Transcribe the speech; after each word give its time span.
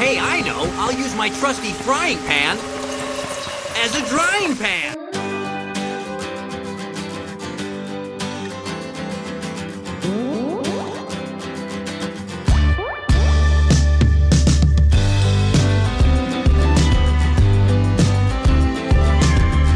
Hey, 0.00 0.18
I 0.18 0.40
know. 0.40 0.62
I'll 0.78 0.94
use 0.94 1.14
my 1.14 1.28
trusty 1.28 1.72
frying 1.72 2.16
pan 2.20 2.56
as 3.76 3.94
a 3.94 4.08
drying 4.08 4.56
pan. 4.56 4.96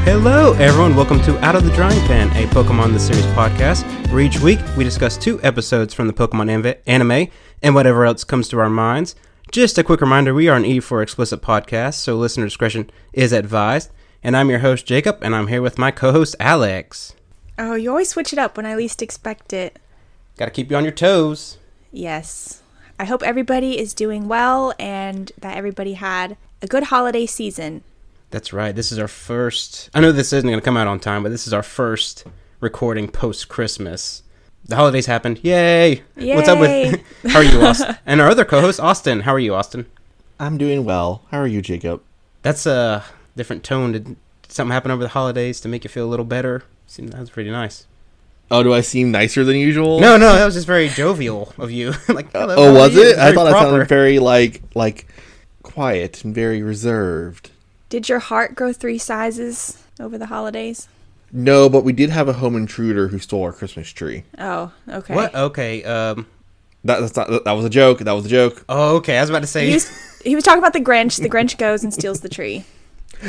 Hello, 0.07 0.55
everyone. 0.55 0.97
Welcome 0.97 1.21
to 1.25 1.39
Out 1.45 1.55
of 1.55 1.65
the 1.65 1.73
Drying 1.73 2.01
Pan, 2.07 2.31
a 2.31 2.49
Pokemon 2.49 2.95
the 2.95 2.99
Series 2.99 3.27
podcast, 3.35 3.85
where 4.11 4.23
each 4.23 4.41
week 4.41 4.61
we 4.75 4.85
discuss 4.85 5.19
two 5.19 5.39
episodes 5.43 5.93
from 5.93 6.07
the 6.07 6.15
Pokemon 6.15 6.79
anime 6.87 7.29
and 7.63 7.75
whatever 7.75 8.07
else 8.07 8.25
comes 8.25 8.49
to 8.49 8.59
our 8.59 8.71
minds. 8.71 9.15
Just 9.53 9.79
a 9.79 9.85
quick 9.85 10.01
reminder 10.01 10.35
we 10.35 10.49
are 10.49 10.57
an 10.57 10.65
E 10.65 10.81
for 10.81 11.01
explicit 11.01 11.41
podcast, 11.41 11.95
so 11.95 12.17
listener 12.17 12.45
discretion 12.45 12.91
is 13.13 13.33
advised. 13.33 13.91
And 14.23 14.37
I'm 14.37 14.51
your 14.51 14.61
host, 14.61 14.87
Jacob, 14.87 15.19
and 15.23 15.35
I'm 15.35 15.49
here 15.49 15.63
with 15.63 15.79
my 15.79 15.91
co 15.91 16.13
host, 16.13 16.35
Alex. 16.41 17.15
Oh, 17.59 17.75
you 17.75 17.91
always 17.91 18.09
switch 18.09 18.33
it 18.33 18.39
up 18.39 18.57
when 18.57 18.67
I 18.67 18.75
least 18.75 19.03
expect 19.03 19.53
it. 19.53 19.79
Gotta 20.37 20.51
keep 20.51 20.71
you 20.71 20.77
on 20.77 20.83
your 20.83 20.93
toes. 20.93 21.59
Yes. 21.93 22.63
I 22.99 23.05
hope 23.05 23.23
everybody 23.23 23.79
is 23.79 23.95
doing 23.95 24.27
well 24.27 24.73
and 24.79 25.31
that 25.39 25.57
everybody 25.57 25.95
had 25.95 26.37
a 26.63 26.67
good 26.67 26.85
holiday 26.85 27.27
season. 27.27 27.85
That's 28.31 28.53
right. 28.53 28.75
This 28.75 28.91
is 28.91 28.99
our 28.99 29.07
first. 29.07 29.91
I 29.95 30.01
know 30.01 30.11
this 30.11 30.33
isn't 30.33 30.49
going 30.49 30.59
to 30.59 30.65
come 30.65 30.77
out 30.77 30.89
on 30.89 30.99
time, 30.99 31.23
but 31.23 31.29
this 31.29 31.47
is 31.47 31.53
our 31.53 31.63
first 31.63 32.25
recording 32.59 33.09
post 33.09 33.49
Christmas. 33.49 34.24
The 34.67 34.77
holidays 34.77 35.07
happened. 35.07 35.41
Yay! 35.43 36.03
What's 36.15 36.49
up 36.49 36.59
with? 36.59 37.03
how 37.29 37.39
are 37.39 37.45
you, 37.45 37.61
Austin? 37.61 37.97
and 38.07 38.21
our 38.21 38.29
other 38.29 38.45
co-host, 38.45 38.81
Austin. 38.81 39.21
How 39.21 39.35
are 39.35 39.39
you, 39.39 39.55
Austin? 39.55 39.87
I'm 40.41 40.57
doing 40.57 40.85
well. 40.85 41.23
How 41.31 41.39
are 41.39 41.47
you, 41.47 41.61
Jacob? 41.61 42.03
That's 42.43 42.65
a 42.65 43.05
different 43.37 43.63
tone. 43.63 43.93
Did 43.93 44.17
something 44.49 44.73
happen 44.73 44.91
over 44.91 45.03
the 45.03 45.11
holidays 45.11 45.61
to 45.61 45.69
make 45.69 45.85
you 45.85 45.91
feel 45.91 46.07
a 46.07 46.09
little 46.09 46.25
better? 46.25 46.65
Seemed 46.87 47.13
that 47.13 47.21
was 47.21 47.31
pretty 47.31 47.51
nice. 47.51 47.87
Oh, 48.51 48.63
do 48.63 48.73
I 48.73 48.81
seem 48.81 49.11
nicer 49.11 49.45
than 49.45 49.57
usual? 49.57 50.01
No, 50.01 50.17
no, 50.17 50.35
that 50.35 50.45
was 50.45 50.55
just 50.55 50.67
very 50.67 50.89
jovial 50.89 51.53
of 51.59 51.71
you. 51.71 51.93
like, 52.09 52.31
hello, 52.33 52.55
oh, 52.57 52.71
oh 52.71 52.75
was 52.75 52.95
you? 52.95 53.03
it? 53.03 53.19
I 53.19 53.25
Very 53.25 53.35
thought 53.35 53.47
I 53.49 53.53
sounded 53.53 53.89
very 53.89 54.19
like 54.19 54.63
like 54.75 55.07
quiet 55.63 56.25
and 56.25 56.35
very 56.35 56.63
reserved. 56.63 57.51
Did 57.89 58.09
your 58.09 58.19
heart 58.19 58.55
grow 58.55 58.73
three 58.73 58.99
sizes 58.99 59.83
over 59.99 60.19
the 60.19 60.27
holidays? 60.27 60.89
No, 61.37 61.69
but 61.69 61.83
we 61.83 61.93
did 61.93 62.11
have 62.11 62.29
a 62.29 62.33
home 62.35 62.55
intruder 62.55 63.09
who 63.09 63.19
stole 63.19 63.43
our 63.43 63.53
Christmas 63.53 63.91
tree. 63.91 64.23
Oh, 64.39 64.73
okay. 64.89 65.15
What? 65.15 65.35
Okay. 65.35 65.83
Um. 65.83 66.29
That, 66.85 67.01
that's 67.01 67.17
not. 67.17 67.45
That 67.45 67.53
was 67.53 67.65
a 67.65 67.71
joke. 67.71 67.99
That 67.99 68.13
was 68.13 68.25
a 68.25 68.29
joke. 68.29 68.65
Oh, 68.69 68.97
okay. 68.97 69.19
I 69.19 69.21
was 69.21 69.31
about 69.31 69.41
to 69.41 69.49
say. 69.49 69.67
He 69.67 69.75
was, 69.75 70.21
he 70.23 70.35
was 70.37 70.45
talking 70.45 70.61
about 70.61 70.75
the 70.75 70.81
Grinch. 70.81 71.21
The 71.21 71.29
Grinch 71.29 71.59
goes 71.59 71.83
and 71.83 71.93
steals 71.93 72.21
the 72.21 72.29
tree. 72.29 72.65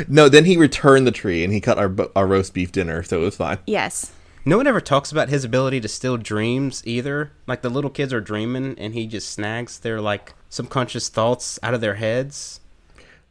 No, 0.06 0.28
then 0.28 0.44
he 0.44 0.56
returned 0.56 1.06
the 1.06 1.12
tree 1.12 1.42
and 1.42 1.52
he 1.52 1.60
cut 1.60 1.78
our 1.78 1.92
our 2.14 2.28
roast 2.28 2.54
beef 2.54 2.70
dinner, 2.70 3.02
so 3.02 3.20
it 3.22 3.24
was 3.24 3.36
fine. 3.36 3.58
Yes. 3.66 4.12
No 4.44 4.56
one 4.56 4.68
ever 4.68 4.80
talks 4.80 5.10
about 5.10 5.28
his 5.28 5.42
ability 5.42 5.80
to 5.80 5.88
steal 5.88 6.16
dreams 6.16 6.82
either. 6.86 7.32
Like 7.48 7.62
the 7.62 7.70
little 7.70 7.90
kids 7.90 8.12
are 8.12 8.20
dreaming, 8.20 8.76
and 8.78 8.94
he 8.94 9.08
just 9.08 9.32
snags 9.32 9.80
their 9.80 10.00
like 10.00 10.34
subconscious 10.48 11.08
thoughts 11.08 11.58
out 11.64 11.74
of 11.74 11.80
their 11.80 11.94
heads. 11.94 12.60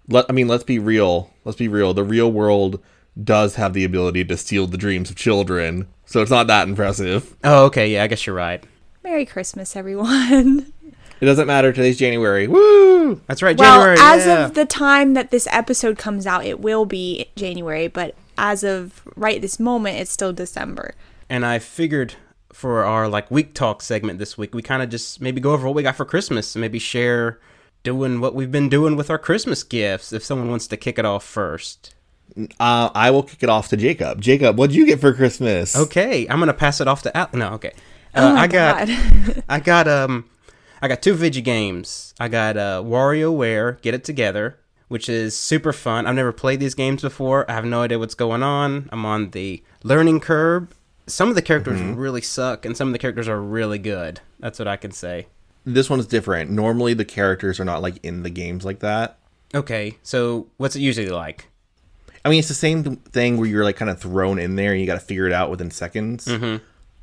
Let 0.10 0.26
I 0.28 0.34
mean, 0.34 0.50
let's 0.50 0.66
be 0.66 0.80
real. 0.80 1.32
Let's 1.46 1.58
be 1.58 1.70
real. 1.70 1.94
The 1.94 2.04
real 2.04 2.30
world 2.30 2.82
does 3.22 3.56
have 3.56 3.74
the 3.74 3.84
ability 3.84 4.26
to 4.26 4.38
steal 4.38 4.68
the 4.68 4.78
dreams 4.78 5.10
of 5.10 5.16
children, 5.16 5.88
so 6.06 6.22
it's 6.22 6.32
not 6.32 6.48
that 6.48 6.68
impressive. 6.68 7.36
Oh, 7.44 7.66
okay. 7.66 7.92
Yeah, 7.92 8.04
I 8.04 8.08
guess 8.08 8.26
you're 8.26 8.36
right. 8.36 8.64
Merry 9.04 9.26
Christmas, 9.26 9.76
everyone. 9.76 10.72
It 11.22 11.28
doesn't 11.28 11.48
matter. 11.48 11.72
Today's 11.72 11.98
January. 11.98 12.46
Woo! 12.46 13.22
That's 13.28 13.42
right. 13.42 13.58
well, 13.58 13.80
January. 13.80 13.98
as 14.00 14.26
yeah. 14.26 14.46
of 14.46 14.54
the 14.54 14.66
time 14.66 15.14
that 15.14 15.32
this 15.32 15.48
episode 15.50 15.98
comes 15.98 16.28
out, 16.28 16.46
it 16.46 16.60
will 16.60 16.86
be 16.86 17.32
January, 17.38 17.88
but 17.88 18.16
as 18.38 18.66
of 18.66 19.02
right 19.16 19.42
this 19.42 19.58
moment, 19.58 19.98
it's 19.98 20.12
still 20.12 20.34
December. 20.34 20.94
and 21.30 21.46
I 21.46 21.60
figured 21.60 22.16
for 22.52 22.84
our 22.84 23.08
like 23.08 23.32
week 23.32 23.54
talk 23.54 23.82
segment 23.82 24.20
this 24.20 24.38
week, 24.38 24.54
we 24.54 24.62
kind 24.62 24.84
of 24.84 24.90
just 24.90 25.22
maybe 25.22 25.40
go 25.40 25.54
over 25.54 25.68
what 25.68 25.76
we 25.76 25.84
got 25.84 25.96
for 25.96 26.04
Christmas 26.04 26.54
and 26.54 26.60
maybe 26.62 26.80
share 26.80 27.40
doing 27.84 28.20
what 28.20 28.36
we've 28.36 28.52
been 28.52 28.68
doing 28.68 28.98
with 28.98 29.10
our 29.10 29.18
Christmas 29.18 29.64
gifts. 29.64 30.12
If 30.12 30.22
someone 30.22 30.50
wants 30.50 30.68
to 30.68 30.76
kick 30.78 31.00
it 31.00 31.06
off 31.06 31.24
first. 31.24 31.95
Uh, 32.60 32.90
I 32.94 33.12
will 33.12 33.24
kick 33.24 33.44
it 33.44 33.50
off 33.50 33.70
to 33.70 33.78
Jacob. 33.78 34.22
Jacob, 34.22 34.58
what 34.58 34.70
did 34.70 34.76
you 34.76 34.86
get 34.86 35.00
for 35.00 35.14
Christmas? 35.14 35.76
Okay, 35.76 36.28
I'm 36.28 36.40
gonna 36.40 36.54
pass 36.54 36.82
it 36.82 36.88
off 36.88 37.02
to 37.04 37.18
Al. 37.18 37.30
No, 37.34 37.54
okay. 37.54 37.72
Uh, 38.14 38.20
Oh 38.32 38.34
my 38.34 38.42
I 38.42 38.48
got, 38.48 38.88
God. 38.88 39.44
I 39.50 39.60
got 39.60 39.88
um, 39.88 40.30
I 40.82 40.88
got 40.88 41.02
two 41.02 41.14
Vigi 41.14 41.42
games. 41.42 42.14
I 42.20 42.28
got 42.28 42.58
uh, 42.58 42.82
WarioWare 42.86 43.82
Get 43.82 43.94
It 43.94 44.04
Together, 44.04 44.58
which 44.88 45.08
is 45.10 45.36
super 45.38 45.74
fun. 45.74 46.06
I've 46.06 46.16
never 46.16 46.32
played 46.32 46.60
these 46.60 46.76
games 46.76 47.02
before. 47.02 47.50
I 47.50 47.54
have 47.54 47.66
no 47.66 47.82
idea 47.82 48.00
what's 48.00 48.16
going 48.16 48.44
on. 48.44 48.90
I'm 48.92 49.06
on 49.06 49.32
the 49.32 49.64
learning 49.84 50.20
curve. 50.20 50.68
Some 51.08 51.30
of 51.30 51.36
the 51.36 51.42
characters 51.42 51.80
really 51.82 52.22
suck, 52.22 52.66
and 52.66 52.76
some 52.76 52.88
of 52.90 52.92
the 52.94 53.00
characters 53.00 53.28
are 53.28 53.40
really 53.42 53.78
good. 53.78 54.22
That's 54.40 54.58
what 54.60 54.68
I 54.68 54.76
can 54.76 54.92
say. 54.92 55.28
This 55.64 55.90
one's 55.90 56.06
different. 56.08 56.52
Normally, 56.52 56.94
the 56.94 57.06
characters 57.06 57.60
are 57.60 57.66
not 57.66 57.82
like 57.82 57.98
in 58.04 58.24
the 58.24 58.30
games 58.30 58.66
like 58.66 58.80
that. 58.80 59.18
Okay, 59.54 59.98
so 60.04 60.48
what's 60.58 60.76
it 60.76 60.82
usually 60.82 61.10
like? 61.10 61.48
I 62.26 62.30
mean, 62.30 62.40
it's 62.40 62.48
the 62.48 62.56
same 62.56 62.84
th- 62.84 63.00
thing 63.12 63.38
where 63.38 63.48
you're 63.48 63.64
like 63.64 63.76
kind 63.78 63.92
of 63.92 64.00
thrown 64.00 64.40
in 64.40 64.56
there 64.56 64.72
and 64.72 64.82
you 64.82 64.88
got 64.88 64.96
to 64.96 65.00
figure 65.06 65.28
it 65.28 65.32
out 65.32 65.52
within 65.52 65.70
seconds. 65.72 66.28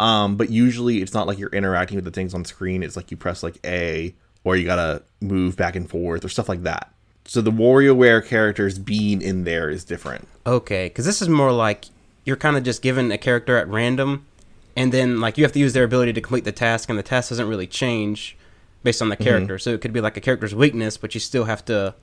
Um, 0.01 0.37
but 0.37 0.51
usually, 0.51 1.01
it's 1.01 1.15
not 1.15 1.29
like 1.29 1.39
you're 1.39 1.51
interacting 1.51 1.95
with 1.97 2.05
the 2.05 2.11
things 2.11 2.35
on 2.35 2.45
screen. 2.45 2.83
It's 2.83 2.97
like 2.97 3.11
you 3.13 3.17
press 3.17 3.43
like 3.45 3.59
A, 3.65 4.15
or 4.43 4.57
you 4.57 4.65
gotta 4.65 5.03
move 5.21 5.57
back 5.57 5.77
and 5.77 5.89
forth, 5.89 6.25
or 6.25 6.29
stuff 6.29 6.49
like 6.49 6.65
that. 6.65 6.93
So 7.25 7.41
the 7.41 7.53
WarioWare 7.53 8.27
characters 8.27 8.81
being 8.81 9.23
in 9.23 9.45
there 9.45 9.71
is 9.71 9.85
different. 9.85 10.27
Okay, 10.45 10.89
because 10.89 11.05
this 11.05 11.23
is 11.23 11.29
more 11.29 11.53
like 11.53 11.85
you're 12.25 12.37
kind 12.37 12.57
of 12.57 12.65
just 12.65 12.83
given 12.83 13.13
a 13.13 13.19
character 13.19 13.57
at 13.57 13.69
random, 13.69 14.27
and 14.75 14.91
then 14.91 15.21
like 15.21 15.39
you 15.39 15.45
have 15.45 15.53
to 15.53 15.61
use 15.61 15.73
their 15.73 15.85
ability 15.85 16.15
to 16.15 16.21
complete 16.21 16.43
the 16.45 16.51
task, 16.51 16.89
and 16.91 16.99
the 16.99 17.03
task 17.05 17.29
doesn't 17.29 17.47
really 17.47 17.69
change 17.69 18.37
based 18.83 19.01
on 19.01 19.09
the 19.09 19.17
character. 19.17 19.57
So 19.59 19.71
it 19.71 19.81
could 19.81 19.93
be 19.93 20.01
like 20.01 20.17
a 20.17 20.21
character's 20.21 20.55
weakness, 20.55 20.97
but 20.97 21.15
you 21.15 21.21
still 21.21 21.45
have 21.45 21.65
to 21.67 21.95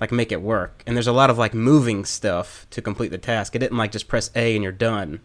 like 0.00 0.12
make 0.12 0.32
it 0.32 0.42
work. 0.42 0.82
And 0.86 0.96
there's 0.96 1.06
a 1.06 1.12
lot 1.12 1.30
of 1.30 1.38
like 1.38 1.54
moving 1.54 2.04
stuff 2.04 2.66
to 2.70 2.82
complete 2.82 3.10
the 3.10 3.18
task. 3.18 3.54
It 3.54 3.58
didn't 3.60 3.78
like 3.78 3.92
just 3.92 4.08
press 4.08 4.30
A 4.34 4.54
and 4.54 4.62
you're 4.62 4.72
done, 4.72 5.20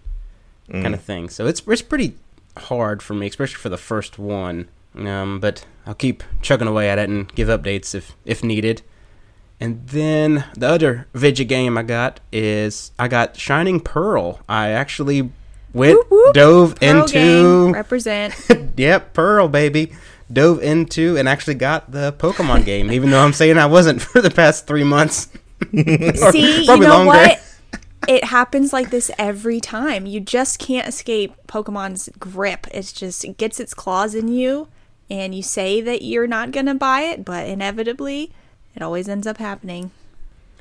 kind 0.72 0.94
of 0.94 1.01
thing. 1.01 1.29
So 1.29 1.45
it's 1.45 1.61
it's 1.67 1.81
pretty 1.81 2.16
hard 2.57 3.01
for 3.01 3.13
me, 3.13 3.28
especially 3.28 3.57
for 3.62 3.69
the 3.69 3.78
first 3.78 4.17
one. 4.17 4.67
Um, 4.95 5.39
but 5.39 5.66
I'll 5.85 5.95
keep 5.95 6.23
chugging 6.41 6.67
away 6.67 6.89
at 6.89 7.00
it 7.00 7.09
and 7.09 7.33
give 7.33 7.47
updates 7.47 7.95
if 7.95 8.16
if 8.25 8.44
needed. 8.44 8.81
And 9.59 9.88
then 9.88 10.45
the 10.56 10.67
other 10.67 11.07
Vigi 11.13 11.45
game 11.45 11.78
I 11.78 11.83
got 11.83 12.19
is 12.31 12.91
I 13.00 13.07
got 13.07 13.38
Shining 13.38 13.79
Pearl. 13.79 14.41
I 14.50 14.69
actually 14.69 15.31
went 15.73 15.97
Whoop, 15.97 16.12
whoop. 16.12 16.33
dove 16.33 16.75
Pearl 16.75 17.01
into 17.01 17.13
gang, 17.13 17.72
represent. 17.72 18.35
yep 18.78 19.13
Pearl 19.13 19.47
baby, 19.47 19.94
dove 20.31 20.61
into 20.61 21.17
and 21.17 21.28
actually 21.28 21.56
got 21.56 21.91
the 21.91 22.13
Pokemon 22.13 22.66
game. 22.66 22.91
Even 22.91 23.11
though 23.11 23.23
I'm 23.23 23.34
saying 23.34 23.57
I 23.57 23.66
wasn't 23.66 24.01
for 24.01 24.22
the 24.22 24.31
past 24.31 24.67
three 24.67 24.84
months. 24.84 25.29
See, 25.72 26.66
you 26.66 26.78
know 26.78 26.89
longer. 26.89 27.06
what? 27.06 27.39
It 28.07 28.25
happens 28.25 28.73
like 28.73 28.89
this 28.89 29.09
every 29.17 29.62
time. 29.62 30.06
You 30.06 30.19
just 30.19 30.59
can't 30.59 30.88
escape 30.88 31.33
Pokemon's 31.47 32.09
grip. 32.19 32.67
It's 32.72 32.91
just 32.91 33.23
it 33.23 33.38
gets 33.38 33.62
its 33.62 33.73
claws 33.73 34.13
in 34.13 34.28
you, 34.28 34.67
and 35.09 35.33
you 35.33 35.41
say 35.41 35.79
that 35.79 36.01
you're 36.01 36.28
not 36.28 36.51
gonna 36.51 36.75
buy 36.75 37.01
it, 37.01 37.23
but 37.23 37.47
inevitably, 37.47 38.33
it 38.75 38.81
always 38.81 39.07
ends 39.07 39.25
up 39.25 39.38
happening. 39.38 39.91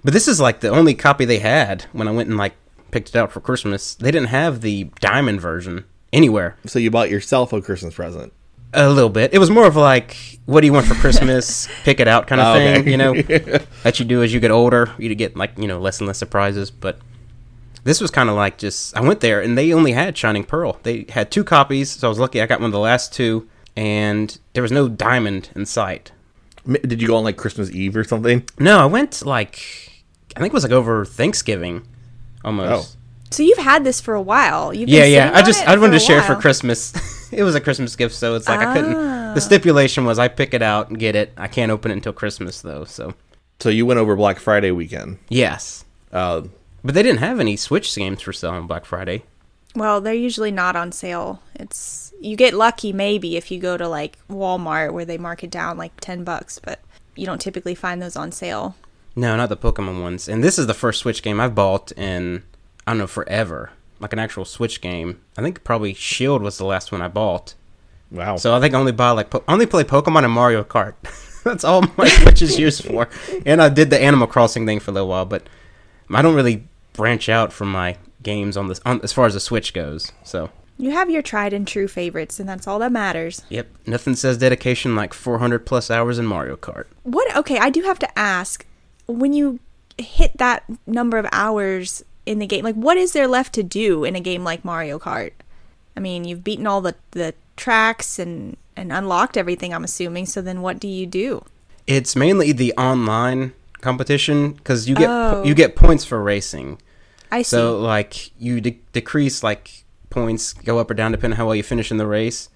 But 0.05 0.13
this 0.13 0.29
is 0.29 0.41
like 0.41 0.61
the 0.61 0.69
only 0.69 0.95
copy 0.95 1.25
they 1.25 1.41
had 1.41 1.83
when 1.93 2.07
I 2.07 2.13
went 2.13 2.29
and 2.29 2.39
like 2.39 2.55
picked 2.93 3.09
it 3.09 3.17
out 3.17 3.33
for 3.33 3.41
Christmas. 3.41 3.95
They 3.97 4.13
didn't 4.13 4.29
have 4.29 4.61
the 4.61 4.85
diamond 5.01 5.41
version 5.41 5.85
anywhere. 6.13 6.57
So 6.67 6.79
you 6.79 6.91
bought 6.91 7.11
yourself 7.11 7.53
a 7.53 7.61
Christmas 7.61 7.95
present. 7.95 8.33
A 8.75 8.89
little 8.89 9.11
bit. 9.11 9.35
It 9.35 9.39
was 9.39 9.51
more 9.51 9.67
of 9.67 9.77
like, 9.77 10.17
what 10.47 10.61
do 10.63 10.67
you 10.67 10.73
want 10.73 10.87
for 10.87 10.95
Christmas? 10.95 11.69
Pick 11.85 12.01
it 12.01 12.09
out 12.09 12.27
kind 12.27 12.41
of 12.41 12.47
Oh, 12.49 12.59
thing, 12.59 12.81
okay. 12.81 12.91
you 12.91 12.97
know, 12.97 13.15
that 13.83 13.99
you 14.01 14.05
do 14.07 14.23
as 14.23 14.33
you 14.33 14.41
get 14.41 14.51
older. 14.51 14.91
You 14.99 15.15
get 15.15 15.37
like, 15.37 15.57
you 15.59 15.67
know, 15.69 15.79
less 15.79 15.99
and 16.01 16.07
less 16.07 16.19
surprises. 16.19 16.71
But 16.71 16.99
this 17.85 18.01
was 18.01 18.11
kind 18.11 18.31
of 18.31 18.37
like 18.37 18.57
just, 18.59 18.97
I 18.97 19.01
went 19.01 19.21
there 19.21 19.41
and 19.43 19.59
they 19.59 19.73
only 19.73 19.93
had 19.93 20.17
Shining 20.17 20.45
Pearl. 20.45 20.79
They 20.85 21.05
had 21.11 21.31
two 21.31 21.45
copies, 21.45 21.91
so 21.91 22.07
I 22.07 22.11
was 22.11 22.19
lucky 22.19 22.41
I 22.41 22.47
got 22.47 22.61
one 22.61 22.67
of 22.67 22.73
the 22.73 22.79
last 22.79 23.13
two, 23.13 23.47
and 23.77 24.39
there 24.55 24.63
was 24.63 24.73
no 24.73 24.89
diamond 24.89 25.51
in 25.55 25.67
sight. 25.67 26.13
Did 26.67 27.03
you 27.03 27.09
go 27.09 27.17
on 27.17 27.25
like 27.25 27.37
Christmas 27.37 27.71
Eve 27.73 27.97
or 27.97 28.05
something? 28.05 28.45
No, 28.59 28.79
I 28.81 28.87
went 28.87 29.27
like, 29.27 29.59
I 30.37 30.41
think 30.41 30.53
it 30.53 30.55
was 30.55 30.63
like 30.63 30.73
over 30.73 31.05
Thanksgiving 31.05 31.87
almost. 32.45 32.97
Oh. 32.97 32.99
So 33.31 33.43
you've 33.43 33.59
had 33.59 33.83
this 33.85 34.01
for 34.01 34.15
a 34.15 34.23
while. 34.23 34.73
You've 34.73 34.87
been 34.87 34.95
Yeah, 34.97 35.05
yeah. 35.05 35.33
I 35.35 35.43
just 35.43 35.67
I 35.67 35.77
wanted 35.77 35.93
to 35.95 35.99
share 36.01 36.19
it 36.19 36.25
for. 36.25 36.37
Christmas. 36.37 36.93
it 37.39 37.43
was 37.43 37.55
a 37.55 37.61
Christmas 37.61 37.97
gift, 37.97 38.15
so 38.15 38.35
it's 38.35 38.49
like 38.49 38.61
I 38.61 38.75
couldn't. 38.75 38.95
Ah. 38.97 39.33
The 39.35 39.41
stipulation 39.41 40.05
was 40.05 40.19
I 40.19 40.29
pick 40.29 40.53
it 40.55 40.63
out 40.63 40.89
and 40.91 40.99
get 40.99 41.17
it. 41.17 41.33
I 41.37 41.49
can't 41.49 41.73
open 41.73 41.91
it 41.91 41.95
until 41.95 42.13
Christmas 42.13 42.61
though. 42.61 42.85
So 42.85 43.15
So 43.61 43.69
you 43.69 43.87
went 43.87 43.99
over 44.01 44.15
Black 44.17 44.39
Friday 44.39 44.71
weekend. 44.71 45.19
yes, 45.29 45.85
Uh, 46.13 46.43
but 46.85 46.95
they 46.95 47.03
didn't 47.03 47.21
have 47.21 47.41
any 47.41 47.57
Switch 47.57 47.95
games 47.95 48.21
for 48.23 48.33
sale 48.33 48.51
on 48.51 48.67
Black 48.67 48.85
Friday. 48.85 49.23
Well, 49.75 50.01
they're 50.03 50.13
usually 50.13 50.51
not 50.51 50.77
on 50.77 50.93
sale. 50.93 51.41
It's 51.55 52.13
you 52.21 52.37
get 52.37 52.53
lucky 52.55 52.93
maybe 52.93 53.37
if 53.37 53.51
you 53.51 53.59
go 53.59 53.77
to 53.79 53.89
like 53.89 54.19
Walmart 54.29 54.93
where 54.93 55.05
they 55.07 55.17
mark 55.19 55.43
it 55.43 55.51
down 55.51 55.79
like 55.79 55.93
ten 56.01 56.25
bucks, 56.25 56.59
but 56.59 56.81
you 57.17 57.25
don't 57.25 57.41
typically 57.41 57.75
find 57.75 58.03
those 58.03 58.17
on 58.17 58.33
sale. 58.33 58.77
No, 59.17 59.35
not 59.37 59.49
the 59.49 59.57
Pokemon 59.57 60.03
ones. 60.03 60.29
And 60.29 60.43
this 60.45 60.59
is 60.59 60.67
the 60.67 60.75
first 60.75 61.01
Switch 61.01 61.23
game 61.23 61.41
I've 61.41 61.55
bought 61.55 61.91
in 61.93 62.43
I 62.87 62.91
don't 62.93 62.99
know 62.99 63.07
forever, 63.07 63.71
like 64.03 64.13
an 64.13 64.19
actual 64.19 64.45
Switch 64.45 64.81
game. 64.81 65.21
I 65.39 65.43
think 65.43 65.65
probably 65.65 65.95
Shield 65.95 66.43
was 66.43 66.59
the 66.59 66.65
last 66.67 66.93
one 66.93 67.01
I 67.01 67.09
bought. 67.09 67.55
Wow. 68.11 68.37
So 68.37 68.55
I 68.55 68.61
think 68.61 68.75
I 68.75 68.79
only 68.79 68.93
buy 68.93 69.11
like 69.13 69.31
po- 69.31 69.45
only 69.49 69.65
play 69.65 69.85
Pokemon 69.85 70.25
and 70.25 70.33
Mario 70.33 70.63
Kart. 70.65 70.95
That's 71.45 71.65
all 71.65 71.83
my 71.97 72.07
Switch 72.23 72.43
is 72.43 72.59
used 72.59 72.85
for. 72.85 73.09
And 73.47 73.63
I 73.63 73.69
did 73.71 73.89
the 73.91 73.99
Animal 74.01 74.27
Crossing 74.27 74.67
thing 74.67 74.81
for 74.81 74.91
a 74.91 74.95
little 74.95 75.09
while, 75.09 75.25
but 75.25 75.49
I 76.11 76.21
don't 76.21 76.35
really 76.35 76.67
branch 76.93 77.29
out 77.31 77.53
from 77.53 77.73
my 77.73 77.97
games 78.23 78.57
on 78.57 78.69
this 78.69 78.81
on, 78.85 79.01
as 79.03 79.13
far 79.13 79.25
as 79.27 79.35
the 79.35 79.41
Switch 79.41 79.73
goes. 79.73 80.13
So 80.25 80.51
You 80.79 80.91
have 80.91 81.11
your 81.11 81.23
tried 81.23 81.53
and 81.55 81.67
true 81.67 81.89
favorites, 81.89 82.39
and 82.39 82.49
that's 82.49 82.67
all 82.67 82.79
that 82.81 82.93
matters. 82.93 83.43
yep, 83.49 83.69
nothing 83.87 84.15
says 84.15 84.37
dedication 84.39 84.95
like 84.95 85.15
400 85.15 85.65
plus 85.67 85.91
hours 85.91 86.19
in 86.19 86.27
Mario 86.27 86.57
Kart. 86.57 86.85
What? 87.05 87.35
Okay, 87.37 87.59
I 87.59 87.71
do 87.71 87.83
have 87.83 87.99
to 88.01 88.19
ask. 88.19 88.67
When 89.07 89.33
you 89.33 89.59
hit 89.99 90.37
that 90.39 90.65
number 90.87 91.19
of 91.19 91.27
hours 91.33 92.05
in 92.27 92.39
the 92.39 92.47
game, 92.47 92.65
like 92.65 92.75
what 92.77 92.97
is 92.97 93.13
there 93.13 93.27
left 93.27 93.53
to 93.55 93.63
do 93.63 94.05
in 94.05 94.15
a 94.17 94.21
game 94.21 94.45
like 94.45 94.65
Mario 94.65 94.99
Kart? 94.99 95.33
I 95.97 96.01
mean, 96.01 96.25
you've 96.25 96.45
beaten 96.45 96.67
all 96.67 96.81
the 96.81 96.95
the 97.13 97.35
tracks 97.57 98.19
and 98.19 98.57
and 98.77 98.93
unlocked 98.93 99.37
everything. 99.37 99.75
I'm 99.75 99.85
assuming. 99.85 100.27
So 100.27 100.41
then, 100.41 100.63
what 100.63 100.79
do 100.81 100.89
you 100.89 101.07
do? 101.07 101.45
It's 101.87 102.15
mainly 102.17 102.53
the 102.53 102.73
online 102.79 103.53
competition 103.81 104.53
because 104.53 104.89
you 104.89 104.95
get 104.95 105.11
Oh. 105.11 105.43
you 105.45 105.55
get 105.55 105.75
points 105.77 106.05
for 106.05 106.23
racing. 106.23 106.79
I 107.31 107.43
see. 107.43 107.51
So 107.51 107.79
like 107.79 108.31
you 108.41 108.61
de- 108.61 108.81
decrease 108.93 109.43
like 109.43 109.85
points 110.11 110.53
go 110.53 110.79
up 110.79 110.91
or 110.91 110.95
down 110.95 111.13
depending 111.13 111.35
on 111.35 111.39
how 111.39 111.47
well 111.47 111.57
you 111.57 111.63
finish 111.63 111.91
in 111.91 111.97
the 111.97 112.07
race. 112.07 112.49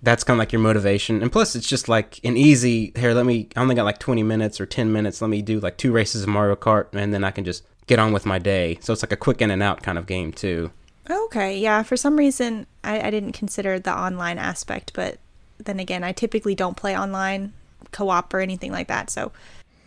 That's 0.00 0.22
kind 0.22 0.36
of 0.36 0.38
like 0.38 0.52
your 0.52 0.60
motivation, 0.62 1.22
and 1.22 1.32
plus 1.32 1.56
it's 1.56 1.66
just 1.66 1.88
like 1.88 2.20
an 2.22 2.36
easy. 2.36 2.92
Here, 2.94 3.12
let 3.14 3.26
me. 3.26 3.48
I 3.56 3.60
only 3.62 3.74
got 3.74 3.82
like 3.84 3.98
twenty 3.98 4.22
minutes 4.22 4.60
or 4.60 4.66
ten 4.66 4.92
minutes. 4.92 5.20
Let 5.20 5.28
me 5.28 5.42
do 5.42 5.58
like 5.58 5.76
two 5.76 5.90
races 5.90 6.22
of 6.22 6.28
Mario 6.28 6.54
Kart, 6.54 6.86
and 6.92 7.12
then 7.12 7.24
I 7.24 7.32
can 7.32 7.44
just 7.44 7.64
get 7.88 7.98
on 7.98 8.12
with 8.12 8.24
my 8.26 8.38
day. 8.38 8.78
So 8.80 8.92
it's 8.92 9.02
like 9.02 9.12
a 9.12 9.16
quick 9.16 9.42
in 9.42 9.50
and 9.50 9.62
out 9.62 9.82
kind 9.82 9.98
of 9.98 10.06
game 10.06 10.32
too. 10.32 10.70
Okay, 11.10 11.58
yeah. 11.58 11.82
For 11.82 11.96
some 11.96 12.16
reason, 12.16 12.66
I, 12.84 13.00
I 13.00 13.10
didn't 13.10 13.32
consider 13.32 13.78
the 13.80 13.92
online 13.96 14.38
aspect, 14.38 14.92
but 14.94 15.18
then 15.58 15.80
again, 15.80 16.04
I 16.04 16.12
typically 16.12 16.54
don't 16.54 16.76
play 16.76 16.96
online 16.96 17.52
co-op 17.90 18.32
or 18.34 18.40
anything 18.40 18.70
like 18.70 18.88
that. 18.88 19.10
So 19.10 19.32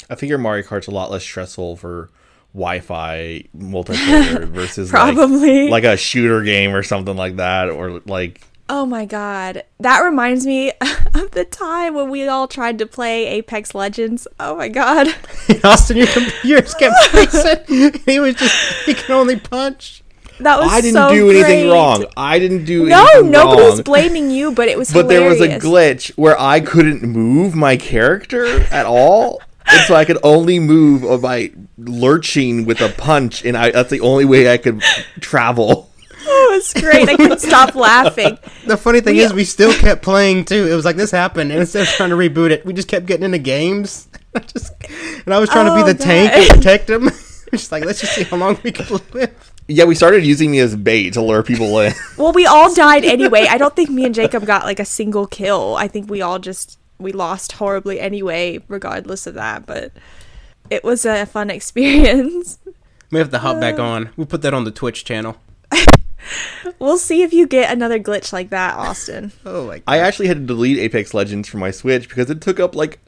I 0.09 0.15
figure 0.15 0.38
Mario 0.38 0.63
Kart's 0.63 0.88
a 0.88 0.92
lot 0.92 1.12
less 1.12 1.24
stressful 1.24 1.77
for 1.77 2.09
Wi-Fi 2.53 3.45
multiplayer 3.57 4.47
versus 4.47 4.92
like- 4.92 5.13
Probably. 5.15 5.69
like, 5.69 5.83
a 5.83 5.95
shooter 5.95 6.42
game 6.42 6.75
or 6.75 6.83
something 6.83 7.15
like 7.15 7.36
that, 7.38 7.69
or 7.69 8.01
like 8.06 8.42
Oh 8.73 8.85
my 8.85 9.03
god. 9.03 9.65
That 9.81 10.00
reminds 10.00 10.45
me 10.45 10.71
of 11.13 11.31
the 11.31 11.44
time 11.44 11.94
when 11.94 12.09
we 12.09 12.25
all 12.25 12.47
tried 12.47 12.79
to 12.79 12.85
play 12.85 13.27
Apex 13.27 13.75
Legends. 13.75 14.29
Oh 14.39 14.56
my 14.56 14.69
god. 14.69 15.09
Austin, 15.65 15.97
your 15.97 16.07
computers 16.07 16.73
kept 16.75 16.95
freezing. 17.09 18.00
he 18.06 18.21
was 18.21 18.35
just 18.35 18.56
he 18.85 18.94
can 18.94 19.12
only 19.12 19.38
punch. 19.38 20.03
That 20.39 20.57
was 20.57 20.69
so 20.69 20.73
I 20.77 20.79
didn't 20.79 20.94
so 20.94 21.09
do 21.09 21.29
anything 21.31 21.63
great. 21.63 21.73
wrong. 21.73 22.06
I 22.15 22.39
didn't 22.39 22.63
do 22.63 22.85
No, 22.85 23.03
anything 23.03 23.31
No, 23.31 23.44
nobody 23.44 23.62
was 23.63 23.81
blaming 23.81 24.31
you, 24.31 24.53
but 24.53 24.69
it 24.69 24.77
was 24.77 24.94
But 24.94 25.09
there 25.09 25.27
was 25.27 25.41
a 25.41 25.50
glitch 25.59 26.09
where 26.18 26.39
I 26.39 26.62
couldn't 26.62 27.03
move 27.03 27.53
my 27.53 27.75
character 27.75 28.45
at 28.71 28.85
all. 28.85 29.41
And 29.68 29.81
so 29.85 29.95
I 29.95 30.06
could 30.06 30.18
only 30.23 30.59
move 30.59 31.21
by 31.21 31.51
lurching 31.77 32.65
with 32.65 32.81
a 32.81 32.89
punch, 32.89 33.45
and 33.45 33.56
I, 33.56 33.69
that's 33.71 33.91
the 33.91 34.00
only 34.00 34.25
way 34.25 34.51
I 34.51 34.57
could 34.57 34.81
travel. 35.19 35.91
It 36.51 36.56
was 36.56 36.74
great. 36.74 37.09
I 37.09 37.15
couldn't 37.15 37.39
stop 37.39 37.75
laughing. 37.75 38.38
The 38.65 38.77
funny 38.77 39.01
thing 39.01 39.15
We- 39.15 39.21
is, 39.21 39.33
we 39.33 39.44
still 39.44 39.74
kept 39.74 40.03
playing 40.03 40.45
too. 40.45 40.68
It 40.68 40.75
was 40.75 40.86
like 40.86 40.95
this 40.95 41.09
happened, 41.12 41.51
and 41.51 41.59
instead 41.62 41.81
of 41.83 41.88
trying 41.89 42.12
to 42.12 42.15
reboot 42.15 42.51
it, 42.51 42.63
we 42.65 42.74
just 42.74 42.88
kept 42.88 43.07
getting 43.07 43.25
into 43.25 43.39
games. 43.39 44.07
I 44.36 44.39
just, 44.39 44.74
and 45.25 45.33
I 45.33 45.39
was 45.39 45.50
trying 45.50 45.65
to 45.65 45.74
Oh, 45.74 45.83
be 45.83 45.92
the 45.92 45.98
tank 45.98 46.31
and 46.31 46.48
protect 46.48 46.89
him. 46.89 47.09
just 47.51 47.71
like 47.71 47.83
let's 47.86 48.00
just 48.00 48.13
see 48.13 48.24
how 48.24 48.38
long 48.38 48.57
we 48.63 48.71
can 48.71 49.00
live. 49.13 49.51
Yeah, 49.68 49.86
we 49.86 49.95
started 49.95 50.24
using 50.25 50.51
me 50.51 50.59
as 50.59 50.75
bait 50.75 51.13
to 51.13 51.21
lure 51.21 51.44
people 51.44 51.80
in. 51.80 51.94
Well, 52.18 52.33
we 52.33 52.45
all 52.45 52.74
died 52.74 53.04
anyway. 53.04 53.47
I 53.50 53.57
don't 53.57 53.75
think 53.75 53.89
me 53.89 54.06
and 54.06 54.13
Jacob 54.13 54.45
got 54.45 54.63
like 54.65 54.80
a 54.80 54.86
single 54.86 55.27
kill. 55.27 55.75
I 55.75 55.88
think 55.88 56.09
we 56.09 56.21
all 56.21 56.39
just 56.39 56.77
we 57.00 57.12
lost 57.12 57.54
horribly 57.54 58.00
anyway, 58.00 58.59
regardless 58.68 59.25
of 59.27 59.33
that. 59.33 59.65
But 59.65 59.92
it 60.69 60.83
was 60.83 61.06
a 61.06 61.25
fun 61.25 61.50
experience. 61.50 62.59
We 63.12 63.19
have 63.19 63.31
to 63.31 63.39
hop 63.39 63.59
back 63.59 63.80
uh. 63.80 63.83
on. 63.83 64.09
We'll 64.15 64.27
put 64.27 64.42
that 64.44 64.54
on 64.54 64.63
the 64.65 64.71
Twitch 64.71 65.04
channel. 65.04 65.38
We'll 66.79 66.97
see 66.97 67.23
if 67.23 67.33
you 67.33 67.47
get 67.47 67.71
another 67.71 68.00
glitch 68.00 68.31
like 68.31 68.50
that, 68.50 68.75
Austin. 68.77 69.31
Oh 69.45 69.68
my! 69.68 69.79
God. 69.79 69.83
I 69.88 69.97
actually 69.97 70.27
had 70.27 70.38
to 70.38 70.45
delete 70.45 70.77
Apex 70.77 71.13
Legends 71.13 71.50
from 71.50 71.59
my 71.59 71.71
Switch 71.71 72.07
because 72.07 72.29
it 72.29 72.41
took 72.41 72.59
up 72.59 72.75
like 72.75 73.00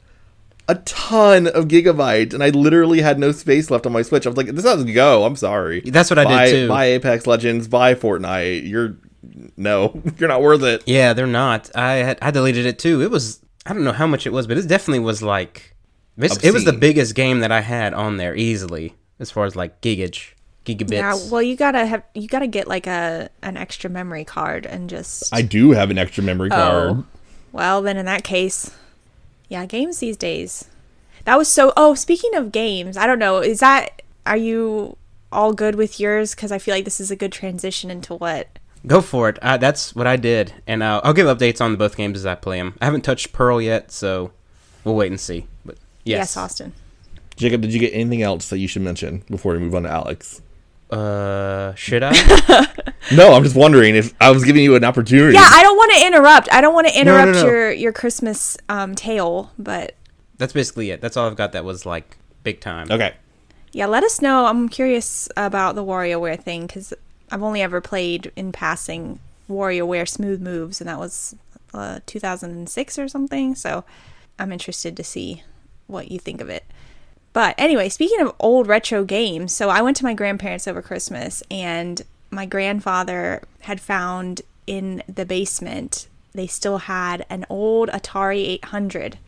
a 0.68 0.76
ton 0.76 1.46
of 1.46 1.66
gigabytes, 1.66 2.34
and 2.34 2.42
I 2.42 2.50
literally 2.50 3.00
had 3.00 3.18
no 3.18 3.32
space 3.32 3.70
left 3.70 3.86
on 3.86 3.92
my 3.92 4.02
Switch. 4.02 4.26
I 4.26 4.30
was 4.30 4.36
like, 4.36 4.48
"This 4.48 4.64
has 4.64 4.84
to 4.84 4.92
go." 4.92 5.24
I'm 5.24 5.36
sorry. 5.36 5.80
That's 5.80 6.10
what 6.10 6.18
I 6.18 6.24
did, 6.24 6.28
buy, 6.28 6.50
too. 6.50 6.68
Buy 6.68 6.84
Apex 6.86 7.26
Legends. 7.26 7.68
Buy 7.68 7.94
Fortnite. 7.94 8.68
You're 8.68 8.96
no, 9.56 10.02
you're 10.18 10.28
not 10.28 10.42
worth 10.42 10.62
it. 10.62 10.82
Yeah, 10.86 11.12
they're 11.12 11.26
not. 11.26 11.74
I 11.76 11.94
had 11.94 12.18
I 12.20 12.30
deleted 12.30 12.66
it 12.66 12.78
too. 12.78 13.02
It 13.02 13.10
was 13.10 13.40
I 13.66 13.72
don't 13.72 13.84
know 13.84 13.92
how 13.92 14.06
much 14.06 14.26
it 14.26 14.32
was, 14.32 14.46
but 14.46 14.58
it 14.58 14.68
definitely 14.68 15.00
was 15.00 15.22
like 15.22 15.74
this, 16.16 16.36
it 16.44 16.52
was 16.52 16.64
the 16.64 16.72
biggest 16.72 17.14
game 17.14 17.40
that 17.40 17.50
I 17.50 17.60
had 17.60 17.92
on 17.92 18.18
there 18.18 18.36
easily 18.36 18.94
as 19.18 19.30
far 19.30 19.46
as 19.46 19.56
like 19.56 19.80
gigage, 19.80 20.32
gigabits. 20.64 20.92
Yeah, 20.92 21.16
well, 21.30 21.42
you 21.42 21.56
gotta 21.56 21.86
have 21.86 22.02
you 22.14 22.28
gotta 22.28 22.46
get 22.46 22.66
like 22.66 22.86
a 22.86 23.30
an 23.42 23.56
extra 23.56 23.90
memory 23.90 24.24
card 24.24 24.66
and 24.66 24.88
just. 24.88 25.32
I 25.34 25.42
do 25.42 25.72
have 25.72 25.90
an 25.90 25.98
extra 25.98 26.22
memory 26.22 26.50
card. 26.50 26.90
Oh, 26.90 27.04
well, 27.52 27.82
then 27.82 27.96
in 27.96 28.06
that 28.06 28.24
case, 28.24 28.70
yeah, 29.48 29.66
games 29.66 29.98
these 29.98 30.16
days. 30.16 30.68
That 31.24 31.38
was 31.38 31.48
so. 31.48 31.72
Oh, 31.76 31.94
speaking 31.94 32.34
of 32.34 32.52
games, 32.52 32.96
I 32.96 33.06
don't 33.06 33.18
know. 33.18 33.38
Is 33.38 33.60
that 33.60 34.02
are 34.26 34.36
you 34.36 34.96
all 35.32 35.52
good 35.52 35.74
with 35.74 36.00
yours? 36.00 36.34
Because 36.34 36.52
I 36.52 36.58
feel 36.58 36.74
like 36.74 36.84
this 36.84 37.00
is 37.00 37.10
a 37.10 37.16
good 37.16 37.32
transition 37.32 37.90
into 37.90 38.14
what. 38.14 38.58
Go 38.86 39.00
for 39.00 39.30
it. 39.30 39.38
Uh, 39.40 39.56
that's 39.56 39.94
what 39.94 40.06
I 40.06 40.16
did, 40.16 40.52
and 40.66 40.82
uh, 40.82 41.00
I'll 41.02 41.14
give 41.14 41.26
updates 41.26 41.62
on 41.62 41.74
both 41.76 41.96
games 41.96 42.18
as 42.18 42.26
I 42.26 42.34
play 42.34 42.58
them. 42.58 42.76
I 42.82 42.84
haven't 42.84 43.00
touched 43.00 43.32
Pearl 43.32 43.60
yet, 43.60 43.90
so 43.90 44.32
we'll 44.84 44.94
wait 44.94 45.10
and 45.10 45.18
see. 45.18 45.46
But 45.64 45.76
yes, 46.04 46.18
Yes, 46.18 46.36
Austin. 46.36 46.74
Jacob, 47.36 47.62
did 47.62 47.72
you 47.72 47.80
get 47.80 47.94
anything 47.94 48.20
else 48.22 48.50
that 48.50 48.58
you 48.58 48.68
should 48.68 48.82
mention 48.82 49.24
before 49.30 49.54
we 49.54 49.58
move 49.58 49.74
on 49.74 49.84
to 49.84 49.90
Alex? 49.90 50.42
Uh, 50.98 51.74
should 51.74 52.02
I? 52.02 52.66
No, 53.12 53.34
I'm 53.34 53.42
just 53.42 53.54
wondering 53.54 53.96
if 53.96 54.14
I 54.20 54.30
was 54.30 54.44
giving 54.44 54.62
you 54.62 54.76
an 54.76 54.84
opportunity. 54.84 55.34
Yeah, 55.34 55.46
I 55.46 55.62
don't 55.62 55.76
want 55.76 55.92
to 55.92 56.06
interrupt. 56.06 56.48
I 56.52 56.60
don't 56.60 56.72
want 56.72 56.88
to 56.88 56.94
no, 56.94 57.00
interrupt 57.00 57.36
no. 57.36 57.44
your 57.46 57.70
your 57.70 57.92
Christmas 57.92 58.56
um 58.68 58.94
tale, 58.94 59.52
but 59.58 59.94
that's 60.38 60.52
basically 60.52 60.90
it. 60.90 61.00
That's 61.00 61.16
all 61.16 61.26
I've 61.26 61.36
got. 61.36 61.52
That 61.52 61.64
was 61.64 61.84
like 61.84 62.16
big 62.42 62.60
time. 62.60 62.90
Okay. 62.90 63.14
yeah, 63.72 63.86
let 63.86 64.04
us 64.04 64.22
know. 64.22 64.46
I'm 64.46 64.68
curious 64.68 65.28
about 65.36 65.74
the 65.74 65.84
WarioWare 65.84 66.40
thing 66.42 66.66
because 66.66 66.94
I've 67.30 67.42
only 67.42 67.60
ever 67.60 67.80
played 67.80 68.32
in 68.36 68.52
passing 68.52 69.18
WarioWare 69.50 70.08
Smooth 70.08 70.40
Moves, 70.40 70.80
and 70.80 70.88
that 70.88 70.98
was 70.98 71.36
uh, 71.74 72.00
2006 72.06 72.98
or 72.98 73.08
something. 73.08 73.54
So 73.54 73.84
I'm 74.38 74.52
interested 74.52 74.96
to 74.96 75.04
see 75.04 75.42
what 75.86 76.10
you 76.10 76.18
think 76.18 76.40
of 76.40 76.48
it. 76.48 76.64
But 77.34 77.54
anyway, 77.58 77.90
speaking 77.90 78.20
of 78.20 78.34
old 78.40 78.66
retro 78.66 79.04
games, 79.04 79.52
so 79.52 79.68
I 79.68 79.82
went 79.82 79.96
to 79.98 80.04
my 80.04 80.14
grandparents 80.14 80.66
over 80.66 80.80
Christmas, 80.80 81.42
and 81.50 82.00
my 82.30 82.46
grandfather 82.46 83.42
had 83.60 83.80
found 83.80 84.40
in 84.66 85.02
the 85.06 85.26
basement 85.26 86.08
they 86.34 86.46
still 86.46 86.78
had 86.78 87.24
an 87.30 87.44
old 87.50 87.88
Atari 87.90 88.48
800 88.48 89.18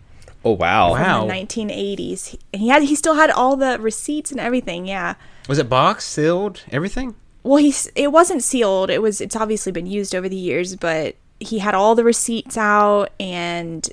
Oh 0.44 0.52
wow. 0.52 0.92
Wow. 0.92 1.20
from 1.20 1.28
the 1.28 1.34
1980s. 1.34 2.28
He- 2.28 2.38
And 2.52 2.62
he 2.62 2.68
had 2.68 2.82
he 2.84 2.94
still 2.96 3.14
had 3.14 3.30
all 3.30 3.56
the 3.56 3.78
receipts 3.78 4.30
and 4.30 4.40
everything. 4.40 4.86
Yeah. 4.86 5.14
Was 5.48 5.58
it 5.58 5.68
boxed, 5.68 6.08
sealed, 6.08 6.62
everything? 6.72 7.14
Well, 7.42 7.58
he's 7.58 7.88
it 7.94 8.10
wasn't 8.12 8.42
sealed. 8.42 8.88
It 8.90 9.02
was 9.02 9.20
it's 9.20 9.36
obviously 9.36 9.70
been 9.72 9.86
used 9.86 10.14
over 10.14 10.28
the 10.28 10.36
years, 10.36 10.74
but 10.76 11.14
he 11.38 11.58
had 11.60 11.74
all 11.74 11.94
the 11.94 12.02
receipts 12.04 12.56
out 12.56 13.10
and 13.20 13.88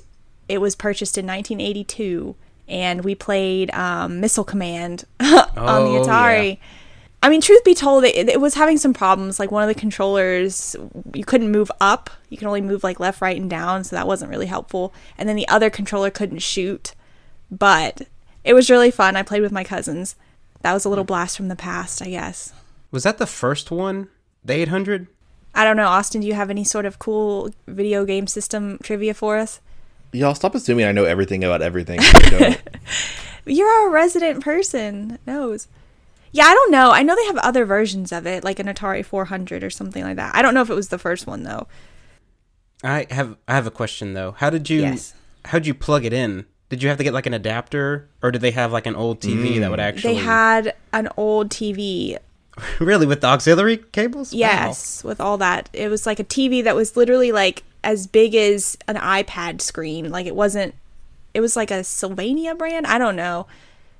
it 0.48 0.58
was 0.58 0.74
purchased 0.74 1.16
in 1.18 1.26
1982 1.26 2.34
and 2.68 3.04
we 3.04 3.14
played 3.14 3.70
um, 3.72 4.20
Missile 4.20 4.44
Command 4.44 5.04
on 5.20 5.26
the 5.26 5.60
Oh, 5.60 6.04
Atari. 6.06 6.50
yeah. 6.54 6.56
I 7.22 7.30
mean, 7.30 7.40
truth 7.40 7.64
be 7.64 7.74
told, 7.74 8.04
it, 8.04 8.28
it 8.28 8.38
was 8.40 8.52
having 8.54 8.76
some 8.76 8.92
problems. 8.92 9.38
Like 9.40 9.50
one 9.50 9.62
of 9.62 9.74
the 9.74 9.80
controllers, 9.80 10.76
you 11.14 11.24
couldn't 11.24 11.50
move 11.50 11.70
up. 11.80 12.10
You 12.28 12.36
can 12.36 12.46
only 12.48 12.60
move 12.60 12.84
like 12.84 13.00
left, 13.00 13.22
right, 13.22 13.40
and 13.40 13.48
down, 13.48 13.82
so 13.84 13.96
that 13.96 14.06
wasn't 14.06 14.30
really 14.30 14.44
helpful. 14.46 14.92
And 15.16 15.26
then 15.26 15.36
the 15.36 15.48
other 15.48 15.70
controller 15.70 16.10
couldn't 16.10 16.40
shoot. 16.40 16.94
But 17.50 18.02
it 18.44 18.52
was 18.52 18.68
really 18.68 18.90
fun. 18.90 19.16
I 19.16 19.22
played 19.22 19.40
with 19.42 19.52
my 19.52 19.64
cousins. 19.64 20.16
That 20.60 20.74
was 20.74 20.84
a 20.84 20.88
little 20.90 21.04
blast 21.04 21.36
from 21.36 21.48
the 21.48 21.56
past, 21.56 22.02
I 22.02 22.10
guess. 22.10 22.52
Was 22.90 23.04
that 23.04 23.16
the 23.18 23.26
first 23.26 23.70
one? 23.70 24.08
The 24.44 24.54
800? 24.54 25.06
I 25.54 25.64
don't 25.64 25.76
know, 25.78 25.86
Austin. 25.86 26.20
Do 26.20 26.26
you 26.26 26.34
have 26.34 26.50
any 26.50 26.64
sort 26.64 26.84
of 26.84 26.98
cool 26.98 27.50
video 27.66 28.04
game 28.04 28.26
system 28.26 28.78
trivia 28.82 29.14
for 29.14 29.38
us? 29.38 29.60
Y'all 30.14 30.34
stop 30.34 30.54
assuming 30.54 30.86
I 30.86 30.92
know 30.92 31.04
everything 31.04 31.42
about 31.42 31.60
everything. 31.60 31.98
Don't. 32.30 32.62
You're 33.46 33.88
a 33.88 33.90
resident 33.90 34.42
person 34.42 35.18
knows. 35.26 35.68
Yeah, 36.30 36.44
I 36.44 36.54
don't 36.54 36.70
know. 36.72 36.90
I 36.90 37.02
know 37.02 37.14
they 37.14 37.26
have 37.26 37.36
other 37.38 37.64
versions 37.64 38.10
of 38.10 38.26
it, 38.26 38.42
like 38.42 38.58
an 38.58 38.66
Atari 38.66 39.04
400 39.04 39.62
or 39.62 39.70
something 39.70 40.02
like 40.02 40.16
that. 40.16 40.34
I 40.34 40.42
don't 40.42 40.54
know 40.54 40.62
if 40.62 40.70
it 40.70 40.74
was 40.74 40.88
the 40.88 40.98
first 40.98 41.26
one 41.26 41.42
though. 41.42 41.68
I 42.82 43.06
have 43.10 43.36
I 43.46 43.54
have 43.54 43.66
a 43.66 43.70
question 43.70 44.14
though. 44.14 44.32
How 44.32 44.50
did 44.50 44.70
you 44.70 44.80
Yes. 44.80 45.14
how 45.46 45.58
did 45.58 45.66
you 45.66 45.74
plug 45.74 46.04
it 46.04 46.12
in? 46.12 46.46
Did 46.70 46.82
you 46.82 46.88
have 46.88 46.98
to 46.98 47.04
get 47.04 47.14
like 47.14 47.26
an 47.26 47.34
adapter, 47.34 48.08
or 48.22 48.30
did 48.30 48.40
they 48.40 48.50
have 48.52 48.72
like 48.72 48.86
an 48.86 48.96
old 48.96 49.20
TV 49.20 49.60
that 49.60 49.70
would 49.70 49.78
mm. 49.78 49.82
actually? 49.82 50.14
They 50.14 50.20
had 50.20 50.74
an 50.92 51.08
old 51.16 51.50
TV. 51.50 52.18
really 52.80 53.06
with 53.06 53.20
the 53.20 53.26
auxiliary 53.26 53.78
cables. 53.78 54.32
Wow. 54.32 54.38
Yes, 54.38 55.04
with 55.04 55.20
all 55.20 55.38
that. 55.38 55.68
It 55.72 55.88
was 55.88 56.06
like 56.06 56.20
a 56.20 56.24
TV 56.24 56.62
that 56.64 56.74
was 56.76 56.96
literally 56.96 57.32
like 57.32 57.64
as 57.84 58.06
big 58.06 58.34
as 58.34 58.76
an 58.88 58.96
iPad 58.96 59.60
screen. 59.60 60.10
Like 60.10 60.26
it 60.26 60.34
wasn't 60.34 60.74
it 61.34 61.40
was 61.40 61.56
like 61.56 61.70
a 61.70 61.84
Sylvania 61.84 62.54
brand. 62.54 62.86
I 62.86 62.98
don't 62.98 63.16
know. 63.16 63.46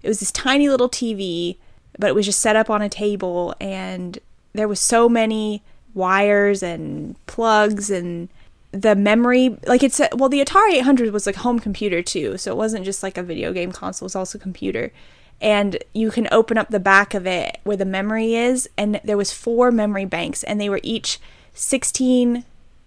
It 0.02 0.08
was 0.08 0.20
this 0.20 0.32
tiny 0.32 0.68
little 0.68 0.88
TV, 0.88 1.56
but 1.98 2.08
it 2.08 2.14
was 2.14 2.26
just 2.26 2.40
set 2.40 2.56
up 2.56 2.70
on 2.70 2.82
a 2.82 2.88
table 2.88 3.54
and 3.60 4.18
there 4.52 4.68
was 4.68 4.80
so 4.80 5.08
many 5.08 5.62
wires 5.94 6.62
and 6.62 7.16
plugs 7.26 7.90
and 7.90 8.28
the 8.72 8.96
memory 8.96 9.56
like 9.66 9.84
it's 9.84 10.00
well 10.16 10.28
the 10.28 10.44
Atari 10.44 10.72
800 10.74 11.12
was 11.12 11.26
like 11.26 11.36
home 11.36 11.60
computer 11.60 12.02
too 12.02 12.36
so 12.36 12.50
it 12.50 12.56
wasn't 12.56 12.84
just 12.84 13.04
like 13.04 13.16
a 13.16 13.22
video 13.22 13.52
game 13.52 13.70
console 13.70 14.06
it 14.06 14.06
was 14.06 14.16
also 14.16 14.36
a 14.36 14.40
computer 14.40 14.92
and 15.40 15.78
you 15.92 16.10
can 16.10 16.26
open 16.32 16.58
up 16.58 16.70
the 16.70 16.80
back 16.80 17.14
of 17.14 17.26
it 17.26 17.58
where 17.62 17.76
the 17.76 17.84
memory 17.84 18.34
is 18.34 18.68
and 18.76 19.00
there 19.04 19.16
was 19.16 19.32
four 19.32 19.70
memory 19.70 20.04
banks 20.04 20.42
and 20.42 20.60
they 20.60 20.68
were 20.68 20.80
each 20.82 21.20
16 21.54 22.44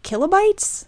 kilobytes 0.08 0.86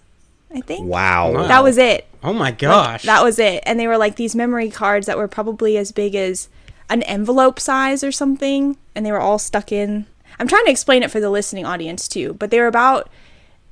I 0.55 0.61
think 0.61 0.87
Wow. 0.87 1.31
Wow. 1.33 1.47
that 1.47 1.63
was 1.63 1.77
it 1.77 2.07
Oh 2.23 2.33
my 2.33 2.45
like, 2.45 2.57
gosh. 2.59 3.03
that 3.03 3.23
was 3.23 3.39
it. 3.39 3.63
And 3.65 3.79
they 3.79 3.87
were 3.87 3.97
like 3.97 4.15
these 4.17 4.35
memory 4.35 4.69
cards 4.69 5.05
that 5.07 5.17
were 5.17 5.27
probably 5.29 5.77
as 5.77 5.91
big 5.93 6.15
as 6.15 6.49
an 6.89 7.01
envelope 7.03 7.59
size 7.61 8.03
or 8.03 8.11
something. 8.11 8.75
And 8.93 9.05
they 9.05 9.11
were 9.13 9.21
all 9.21 9.39
stuck 9.39 9.71
in. 9.71 10.05
I'm 10.37 10.47
trying 10.47 10.65
to 10.65 10.71
explain 10.71 11.01
it 11.03 11.11
for 11.11 11.21
the 11.21 11.29
listening 11.29 11.65
audience 11.65 12.09
too, 12.09 12.33
but 12.33 12.49
they 12.51 12.59
were 12.59 12.67
about 12.67 13.09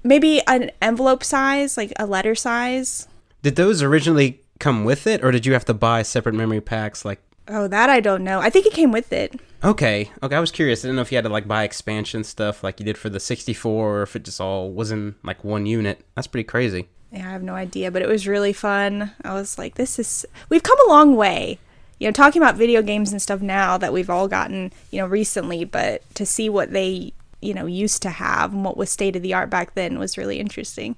maybe 0.04 0.42
an 0.48 0.72
envelope 0.82 1.24
size, 1.26 1.76
like 1.76 1.92
a 2.00 2.06
letter 2.06 2.36
size. 2.36 3.10
Did 3.42 3.58
those 3.58 3.84
originally 3.84 4.40
come 4.60 4.86
with 4.86 5.08
it, 5.08 5.24
or 5.26 5.32
did 5.32 5.46
you 5.46 5.52
have 5.54 5.66
to 5.66 5.74
buy 5.74 6.02
separate 6.04 6.36
memory 6.36 6.62
packs? 6.62 7.04
Like, 7.04 7.20
Oh, 7.50 7.68
that 7.68 7.90
I 7.90 8.00
don't 8.00 8.24
know. 8.24 8.40
I 8.40 8.50
think 8.50 8.66
it 8.66 8.74
came 8.74 8.92
with 8.92 9.14
it. 9.14 9.40
okay, 9.64 10.12
okay, 10.22 10.36
I 10.36 10.40
was 10.40 10.52
curious. 10.52 10.84
I 10.84 10.88
didn't 10.88 10.98
know 10.98 11.02
if 11.02 11.12
you 11.12 11.18
had 11.18 11.24
to 11.24 11.30
like 11.30 11.48
buy 11.48 11.64
expansion 11.64 12.24
stuff 12.24 12.64
like 12.64 12.80
you 12.80 12.86
did 12.86 12.98
for 12.98 13.10
the 13.10 13.20
64, 13.20 14.00
or 14.00 14.04
if 14.04 14.16
it 14.16 14.24
just 14.24 14.42
all 14.42 14.72
was 14.72 14.92
in 14.92 15.16
like 15.24 15.44
one 15.44 15.66
unit. 15.66 16.02
That's 16.16 16.28
pretty 16.28 16.44
crazy. 16.46 16.90
Yeah, 17.12 17.28
I 17.28 17.32
have 17.32 17.44
no 17.44 17.54
idea, 17.56 17.90
but 17.90 18.02
it 18.02 18.08
was 18.10 18.28
really 18.28 18.52
fun. 18.54 19.12
I 19.24 19.34
was 19.34 19.58
like, 19.58 19.76
this 19.76 19.98
is. 19.98 20.26
We've 20.50 20.64
come 20.64 20.78
a 20.86 20.90
long 20.90 21.16
way. 21.16 21.58
You 22.00 22.08
know, 22.08 22.12
talking 22.12 22.42
about 22.42 22.56
video 22.58 22.82
games 22.82 23.12
and 23.12 23.22
stuff 23.22 23.42
now 23.42 23.78
that 23.78 23.92
we've 23.94 24.10
all 24.10 24.28
gotten, 24.28 24.72
you 24.92 25.00
know, 25.00 25.08
recently, 25.08 25.64
but 25.64 26.04
to 26.16 26.26
see 26.28 26.48
what 26.50 26.72
they, 26.72 27.14
you 27.42 27.54
know, 27.56 27.66
used 27.66 28.04
to 28.04 28.10
have 28.12 28.54
and 28.54 28.64
what 28.64 28.78
was 28.78 28.92
state 28.92 29.16
of 29.16 29.24
the 29.24 29.34
art 29.34 29.50
back 29.50 29.74
then 29.74 29.98
was 29.98 30.18
really 30.18 30.38
interesting. 30.40 30.96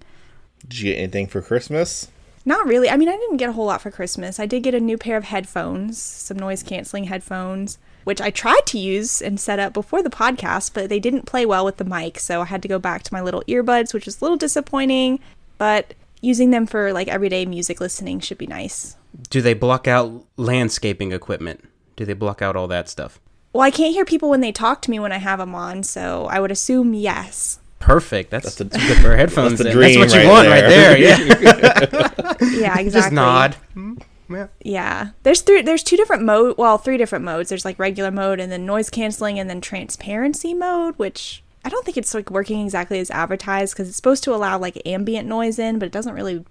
Did 0.67 0.79
you 0.79 0.91
get 0.91 0.99
anything 0.99 1.27
for 1.27 1.41
Christmas? 1.41 2.09
Not 2.49 2.65
really. 2.65 2.89
I 2.89 2.97
mean, 2.97 3.09
I 3.09 3.15
didn't 3.15 3.37
get 3.37 3.49
a 3.49 3.51
whole 3.51 3.67
lot 3.67 3.79
for 3.79 3.91
Christmas. 3.91 4.39
I 4.39 4.47
did 4.47 4.63
get 4.63 4.73
a 4.73 4.79
new 4.79 4.97
pair 4.97 5.17
of 5.17 5.25
headphones, 5.25 6.01
some 6.01 6.39
noise 6.39 6.63
canceling 6.63 7.03
headphones, 7.03 7.77
which 8.05 8.19
I 8.19 8.31
tried 8.31 8.65
to 8.65 8.79
use 8.79 9.21
and 9.21 9.39
set 9.39 9.59
up 9.59 9.71
before 9.71 10.01
the 10.01 10.09
podcast, 10.09 10.73
but 10.73 10.89
they 10.89 10.99
didn't 10.99 11.27
play 11.27 11.45
well 11.45 11.63
with 11.63 11.77
the 11.77 11.83
mic, 11.83 12.17
so 12.17 12.41
I 12.41 12.45
had 12.45 12.63
to 12.63 12.67
go 12.67 12.79
back 12.79 13.03
to 13.03 13.13
my 13.13 13.21
little 13.21 13.43
earbuds, 13.47 13.93
which 13.93 14.07
was 14.07 14.19
a 14.19 14.25
little 14.25 14.35
disappointing, 14.35 15.19
but 15.59 15.93
using 16.21 16.49
them 16.49 16.65
for 16.65 16.91
like 16.91 17.07
everyday 17.07 17.45
music 17.45 17.79
listening 17.79 18.19
should 18.19 18.39
be 18.39 18.47
nice. 18.47 18.97
Do 19.29 19.43
they 19.43 19.53
block 19.53 19.87
out 19.87 20.25
landscaping 20.35 21.11
equipment? 21.11 21.69
Do 21.97 22.03
they 22.03 22.13
block 22.13 22.41
out 22.41 22.55
all 22.55 22.67
that 22.69 22.89
stuff? 22.89 23.19
Well, 23.53 23.61
I 23.61 23.69
can't 23.69 23.93
hear 23.93 24.05
people 24.05 24.31
when 24.31 24.41
they 24.41 24.51
talk 24.51 24.81
to 24.81 24.89
me 24.89 24.99
when 24.99 25.11
I 25.11 25.19
have 25.19 25.37
them 25.37 25.53
on, 25.53 25.83
so 25.83 26.25
I 26.25 26.39
would 26.39 26.49
assume 26.49 26.95
yes. 26.95 27.59
Perfect. 27.79 28.29
That's, 28.31 28.55
That's 28.55 28.71
that's 28.75 28.85
the- 28.85 28.91
a 28.91 28.95
good 28.95 29.01
pair 29.01 29.13
of 29.13 29.19
headphones. 29.19 29.59
that's 29.59 29.63
the 29.73 29.79
then. 29.79 29.99
That's 29.99 30.13
what 30.13 30.13
you 30.13 30.29
right 30.29 30.29
want 30.29 30.47
there. 30.47 30.61
right 30.61 30.69
there. 30.69 30.97
Yeah. 30.97 32.25
Yeah, 32.59 32.77
exactly. 32.79 32.89
Just 32.91 33.11
nod. 33.11 33.55
Hmm? 33.73 33.95
Yeah. 34.29 34.47
Yeah, 34.63 35.09
there's 35.23 35.41
three. 35.41 35.61
There's 35.61 35.81
two 35.83 35.97
different 35.97 36.23
mode. 36.23 36.57
Well, 36.57 36.77
three 36.77 36.97
different 36.97 37.25
modes. 37.25 37.49
There's 37.49 37.65
like 37.65 37.79
regular 37.79 38.11
mode, 38.11 38.39
and 38.39 38.51
then 38.51 38.65
noise 38.65 38.89
canceling, 38.89 39.39
and 39.39 39.49
then 39.49 39.59
transparency 39.59 40.53
mode, 40.53 40.93
which 40.97 41.41
I 41.65 41.69
don't 41.69 41.83
think 41.85 41.97
it's 41.97 42.13
like 42.13 42.29
working 42.29 42.63
exactly 42.63 42.99
as 42.99 43.09
advertised 43.11 43.73
because 43.73 43.87
it's 43.87 43.95
supposed 43.97 44.23
to 44.25 44.33
allow 44.35 44.57
like 44.59 44.79
ambient 44.85 45.27
noise 45.27 45.57
in, 45.57 45.79
but 45.79 45.87
it 45.87 45.91
doesn't 45.91 46.13
really. 46.13 46.45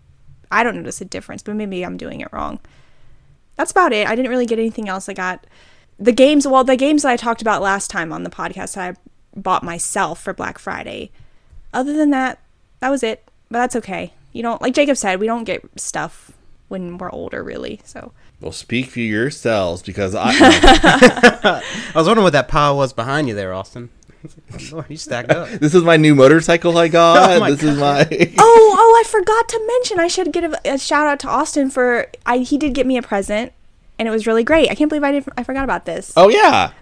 I 0.51 0.63
don't 0.65 0.77
notice 0.77 1.01
a 1.01 1.05
difference, 1.05 1.43
but 1.43 1.55
maybe 1.57 1.85
I'm 1.85 1.97
doing 1.97 2.21
it 2.21 2.29
wrong. 2.33 2.59
That's 3.57 3.71
about 3.71 3.93
it. 3.93 4.07
I 4.09 4.15
didn't 4.17 4.31
really 4.31 4.47
get 4.47 4.59
anything 4.59 4.89
else. 4.89 5.09
I 5.09 5.13
got 5.15 5.47
the 5.99 6.13
games. 6.13 6.47
Well, 6.49 6.65
the 6.65 6.77
games 6.77 7.03
that 7.03 7.13
I 7.13 7.17
talked 7.17 7.43
about 7.43 7.63
last 7.63 7.91
time 7.91 8.13
on 8.13 8.25
the 8.25 8.31
podcast 8.31 8.75
that 8.75 8.97
I 8.97 9.39
bought 9.39 9.63
myself 9.63 10.21
for 10.21 10.33
Black 10.35 10.59
Friday. 10.59 11.11
Other 11.73 11.93
than 11.93 12.11
that, 12.11 12.39
that 12.81 12.91
was 12.91 13.03
it. 13.03 13.25
But 13.51 13.59
that's 13.59 13.77
okay. 13.77 14.13
You 14.33 14.43
don't 14.43 14.61
like 14.61 14.75
Jacob 14.75 14.97
said. 14.97 15.21
We 15.21 15.27
don't 15.27 15.45
get 15.45 15.65
stuff 15.77 16.33
when 16.69 16.99
we're 16.99 17.11
older, 17.11 17.43
really. 17.43 17.81
So. 17.85 18.13
Well, 18.41 18.53
speak 18.53 18.87
for 18.87 19.01
yourselves 19.01 19.83
because 19.83 20.15
I 20.15 20.31
I 20.33 21.63
was 21.95 22.07
wondering 22.07 22.25
what 22.25 22.35
that 22.35 22.49
pile 22.49 22.77
was 22.77 22.93
behind 22.93 23.29
you 23.29 23.35
there, 23.35 23.53
Austin. 23.53 23.91
Lord, 24.73 24.87
you 24.89 24.97
stacked 24.97 25.31
up. 25.31 25.49
this 25.49 25.75
is 25.75 25.83
my 25.83 25.97
new 25.97 26.15
motorcycle 26.15 26.77
I 26.77 26.89
got. 26.89 27.31
Oh 27.37 27.41
my 27.41 27.51
this 27.51 27.63
is 27.63 27.79
my 27.79 28.07
oh, 28.39 28.75
oh, 28.79 29.05
I 29.05 29.09
forgot 29.09 29.49
to 29.49 29.65
mention. 29.67 30.01
I 30.01 30.09
should 30.09 30.33
give 30.33 30.53
a, 30.53 30.59
a 30.65 30.79
shout 30.79 31.07
out 31.07 31.21
to 31.21 31.29
Austin 31.29 31.71
for 31.71 32.09
I 32.27 32.39
he 32.39 32.59
did 32.59 32.75
get 32.75 32.87
me 32.87 32.97
a 32.97 33.03
present 33.03 33.53
and 33.99 34.07
it 34.07 34.11
was 34.11 34.27
really 34.27 34.45
great. 34.45 34.71
I 34.71 34.75
can't 34.75 34.89
believe 34.89 35.05
I 35.05 35.13
didn't. 35.13 35.33
I 35.37 35.43
forgot 35.43 35.65
about 35.65 35.85
this. 35.85 36.13
Oh 36.17 36.29
yeah. 36.29 36.73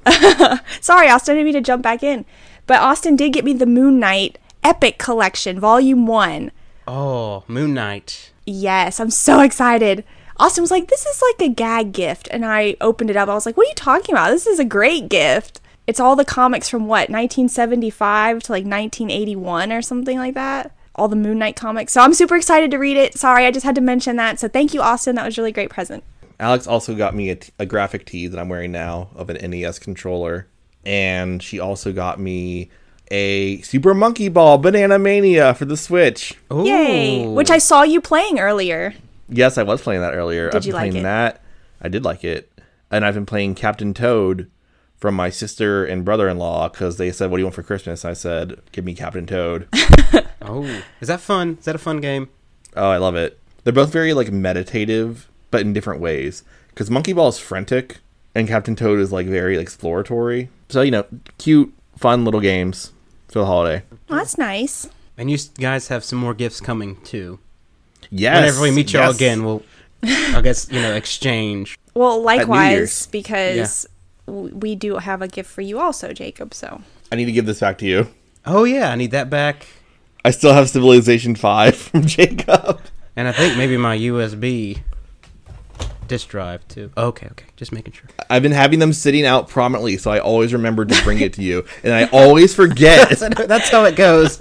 Sorry, 0.80 1.08
Austin, 1.08 1.32
I 1.32 1.36
didn't 1.36 1.46
mean 1.46 1.54
to 1.54 1.60
jump 1.60 1.82
back 1.82 2.02
in. 2.02 2.24
But 2.66 2.80
Austin 2.80 3.16
did 3.16 3.32
get 3.32 3.44
me 3.44 3.52
the 3.52 3.66
Moon 3.66 3.98
Knight 3.98 4.38
Epic 4.66 4.98
Collection, 4.98 5.60
Volume 5.60 6.08
1. 6.08 6.50
Oh, 6.88 7.44
Moon 7.46 7.72
Knight. 7.72 8.32
Yes, 8.44 8.98
I'm 8.98 9.10
so 9.10 9.38
excited. 9.38 10.02
Austin 10.38 10.62
was 10.62 10.72
like, 10.72 10.88
This 10.88 11.06
is 11.06 11.22
like 11.22 11.48
a 11.48 11.54
gag 11.54 11.92
gift. 11.92 12.26
And 12.32 12.44
I 12.44 12.74
opened 12.80 13.10
it 13.10 13.16
up. 13.16 13.28
I 13.28 13.34
was 13.34 13.46
like, 13.46 13.56
What 13.56 13.68
are 13.68 13.68
you 13.68 13.76
talking 13.76 14.12
about? 14.12 14.30
This 14.30 14.44
is 14.44 14.58
a 14.58 14.64
great 14.64 15.08
gift. 15.08 15.60
It's 15.86 16.00
all 16.00 16.16
the 16.16 16.24
comics 16.24 16.68
from 16.68 16.88
what, 16.88 17.08
1975 17.10 18.42
to 18.42 18.52
like 18.52 18.64
1981 18.64 19.70
or 19.70 19.82
something 19.82 20.18
like 20.18 20.34
that. 20.34 20.74
All 20.96 21.06
the 21.06 21.14
Moon 21.14 21.38
Knight 21.38 21.54
comics. 21.54 21.92
So 21.92 22.00
I'm 22.00 22.12
super 22.12 22.34
excited 22.34 22.72
to 22.72 22.78
read 22.78 22.96
it. 22.96 23.16
Sorry, 23.16 23.46
I 23.46 23.52
just 23.52 23.64
had 23.64 23.76
to 23.76 23.80
mention 23.80 24.16
that. 24.16 24.40
So 24.40 24.48
thank 24.48 24.74
you, 24.74 24.82
Austin. 24.82 25.14
That 25.14 25.26
was 25.26 25.38
a 25.38 25.42
really 25.42 25.52
great 25.52 25.70
present. 25.70 26.02
Alex 26.40 26.66
also 26.66 26.96
got 26.96 27.14
me 27.14 27.30
a, 27.30 27.36
t- 27.36 27.52
a 27.60 27.66
graphic 27.66 28.04
tee 28.04 28.26
that 28.26 28.40
I'm 28.40 28.48
wearing 28.48 28.72
now 28.72 29.10
of 29.14 29.30
an 29.30 29.48
NES 29.48 29.78
controller, 29.78 30.48
and 30.84 31.40
she 31.40 31.60
also 31.60 31.92
got 31.92 32.18
me 32.18 32.68
a 33.10 33.60
Super 33.62 33.94
Monkey 33.94 34.28
Ball 34.28 34.58
Banana 34.58 34.98
Mania 34.98 35.54
for 35.54 35.64
the 35.64 35.76
Switch. 35.76 36.34
Ooh. 36.52 36.64
Yay! 36.66 37.26
Which 37.26 37.50
I 37.50 37.58
saw 37.58 37.82
you 37.82 38.00
playing 38.00 38.38
earlier. 38.38 38.94
Yes, 39.28 39.58
I 39.58 39.62
was 39.62 39.82
playing 39.82 40.00
that 40.00 40.14
earlier. 40.14 40.50
Did 40.50 40.56
I've 40.56 40.64
you 40.66 40.72
been 40.72 40.80
like 40.80 40.90
playing 40.90 40.96
it? 41.04 41.08
that. 41.08 41.42
I 41.80 41.88
did 41.88 42.04
like 42.04 42.24
it, 42.24 42.50
and 42.90 43.04
I've 43.04 43.14
been 43.14 43.26
playing 43.26 43.54
Captain 43.54 43.92
Toad 43.94 44.50
from 44.96 45.14
my 45.14 45.28
sister 45.30 45.84
and 45.84 46.04
brother-in-law 46.04 46.68
because 46.70 46.96
they 46.96 47.12
said, 47.12 47.30
"What 47.30 47.36
do 47.36 47.40
you 47.42 47.46
want 47.46 47.54
for 47.54 47.62
Christmas?" 47.62 48.04
I 48.04 48.12
said, 48.12 48.58
"Give 48.72 48.84
me 48.84 48.94
Captain 48.94 49.26
Toad." 49.26 49.68
Oh, 50.48 50.62
is 51.00 51.08
that 51.08 51.20
fun? 51.20 51.56
Is 51.58 51.64
that 51.64 51.74
a 51.74 51.78
fun 51.78 52.00
game? 52.00 52.28
oh, 52.76 52.88
I 52.90 52.98
love 52.98 53.16
it. 53.16 53.36
They're 53.64 53.72
both 53.72 53.90
very 53.90 54.12
like 54.14 54.30
meditative, 54.30 55.28
but 55.50 55.62
in 55.62 55.72
different 55.72 56.00
ways. 56.00 56.44
Because 56.68 56.88
Monkey 56.88 57.12
Ball 57.12 57.28
is 57.28 57.38
frantic, 57.38 57.98
and 58.32 58.46
Captain 58.46 58.76
Toad 58.76 59.00
is 59.00 59.10
like 59.10 59.26
very 59.26 59.58
exploratory. 59.58 60.48
So 60.68 60.82
you 60.82 60.92
know, 60.92 61.04
cute, 61.38 61.74
fun 61.96 62.24
little 62.24 62.40
games 62.40 62.92
for 63.28 63.40
the 63.40 63.46
holiday. 63.46 63.84
Well, 64.08 64.18
that's 64.18 64.38
nice. 64.38 64.88
And 65.18 65.30
you 65.30 65.38
guys 65.58 65.88
have 65.88 66.04
some 66.04 66.18
more 66.18 66.34
gifts 66.34 66.60
coming 66.60 66.96
too. 67.02 67.38
Yes. 68.10 68.40
Whenever 68.40 68.62
we 68.62 68.70
meet 68.70 68.92
y'all 68.92 69.06
yes. 69.06 69.16
again, 69.16 69.44
we'll, 69.44 69.62
I 70.02 70.40
guess, 70.42 70.70
you 70.70 70.80
know, 70.80 70.94
exchange. 70.94 71.78
Well, 71.94 72.22
likewise, 72.22 73.06
because 73.06 73.86
w 74.26 74.54
we 74.54 74.74
do 74.74 74.96
have 74.96 75.22
a 75.22 75.28
gift 75.28 75.50
for 75.50 75.62
you 75.62 75.78
also, 75.78 76.12
Jacob. 76.12 76.52
So 76.52 76.82
I 77.10 77.16
need 77.16 77.24
to 77.26 77.32
give 77.32 77.46
this 77.46 77.60
back 77.60 77.78
to 77.78 77.86
you. 77.86 78.08
Oh 78.44 78.64
yeah, 78.64 78.90
I 78.90 78.96
need 78.96 79.12
that 79.12 79.30
back. 79.30 79.66
I 80.24 80.30
still 80.30 80.52
have 80.52 80.68
Civilization 80.68 81.34
Five 81.34 81.76
from 81.76 82.06
Jacob. 82.16 82.80
And 83.16 83.26
I 83.26 83.32
think 83.32 83.56
maybe 83.56 83.76
my 83.76 83.96
USB 83.96 84.82
disk 86.06 86.28
drive 86.28 86.66
too. 86.68 86.90
Oh, 86.96 87.08
okay, 87.08 87.28
okay, 87.32 87.46
just 87.56 87.72
making 87.72 87.94
sure. 87.94 88.08
I've 88.30 88.42
been 88.42 88.52
having 88.52 88.78
them 88.78 88.92
sitting 88.92 89.24
out 89.24 89.48
prominently, 89.48 89.96
so 89.96 90.10
I 90.10 90.18
always 90.18 90.52
remember 90.52 90.84
to 90.84 91.02
bring 91.04 91.20
it 91.20 91.32
to 91.34 91.42
you, 91.42 91.64
and 91.82 91.92
I 91.92 92.06
always 92.06 92.54
forget. 92.54 93.18
That's 93.18 93.70
how 93.70 93.84
it 93.84 93.96
goes. 93.96 94.38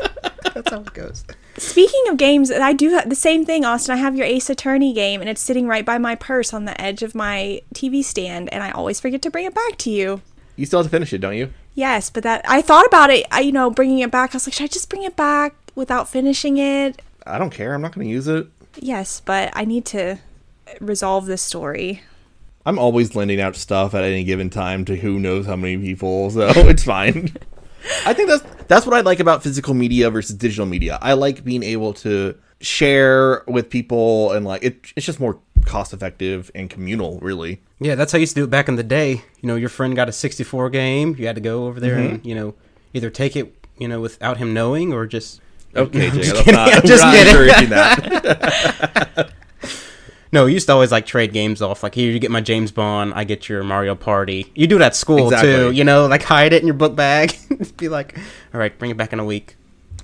That's 0.53 0.69
how 0.69 0.81
it 0.81 0.93
goes. 0.93 1.25
Speaking 1.57 2.03
of 2.09 2.17
games, 2.17 2.51
I 2.51 2.73
do 2.73 2.95
ha- 2.95 3.03
the 3.05 3.15
same 3.15 3.45
thing, 3.45 3.63
Austin. 3.63 3.93
I 3.95 3.97
have 3.97 4.15
your 4.15 4.25
Ace 4.25 4.49
Attorney 4.49 4.93
game, 4.93 5.21
and 5.21 5.29
it's 5.29 5.41
sitting 5.41 5.67
right 5.67 5.85
by 5.85 5.97
my 5.97 6.15
purse 6.15 6.53
on 6.53 6.65
the 6.65 6.79
edge 6.79 7.01
of 7.01 7.15
my 7.15 7.61
TV 7.73 8.03
stand, 8.03 8.51
and 8.53 8.61
I 8.61 8.71
always 8.71 8.99
forget 8.99 9.21
to 9.23 9.31
bring 9.31 9.45
it 9.45 9.55
back 9.55 9.77
to 9.79 9.89
you. 9.89 10.21
You 10.55 10.65
still 10.65 10.79
have 10.79 10.87
to 10.87 10.91
finish 10.91 11.13
it, 11.13 11.19
don't 11.19 11.35
you? 11.35 11.53
Yes, 11.73 12.09
but 12.09 12.23
that 12.23 12.45
I 12.47 12.61
thought 12.61 12.85
about 12.85 13.09
it. 13.09 13.25
I, 13.31 13.41
you 13.41 13.51
know, 13.51 13.69
bringing 13.69 13.99
it 13.99 14.11
back. 14.11 14.33
I 14.33 14.37
was 14.37 14.47
like, 14.47 14.53
should 14.53 14.63
I 14.63 14.67
just 14.67 14.89
bring 14.89 15.03
it 15.03 15.15
back 15.15 15.55
without 15.75 16.07
finishing 16.07 16.57
it? 16.57 17.01
I 17.25 17.37
don't 17.37 17.49
care. 17.49 17.73
I'm 17.73 17.81
not 17.81 17.93
going 17.93 18.07
to 18.07 18.11
use 18.11 18.27
it. 18.27 18.47
Yes, 18.77 19.21
but 19.21 19.51
I 19.53 19.65
need 19.65 19.85
to 19.87 20.19
resolve 20.79 21.25
this 21.25 21.41
story. 21.41 22.01
I'm 22.65 22.79
always 22.79 23.15
lending 23.15 23.39
out 23.39 23.55
stuff 23.55 23.93
at 23.93 24.03
any 24.03 24.23
given 24.23 24.49
time 24.49 24.85
to 24.85 24.95
who 24.95 25.19
knows 25.19 25.45
how 25.45 25.55
many 25.55 25.77
people, 25.77 26.29
so 26.31 26.47
it's 26.55 26.83
fine. 26.83 27.31
I 28.05 28.13
think 28.13 28.29
that's 28.29 28.43
that's 28.67 28.85
what 28.87 28.95
I 28.95 29.01
like 29.01 29.19
about 29.19 29.43
physical 29.43 29.73
media 29.75 30.09
versus 30.09 30.35
digital 30.35 30.65
media. 30.65 30.97
I 31.01 31.13
like 31.13 31.43
being 31.43 31.61
able 31.61 31.93
to 31.95 32.35
share 32.61 33.43
with 33.47 33.69
people 33.69 34.31
and 34.31 34.45
like 34.45 34.63
it, 34.63 34.91
it's 34.95 35.05
just 35.05 35.19
more 35.19 35.39
cost 35.65 35.93
effective 35.93 36.49
and 36.55 36.67
communal, 36.69 37.19
really. 37.19 37.61
Yeah, 37.79 37.93
that's 37.95 38.11
how 38.11 38.17
you 38.17 38.21
used 38.21 38.33
to 38.35 38.41
do 38.41 38.45
it 38.45 38.49
back 38.49 38.67
in 38.67 38.75
the 38.75 38.83
day. 38.83 39.23
You 39.41 39.47
know, 39.47 39.55
your 39.55 39.69
friend 39.69 39.95
got 39.95 40.09
a 40.09 40.11
64 40.11 40.69
game. 40.71 41.15
You 41.19 41.27
had 41.27 41.35
to 41.35 41.41
go 41.41 41.67
over 41.67 41.79
there 41.79 41.97
Mm-hmm. 41.97 42.15
and, 42.15 42.25
you 42.25 42.33
know, 42.33 42.55
either 42.93 43.09
take 43.11 43.35
it, 43.35 43.53
you 43.77 43.87
know, 43.87 43.99
without 44.01 44.37
him 44.37 44.53
knowing 44.53 44.91
or 44.93 45.05
just. 45.05 45.41
Okay, 45.75 46.09
Jay, 46.09 46.17
just 46.17 46.33
let's 46.33 46.39
kidding, 46.45 46.53
not, 46.53 46.69
I'm 46.73 46.79
I'm 46.81 46.87
just 46.87 47.03
not 47.03 47.13
kidding. 47.15 47.33
encouraging 47.33 47.69
that. 47.69 49.31
No, 50.35 50.47
you 50.47 50.55
used 50.55 50.67
to 50.67 50.73
always 50.73 50.91
like 50.91 51.05
trade 51.05 51.31
games 51.31 51.61
off. 51.61 51.81
Like, 51.81 51.95
here, 51.95 52.11
you 52.11 52.19
get 52.19 52.29
my 52.29 52.41
James 52.41 52.69
Bond, 52.69 53.13
I 53.13 53.23
get 53.23 53.47
your 53.47 53.63
Mario 53.63 53.95
Party. 53.95 54.51
You 54.53 54.67
do 54.67 54.75
it 54.75 54.81
at 54.81 54.93
school 54.93 55.31
too, 55.31 55.71
you 55.71 55.85
know, 55.85 56.07
like 56.07 56.23
hide 56.23 56.51
it 56.51 56.61
in 56.61 56.67
your 56.67 56.75
book 56.75 56.93
bag. 56.93 57.37
Be 57.77 57.87
like, 57.87 58.17
all 58.53 58.59
right, 58.59 58.77
bring 58.77 58.91
it 58.91 58.97
back 58.97 59.13
in 59.13 59.19
a 59.21 59.23
week. 59.23 59.55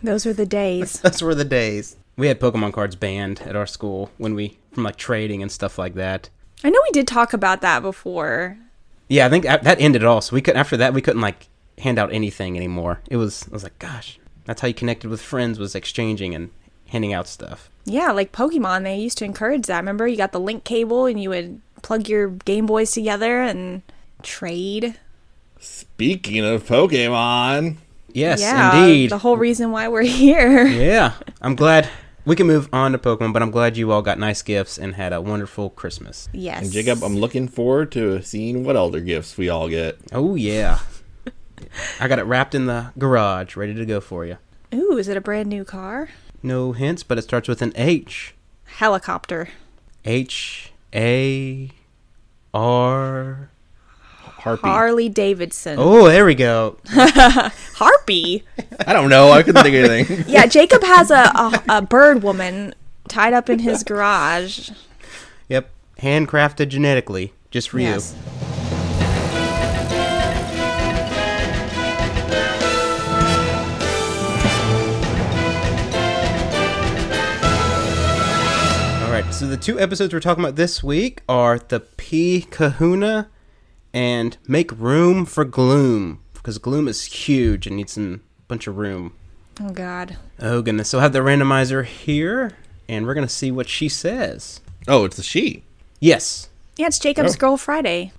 Those 0.02 0.26
were 0.26 0.32
the 0.32 0.46
days. 0.46 0.94
Those 1.02 1.22
were 1.22 1.36
the 1.36 1.44
days. 1.44 1.98
We 2.16 2.28
had 2.28 2.40
Pokemon 2.40 2.72
cards 2.72 2.96
banned 2.96 3.42
at 3.42 3.58
our 3.58 3.66
school 3.66 4.10
when 4.18 4.34
we, 4.34 4.58
from 4.72 4.84
like 4.84 4.96
trading 4.96 5.42
and 5.42 5.52
stuff 5.52 5.78
like 5.78 5.96
that. 5.96 6.30
I 6.64 6.70
know 6.70 6.80
we 6.82 6.92
did 6.92 7.10
talk 7.10 7.34
about 7.34 7.60
that 7.60 7.82
before. 7.82 8.58
Yeah, 9.10 9.26
I 9.26 9.30
think 9.30 9.44
that 9.44 9.64
that 9.64 9.82
ended 9.82 10.04
it 10.04 10.06
all. 10.06 10.22
So 10.22 10.34
we 10.34 10.42
could 10.42 10.56
after 10.56 10.78
that 10.78 10.94
we 10.94 11.02
couldn't 11.02 11.20
like 11.22 11.50
hand 11.80 12.00
out 12.00 12.14
anything 12.14 12.56
anymore. 12.56 13.02
It 13.10 13.18
was 13.18 13.50
I 13.50 13.52
was 13.52 13.64
like, 13.64 13.80
gosh, 13.80 14.18
that's 14.46 14.62
how 14.62 14.70
you 14.70 14.74
connected 14.74 15.10
with 15.10 15.22
friends 15.22 15.60
was 15.60 15.76
exchanging 15.76 16.34
and 16.34 16.52
handing 16.88 17.12
out 17.12 17.28
stuff. 17.28 17.70
Yeah, 17.86 18.12
like 18.12 18.32
Pokemon, 18.32 18.84
they 18.84 18.98
used 18.98 19.18
to 19.20 19.26
encourage 19.26 19.66
that. 19.68 19.78
Remember, 19.78 20.08
you 20.08 20.18
got 20.18 20.32
the 20.32 20.40
link 20.40 20.64
cable 20.64 21.06
and 21.06 21.22
you 21.22 21.30
would 21.30 21.62
plug 21.82 22.08
your 22.08 22.30
Game 22.30 22.66
Boys 22.66 22.92
together 22.92 23.42
and 23.42 23.82
trade. 24.22 24.96
Speaking 25.60 26.44
of 26.46 26.66
Pokemon, 26.66 27.78
Yes, 28.14 28.42
yeah, 28.42 28.76
indeed. 28.84 29.10
The 29.10 29.18
whole 29.20 29.38
reason 29.38 29.72
why 29.72 29.88
we're 29.88 30.02
here. 30.24 30.66
yeah, 30.68 31.14
I'm 31.42 31.56
glad 31.56 31.88
we 32.26 32.36
can 32.36 32.46
move 32.48 32.68
on 32.74 32.92
to 32.92 32.98
Pokemon, 32.98 33.32
but 33.34 33.42
I'm 33.42 33.52
glad 33.52 33.78
you 33.78 33.92
all 33.92 34.02
got 34.02 34.20
nice 34.20 34.42
gifts 34.42 34.78
and 34.78 34.96
had 34.96 35.14
a 35.14 35.22
wonderful 35.22 35.70
Christmas. 35.70 36.28
Yes. 36.34 36.62
and 36.64 36.72
Jacob, 36.72 37.04
I'm 37.04 37.16
looking 37.18 37.48
forward 37.48 37.92
to 37.94 38.22
seeing 38.22 38.64
what 38.64 38.76
other 38.76 39.00
gifts 39.00 39.38
we 39.38 39.50
all 39.50 39.70
get. 39.70 39.98
Oh 40.12 40.36
yeah, 40.36 40.80
I 42.00 42.08
got 42.08 42.20
it 42.20 42.24
wrapped 42.24 42.54
in 42.54 42.66
the 42.66 42.92
garage, 42.98 43.56
ready 43.56 43.74
to 43.76 43.86
go 43.86 44.02
for 44.02 44.26
you. 44.26 44.38
Ooh, 44.74 44.98
is 44.98 45.08
it 45.08 45.18
a 45.18 45.22
brand 45.22 45.50
new 45.50 45.64
car? 45.64 46.10
No 46.44 46.72
hints, 46.74 47.04
but 47.04 47.18
it 47.18 47.22
starts 47.24 47.48
with 47.48 47.62
an 47.62 47.72
H. 47.76 48.34
Helicopter. 48.66 49.50
H 50.06 50.72
A 50.94 51.70
R. 52.54 53.50
Harpy. 54.24 54.62
Harley 54.68 55.08
Davidson. 55.10 55.76
Oh, 55.80 56.08
there 56.08 56.26
we 56.26 56.34
go. 56.34 56.78
Harpy. 56.88 58.44
I 58.88 58.94
don't 58.94 59.10
know. 59.10 59.32
I 59.32 59.44
couldn't 59.44 59.62
think 59.62 59.76
of 59.76 59.92
anything. 59.92 60.26
yeah, 60.28 60.48
Jacob 60.48 60.82
has 60.84 61.12
a, 61.12 61.16
a, 61.36 61.64
a 61.70 61.82
bird 61.84 62.24
woman 62.24 62.74
tied 63.08 63.34
up 63.34 63.50
in 63.52 63.60
his 63.60 63.84
garage. 63.84 64.72
Yep, 65.50 65.70
handcrafted 66.00 66.70
genetically, 66.70 67.34
just 67.52 67.70
for 67.70 67.80
Yes. 67.80 68.16
you. 68.16 68.61
So 79.32 79.48
the 79.48 79.58
two 79.58 79.80
episodes 79.80 80.14
we're 80.14 80.20
talking 80.20 80.44
about 80.44 80.56
this 80.56 80.84
week 80.84 81.22
are 81.28 81.58
the 81.58 81.80
P 81.80 82.42
Kahuna 82.50 83.30
and 83.94 84.38
Make 84.48 84.72
Room 84.78 85.26
for 85.26 85.46
Gloom 85.46 86.22
because 86.34 86.58
Gloom 86.58 86.88
is 86.88 87.04
huge 87.06 87.66
and 87.66 87.76
needs 87.78 87.94
some 87.94 88.22
bunch 88.48 88.68
of 88.68 88.78
room. 88.78 89.14
Oh, 89.62 89.70
God. 89.70 90.18
Oh 90.40 90.62
goodness! 90.62 90.90
So 90.90 91.00
I 91.00 91.04
have 91.04 91.14
the 91.14 91.20
randomizer 91.20 91.86
here, 91.86 92.58
and 92.90 93.06
we're 93.06 93.14
gonna 93.14 93.30
see 93.30 93.52
what 93.52 93.70
she 93.70 93.88
says. 93.90 94.60
Oh, 94.88 95.06
it's 95.06 95.18
the 95.18 95.24
she. 95.24 95.64
Yes, 96.00 96.50
Yeah, 96.78 96.88
it's 96.88 97.00
Jacob's 97.00 97.36
Oh. 97.36 97.40
Girl 97.40 97.58
Friday. 97.58 98.12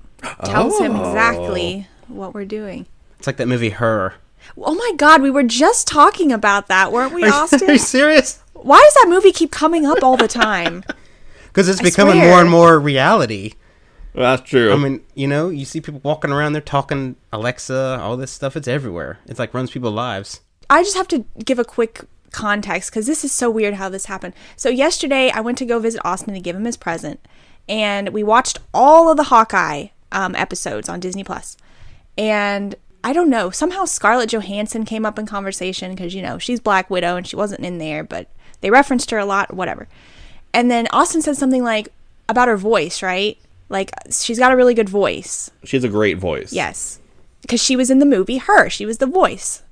Tells 0.45 0.79
him 0.79 0.95
Oh. 0.97 1.09
exactly 1.09 1.89
what 2.09 2.33
we're 2.35 2.45
doing. 2.45 2.87
it's 3.19 3.27
like 3.27 3.37
that 3.39 3.49
movie 3.49 3.71
Her. 3.71 4.15
Oh 4.57 4.75
my 4.75 4.93
God, 4.97 5.21
we 5.23 5.31
were 5.31 5.43
just 5.43 5.87
talking 5.87 6.33
about 6.33 6.69
that, 6.69 6.91
weren't 6.93 7.13
we, 7.13 7.25
Austin? 7.25 7.63
Are 7.63 7.73
you 7.73 7.75
Austin? 7.75 7.79
serious? 7.87 8.39
Why 8.55 8.81
does 8.81 8.95
that 8.95 9.07
movie 9.09 9.33
keep 9.33 9.51
coming 9.51 9.85
up 9.87 10.03
all 10.03 10.17
the 10.17 10.29
time? 10.29 10.85
Because 11.53 11.69
it's 11.69 11.81
I 11.81 11.85
becoming 11.85 12.15
swear. 12.15 12.29
more 12.31 12.41
and 12.41 12.51
more 12.51 12.81
reality. 12.81 13.53
Well, 14.15 14.37
that's 14.37 14.49
true. 14.49 14.73
I 14.73 14.77
mean, 14.77 15.03
you 15.15 15.27
know, 15.27 15.49
you 15.49 15.65
see 15.65 15.81
people 15.81 16.01
walking 16.03 16.31
around, 16.31 16.53
they're 16.53 16.61
talking 16.61 17.17
Alexa, 17.33 17.99
all 18.01 18.17
this 18.17 18.31
stuff. 18.31 18.57
It's 18.57 18.69
everywhere. 18.69 19.19
It's 19.27 19.39
like 19.39 19.55
runs 19.55 19.71
people's 19.71 19.95
lives. 19.95 20.41
I 20.69 20.83
just 20.83 20.97
have 20.97 21.09
to 21.09 21.25
give 21.45 21.59
a 21.59 21.65
quick 21.65 22.03
context 22.31 22.91
because 22.91 23.07
this 23.07 23.25
is 23.25 23.33
so 23.33 23.51
weird 23.51 23.75
how 23.75 23.89
this 23.89 24.07
happened. 24.07 24.35
So 24.57 24.69
yesterday, 24.69 25.31
I 25.31 25.41
went 25.41 25.59
to 25.59 25.67
go 25.67 25.79
visit 25.79 26.01
Austin 26.05 26.35
to 26.35 26.41
give 26.41 26.57
him 26.57 26.65
his 26.65 26.77
present, 26.77 27.21
and 27.69 28.11
we 28.11 28.23
watched 28.23 28.59
all 28.73 29.11
of 29.11 29.17
the 29.17 29.25
Hawkeye 29.25 29.89
um, 30.11 30.35
episodes 30.37 30.89
on 30.89 31.01
Disney 31.01 31.25
Plus. 31.25 31.57
And 32.19 32.75
I 33.05 33.13
don't 33.13 33.31
know, 33.31 33.51
somehow 33.51 33.85
Scarlett 33.85 34.31
Johansson 34.31 34.85
came 34.85 35.07
up 35.07 35.19
in 35.19 35.27
conversation 35.27 35.95
because 35.95 36.15
you 36.15 36.23
know 36.23 36.39
she's 36.39 36.61
Black 36.61 36.91
Widow 36.91 37.17
and 37.17 37.27
she 37.27 37.37
wasn't 37.37 37.65
in 37.65 37.79
there, 37.79 38.05
but 38.05 38.29
they 38.61 38.71
referenced 38.71 39.11
her 39.11 39.19
a 39.19 39.25
lot, 39.25 39.55
whatever. 39.55 39.89
And 40.55 40.71
then 40.71 40.87
Austin 40.93 41.23
said 41.23 41.37
something 41.37 41.63
like 41.65 41.89
about 42.29 42.49
her 42.49 42.57
voice, 42.57 43.03
right? 43.03 43.39
Like 43.69 43.91
she's 44.11 44.39
got 44.39 44.53
a 44.53 44.57
really 44.57 44.75
good 44.75 44.89
voice. 44.89 45.51
she 45.65 45.77
has 45.77 45.85
a 45.85 45.89
great 45.89 46.19
voice. 46.19 46.53
Yes, 46.53 46.99
because 47.41 47.63
she 47.63 47.77
was 47.77 47.91
in 47.91 47.99
the 47.99 48.07
movie 48.07 48.39
Her. 48.39 48.69
She 48.69 48.85
was 48.87 48.99
the 48.99 49.07
voice 49.07 49.63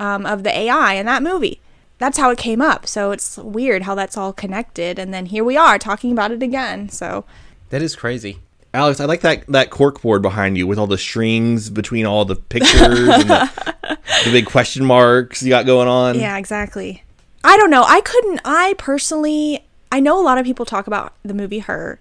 um, 0.00 0.26
of 0.26 0.42
the 0.42 0.56
AI 0.56 0.94
in 0.94 1.06
that 1.06 1.22
movie. 1.22 1.60
That's 1.98 2.18
how 2.18 2.30
it 2.30 2.38
came 2.38 2.60
up. 2.60 2.86
So 2.86 3.12
it's 3.12 3.38
weird 3.38 3.82
how 3.82 3.94
that's 3.94 4.16
all 4.16 4.32
connected. 4.32 4.98
And 4.98 5.14
then 5.14 5.26
here 5.26 5.44
we 5.44 5.56
are 5.56 5.78
talking 5.78 6.10
about 6.10 6.32
it 6.32 6.42
again. 6.42 6.88
So 6.88 7.24
That 7.70 7.82
is 7.82 7.94
crazy. 7.94 8.40
Alex, 8.74 8.98
I 8.98 9.04
like 9.04 9.20
that 9.20 9.46
that 9.46 9.70
cork 9.70 10.02
board 10.02 10.20
behind 10.20 10.58
you 10.58 10.66
with 10.66 10.80
all 10.80 10.88
the 10.88 10.98
strings 10.98 11.70
between 11.70 12.04
all 12.06 12.24
the 12.24 12.34
pictures 12.34 12.82
and 13.08 13.30
the, 13.30 13.50
the 14.24 14.32
big 14.32 14.46
question 14.46 14.84
marks 14.84 15.44
you 15.44 15.48
got 15.50 15.64
going 15.64 15.86
on. 15.86 16.18
yeah, 16.18 16.36
exactly. 16.36 17.04
I 17.44 17.56
don't 17.56 17.70
know. 17.70 17.84
I 17.84 18.00
couldn't. 18.00 18.40
I 18.44 18.74
personally, 18.78 19.63
I 19.94 20.00
know 20.00 20.20
a 20.20 20.24
lot 20.26 20.38
of 20.38 20.44
people 20.44 20.66
talk 20.66 20.88
about 20.88 21.12
the 21.22 21.32
movie 21.34 21.60
Her. 21.60 22.00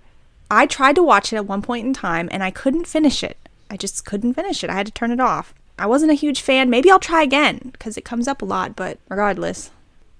I 0.50 0.66
tried 0.66 0.96
to 0.96 1.04
watch 1.04 1.32
it 1.32 1.36
at 1.36 1.46
one 1.46 1.62
point 1.62 1.86
in 1.86 1.94
time 1.94 2.28
and 2.32 2.42
I 2.44 2.50
couldn't 2.50 2.88
finish 2.88 3.24
it. 3.24 3.38
I 3.70 3.78
just 3.78 4.04
couldn't 4.04 4.34
finish 4.34 4.64
it. 4.64 4.72
I 4.72 4.74
had 4.74 4.88
to 4.88 4.92
turn 4.92 5.12
it 5.12 5.20
off. 5.20 5.54
I 5.78 5.86
wasn't 5.86 6.12
a 6.12 6.16
huge 6.16 6.42
fan. 6.42 6.72
Maybe 6.72 6.90
I'll 6.90 6.98
try 6.98 7.22
again 7.22 7.70
because 7.72 7.96
it 7.96 8.04
comes 8.04 8.28
up 8.28 8.42
a 8.42 8.46
lot. 8.46 8.76
But 8.76 8.98
regardless, 9.10 9.70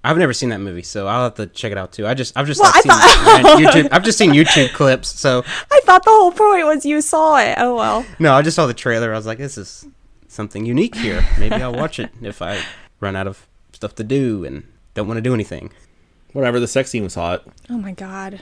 I've 0.04 0.20
never 0.20 0.34
seen 0.34 0.50
that 0.50 0.60
movie, 0.62 0.84
so 0.84 1.08
I'll 1.08 1.24
have 1.24 1.34
to 1.36 1.48
check 1.48 1.72
it 1.72 1.78
out 1.80 1.92
too. 1.94 2.06
I 2.06 2.14
just, 2.14 2.38
I've 2.38 2.46
just 2.46 2.62
Well, 2.62 2.72
like, 2.72 2.84
seen 2.84 3.66
YouTube. 3.66 3.88
I've 3.92 4.04
just 4.04 4.20
seen 4.20 4.32
YouTube 4.40 4.72
clips. 4.74 5.10
So 5.10 5.44
I 5.72 5.80
thought 5.84 6.04
the 6.04 6.12
whole 6.12 6.32
point 6.32 6.68
was 6.68 6.86
you 6.86 7.02
saw 7.02 7.38
it. 7.40 7.56
Oh 7.58 7.76
well. 7.76 8.06
no, 8.20 8.36
I 8.36 8.44
just 8.44 8.56
saw 8.56 8.68
the 8.68 8.76
trailer. 8.76 9.12
I 9.12 9.18
was 9.18 9.26
like, 9.26 9.40
this 9.40 9.58
is 9.58 9.88
something 10.28 10.64
unique 10.64 10.94
here. 10.94 11.26
Maybe 11.40 11.56
I'll 11.56 11.74
watch 11.74 11.98
it 12.00 12.12
if 12.22 12.40
I 12.40 12.62
run 13.00 13.16
out 13.16 13.26
of 13.26 13.48
stuff 13.72 13.96
to 13.96 14.04
do 14.04 14.46
and 14.46 14.64
don't 14.94 15.08
want 15.08 15.18
to 15.18 15.24
do 15.24 15.34
anything. 15.34 15.72
Whatever, 16.34 16.60
the 16.60 16.68
sex 16.68 16.90
scene 16.90 17.04
was 17.04 17.16
hot. 17.16 17.44
Oh 17.70 17.78
my 17.78 17.92
god. 17.92 18.42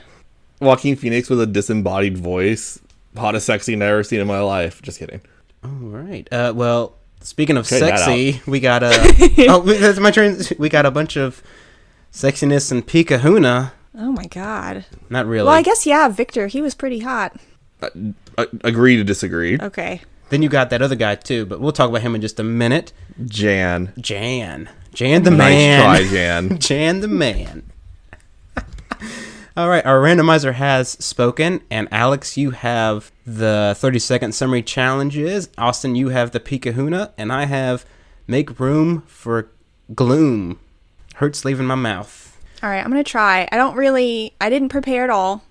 Joaquin 0.60 0.96
Phoenix 0.96 1.28
with 1.28 1.40
a 1.40 1.46
disembodied 1.46 2.16
voice. 2.18 2.78
Hottest 3.16 3.46
sex 3.46 3.66
scene 3.66 3.82
I've 3.82 3.88
ever 3.90 4.02
seen 4.02 4.20
in 4.20 4.26
my 4.26 4.40
life. 4.40 4.80
Just 4.82 4.98
kidding. 4.98 5.20
All 5.64 5.70
right. 5.70 6.26
Uh, 6.32 6.52
well, 6.56 6.96
speaking 7.20 7.56
of 7.56 7.68
Cut 7.68 7.80
sexy, 7.80 8.40
we 8.46 8.60
got 8.60 8.82
a. 8.82 8.90
oh, 9.48 9.60
that's 9.60 9.98
my 9.98 10.10
turn. 10.10 10.38
We 10.58 10.68
got 10.68 10.86
a 10.86 10.90
bunch 10.90 11.16
of 11.16 11.42
sexiness 12.12 12.72
and 12.72 12.86
pikahuna. 12.86 13.72
Oh 13.94 14.12
my 14.12 14.24
god. 14.26 14.86
Not 15.10 15.26
really. 15.26 15.44
Well, 15.46 15.54
I 15.54 15.62
guess 15.62 15.84
yeah, 15.86 16.08
Victor, 16.08 16.46
he 16.46 16.62
was 16.62 16.74
pretty 16.74 17.00
hot. 17.00 17.36
Uh, 17.82 18.46
agree 18.64 18.96
to 18.96 19.04
disagree. 19.04 19.58
Okay. 19.60 20.00
Then 20.30 20.42
you 20.42 20.48
got 20.48 20.70
that 20.70 20.80
other 20.80 20.94
guy 20.94 21.16
too, 21.16 21.44
but 21.44 21.60
we'll 21.60 21.72
talk 21.72 21.90
about 21.90 22.00
him 22.00 22.14
in 22.14 22.22
just 22.22 22.40
a 22.40 22.44
minute. 22.44 22.92
Jan. 23.26 23.92
Jan. 23.98 24.70
Jan 24.94 25.24
the 25.24 25.30
Nice 25.30 25.38
man. 25.50 25.80
try, 25.82 26.08
Jan. 26.10 26.58
Jan 26.58 27.00
the 27.00 27.08
man. 27.08 27.64
All 29.54 29.68
right, 29.68 29.84
our 29.84 30.00
randomizer 30.00 30.54
has 30.54 30.88
spoken, 30.92 31.60
and 31.70 31.86
Alex, 31.90 32.38
you 32.38 32.52
have 32.52 33.12
the 33.26 33.74
30 33.76 33.98
second 33.98 34.34
summary 34.34 34.62
challenges. 34.62 35.50
Austin, 35.58 35.94
you 35.94 36.08
have 36.08 36.30
the 36.30 36.40
Pikahuna, 36.40 37.12
and 37.18 37.30
I 37.30 37.44
have 37.44 37.84
make 38.26 38.58
room 38.58 39.02
for 39.02 39.50
gloom. 39.94 40.58
Hurts 41.16 41.44
leaving 41.44 41.66
my 41.66 41.74
mouth. 41.74 42.40
All 42.62 42.70
right, 42.70 42.82
I'm 42.82 42.90
going 42.90 43.04
to 43.04 43.10
try. 43.10 43.46
I 43.52 43.56
don't 43.56 43.76
really 43.76 44.32
I 44.40 44.48
didn't 44.48 44.70
prepare 44.70 45.04
at 45.04 45.10
all. 45.10 45.42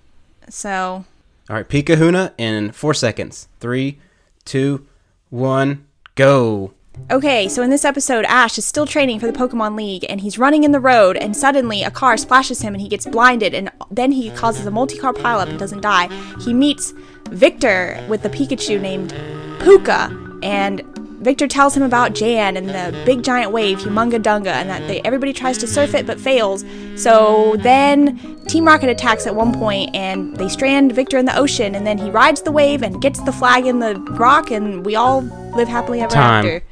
So, 0.48 1.04
All 1.48 1.56
right, 1.56 1.68
Pikahuna 1.68 2.32
in 2.38 2.72
four 2.72 2.94
seconds. 2.94 3.46
Three, 3.60 4.00
two, 4.44 4.84
one, 5.30 5.86
go. 6.16 6.74
Okay, 7.10 7.48
so 7.48 7.62
in 7.62 7.70
this 7.70 7.84
episode 7.84 8.24
Ash 8.26 8.58
is 8.58 8.64
still 8.64 8.86
training 8.86 9.20
for 9.20 9.26
the 9.26 9.32
Pokemon 9.32 9.76
League 9.76 10.04
and 10.08 10.20
he's 10.20 10.38
running 10.38 10.64
in 10.64 10.72
the 10.72 10.80
road 10.80 11.16
and 11.16 11.36
suddenly 11.36 11.82
a 11.82 11.90
car 11.90 12.16
splashes 12.16 12.62
him 12.62 12.74
and 12.74 12.80
he 12.80 12.88
gets 12.88 13.06
blinded 13.06 13.54
and 13.54 13.70
then 13.90 14.12
he 14.12 14.30
causes 14.30 14.66
a 14.66 14.70
multi-car 14.70 15.12
pileup 15.12 15.48
and 15.48 15.58
doesn't 15.58 15.80
die. 15.80 16.08
He 16.40 16.52
meets 16.52 16.92
Victor 17.30 18.04
with 18.08 18.22
the 18.22 18.28
Pikachu 18.28 18.80
named 18.80 19.14
Puka 19.60 20.38
and 20.42 20.82
Victor 21.22 21.46
tells 21.46 21.76
him 21.76 21.84
about 21.84 22.14
Jan 22.14 22.56
and 22.56 22.68
the 22.68 23.00
big 23.06 23.22
giant 23.22 23.52
wave, 23.52 23.78
Humunga 23.78 24.20
Dunga, 24.20 24.48
and 24.48 24.68
that 24.68 24.86
they, 24.88 25.00
everybody 25.02 25.32
tries 25.32 25.56
to 25.58 25.68
surf 25.68 25.94
it 25.94 26.04
but 26.04 26.20
fails. 26.20 26.64
So 26.96 27.54
then 27.58 28.44
Team 28.46 28.64
Rocket 28.64 28.90
attacks 28.90 29.28
at 29.28 29.34
one 29.36 29.54
point 29.54 29.94
and 29.94 30.36
they 30.36 30.48
strand 30.48 30.92
Victor 30.92 31.18
in 31.18 31.24
the 31.24 31.36
ocean, 31.36 31.76
and 31.76 31.86
then 31.86 31.96
he 31.96 32.10
rides 32.10 32.42
the 32.42 32.50
wave 32.50 32.82
and 32.82 33.00
gets 33.00 33.20
the 33.20 33.30
flag 33.30 33.66
in 33.66 33.78
the 33.78 33.94
rock, 34.18 34.50
and 34.50 34.84
we 34.84 34.96
all 34.96 35.22
live 35.54 35.68
happily 35.68 36.00
ever 36.00 36.12
Time. 36.12 36.44
after. 36.44 36.64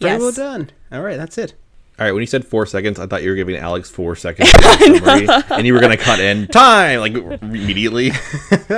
Very 0.00 0.12
Yes. 0.14 0.20
well 0.20 0.32
done. 0.32 0.70
All 0.92 1.02
right, 1.02 1.16
that's 1.16 1.38
it. 1.38 1.54
All 1.98 2.04
right, 2.04 2.12
when 2.12 2.20
you 2.20 2.26
said 2.26 2.44
four 2.46 2.66
seconds, 2.66 2.98
I 2.98 3.06
thought 3.06 3.22
you 3.22 3.30
were 3.30 3.36
giving 3.36 3.56
Alex 3.56 3.88
four 3.90 4.16
seconds, 4.16 4.50
summary, 4.78 5.26
and 5.50 5.66
you 5.66 5.72
were 5.72 5.80
gonna 5.80 5.96
cut 5.96 6.20
in 6.20 6.46
time 6.48 7.00
like 7.00 7.14
immediately. 7.42 8.12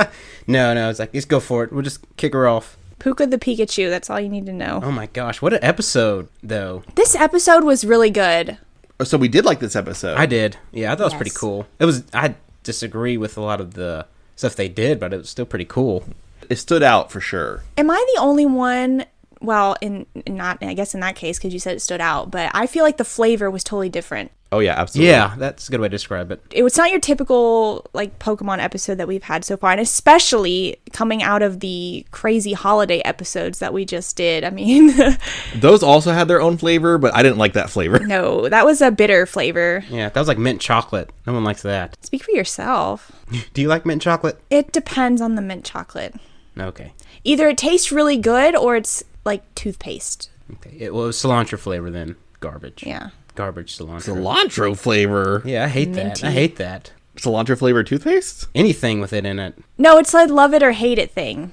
No, 0.50 0.72
no, 0.72 0.88
it's 0.88 0.98
like 0.98 1.12
let's 1.12 1.26
go 1.26 1.40
for 1.40 1.62
it. 1.64 1.72
We'll 1.74 1.82
just 1.82 2.00
kick 2.16 2.32
her 2.32 2.48
off. 2.48 2.78
Puka 3.00 3.26
the 3.26 3.36
Pikachu, 3.36 3.90
that's 3.90 4.08
all 4.08 4.18
you 4.18 4.30
need 4.30 4.46
to 4.46 4.52
know. 4.52 4.80
Oh 4.82 4.90
my 4.90 5.04
gosh, 5.06 5.42
what 5.42 5.52
an 5.52 5.58
episode 5.62 6.28
though. 6.42 6.82
This 6.94 7.14
episode 7.14 7.64
was 7.64 7.84
really 7.84 8.08
good. 8.08 8.56
Oh, 8.98 9.04
so 9.04 9.18
we 9.18 9.28
did 9.28 9.44
like 9.44 9.60
this 9.60 9.76
episode. 9.76 10.16
I 10.16 10.24
did. 10.24 10.56
Yeah, 10.72 10.90
I 10.92 10.94
thought 10.96 11.02
it 11.02 11.04
was 11.04 11.14
pretty 11.14 11.32
cool. 11.34 11.66
It 11.78 11.84
was. 11.84 12.02
I 12.14 12.34
disagree 12.62 13.18
with 13.18 13.36
a 13.36 13.42
lot 13.42 13.60
of 13.60 13.74
the 13.74 14.06
stuff 14.36 14.56
they 14.56 14.68
did, 14.70 14.98
but 14.98 15.12
it 15.12 15.18
was 15.18 15.28
still 15.28 15.44
pretty 15.44 15.66
cool. 15.66 16.04
It 16.48 16.56
stood 16.56 16.82
out 16.82 17.12
for 17.12 17.20
sure. 17.20 17.62
Am 17.76 17.90
I 17.90 18.02
the 18.14 18.20
only 18.22 18.46
one? 18.46 19.04
Well, 19.40 19.76
in 19.80 20.06
in 20.26 20.36
not 20.36 20.58
I 20.62 20.74
guess 20.74 20.94
in 20.94 21.00
that 21.00 21.16
case 21.16 21.38
because 21.38 21.52
you 21.52 21.60
said 21.60 21.76
it 21.76 21.80
stood 21.80 22.00
out, 22.00 22.30
but 22.30 22.50
I 22.54 22.66
feel 22.66 22.84
like 22.84 22.96
the 22.96 23.04
flavor 23.04 23.50
was 23.50 23.62
totally 23.64 23.88
different. 23.88 24.30
Oh 24.50 24.60
yeah, 24.60 24.74
absolutely. 24.80 25.10
Yeah, 25.10 25.34
that's 25.36 25.68
a 25.68 25.70
good 25.70 25.80
way 25.80 25.88
to 25.88 25.90
describe 25.90 26.30
it. 26.32 26.42
It 26.50 26.62
was 26.62 26.76
not 26.78 26.90
your 26.90 27.00
typical 27.00 27.84
like 27.92 28.18
Pokemon 28.18 28.60
episode 28.60 28.94
that 28.94 29.06
we've 29.06 29.22
had 29.22 29.44
so 29.44 29.58
far, 29.58 29.72
and 29.72 29.80
especially 29.80 30.78
coming 30.92 31.22
out 31.22 31.42
of 31.42 31.60
the 31.60 32.06
crazy 32.12 32.54
holiday 32.54 33.00
episodes 33.00 33.58
that 33.58 33.74
we 33.74 33.84
just 33.84 34.16
did. 34.16 34.44
I 34.44 34.50
mean, 34.50 34.90
Those 35.54 35.82
also 35.82 36.12
had 36.12 36.28
their 36.28 36.40
own 36.40 36.56
flavor, 36.56 36.96
but 36.96 37.14
I 37.14 37.22
didn't 37.22 37.36
like 37.36 37.52
that 37.52 37.68
flavor. 37.68 37.98
no, 38.00 38.48
that 38.48 38.64
was 38.64 38.80
a 38.80 38.90
bitter 38.90 39.26
flavor. 39.26 39.84
Yeah, 39.90 40.08
that 40.08 40.18
was 40.18 40.28
like 40.28 40.38
mint 40.38 40.62
chocolate. 40.62 41.10
No 41.26 41.34
one 41.34 41.44
likes 41.44 41.62
that. 41.62 42.02
Speak 42.04 42.24
for 42.24 42.30
yourself. 42.32 43.12
Do 43.52 43.60
you 43.60 43.68
like 43.68 43.84
mint 43.84 44.00
chocolate? 44.00 44.40
It 44.48 44.72
depends 44.72 45.20
on 45.20 45.34
the 45.34 45.42
mint 45.42 45.64
chocolate. 45.66 46.14
Okay. 46.58 46.92
Either 47.22 47.48
it 47.48 47.58
tastes 47.58 47.92
really 47.92 48.16
good 48.16 48.56
or 48.56 48.76
it's 48.76 49.04
like 49.28 49.54
toothpaste. 49.54 50.30
Okay. 50.54 50.76
It 50.78 50.94
well, 50.94 51.04
it 51.04 51.08
was 51.08 51.16
cilantro 51.16 51.58
flavor 51.58 51.90
then. 51.90 52.16
Garbage. 52.40 52.84
Yeah. 52.84 53.10
Garbage 53.34 53.76
cilantro. 53.76 54.16
Cilantro 54.16 54.76
flavor. 54.76 55.42
yeah, 55.44 55.64
I 55.64 55.68
hate 55.68 55.92
that. 55.94 56.24
I 56.24 56.30
hate 56.30 56.56
that. 56.56 56.92
Cilantro 57.16 57.58
flavored 57.58 57.86
toothpaste. 57.86 58.48
Anything 58.54 59.00
with 59.00 59.12
it 59.12 59.24
in 59.26 59.38
it. 59.38 59.54
No, 59.76 59.98
it's 59.98 60.14
like 60.14 60.30
love 60.30 60.54
it 60.54 60.62
or 60.62 60.72
hate 60.72 60.98
it 60.98 61.10
thing. 61.10 61.52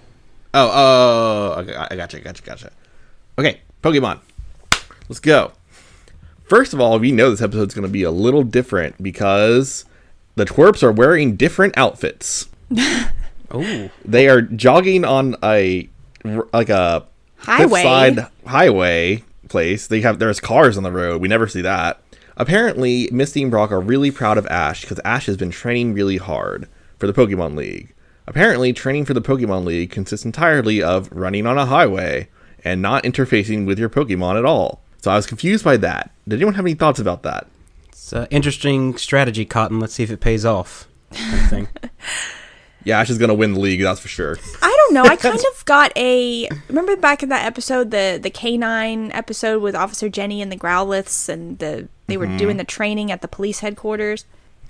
Oh, 0.53 0.71
oh, 0.73 1.61
okay, 1.61 1.75
I 1.75 1.95
gotcha, 1.95 2.19
gotcha, 2.21 2.41
gotcha. 2.43 2.71
Okay, 3.37 3.61
Pokemon. 3.83 4.19
Let's 5.09 5.19
go. 5.19 5.51
First 6.43 6.73
of 6.73 6.79
all, 6.79 6.97
we 6.99 7.11
know 7.11 7.29
this 7.29 7.41
episode's 7.41 7.73
going 7.73 7.87
to 7.87 7.91
be 7.91 8.03
a 8.03 8.11
little 8.11 8.43
different 8.43 9.01
because 9.03 9.83
the 10.35 10.45
twerps 10.45 10.81
are 10.83 10.91
wearing 10.91 11.35
different 11.35 11.77
outfits. 11.77 12.47
Oh. 13.51 13.89
They 14.03 14.27
are 14.27 14.41
jogging 14.41 15.05
on 15.05 15.35
a 15.43 15.87
like 16.51 16.69
a 16.69 17.05
Highway. 17.37 17.81
cliffside 17.81 18.27
highway 18.45 19.23
place. 19.49 19.87
They 19.87 20.01
have 20.01 20.19
there's 20.19 20.39
cars 20.39 20.77
on 20.77 20.83
the 20.83 20.91
road. 20.91 21.21
We 21.21 21.27
never 21.27 21.47
see 21.47 21.61
that. 21.61 22.01
Apparently, 22.37 23.09
Misty 23.11 23.41
and 23.41 23.51
Brock 23.51 23.71
are 23.71 23.79
really 23.79 24.11
proud 24.11 24.37
of 24.37 24.45
Ash 24.47 24.81
because 24.81 24.99
Ash 25.05 25.25
has 25.27 25.37
been 25.37 25.51
training 25.51 25.93
really 25.93 26.17
hard 26.17 26.67
for 26.99 27.07
the 27.07 27.13
Pokemon 27.13 27.55
League. 27.55 27.93
Apparently, 28.27 28.73
training 28.73 29.05
for 29.05 29.13
the 29.13 29.21
Pokemon 29.21 29.63
League 29.65 29.91
consists 29.91 30.25
entirely 30.25 30.81
of 30.81 31.09
running 31.11 31.45
on 31.45 31.57
a 31.57 31.67
highway 31.67 32.27
and 32.63 32.81
not 32.81 33.03
interfacing 33.03 33.65
with 33.65 33.79
your 33.79 33.89
Pokemon 33.89 34.37
at 34.37 34.45
all. 34.45 34.81
So 35.01 35.11
I 35.11 35.15
was 35.15 35.27
confused 35.27 35.63
by 35.63 35.77
that. 35.77 36.11
Did 36.27 36.37
anyone 36.37 36.55
have 36.55 36.65
any 36.65 36.73
thoughts 36.73 36.99
about 36.99 37.23
that? 37.23 37.47
It's 37.89 38.11
an 38.11 38.27
interesting 38.31 38.97
strategy, 38.97 39.45
Cotton. 39.45 39.79
Let's 39.79 39.93
see 39.93 40.03
if 40.03 40.11
it 40.11 40.19
pays 40.19 40.43
off. 40.45 40.87
kind 41.13 41.43
of 41.43 41.49
thing. 41.49 41.67
Yeah, 42.85 42.99
Ash 42.99 43.09
is 43.09 43.17
gonna 43.17 43.33
win 43.33 43.53
the 43.53 43.59
league, 43.59 43.81
that's 43.81 43.99
for 43.99 44.07
sure. 44.07 44.37
I 44.61 44.75
don't 44.77 44.93
know. 44.93 45.03
I 45.03 45.15
kind 45.15 45.39
of 45.53 45.65
got 45.65 45.91
a 45.97 46.47
remember 46.69 46.95
back 46.95 47.23
in 47.23 47.29
that 47.29 47.45
episode, 47.45 47.91
the 47.91 48.19
the 48.21 48.29
canine 48.29 49.11
episode 49.11 49.61
with 49.61 49.75
Officer 49.75 50.07
Jenny 50.07 50.41
and 50.41 50.51
the 50.51 50.55
Growlithes, 50.55 51.27
and 51.27 51.59
the 51.59 51.89
they 52.07 52.15
were 52.15 52.27
mm-hmm. 52.27 52.37
doing 52.37 52.57
the 52.57 52.63
training 52.63 53.11
at 53.11 53.21
the 53.21 53.27
police 53.27 53.59
headquarters. 53.59 54.25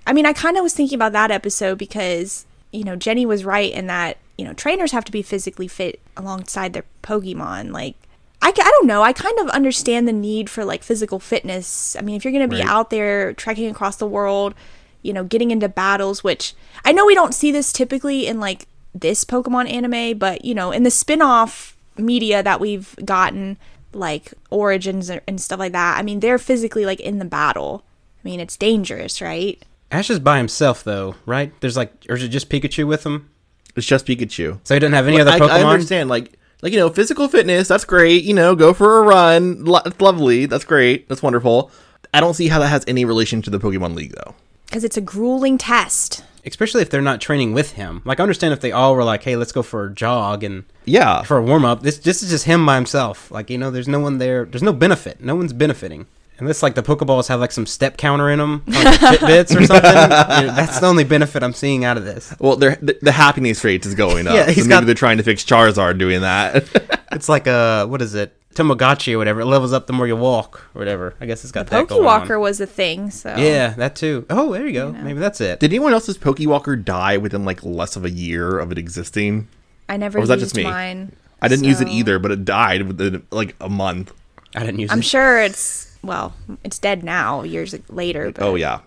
I 0.08 0.14
mean, 0.14 0.26
I 0.26 0.34
kind 0.34 0.56
of 0.58 0.64
was 0.64 0.74
thinking 0.74 0.96
about 0.96 1.12
that 1.12 1.30
episode 1.30 1.78
because 1.78 2.46
you 2.72 2.84
know 2.86 2.96
Jenny 2.96 3.26
was 3.26 3.44
right 3.44 3.72
in 3.72 3.88
that 3.88 4.18
you 4.38 4.46
know 4.46 4.54
trainers 4.54 4.94
have 4.94 5.06
to 5.06 5.12
be 5.12 5.22
physically 5.22 5.68
fit 5.68 6.00
alongside 6.16 6.72
their 6.72 6.86
Pokemon. 7.04 7.72
Like, 7.72 7.96
I, 8.42 8.50
I 8.50 8.52
don't 8.52 8.88
know. 8.88 9.02
I 9.02 9.12
kind 9.12 9.38
of 9.40 9.50
understand 9.50 10.08
the 10.08 10.14
need 10.14 10.50
for 10.50 10.64
like 10.64 10.84
physical 10.84 11.20
fitness. 11.20 11.98
I 11.98 12.02
mean, 12.02 12.16
if 12.16 12.24
you're 12.24 12.32
going 12.32 12.50
to 12.50 12.56
be 12.56 12.62
Right. 12.62 12.70
out 12.70 12.92
there 12.92 13.34
trekking 13.34 13.70
across 13.70 13.98
the 13.98 14.08
world, 14.08 14.54
you 15.06 15.14
know, 15.14 15.24
getting 15.24 15.52
into 15.52 15.70
battles, 15.70 16.24
which 16.24 16.54
I 16.84 16.92
know 16.92 17.06
we 17.06 17.16
don't 17.16 17.34
see 17.34 17.52
this 17.52 17.72
typically 17.72 18.28
in 18.28 18.40
like 18.40 18.68
this 18.94 19.24
Pokemon 19.24 19.72
anime, 19.72 20.18
but 20.18 20.44
you 20.44 20.56
know, 20.56 20.72
in 20.72 20.84
the 20.84 20.92
spin-off 20.92 21.78
media 21.98 22.42
that 22.42 22.60
we've 22.60 22.96
gotten, 23.06 23.58
like 23.94 24.34
Origins 24.50 25.10
and 25.10 25.40
stuff 25.40 25.60
like 25.60 25.72
that, 25.72 25.98
I 25.98 26.02
mean, 26.02 26.20
they're 26.20 26.38
physically 26.38 26.86
like 26.86 27.00
in 27.00 27.20
the 27.20 27.26
battle. 27.26 27.84
I 28.18 28.28
mean, 28.28 28.40
it's 28.40 28.58
dangerous, 28.58 29.22
right? 29.22 29.64
Ash 29.92 30.10
is 30.10 30.20
by 30.20 30.38
himself 30.38 30.84
though, 30.84 31.16
right? 31.26 31.54
There's 31.62 31.78
like, 31.78 31.92
or 32.10 32.16
is 32.16 32.24
it 32.24 32.30
just 32.30 32.50
Pikachu 32.50 32.88
with 32.88 33.06
him? 33.06 33.30
It's 33.76 33.86
just 33.86 34.06
Pikachu. 34.06 34.60
So 34.64 34.74
he 34.74 34.80
doesn't 34.80 34.94
have 34.94 35.08
any 35.08 35.22
other 35.22 35.32
I, 35.32 35.40
Pokemon. 35.40 35.50
I 35.50 35.64
understand, 35.64 36.10
like, 36.10 36.34
like 36.62 36.74
you 36.74 36.80
know, 36.80 36.90
physical 36.90 37.28
fitness. 37.28 37.68
That's 37.68 37.86
great. 37.86 38.24
You 38.24 38.34
know, 38.34 38.56
go 38.56 38.74
for 38.74 39.00
a 39.00 39.02
run. 39.02 39.66
Lo- 39.66 39.84
lovely. 40.00 40.46
That's 40.46 40.66
great. 40.66 41.08
That's 41.08 41.22
wonderful. 41.22 41.72
I 42.14 42.22
don't 42.22 42.34
see 42.34 42.48
how 42.48 42.60
that 42.60 42.70
has 42.70 42.86
any 42.88 43.04
relation 43.04 43.42
to 43.42 43.50
the 43.50 43.60
Pokemon 43.60 43.96
League, 43.96 44.16
though. 44.16 44.34
Because 44.68 44.84
it's 44.84 44.98
a 44.98 45.02
grueling 45.02 45.58
test. 45.58 46.24
Especially 46.46 46.82
if 46.84 46.90
they're 46.92 47.02
not 47.02 47.22
training 47.22 47.54
with 47.54 47.72
him. 47.72 48.02
Like, 48.06 48.20
I 48.20 48.24
understand 48.24 48.54
if 48.54 48.62
they 48.62 48.72
all 48.72 48.96
were 48.96 49.04
like, 49.04 49.24
"Hey, 49.24 49.36
let's 49.36 49.52
go 49.52 49.64
for 49.64 49.86
a 49.86 49.94
jog 49.94 50.44
and 50.44 50.64
Yeah, 50.86 51.24
for 51.24 51.38
a 51.38 51.42
warm 51.42 51.66
up." 51.66 51.82
This 51.82 51.98
this 51.98 52.22
is 52.22 52.30
just 52.30 52.46
him 52.46 52.66
by 52.66 52.76
himself. 52.76 53.32
Like, 53.32 53.50
you 53.50 53.58
know, 53.58 53.72
there's 53.72 53.88
no 53.88 54.00
one 54.00 54.20
there. 54.20 54.46
There's 54.46 54.62
no 54.64 54.74
benefit. 54.74 55.22
No 55.22 55.36
one's 55.36 55.54
benefiting. 55.54 56.06
Unless 56.38 56.62
like 56.62 56.76
the 56.76 56.84
Pokeballs 56.84 57.30
have 57.30 57.40
like 57.40 57.52
some 57.54 57.66
step 57.66 57.96
counter 57.98 58.30
in 58.30 58.40
them, 58.40 58.62
like 58.68 59.00
Fitbits 59.00 59.56
or 59.60 59.66
something. 59.66 59.92
You 59.92 60.48
know, 60.48 60.54
that's 60.56 60.80
the 60.82 60.86
only 60.86 61.06
benefit 61.06 61.42
I'm 61.44 61.54
seeing 61.54 61.86
out 61.86 61.96
of 61.98 62.04
this. 62.04 62.36
well, 62.40 62.58
the, 62.58 62.98
the 63.02 63.14
happiness 63.14 63.64
rate 63.64 63.86
is 63.86 63.96
going 63.96 64.28
up. 64.28 64.36
Yeah, 64.36 64.46
so 64.48 64.52
he's 64.52 64.68
maybe 64.68 64.82
got- 64.82 64.86
they're 64.86 64.96
trying 64.96 65.18
to 65.18 65.24
fix 65.24 65.44
Charizard 65.46 65.98
doing 65.98 66.22
that. 66.22 66.66
It's 67.12 67.30
like 67.30 67.48
a 67.48 67.86
what 67.88 68.02
is 68.02 68.14
it? 68.14 68.36
Tamagotchi 68.56 69.14
or 69.14 69.18
whatever. 69.18 69.42
It 69.42 69.46
levels 69.46 69.74
up 69.74 69.86
the 69.88 69.94
more 69.94 70.08
you 70.08 70.16
walk 70.16 70.70
or 70.74 70.80
whatever. 70.80 71.14
I 71.20 71.26
guess 71.26 71.44
it's 71.44 71.52
got 71.52 71.68
that 71.68 71.88
going 71.88 72.06
on. 72.06 72.28
Pokewalker 72.28 72.40
was 72.40 72.60
a 72.62 72.66
thing, 72.66 73.12
so 73.12 73.36
Yeah, 73.38 73.70
that 73.72 73.96
too. 73.96 74.26
Oh, 74.30 74.54
there 74.54 74.66
you 74.66 74.74
go. 74.74 74.92
Maybe 74.92 75.20
that's 75.20 75.42
it. 75.42 75.60
Did 75.60 75.72
anyone 75.72 75.94
else's 75.94 76.18
Pokewalker 76.18 76.84
die 76.84 77.18
within 77.18 77.46
like 77.46 77.64
less 77.64 77.96
of 77.96 78.06
a 78.06 78.10
year 78.10 78.58
of 78.58 78.72
it 78.72 78.78
existing? 78.78 79.48
I 79.88 79.98
never 79.98 80.18
Or 80.18 80.22
was 80.22 80.30
that 80.30 80.40
just 80.40 80.56
me? 80.56 80.64
mine. 80.64 81.12
I 81.42 81.48
didn't 81.48 81.66
use 81.66 81.82
it 81.82 81.90
either, 81.90 82.18
but 82.18 82.32
it 82.32 82.46
died 82.46 82.88
within 82.88 83.28
like 83.30 83.56
a 83.62 83.70
month. 83.70 84.14
I 84.56 84.62
didn't 84.62 84.80
use 84.80 84.90
it. 84.90 84.94
I'm 84.94 85.00
it. 85.00 85.06
sure 85.06 85.40
it's 85.42 85.98
well, 86.02 86.34
it's 86.64 86.80
dead 86.80 87.04
now, 87.04 87.44
years 87.44 87.76
later. 87.90 88.32
But 88.32 88.42
Oh 88.44 88.56
yeah. 88.56 88.80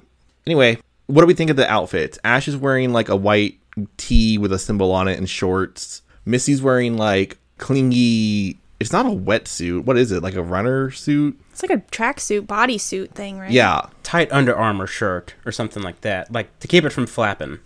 Anyway, 0.47 0.79
what 1.07 1.21
do 1.21 1.27
we 1.27 1.35
think 1.35 1.51
of 1.51 1.57
the 1.57 1.71
outfits? 1.71 2.19
Ash 2.25 2.49
is 2.49 2.57
wearing 2.57 2.93
like 2.93 3.09
a 3.11 3.17
white 3.17 3.59
tee 3.99 4.39
with 4.39 4.53
a 4.53 4.59
symbol 4.59 4.93
on 4.93 5.09
it 5.09 5.19
and 5.19 5.29
shorts. 5.29 6.03
Misty's 6.25 6.63
wearing 6.63 6.97
like 6.97 7.39
clingy. 7.59 8.57
It's 8.81 8.93
not 8.93 9.07
a 9.07 9.11
wetsuit. 9.11 9.85
What 9.85 9.99
is 9.99 10.13
it? 10.13 10.23
Like 10.23 10.35
a 10.35 10.43
runner 10.43 10.91
suit? 10.91 11.39
it's 11.51 11.63
like 11.63 11.73
a 11.73 11.83
tracksuit, 11.91 12.43
bodysuit 12.47 13.11
thing, 13.11 13.39
right? 13.39 13.51
Yeah. 13.51 13.87
tight 14.05 14.31
Under 14.33 14.57
Armour 14.57 14.87
shirt 14.87 15.35
or 15.45 15.51
something 15.51 15.83
like 15.83 16.03
that, 16.03 16.31
like 16.33 16.57
to 16.61 16.69
keep 16.69 16.85
it 16.85 16.91
from 16.91 17.07
flapping. 17.07 17.59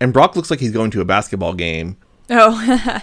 And 0.00 0.12
Brock 0.12 0.36
looks 0.36 0.50
like 0.50 0.60
he's 0.60 0.72
going 0.72 0.90
to 0.90 1.00
a 1.00 1.04
basketball 1.06 1.54
game. 1.54 1.96
Oh, 2.28 3.00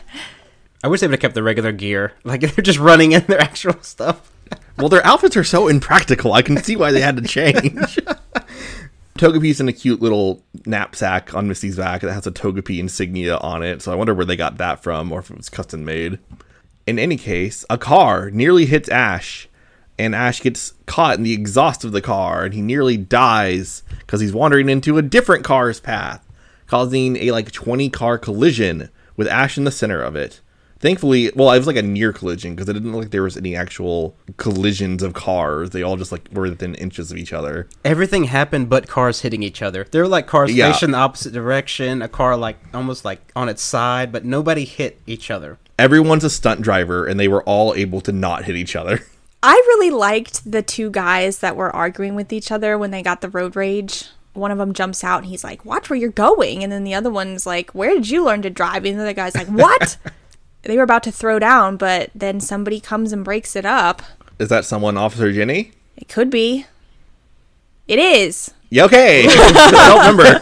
I 0.84 0.88
wish 0.88 1.00
they 1.00 1.08
would 1.08 1.14
have 1.14 1.20
kept 1.20 1.36
the 1.36 1.44
regular 1.44 1.72
gear. 1.72 2.14
Like 2.24 2.42
they're 2.42 2.64
just 2.64 2.80
running 2.80 3.14
in 3.14 3.24
their 3.26 3.42
actual 3.42 3.82
stuff. 3.82 4.32
Well, 4.78 4.90
their 4.90 5.06
outfits 5.06 5.36
are 5.38 5.44
so 5.44 5.68
impractical. 5.68 6.34
I 6.34 6.42
can 6.44 6.58
see 6.58 6.76
why 6.76 6.92
they 6.92 7.02
had 7.02 7.18
to 7.18 7.24
change. 7.24 8.00
Togepi's 9.18 9.60
in 9.60 9.68
a 9.68 9.74
cute 9.74 10.02
little 10.02 10.44
knapsack 10.66 11.34
on 11.34 11.48
Misty's 11.48 11.78
back 11.78 12.02
that 12.02 12.14
has 12.14 12.26
a 12.28 12.32
Togepi 12.32 12.80
insignia 12.80 13.38
on 13.38 13.64
it. 13.64 13.82
So 13.82 13.92
I 13.92 13.96
wonder 13.96 14.14
where 14.14 14.26
they 14.26 14.36
got 14.36 14.58
that 14.58 14.82
from 14.82 15.12
or 15.12 15.20
if 15.20 15.30
it 15.30 15.38
was 15.38 15.50
custom 15.50 15.86
made. 15.86 16.20
In 16.88 16.98
any 16.98 17.18
case, 17.18 17.64
a 17.70 17.78
car 17.78 18.32
nearly 18.32 18.66
hits 18.66 18.90
Ash, 18.90 19.48
and 20.00 20.16
Ash 20.16 20.42
gets 20.42 20.74
caught 20.88 21.18
in 21.18 21.24
the 21.24 21.34
exhaust 21.34 21.84
of 21.84 21.92
the 21.92 22.02
car, 22.02 22.44
and 22.44 22.54
he 22.54 22.62
nearly 22.62 22.98
dies 22.98 23.84
because 24.00 24.22
he's 24.22 24.34
wandering 24.34 24.68
into 24.68 24.98
a 24.98 25.04
different 25.04 25.44
car's 25.44 25.80
path, 25.80 26.28
causing 26.66 27.18
a 27.18 27.32
like 27.32 27.52
20 27.52 27.90
car 27.90 28.18
collision 28.18 28.90
with 29.16 29.28
Ash 29.28 29.58
in 29.58 29.64
the 29.64 29.72
center 29.72 30.02
of 30.02 30.16
it. 30.16 30.42
Thankfully, 30.82 31.32
well, 31.36 31.52
it 31.52 31.58
was 31.60 31.68
like 31.68 31.76
a 31.76 31.82
near 31.84 32.12
collision 32.12 32.56
because 32.56 32.68
it 32.68 32.74
didn't 32.74 32.92
look 32.92 33.04
like 33.04 33.12
there 33.12 33.22
was 33.24 33.38
any 33.38 33.56
actual 33.56 34.16
collisions 34.38 35.04
of 35.04 35.14
cars. 35.14 35.70
They 35.70 35.84
all 35.84 35.96
just 35.96 36.12
like 36.12 36.28
were 36.32 36.44
within 36.44 36.74
inches 36.76 37.12
of 37.12 37.18
each 37.18 37.32
other. 37.34 37.68
Everything 37.86 38.24
happened 38.26 38.68
but 38.70 38.88
cars 38.88 39.22
hitting 39.22 39.44
each 39.44 39.62
other. 39.62 39.86
There 39.92 40.02
were 40.02 40.08
like 40.10 40.26
cars 40.28 40.52
Yeah. 40.54 40.72
facing 40.74 40.92
the 40.92 40.98
opposite 40.98 41.34
direction, 41.34 42.02
a 42.02 42.08
car 42.08 42.36
like 42.36 42.58
almost 42.74 43.06
like 43.06 43.20
on 43.36 43.48
its 43.48 43.62
side, 43.62 44.12
but 44.12 44.26
nobody 44.26 44.66
hit 44.66 45.00
each 45.06 45.30
other. 45.30 45.60
Everyone's 45.78 46.24
a 46.24 46.30
stunt 46.30 46.62
driver, 46.62 47.06
and 47.06 47.20
they 47.20 47.28
were 47.28 47.44
all 47.44 47.74
able 47.76 48.02
to 48.02 48.12
not 48.12 48.46
hit 48.46 48.56
each 48.56 48.76
other. 48.76 49.02
I 49.44 49.54
really 49.54 49.90
liked 49.92 50.52
the 50.52 50.62
two 50.62 50.90
guys 50.92 51.40
that 51.40 51.56
were 51.56 51.76
arguing 51.76 52.14
with 52.16 52.32
each 52.34 52.52
other 52.52 52.78
when 52.78 52.92
they 52.92 53.02
got 53.02 53.22
the 53.22 53.30
road 53.30 53.56
rage. 53.56 54.06
One 54.34 54.52
of 54.52 54.58
them 54.60 54.74
jumps 54.74 55.04
out 55.04 55.18
and 55.24 55.26
he's 55.28 55.44
like, 55.44 55.66
"Watch 55.66 55.90
where 55.90 55.98
you're 55.98 56.10
going," 56.10 56.64
and 56.64 56.72
then 56.72 56.84
the 56.84 56.94
other 56.94 57.10
one's 57.10 57.46
like, 57.46 57.72
"Where 57.72 57.92
did 57.94 58.10
you 58.10 58.24
learn 58.24 58.42
to 58.44 58.50
drive?" 58.50 58.86
And 58.86 58.98
the 58.98 59.04
other 59.04 59.14
guy's 59.14 59.36
like, 59.36 59.48
"What?" 59.48 59.98
they 60.64 60.78
were 60.78 60.84
about 60.84 61.04
to 61.04 61.12
throw 61.12 61.40
down, 61.40 61.78
but 61.78 62.10
then 62.14 62.40
somebody 62.40 62.80
comes 62.80 63.12
and 63.12 63.24
breaks 63.24 63.56
it 63.56 63.66
up. 63.66 64.02
Is 64.40 64.50
that 64.50 64.66
someone, 64.66 64.98
Officer 64.98 65.32
Jenny? 65.32 65.72
It 65.98 66.08
could 66.08 66.30
be. 66.30 66.66
It 67.88 68.00
is. 68.00 68.52
Yeah, 68.70 68.86
okay. 68.86 69.26
I 69.30 69.72
don't 69.72 70.18
remember. 70.18 70.42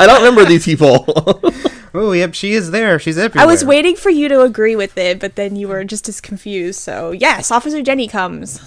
I 0.00 0.06
don't 0.06 0.22
remember 0.22 0.44
these 0.44 0.64
people. 0.64 1.06
Oh, 1.94 2.12
yep, 2.12 2.32
she 2.32 2.52
is 2.52 2.70
there. 2.70 2.98
She's 2.98 3.18
everywhere. 3.18 3.42
I 3.42 3.46
was 3.46 3.66
waiting 3.66 3.96
for 3.96 4.08
you 4.08 4.26
to 4.28 4.40
agree 4.40 4.76
with 4.76 4.96
it, 4.96 5.20
but 5.20 5.36
then 5.36 5.56
you 5.56 5.68
were 5.68 5.84
just 5.84 6.08
as 6.08 6.22
confused. 6.22 6.80
So 6.80 7.10
yes, 7.10 7.50
Officer 7.50 7.82
Jenny 7.82 8.08
comes. 8.08 8.62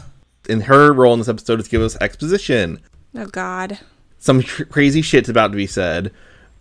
and 0.48 0.62
her 0.66 0.94
role 0.94 1.14
in 1.14 1.20
this 1.22 1.28
episode 1.28 1.60
is 1.60 1.66
to 1.66 1.72
give 1.72 1.82
us 1.82 1.98
exposition. 2.00 2.80
Oh 3.16 3.26
God. 3.26 3.80
Some 4.20 4.44
cr- 4.44 4.66
crazy 4.66 5.02
shit's 5.02 5.28
about 5.28 5.48
to 5.52 5.58
be 5.58 5.66
said. 5.66 6.12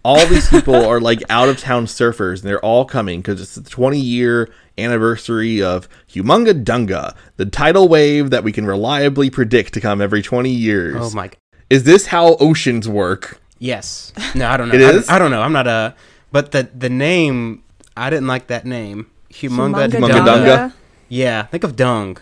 All 0.04 0.24
these 0.26 0.48
people 0.48 0.74
are 0.74 1.00
like 1.00 1.22
out 1.30 1.48
of 1.48 1.58
town 1.58 1.86
surfers, 1.86 2.40
and 2.40 2.48
they're 2.50 2.64
all 2.64 2.84
coming 2.84 3.20
because 3.20 3.40
it's 3.40 3.54
the 3.54 3.62
20 3.68 3.98
year 3.98 4.50
anniversary 4.76 5.62
of 5.62 5.88
Humunga 6.10 6.62
Dunga, 6.64 7.14
the 7.36 7.46
tidal 7.46 7.88
wave 7.88 8.30
that 8.30 8.44
we 8.44 8.52
can 8.52 8.66
reliably 8.66 9.30
predict 9.30 9.72
to 9.74 9.80
come 9.80 10.00
every 10.02 10.20
20 10.22 10.50
years. 10.50 10.96
Oh 10.98 11.10
my. 11.14 11.30
Is 11.70 11.84
this 11.84 12.06
how 12.06 12.36
oceans 12.36 12.86
work? 12.88 13.40
Yes. 13.58 14.12
No, 14.34 14.48
I 14.48 14.56
don't 14.58 14.68
know. 14.68 14.74
It 14.78 14.82
I- 14.82 14.90
is? 14.90 15.08
I, 15.08 15.18
don't 15.18 15.30
know. 15.30 15.40
I'm 15.40 15.52
not 15.52 15.66
a. 15.66 15.94
But 16.32 16.50
the 16.52 16.68
the 16.76 16.90
name, 16.90 17.62
I 17.96 18.10
didn't 18.10 18.26
like 18.26 18.48
that 18.48 18.66
name. 18.66 19.06
Humunga, 19.32 19.88
Humunga 19.88 19.90
Humunga 19.90 20.08
dung. 20.08 20.26
Dunga. 20.26 20.46
Dunga. 20.46 20.72
Yeah, 21.08 21.42
think 21.44 21.64
of 21.64 21.76
dung. 21.76 22.18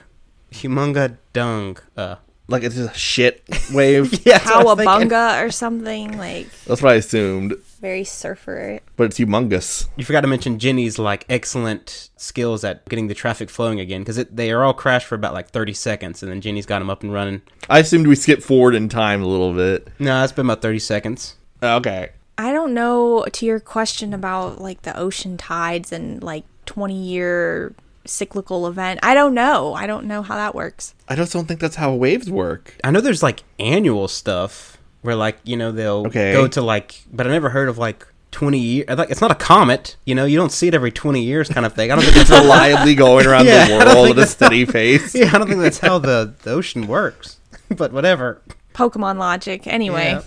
Humunga 0.52 1.16
dung. 1.32 1.78
Uh, 1.96 2.16
Like 2.48 2.62
it's 2.62 2.74
just 2.76 2.94
a 2.94 2.98
shit 2.98 3.42
wave? 3.72 4.12
yeah, 4.26 4.38
that's 4.38 4.46
what 4.50 4.54
I 4.54 4.62
was 4.64 4.76
thinking. 4.78 5.08
Cowabunga 5.08 5.44
or 5.46 5.50
something 5.50 6.18
like 6.18 6.48
That's 6.66 6.82
what 6.82 6.92
I 6.92 6.96
assumed. 6.96 7.56
Very 7.82 8.04
surfer. 8.04 8.80
But 8.96 9.04
it's 9.04 9.18
humongous. 9.18 9.88
You 9.96 10.04
forgot 10.04 10.22
to 10.22 10.28
mention 10.28 10.58
Jenny's 10.58 10.98
like 10.98 11.26
excellent 11.28 12.08
skills 12.16 12.64
at 12.64 12.88
getting 12.88 13.08
the 13.08 13.14
traffic 13.14 13.50
flowing 13.50 13.80
again 13.80 14.02
because 14.02 14.24
they 14.30 14.50
are 14.52 14.64
all 14.64 14.72
crashed 14.72 15.06
for 15.06 15.16
about 15.16 15.34
like 15.34 15.50
30 15.50 15.74
seconds 15.74 16.22
and 16.22 16.32
then 16.32 16.40
Jenny's 16.40 16.64
got 16.64 16.78
them 16.78 16.88
up 16.88 17.02
and 17.02 17.12
running. 17.12 17.42
I 17.68 17.80
assumed 17.80 18.06
we 18.06 18.14
skipped 18.14 18.42
forward 18.42 18.74
in 18.74 18.88
time 18.88 19.22
a 19.22 19.26
little 19.26 19.52
bit. 19.52 19.88
No, 19.98 20.22
it's 20.22 20.32
been 20.32 20.46
about 20.46 20.62
30 20.62 20.78
seconds. 20.78 21.36
Oh, 21.60 21.76
okay. 21.76 22.12
I 22.38 22.52
don't 22.52 22.72
know 22.72 23.26
to 23.30 23.46
your 23.46 23.60
question 23.60 24.14
about 24.14 24.60
like 24.60 24.82
the 24.82 24.96
ocean 24.98 25.36
tides 25.36 25.92
and 25.92 26.22
like 26.22 26.44
20 26.66 26.94
year 26.94 27.74
cyclical 28.06 28.66
event. 28.66 29.00
I 29.02 29.14
don't 29.14 29.34
know. 29.34 29.74
I 29.74 29.86
don't 29.86 30.06
know 30.06 30.22
how 30.22 30.36
that 30.36 30.54
works. 30.54 30.94
I 31.08 31.16
just 31.16 31.32
don't 31.32 31.46
think 31.46 31.60
that's 31.60 31.76
how 31.76 31.92
waves 31.94 32.30
work. 32.30 32.76
I 32.84 32.90
know 32.90 33.00
there's 33.00 33.22
like 33.22 33.42
annual 33.58 34.08
stuff 34.08 34.78
where 35.02 35.14
like 35.16 35.38
you 35.44 35.56
know 35.56 35.70
they'll 35.72 36.06
Okay. 36.06 36.32
go 36.32 36.48
to 36.48 36.60
like, 36.62 37.02
but 37.12 37.26
I 37.26 37.30
never 37.30 37.50
heard 37.50 37.68
of 37.68 37.78
like 37.78 38.06
20 38.32 38.58
years. 38.58 38.86
Like 38.88 39.10
it's 39.10 39.20
not 39.20 39.30
a 39.30 39.34
comet, 39.36 39.96
you 40.06 40.14
know. 40.14 40.24
You 40.24 40.36
don't 40.38 40.52
see 40.52 40.68
it 40.68 40.74
every 40.74 40.90
20 40.90 41.22
years, 41.22 41.48
kind 41.48 41.66
of 41.66 41.74
thing. 41.74 41.90
I 41.92 41.96
don't 41.96 42.04
think 42.04 42.16
It's 42.20 42.30
that's 42.30 42.42
reliably 42.42 42.94
going 42.94 43.26
around 43.26 43.46
Yeah, 43.46 43.66
the 43.68 43.74
world 43.84 44.06
at 44.06 44.10
a 44.12 44.14
that's- 44.14 44.30
steady 44.30 44.64
pace. 44.66 45.14
yeah, 45.14 45.30
I 45.34 45.38
don't 45.38 45.48
think 45.48 45.60
that's 45.60 45.78
how 45.78 45.98
the, 45.98 46.32
the 46.42 46.50
ocean 46.52 46.86
works. 46.86 47.38
but 47.68 47.92
whatever. 47.92 48.40
Pokemon 48.74 49.18
logic. 49.18 49.66
Anyway, 49.66 50.12
Yeah. 50.12 50.22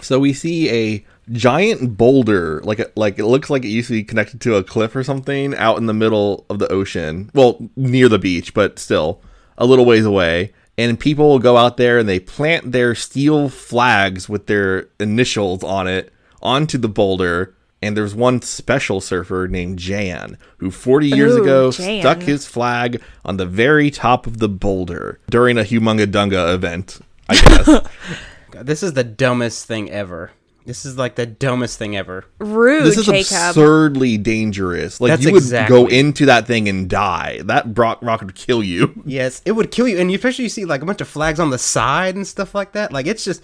So 0.00 0.18
we 0.18 0.32
see 0.32 0.68
a 0.70 1.04
giant 1.30 1.96
boulder, 1.96 2.60
like 2.64 2.80
a, 2.80 2.90
like 2.96 3.18
it 3.20 3.26
looks 3.26 3.48
like 3.50 3.64
it 3.64 3.68
used 3.68 3.86
to 3.88 3.94
be 3.94 4.02
connected 4.02 4.40
to 4.40 4.56
a 4.56 4.64
cliff 4.64 4.96
or 4.96 5.04
something, 5.04 5.54
out 5.54 5.78
in 5.78 5.86
the 5.86 5.94
middle 5.94 6.44
of 6.50 6.58
the 6.58 6.66
ocean. 6.72 7.30
Well, 7.32 7.70
near 7.76 8.08
the 8.08 8.18
beach, 8.18 8.52
but 8.54 8.80
still 8.80 9.20
a 9.56 9.64
little 9.66 9.84
ways 9.84 10.04
away. 10.04 10.52
And 10.76 10.98
people 10.98 11.28
will 11.28 11.38
go 11.38 11.56
out 11.56 11.76
there 11.76 11.98
and 11.98 12.08
they 12.08 12.18
plant 12.18 12.72
their 12.72 12.94
steel 12.94 13.48
flags 13.48 14.28
with 14.28 14.46
their 14.46 14.88
initials 14.98 15.62
on 15.62 15.86
it 15.86 16.12
onto 16.42 16.78
the 16.78 16.88
boulder. 16.88 17.54
And 17.80 17.96
there's 17.96 18.14
one 18.14 18.40
special 18.42 19.00
surfer 19.00 19.46
named 19.46 19.78
Jan 19.78 20.38
who 20.56 20.70
40 20.70 21.08
years 21.08 21.34
Ooh, 21.34 21.42
ago 21.42 21.70
Jan. 21.70 22.00
stuck 22.00 22.22
his 22.22 22.46
flag 22.46 23.00
on 23.24 23.36
the 23.36 23.46
very 23.46 23.90
top 23.90 24.26
of 24.26 24.38
the 24.38 24.48
boulder 24.48 25.20
during 25.30 25.58
a 25.58 25.62
Humunga 25.62 26.06
Dunga 26.06 26.54
event, 26.54 26.98
I 27.28 27.34
guess. 27.34 27.66
God, 28.50 28.66
this 28.66 28.82
is 28.82 28.94
the 28.94 29.04
dumbest 29.04 29.66
thing 29.66 29.90
ever. 29.90 30.30
This 30.66 30.86
is 30.86 30.96
like 30.96 31.14
the 31.16 31.26
dumbest 31.26 31.78
thing 31.78 31.94
ever. 31.96 32.24
rude, 32.38 32.84
this 32.84 32.96
is 32.96 33.04
Jacob. 33.06 33.32
absurdly 33.50 34.16
dangerous. 34.16 35.00
Like 35.00 35.10
That's 35.10 35.24
you 35.24 35.32
would 35.32 35.42
exactly- 35.42 35.76
go 35.76 35.86
into 35.88 36.24
that 36.26 36.46
thing 36.46 36.68
and 36.68 36.88
die. 36.88 37.40
That 37.44 37.76
rock, 37.78 37.98
rock 38.02 38.20
would 38.22 38.34
kill 38.34 38.62
you. 38.62 39.02
Yes, 39.06 39.42
it 39.44 39.52
would 39.52 39.70
kill 39.70 39.86
you, 39.86 39.98
and 39.98 40.10
you 40.10 40.16
especially 40.16 40.44
you 40.44 40.48
see 40.48 40.64
like 40.64 40.80
a 40.82 40.86
bunch 40.86 41.00
of 41.02 41.08
flags 41.08 41.38
on 41.38 41.50
the 41.50 41.58
side 41.58 42.14
and 42.16 42.26
stuff 42.26 42.54
like 42.54 42.72
that. 42.72 42.92
Like 42.92 43.06
it's 43.06 43.24
just 43.24 43.42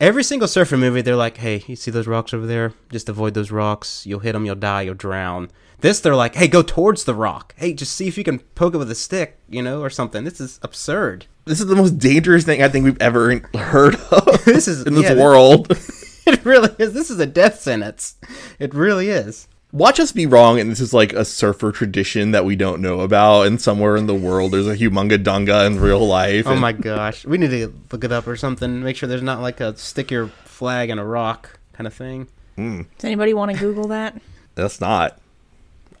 every 0.00 0.22
single 0.22 0.46
surfer 0.48 0.76
movie. 0.76 1.00
They're 1.00 1.16
like, 1.16 1.38
"Hey, 1.38 1.64
you 1.66 1.76
see 1.76 1.90
those 1.90 2.06
rocks 2.06 2.34
over 2.34 2.46
there? 2.46 2.72
Just 2.90 3.08
avoid 3.08 3.32
those 3.34 3.50
rocks. 3.50 4.04
You'll 4.06 4.20
hit 4.20 4.32
them, 4.32 4.44
you'll 4.44 4.54
die, 4.56 4.82
you'll 4.82 4.94
drown." 4.94 5.50
This, 5.80 6.00
they're 6.00 6.14
like, 6.14 6.34
"Hey, 6.34 6.48
go 6.48 6.62
towards 6.62 7.04
the 7.04 7.14
rock. 7.14 7.54
Hey, 7.56 7.72
just 7.72 7.94
see 7.96 8.06
if 8.06 8.16
you 8.18 8.24
can 8.24 8.38
poke 8.54 8.74
it 8.74 8.78
with 8.78 8.90
a 8.90 8.94
stick, 8.94 9.38
you 9.48 9.62
know, 9.62 9.80
or 9.80 9.88
something." 9.90 10.24
This 10.24 10.40
is 10.40 10.60
absurd. 10.62 11.26
This 11.46 11.60
is 11.60 11.66
the 11.66 11.76
most 11.76 11.98
dangerous 11.98 12.44
thing 12.44 12.62
I 12.62 12.68
think 12.68 12.84
we've 12.84 13.00
ever 13.00 13.40
heard 13.54 13.94
of. 14.10 14.28
This 14.44 14.68
is- 14.68 14.84
in 14.86 14.94
this 14.94 15.04
yeah, 15.04 15.14
this- 15.14 15.22
world. 15.22 15.78
It 16.26 16.44
really 16.44 16.70
is. 16.78 16.94
This 16.94 17.10
is 17.10 17.20
a 17.20 17.26
death 17.26 17.60
sentence. 17.60 18.16
It 18.58 18.72
really 18.72 19.10
is. 19.10 19.46
Watch 19.72 20.00
us 20.00 20.12
be 20.12 20.24
wrong, 20.24 20.58
and 20.58 20.70
this 20.70 20.80
is 20.80 20.94
like 20.94 21.12
a 21.12 21.24
surfer 21.24 21.70
tradition 21.70 22.30
that 22.30 22.44
we 22.44 22.56
don't 22.56 22.80
know 22.80 23.00
about, 23.00 23.46
and 23.46 23.60
somewhere 23.60 23.96
in 23.96 24.06
the 24.06 24.14
world 24.14 24.52
there's 24.52 24.68
a 24.68 24.76
humunga 24.76 25.22
dunga 25.22 25.66
in 25.66 25.80
real 25.80 26.06
life. 26.06 26.46
Oh 26.46 26.52
and- 26.52 26.60
my 26.60 26.72
gosh, 26.72 27.26
we 27.26 27.36
need 27.36 27.50
to 27.50 27.74
look 27.90 28.04
it 28.04 28.12
up 28.12 28.26
or 28.26 28.36
something. 28.36 28.82
Make 28.82 28.96
sure 28.96 29.08
there's 29.08 29.20
not 29.20 29.42
like 29.42 29.60
a 29.60 29.76
stick 29.76 30.10
your 30.10 30.28
flag 30.44 30.90
in 30.90 30.98
a 30.98 31.04
rock 31.04 31.58
kind 31.72 31.86
of 31.86 31.92
thing. 31.92 32.28
Hmm. 32.56 32.82
Does 32.96 33.04
anybody 33.04 33.34
want 33.34 33.50
to 33.50 33.58
Google 33.58 33.88
that? 33.88 34.20
That's 34.54 34.80
not. 34.80 35.20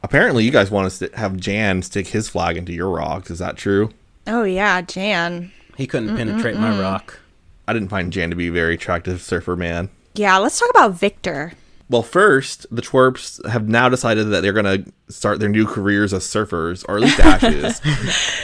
Apparently, 0.02 0.44
you 0.44 0.50
guys 0.50 0.70
want 0.70 0.86
us 0.86 1.00
to 1.00 1.10
have 1.14 1.36
Jan 1.36 1.82
stick 1.82 2.08
his 2.08 2.28
flag 2.28 2.56
into 2.56 2.72
your 2.72 2.90
rocks. 2.90 3.30
Is 3.30 3.40
that 3.40 3.56
true? 3.56 3.90
Oh 4.26 4.44
yeah, 4.44 4.80
Jan. 4.82 5.50
He 5.76 5.86
couldn't 5.86 6.10
mm, 6.10 6.14
mm, 6.14 6.18
penetrate 6.18 6.56
my 6.56 6.70
mm. 6.70 6.80
rock. 6.80 7.18
I 7.66 7.72
didn't 7.72 7.88
find 7.88 8.12
Jan 8.12 8.30
to 8.30 8.36
be 8.36 8.48
a 8.48 8.52
very 8.52 8.74
attractive 8.74 9.20
surfer 9.20 9.56
man. 9.56 9.88
Yeah, 10.14 10.38
let's 10.38 10.58
talk 10.58 10.70
about 10.70 10.92
Victor. 10.92 11.52
Well, 11.90 12.02
first, 12.02 12.66
the 12.74 12.82
twerps 12.82 13.44
have 13.48 13.68
now 13.68 13.88
decided 13.88 14.24
that 14.30 14.40
they're 14.42 14.52
going 14.52 14.84
to 14.84 14.92
start 15.12 15.38
their 15.40 15.48
new 15.50 15.66
careers 15.66 16.14
as 16.14 16.24
surfers, 16.24 16.84
or 16.88 16.96
at 16.96 17.02
least 17.02 17.20
Ash's. 17.20 17.80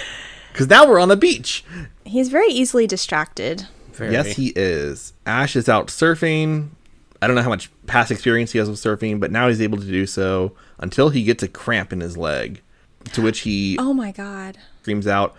Because 0.52 0.66
now 0.68 0.87
we're 0.87 0.98
on 1.00 1.09
the 1.09 1.16
beach. 1.16 1.64
He's 2.04 2.28
very 2.28 2.48
easily 2.48 2.87
distracted. 2.87 3.68
Very. 3.92 4.12
Yes, 4.12 4.33
he 4.33 4.48
is. 4.56 5.12
Ash 5.24 5.54
is 5.54 5.68
out 5.68 5.87
surfing. 5.87 6.70
I 7.22 7.26
don't 7.28 7.37
know 7.37 7.42
how 7.42 7.48
much 7.48 7.70
past 7.87 8.11
experience 8.11 8.50
he 8.50 8.59
has 8.59 8.68
with 8.68 8.78
surfing, 8.80 9.20
but 9.20 9.30
now 9.30 9.46
he's 9.48 9.61
able 9.62 9.78
to 9.78 9.87
do 9.87 10.06
so 10.06 10.52
until 10.80 11.11
he 11.11 11.22
gets 11.22 11.44
a 11.44 11.48
cramp 11.48 11.92
in 11.92 12.00
his 12.00 12.16
leg. 12.16 12.61
To 13.12 13.22
which 13.22 13.40
he 13.40 13.76
Oh 13.78 13.94
my 13.94 14.11
god. 14.11 14.59
screams 14.83 15.06
out, 15.06 15.37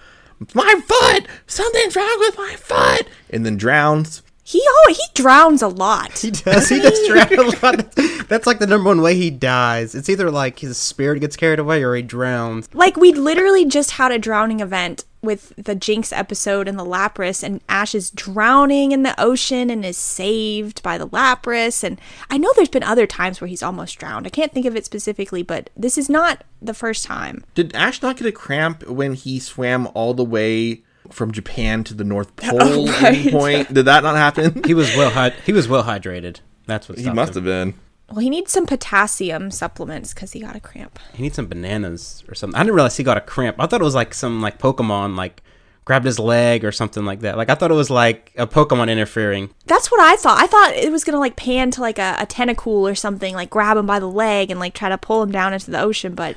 My 0.56 0.82
foot! 0.88 1.28
Something's 1.46 1.96
wrong 1.96 2.16
with 2.20 2.38
my 2.38 2.56
foot! 2.58 3.06
And 3.30 3.46
then 3.46 3.58
drowns. 3.58 4.24
He 4.52 4.62
oh 4.68 4.94
he 4.94 5.04
drowns 5.14 5.62
a 5.62 5.70
lot. 5.70 6.20
He 6.20 6.30
does. 6.30 6.68
He 6.68 6.82
does 6.82 7.08
drown 7.08 7.40
a 7.40 7.66
lot. 7.66 7.92
That's 8.28 8.46
like 8.46 8.60
the 8.60 8.68
number 8.68 8.90
one 8.90 9.02
way 9.02 9.16
he 9.16 9.30
dies. 9.30 9.96
It's 9.96 10.10
either 10.10 10.30
like 10.30 10.60
his 10.60 10.78
spirit 10.78 11.22
gets 11.22 11.38
carried 11.38 11.60
away 11.60 11.84
or 11.84 11.96
he 11.96 12.02
drowns. 12.02 12.68
Like 12.74 12.98
we 12.98 13.14
literally 13.14 13.64
just 13.64 13.92
had 13.92 14.12
a 14.12 14.20
drowning 14.20 14.60
event 14.60 15.06
with 15.22 15.54
the 15.56 15.74
Jynx 15.74 16.12
episode 16.12 16.68
and 16.68 16.78
the 16.78 16.84
Lapras, 16.84 17.44
and 17.44 17.62
Ash 17.70 17.96
is 17.96 18.12
drowning 18.12 18.92
in 18.92 19.04
the 19.04 19.18
ocean 19.18 19.70
and 19.70 19.86
is 19.86 19.96
saved 19.96 20.84
by 20.84 20.98
the 20.98 21.08
Lapras. 21.08 21.82
And 21.82 22.02
I 22.30 22.38
know 22.38 22.52
there's 22.56 22.68
been 22.68 22.84
other 22.84 23.08
times 23.08 23.40
where 23.40 23.48
he's 23.48 23.64
almost 23.64 24.00
drowned. 24.00 24.28
I 24.28 24.32
can't 24.32 24.52
think 24.52 24.66
of 24.66 24.76
it 24.76 24.84
specifically, 24.84 25.44
but 25.44 25.70
this 25.78 25.98
is 25.98 26.10
not 26.10 26.44
the 26.62 26.74
first 26.74 27.06
time. 27.06 27.46
Did 27.56 27.74
Ash 27.74 28.02
not 28.02 28.18
get 28.18 28.28
a 28.28 28.34
cramp 28.34 28.86
when 28.88 29.14
he 29.14 29.40
swam 29.40 29.88
all 29.94 30.14
the 30.14 30.26
way 30.26 30.84
from 31.12 31.32
Japan 31.32 31.84
to 31.86 31.94
the 31.94 32.04
North 32.04 32.32
oh, 32.44 32.50
Pole 32.50 32.60
Oh, 32.62 32.88
at 32.90 33.02
right. 33.02 33.32
point? 33.32 33.74
Did 33.74 33.86
that 33.86 34.04
not 34.04 34.16
happen? 34.16 34.64
He 34.66 34.74
was 34.74 34.88
well 34.96 35.10
hy- 35.12 35.30
he 35.46 35.54
was 35.54 35.68
well 35.68 35.84
hydrated. 35.84 36.40
That's 36.68 36.88
what 36.90 36.98
He 37.00 37.10
must 37.10 37.36
him. 37.36 37.36
have 37.36 37.44
been. 37.46 37.74
Well, 38.10 38.20
he 38.20 38.30
needs 38.30 38.52
some 38.52 38.66
potassium 38.66 39.52
supplements 39.52 40.14
because 40.14 40.34
he 40.34 40.42
got 40.42 40.56
a 40.56 40.60
cramp. 40.60 41.00
He 41.14 41.24
needs 41.24 41.36
some 41.38 41.48
bananas 41.48 42.24
or 42.28 42.36
something. 42.36 42.56
I 42.60 42.64
didn't 42.64 42.76
realize 42.76 42.98
he 42.98 43.04
got 43.06 43.18
a 43.18 43.22
cramp. 43.22 43.56
I 43.60 43.68
thought 43.68 43.80
it 43.80 43.86
was 43.86 43.96
like 43.96 44.14
some 44.14 44.42
like 44.42 44.60
Pokemon 44.60 45.16
like 45.16 45.42
grabbed 45.86 46.06
his 46.06 46.20
leg 46.20 46.64
or 46.66 46.72
something 46.74 47.06
like 47.06 47.22
that. 47.22 47.38
Like 47.38 47.50
I 47.50 47.56
thought 47.56 47.72
it 47.72 47.76
was 47.76 47.90
like 47.90 48.34
a 48.38 48.46
Pokemon 48.46 48.90
interfering. 48.92 49.50
That's 49.66 49.90
what 49.90 50.02
I 50.02 50.16
thought. 50.18 50.38
I 50.44 50.48
thought 50.48 50.74
it 50.74 50.92
was 50.92 51.04
gonna 51.06 51.20
like 51.20 51.38
pan 51.38 51.72
to 51.72 51.82
like 51.82 52.00
a, 52.00 52.18
a 52.20 52.26
tentacool 52.26 52.90
or 52.90 52.96
something, 52.96 53.34
like 53.34 53.50
grab 53.50 53.78
him 53.78 53.86
by 53.86 54.00
the 54.00 54.10
leg 54.10 54.52
and 54.52 54.60
like 54.60 54.74
try 54.74 54.90
to 54.90 54.98
pull 54.98 55.24
him 55.24 55.32
down 55.32 55.54
into 55.54 55.72
the 55.72 55.80
ocean, 55.82 56.14
but 56.14 56.36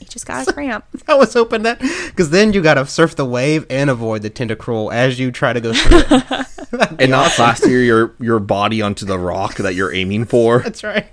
You 0.00 0.06
just 0.06 0.26
got 0.26 0.46
a 0.46 0.52
cramp. 0.54 0.84
I 1.06 1.14
was 1.14 1.32
hoping 1.32 1.62
that 1.62 1.80
because 1.80 2.30
then 2.30 2.52
you 2.52 2.62
gotta 2.62 2.86
surf 2.86 3.16
the 3.16 3.24
wave 3.24 3.66
and 3.70 3.90
avoid 3.90 4.22
the 4.22 4.30
tentacruel 4.30 4.92
as 4.92 5.18
you 5.18 5.30
try 5.30 5.52
to 5.52 5.60
go 5.60 5.72
through 5.72 6.02
it. 6.10 6.46
and 6.98 7.10
not 7.10 7.30
plaster 7.32 7.68
your 7.68 8.14
your 8.20 8.38
body 8.38 8.82
onto 8.82 9.06
the 9.06 9.18
rock 9.18 9.56
that 9.56 9.74
you're 9.74 9.92
aiming 9.92 10.24
for. 10.24 10.58
That's 10.64 10.84
right. 10.84 11.06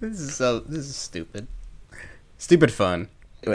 this 0.00 0.20
is 0.20 0.34
so. 0.34 0.60
This 0.60 0.86
is 0.86 0.96
stupid. 0.96 1.46
Stupid 2.38 2.72
fun. 2.72 3.08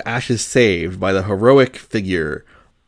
Ash 0.06 0.30
is 0.32 0.44
saved 0.44 1.00
by 1.00 1.14
the 1.14 1.24
heroic 1.24 1.76
figure 1.76 2.44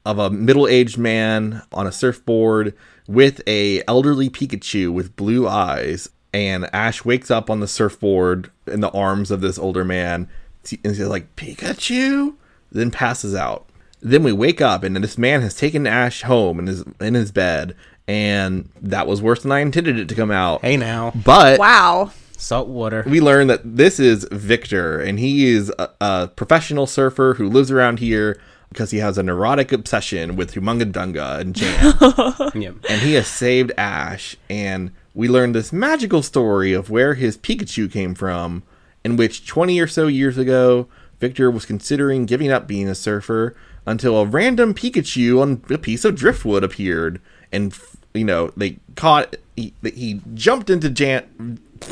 of 0.06 0.18
a 0.18 0.30
middle-aged 0.30 0.98
man 0.98 1.62
on 1.74 1.86
a 1.86 1.92
surfboard 1.92 2.74
with 3.08 3.42
a 3.46 3.84
elderly 3.88 4.30
Pikachu 4.30 4.92
with 4.92 5.16
blue 5.16 5.48
eyes. 5.48 6.10
And 6.34 6.70
Ash 6.74 7.04
wakes 7.04 7.30
up 7.30 7.50
on 7.50 7.60
the 7.60 7.68
surfboard 7.68 8.52
in 8.68 8.80
the 8.82 8.92
arms 8.92 9.32
of 9.32 9.42
this 9.42 9.58
older 9.58 9.84
man, 9.84 10.30
and 10.72 10.96
he's 10.96 11.00
like 11.02 11.36
Pikachu, 11.36 12.36
then 12.72 12.92
passes 12.92 13.34
out. 13.36 13.66
Then 14.02 14.24
we 14.24 14.32
wake 14.32 14.62
up, 14.62 14.84
and 14.84 14.96
this 14.98 15.18
man 15.18 15.42
has 15.42 15.56
taken 15.56 15.88
Ash 15.88 16.22
home 16.24 16.60
in 16.60 16.68
his 16.68 16.84
in 17.02 17.14
his 17.16 17.32
bed, 17.32 17.76
and 18.08 18.70
that 18.82 19.08
was 19.08 19.22
worse 19.22 19.42
than 19.44 19.52
I 19.52 19.60
intended 19.60 19.98
it 20.00 20.08
to 20.10 20.16
come 20.16 20.32
out. 20.32 20.62
Hey 20.62 20.78
now, 20.78 21.12
But 21.26 21.60
Wow. 21.60 22.12
salt 22.38 22.68
water. 22.68 23.04
we 23.08 23.20
learn 23.20 23.48
that 23.48 23.62
this 23.78 24.00
is 24.00 24.28
Victor, 24.32 25.00
and 25.00 25.20
he 25.20 25.48
is 25.48 25.72
a, 25.80 25.90
a 26.00 26.28
professional 26.28 26.86
surfer 26.86 27.34
who 27.36 27.50
lives 27.50 27.72
around 27.72 27.98
here 28.00 28.40
because 28.70 28.92
he 28.92 28.98
has 29.00 29.18
a 29.18 29.24
neurotic 29.24 29.72
obsession 29.72 30.36
with 30.36 30.54
Humunga 30.54 30.92
Dunga 30.92 31.40
and 31.40 31.56
Jan. 31.56 32.52
Yep. 32.62 32.76
and 32.90 33.02
he 33.02 33.14
has 33.14 33.28
saved 33.28 33.72
Ash. 33.78 34.36
And 34.50 34.92
we 35.16 35.28
learn 35.30 35.54
this 35.54 35.72
magical 35.74 36.22
story 36.22 36.74
of 36.74 36.90
where 36.92 37.14
his 37.16 37.38
Pikachu 37.38 37.92
came 37.92 38.14
from, 38.14 38.62
in 39.08 39.16
which 39.16 39.48
20 39.48 39.80
or 39.80 39.88
so 39.88 40.08
years 40.08 40.38
ago, 40.38 40.86
Victor 41.22 41.50
was 41.50 41.66
considering 41.66 42.26
giving 42.26 42.52
up 42.52 42.68
being 42.68 42.90
a 42.90 42.94
surfer 42.94 43.56
until 43.86 44.18
a 44.18 44.26
random 44.26 44.74
Pikachu 44.74 45.42
on 45.42 45.64
a 45.74 45.78
piece 45.78 46.04
of 46.04 46.14
driftwood 46.14 46.62
appeared. 46.62 47.22
And, 47.50 47.74
you 48.14 48.26
know, 48.26 48.52
they 48.58 48.80
caught, 48.98 49.38
he, 49.56 49.74
he 49.82 50.20
jumped 50.34 50.70
into 50.70 50.90
Jan, 50.90 51.58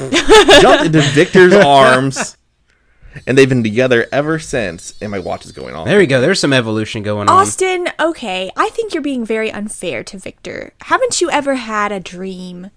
jumped 0.59 0.87
into 0.87 0.99
Victor's 1.13 1.53
arms. 1.65 2.35
And 3.25 3.37
they've 3.37 3.47
been 3.47 3.63
together 3.63 4.07
ever 4.11 4.37
since. 4.37 4.93
And 5.01 5.09
my 5.09 5.19
watch 5.19 5.45
is 5.45 5.53
going 5.53 5.73
off. 5.73 5.87
There 5.87 5.99
we 5.99 6.07
go. 6.07 6.19
There's 6.19 6.41
some 6.41 6.51
evolution 6.51 7.01
going 7.01 7.29
on. 7.29 7.39
Austin, 7.39 7.87
okay, 7.97 8.51
I 8.57 8.67
think 8.71 8.93
you're 8.93 9.01
being 9.01 9.25
very 9.25 9.49
unfair 9.49 10.03
to 10.03 10.17
Victor. 10.17 10.73
Haven't 10.81 11.21
you 11.21 11.31
ever 11.31 11.55
had 11.55 11.93
a 11.93 12.01
dream? 12.01 12.71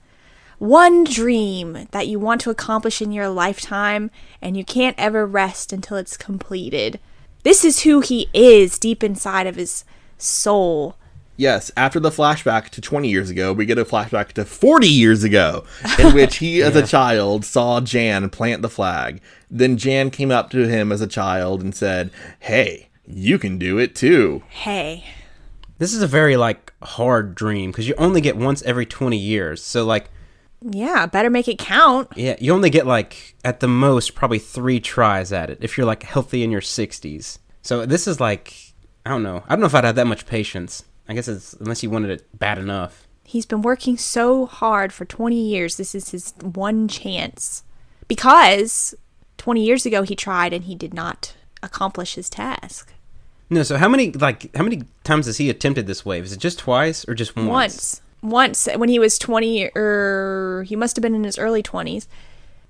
One 0.59 1.05
dream 1.05 1.87
that 1.93 2.09
you 2.09 2.19
want 2.19 2.41
to 2.43 2.51
accomplish 2.51 3.01
in 3.01 3.13
your 3.13 3.29
lifetime 3.29 4.11
and 4.43 4.57
you 4.57 4.65
can't 4.65 4.99
ever 4.99 5.25
rest 5.25 5.73
until 5.73 5.97
it's 5.97 6.17
completed. 6.17 6.99
This 7.45 7.65
is 7.65 7.83
who 7.85 8.01
he 8.01 8.29
is 8.35 8.79
deep 8.79 9.05
inside 9.05 9.47
of 9.47 9.57
his 9.57 9.85
soul. 10.17 10.97
Yes, 11.37 11.71
after 11.77 12.01
the 12.01 12.11
flashback 12.11 12.71
to 12.71 12.81
20 12.81 13.09
years 13.09 13.31
ago, 13.31 13.53
we 13.53 13.65
get 13.65 13.79
a 13.79 13.85
flashback 13.85 14.33
to 14.33 14.45
40 14.45 14.89
years 14.89 15.23
ago, 15.23 15.65
in 15.97 16.13
which 16.15 16.39
he, 16.39 16.61
as 16.61 16.75
a 16.75 16.85
child, 16.85 17.45
saw 17.45 17.81
Jan 17.81 18.29
plant 18.29 18.61
the 18.61 18.69
flag. 18.69 19.21
Then 19.49 19.77
Jan 19.77 20.11
came 20.11 20.33
up 20.33 20.51
to 20.51 20.67
him 20.67 20.91
as 20.91 21.01
a 21.01 21.07
child 21.07 21.63
and 21.63 21.73
said, 21.73 22.11
Hey, 22.41 22.89
you 23.07 23.39
can 23.39 23.57
do 23.57 23.79
it 23.79 23.95
too. 23.95 24.43
Hey, 24.49 25.05
This 25.79 25.95
is 25.95 26.03
a 26.03 26.09
very 26.09 26.37
like 26.37 26.73
hard 26.83 27.37
dream 27.37 27.71
because 27.71 27.87
you 27.87 27.95
only 27.99 28.21
get 28.21 28.37
once 28.37 28.61
every 28.63 28.85
20 28.85 29.17
years. 29.17 29.63
So 29.63 29.85
like, 29.85 30.11
yeah, 30.61 31.07
better 31.07 31.31
make 31.31 31.49
it 31.49 31.59
count. 31.59 32.09
yeah, 32.17 32.37
you 32.41 32.53
only 32.53 32.71
get 32.71 32.87
like 32.87 33.35
at 33.45 33.61
the 33.61 33.69
most 33.69 34.15
probably 34.15 34.39
three 34.39 34.81
tries 34.81 35.33
at 35.33 35.51
it 35.51 35.59
if 35.61 35.77
you're 35.77 35.87
like 35.87 36.03
healthy 36.03 36.43
in 36.43 36.51
your 36.51 36.61
60s. 36.61 37.39
So 37.63 37.87
this 37.87 38.07
is 38.07 38.21
like, 38.21 38.55
I 39.05 39.11
don't 39.11 39.23
know. 39.23 39.43
I 39.47 39.51
don't 39.51 39.61
know 39.61 39.67
if 39.67 39.75
I'd 39.75 39.85
have 39.85 39.97
that 39.97 40.07
much 40.07 40.27
patience. 40.27 40.85
I 41.09 41.15
guess 41.15 41.29
it's 41.29 41.55
unless 41.55 41.83
you 41.83 41.91
wanted 41.91 42.11
it 42.11 42.39
bad 42.39 42.59
enough. 42.59 43.07
He's 43.25 43.47
been 43.47 43.63
working 43.63 43.99
so 43.99 44.47
hard 44.47 44.93
for 44.93 45.05
20 45.05 45.37
years. 45.39 45.77
This 45.77 45.95
is 45.95 46.11
his 46.11 46.33
one 46.41 46.89
chance. 46.89 47.63
Because 48.07 48.95
20 49.37 49.65
years 49.65 49.85
ago 49.87 50.03
he 50.03 50.17
tried 50.17 50.53
and 50.53 50.65
he 50.65 50.75
did 50.75 50.95
not 50.95 51.35
accomplish 51.63 52.15
his 52.15 52.31
task. 52.31 52.93
No, 53.51 53.63
so 53.63 53.77
how 53.77 53.89
many 53.89 54.13
like 54.13 54.55
how 54.55 54.63
many 54.63 54.83
times 55.05 55.27
has 55.27 55.39
he 55.39 55.49
attempted 55.49 55.87
this 55.87 56.05
wave? 56.05 56.25
Is 56.25 56.33
it 56.33 56.39
just 56.41 56.59
twice 56.59 57.09
or 57.09 57.15
just 57.15 57.35
once? 57.37 57.49
Once. 57.49 58.01
Once 58.23 58.69
when 58.77 58.89
he 58.89 58.99
was 58.99 59.19
20 59.19 59.71
or 59.77 60.65
he 60.67 60.75
must 60.75 60.97
have 60.97 61.03
been 61.03 61.15
in 61.15 61.25
his 61.25 61.39
early 61.39 61.63
20s 61.63 62.07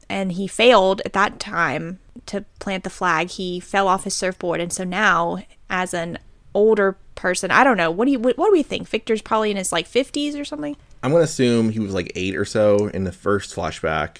and 0.09 0.33
he 0.33 0.47
failed 0.47 1.01
at 1.05 1.13
that 1.13 1.39
time 1.39 1.99
to 2.27 2.45
plant 2.59 2.85
the 2.85 2.91
flag. 2.91 3.31
He 3.31 3.61
fell 3.61 3.89
off 3.89 4.05
his 4.05 4.15
surfboard 4.15 4.61
and 4.61 4.73
so 4.73 4.85
now 4.85 5.39
as 5.71 5.95
an 5.95 6.19
older 6.55 6.97
person, 7.15 7.51
I 7.51 7.65
don't 7.65 7.77
know. 7.77 7.91
What 7.91 8.07
do 8.07 8.13
you 8.13 8.19
what, 8.19 8.37
what 8.39 8.47
do 8.47 8.53
we 8.53 8.63
think? 8.63 8.89
Victor's 8.89 9.23
probably 9.23 9.51
in 9.51 9.57
his 9.57 9.73
like 9.73 9.89
50s 9.89 10.39
or 10.39 10.45
something? 10.45 10.77
I'm 11.03 11.11
going 11.11 11.21
to 11.21 11.25
assume 11.25 11.71
he 11.71 11.79
was 11.79 11.95
like 11.95 12.13
eight 12.15 12.37
or 12.37 12.45
so 12.45 12.89
in 12.89 13.05
the 13.05 13.13
first 13.13 13.55
flashback. 13.55 14.19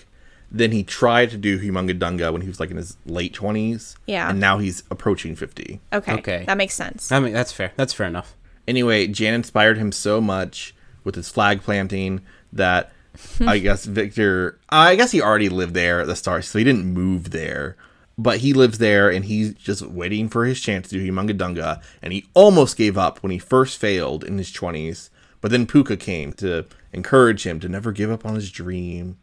Then 0.51 0.73
he 0.73 0.83
tried 0.83 1.31
to 1.31 1.37
do 1.37 1.59
Humunga 1.59 1.99
Dunga 1.99 2.33
when 2.33 2.41
he 2.41 2.49
was 2.49 2.59
like 2.59 2.71
in 2.71 2.77
his 2.77 2.97
late 3.05 3.35
20s. 3.35 3.97
Yeah. 4.07 4.31
And 4.31 4.41
now 4.41 4.59
he's 4.59 4.83
approaching 4.91 5.37
50. 5.37 5.81
Okay. 5.93 6.13
Okay. 6.15 6.45
That 6.47 6.57
makes 6.57 6.75
sense. 6.75 7.13
I 7.13 7.21
mean, 7.21 7.33
that's 7.33 7.53
fair. 7.53 7.73
That's 7.77 7.93
fair 7.93 8.07
enough. 8.07 8.35
Anyway, 8.67 9.07
Jan 9.09 9.35
inspired 9.35 9.77
him 9.77 9.93
so 9.93 10.21
much 10.21 10.75
with 11.09 11.15
his 11.15 11.31
flag 11.31 11.63
planting 11.63 12.21
that 12.53 12.93
I 13.41 13.59
guess 13.67 13.87
Victor, 13.87 14.59
I 14.69 14.95
guess 14.95 15.11
he 15.11 15.23
already 15.23 15.49
lived 15.49 15.73
there 15.73 16.03
at 16.03 16.07
the 16.07 16.15
start, 16.15 16.45
so 16.45 16.59
he 16.59 16.67
didn't 16.67 16.85
move 16.85 17.31
there. 17.31 17.79
But 18.19 18.41
he 18.41 18.53
lives 18.53 18.77
there 18.77 19.09
and 19.09 19.25
he's 19.25 19.55
just 19.55 19.81
waiting 19.81 20.29
for 20.29 20.45
his 20.45 20.61
chance 20.61 20.89
to 20.89 20.99
do 20.99 21.11
Humunga 21.11 21.39
Dunga. 21.39 21.81
And 22.03 22.13
he 22.13 22.29
almost 22.35 22.77
gave 22.77 22.99
up 22.99 23.23
when 23.23 23.33
he 23.33 23.39
first 23.39 23.79
failed 23.79 24.23
in 24.23 24.37
his 24.37 24.51
20s. 24.51 25.09
But 25.41 25.51
then 25.51 25.67
Puka 25.67 25.97
came 25.97 26.35
to 26.35 26.67
encourage 26.93 27.47
him 27.47 27.59
to 27.61 27.71
never 27.71 27.91
give 27.91 28.11
up 28.11 28.27
on 28.27 28.35
his 28.35 28.51
dream. 28.51 29.17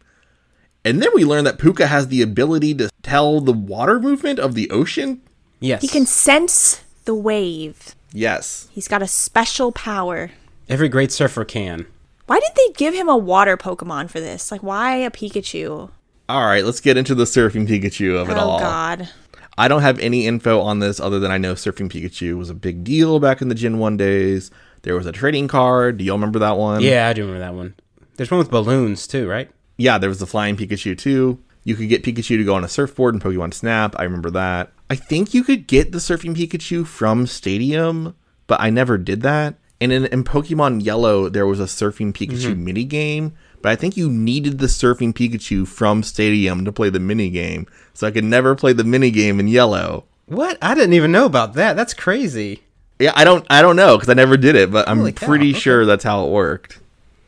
And 0.83 1.03
then 1.03 1.09
we 1.13 1.23
learned 1.23 1.45
that 1.45 1.59
Puka 1.59 1.85
has 1.85 2.07
the 2.07 2.23
ability 2.23 2.73
to 2.75 2.89
tell 3.03 3.41
the 3.41 3.53
water 3.53 3.99
movement 3.99 4.39
of 4.39 4.55
the 4.55 4.71
ocean. 4.71 5.21
Yes. 5.59 5.83
He 5.83 5.87
can 5.87 6.07
sense 6.07 6.83
the 7.03 7.15
wave. 7.15 7.93
Yes. 8.11 8.69
He's 8.71 8.87
got 8.87 9.03
a 9.03 9.07
special 9.07 9.71
power. 9.71 10.31
Every 10.67 10.89
great 10.89 11.12
surfer 11.12 11.45
can. 11.45 11.86
Why 12.25 12.39
did 12.39 12.51
they 12.56 12.73
give 12.73 12.93
him 12.93 13.08
a 13.08 13.17
water 13.17 13.56
Pokemon 13.56 14.10
for 14.10 14.19
this? 14.19 14.51
Like, 14.51 14.63
why 14.63 14.97
a 14.97 15.12
Pikachu? 15.12 15.91
All 16.28 16.45
right, 16.45 16.65
let's 16.65 16.82
get 16.82 16.97
into 16.97 17.13
the 17.13 17.25
surfing 17.25 17.67
Pikachu 17.67 18.19
of 18.19 18.30
it 18.30 18.38
oh, 18.38 18.39
all. 18.39 18.58
Oh, 18.58 18.60
God. 18.60 19.10
I 19.58 19.67
don't 19.67 19.84
have 19.84 19.99
any 19.99 20.25
info 20.28 20.60
on 20.60 20.80
this 20.80 20.99
other 20.99 21.19
than 21.19 21.32
I 21.32 21.38
know 21.38 21.54
Surfing 21.54 21.89
Pikachu 21.89 22.38
was 22.38 22.49
a 22.49 22.56
big 22.56 22.84
deal 22.84 23.19
back 23.19 23.41
in 23.41 23.47
the 23.47 23.56
Gen 23.56 23.78
1 23.80 23.95
days. 23.95 24.51
There 24.82 24.95
was 24.95 25.06
a 25.06 25.12
trading 25.12 25.47
card. 25.47 25.97
Do 25.97 26.04
y'all 26.04 26.17
remember 26.17 26.39
that 26.39 26.58
one? 26.58 26.82
Yeah, 26.82 27.08
I 27.08 27.13
do 27.13 27.21
remember 27.21 27.39
that 27.39 27.54
one. 27.54 27.75
There's 28.17 28.32
one 28.32 28.39
with 28.39 28.51
balloons 28.51 29.08
too, 29.08 29.28
right? 29.30 29.49
Yeah, 29.78 29.97
there 29.97 30.10
was 30.10 30.19
the 30.19 30.28
flying 30.28 30.58
Pikachu 30.58 30.97
too. 30.97 31.41
You 31.63 31.75
could 31.75 31.89
get 31.89 32.04
Pikachu 32.04 32.38
to 32.38 32.43
go 32.43 32.56
on 32.56 32.63
a 32.63 32.67
surfboard 32.67 33.15
in 33.15 33.21
Pokemon 33.21 33.54
Snap. 33.54 33.95
I 33.97 34.04
remember 34.04 34.30
that. 34.32 34.71
I 34.89 34.95
think 34.95 35.34
you 35.34 35.43
could 35.43 35.67
get 35.67 35.91
the 35.91 35.97
Surfing 35.97 36.36
Pikachu 36.36 36.86
from 36.86 37.25
Stadium, 37.25 38.15
but 38.47 38.60
I 38.62 38.69
never 38.69 38.97
did 38.97 39.21
that. 39.21 39.56
And 39.81 39.91
in, 39.91 40.05
in 40.05 40.23
Pokemon 40.23 40.83
Yellow, 40.85 41.29
there 41.29 41.45
was 41.45 41.59
a 41.59 41.65
Surfing 41.65 42.13
Pikachu 42.13 42.51
mm-hmm. 42.51 42.63
mini 42.63 42.83
game, 42.85 43.33
but 43.61 43.71
I 43.71 43.75
think 43.75 43.97
you 43.97 44.09
needed 44.09 44.59
the 44.59 44.67
Surfing 44.67 45.13
Pikachu 45.13 45.67
from 45.67 46.01
Stadium 46.01 46.63
to 46.65 46.71
play 46.71 46.89
the 46.89 46.99
mini 46.99 47.29
game. 47.29 47.67
So 47.93 48.07
I 48.07 48.11
could 48.11 48.23
never 48.23 48.55
play 48.55 48.73
the 48.73 48.83
mini 48.83 49.11
game 49.11 49.39
in 49.39 49.47
Yellow. 49.47 50.05
What? 50.27 50.57
I 50.61 50.75
didn't 50.75 50.93
even 50.93 51.11
know 51.11 51.25
about 51.25 51.53
that. 51.53 51.75
That's 51.75 51.93
crazy. 51.93 52.63
Yeah, 52.99 53.11
I 53.15 53.25
don't 53.25 53.45
I 53.49 53.61
don't 53.61 53.75
know 53.75 53.97
because 53.97 54.09
I 54.09 54.13
never 54.13 54.38
did 54.38 54.55
it, 54.55 54.71
but 54.71 54.88
I'm 54.88 55.11
cow, 55.11 55.27
pretty 55.27 55.51
okay. 55.51 55.59
sure 55.59 55.85
that's 55.85 56.03
how 56.03 56.25
it 56.25 56.31
worked. 56.31 56.79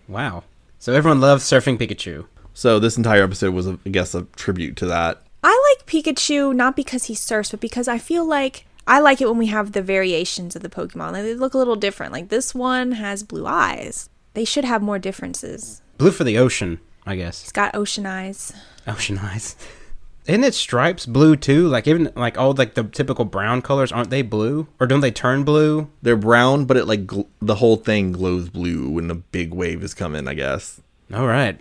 Wow. 0.08 0.44
So 0.80 0.94
everyone 0.94 1.20
loves 1.20 1.44
surfing 1.44 1.78
Pikachu. 1.78 2.26
So 2.54 2.80
this 2.80 2.98
entire 2.98 3.24
episode 3.24 3.54
was, 3.54 3.68
a, 3.68 3.78
I 3.86 3.90
guess, 3.90 4.16
a 4.16 4.24
tribute 4.36 4.78
to 4.78 4.86
that. 4.88 5.22
I 5.44 5.76
like 5.76 5.86
Pikachu 5.86 6.56
not 6.56 6.76
because 6.76 7.06
he 7.06 7.16
surfs, 7.16 7.52
but 7.52 7.60
because 7.60 7.88
I 7.88 7.98
feel 7.98 8.26
like 8.26 8.66
I 8.88 9.00
like 9.00 9.20
it 9.22 9.28
when 9.28 9.38
we 9.38 9.48
have 9.48 9.74
the 9.74 9.82
variations 9.82 10.56
of 10.56 10.62
the 10.64 10.70
Pokemon. 10.70 11.12
Like, 11.12 11.24
they 11.24 11.36
look 11.36 11.54
a 11.54 11.58
little 11.58 11.76
different. 11.76 12.14
Like 12.14 12.30
this 12.30 12.56
one 12.56 12.94
has 12.94 13.22
blue 13.24 13.46
eyes. 13.46 14.10
They 14.34 14.46
should 14.46 14.66
have 14.66 14.82
more 14.82 14.98
differences. 15.00 15.82
Blue 15.98 16.12
for 16.12 16.24
the 16.24 16.38
ocean, 16.38 16.80
I 17.06 17.16
guess. 17.16 17.44
It's 17.44 17.52
got 17.52 17.76
ocean 17.76 18.06
eyes. 18.06 18.54
Ocean 18.88 19.18
eyes. 19.18 19.56
Isn't 20.28 20.44
it 20.44 20.54
stripes 20.54 21.06
blue 21.06 21.36
too? 21.38 21.68
Like 21.70 21.88
even 21.88 22.12
like 22.16 22.38
all 22.38 22.54
like 22.54 22.74
the 22.74 22.84
typical 22.84 23.24
brown 23.26 23.62
colors, 23.62 23.92
aren't 23.94 24.10
they 24.10 24.22
blue? 24.22 24.68
Or 24.80 24.86
don't 24.86 25.00
they 25.00 25.12
turn 25.12 25.44
blue? 25.46 25.90
They're 26.02 26.18
brown, 26.18 26.66
but 26.66 26.76
it 26.78 26.86
like 26.86 27.08
gl- 27.08 27.28
the 27.42 27.56
whole 27.56 27.78
thing 27.78 28.12
glows 28.12 28.50
blue 28.50 28.90
when 28.90 29.10
a 29.10 29.16
big 29.16 29.54
wave 29.54 29.82
is 29.84 29.94
coming. 29.94 30.28
I 30.28 30.34
guess, 30.34 30.82
All 31.14 31.28
right. 31.28 31.58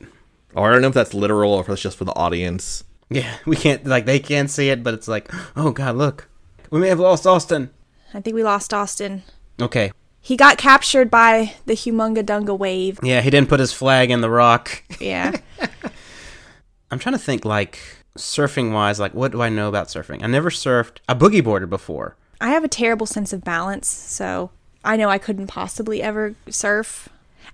or 0.54 0.68
I 0.68 0.72
don't 0.72 0.82
know 0.82 0.88
if 0.88 0.94
that's 0.94 1.14
literal 1.14 1.52
or 1.54 1.60
if 1.60 1.68
that's 1.68 1.80
just 1.80 1.96
for 1.96 2.04
the 2.04 2.14
audience. 2.16 2.82
Yeah, 3.08 3.32
we 3.46 3.54
can't 3.56 3.86
like 3.86 4.04
they 4.04 4.18
can't 4.18 4.50
see 4.50 4.68
it, 4.70 4.82
but 4.82 4.94
it's 4.94 5.06
like, 5.08 5.30
oh 5.56 5.70
god, 5.70 5.94
look, 5.94 6.28
we 6.70 6.80
may 6.80 6.88
have 6.88 7.00
lost 7.00 7.26
Austin. 7.26 7.70
I 8.14 8.20
think 8.20 8.34
we 8.34 8.42
lost 8.42 8.72
Austin. 8.72 9.22
Okay, 9.60 9.90
He 10.20 10.36
got 10.36 10.58
captured 10.58 11.10
by 11.10 11.54
the 11.66 11.74
Humunga 11.74 12.22
Dunga 12.22 12.56
wave. 12.58 12.98
yeah, 13.02 13.20
he 13.20 13.30
didn't 13.30 13.48
put 13.48 13.60
his 13.60 13.72
flag 13.72 14.10
in 14.10 14.20
the 14.20 14.30
rock. 14.30 14.82
Yeah. 15.00 15.32
I'm 16.90 16.98
trying 16.98 17.14
to 17.14 17.18
think 17.18 17.44
like 17.44 17.78
surfing 18.16 18.72
wise, 18.72 19.00
like 19.00 19.14
what 19.14 19.32
do 19.32 19.42
I 19.42 19.48
know 19.48 19.68
about 19.68 19.88
surfing? 19.88 20.22
I 20.22 20.26
never 20.26 20.50
surfed 20.50 20.98
a 21.08 21.14
boogie 21.16 21.42
boarder 21.42 21.66
before. 21.66 22.16
I 22.40 22.50
have 22.50 22.64
a 22.64 22.68
terrible 22.68 23.06
sense 23.06 23.32
of 23.32 23.42
balance, 23.44 23.88
so 23.88 24.50
I 24.84 24.96
know 24.96 25.08
I 25.08 25.18
couldn't 25.18 25.46
possibly 25.48 26.02
ever 26.02 26.34
surf. 26.50 27.08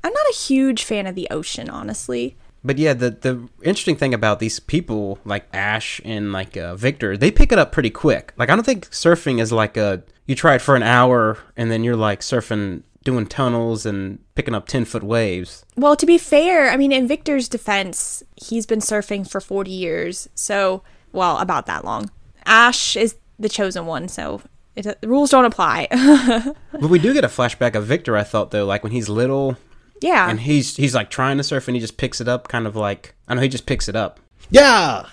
I'm 0.05 0.13
not 0.13 0.27
a 0.31 0.35
huge 0.35 0.83
fan 0.85 1.07
of 1.07 1.15
the 1.15 1.29
ocean, 1.31 1.71
honestly. 1.71 2.37
But 2.65 2.79
yeah, 2.79 2.95
the 2.95 3.11
the 3.11 3.49
interesting 3.63 3.97
thing 3.97 4.15
about 4.15 4.39
these 4.39 4.61
people 4.61 5.19
like 5.25 5.47
Ash 5.53 6.01
and 6.05 6.33
like 6.33 6.57
uh, 6.57 6.77
Victor, 6.77 7.17
they 7.17 7.31
pick 7.31 7.53
it 7.53 7.59
up 7.59 7.73
pretty 7.73 7.91
quick. 7.91 8.33
Like 8.37 8.51
I 8.51 8.55
don't 8.55 8.65
think 8.65 8.89
surfing 8.91 9.41
is 9.41 9.53
like 9.53 9.77
a 9.77 10.03
you 10.27 10.35
try 10.35 10.55
it 10.55 10.63
for 10.63 10.77
an 10.77 10.83
hour 10.83 11.39
and 11.57 11.71
then 11.71 11.83
you're 11.83 11.97
like 11.97 12.21
surfing, 12.21 12.83
doing 13.03 13.27
tunnels 13.27 13.85
and 13.85 14.21
picking 14.35 14.55
up 14.55 14.69
ten 14.69 14.85
foot 14.85 15.03
waves. 15.03 15.65
Well, 15.77 15.97
to 15.97 16.07
be 16.07 16.19
fair, 16.19 16.71
I 16.71 16.77
mean, 16.77 16.93
in 16.93 17.09
Victor's 17.09 17.49
defense, 17.49 18.23
he's 18.37 18.67
been 18.67 18.79
surfing 18.79 19.29
for 19.29 19.41
40 19.41 19.71
years, 19.71 20.29
so, 20.35 20.83
well, 21.13 21.39
about 21.39 21.67
that 21.67 21.85
long. 21.85 22.11
Ash 22.47 22.97
is 22.97 23.17
the 23.39 23.49
chosen 23.49 23.87
one, 23.87 24.07
so 24.09 24.43
it, 24.77 25.01
the 25.01 25.09
rules 25.09 25.31
don't 25.31 25.45
apply. 25.45 25.89
But 26.73 26.91
we 26.91 26.99
do 26.99 27.13
get 27.13 27.25
a 27.25 27.29
flashback 27.29 27.75
of 27.75 27.85
Victor. 27.85 28.17
I 28.17 28.23
thought 28.23 28.51
though, 28.51 28.65
like 28.65 28.83
when 28.83 28.93
he's 28.93 29.09
little 29.09 29.57
yeah. 30.03 30.29
and 30.29 30.41
he's 30.41 30.77
he's 30.77 30.95
like 30.95 31.11
trying 31.11 31.37
to 31.37 31.43
surf 31.43 31.69
and 31.69 31.77
he 31.77 31.81
just 31.81 31.97
picks 31.97 32.21
it 32.21 32.29
up, 32.29 32.49
kind 32.49 32.67
of 32.67 32.77
like 32.77 33.15
I 33.29 33.35
know 33.35 33.41
he 33.41 33.49
just 33.49 33.67
picks 33.67 33.89
it 33.89 33.97
up. 33.97 34.21
Yeah, 34.51 35.07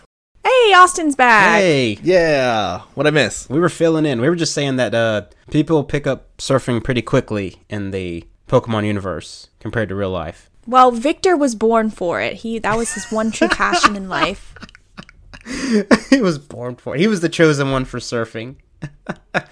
hey, 0.44 0.74
Austin's 0.74 1.16
back. 1.16 1.60
Hey, 1.60 1.98
yeah. 2.04 2.82
What 2.96 3.08
I 3.08 3.12
miss? 3.12 3.50
we 3.50 3.60
were 3.60 3.70
filling 3.70 4.06
in. 4.06 4.22
We 4.22 4.30
were 4.30 4.36
just 4.36 4.54
saying 4.54 4.78
that 4.78 4.94
uh, 4.94 5.24
people 5.52 5.84
pick 5.84 6.08
up 6.08 6.36
surfing 6.38 6.84
pretty 6.84 7.02
quickly 7.02 7.58
in 7.70 7.92
the 7.92 8.26
Pokemon 8.48 8.86
universe 8.86 9.50
compared 9.60 9.90
to 9.90 9.96
real 9.96 10.12
life. 10.12 10.50
Well, 10.66 10.92
Victor 10.92 11.36
was 11.36 11.56
born 11.56 11.90
for 11.90 12.22
it. 12.22 12.36
He 12.36 12.60
that 12.60 12.78
was 12.78 12.94
his 12.94 13.12
one 13.12 13.32
true 13.32 13.48
passion 13.48 13.96
in 13.96 14.10
life. 14.10 14.56
he 16.10 16.22
was 16.22 16.38
born 16.38 16.76
for 16.76 16.96
it. 16.96 17.00
He 17.00 17.08
was 17.08 17.22
the 17.22 17.30
chosen 17.30 17.72
one 17.72 17.86
for 17.86 18.00
surfing. 18.00 18.56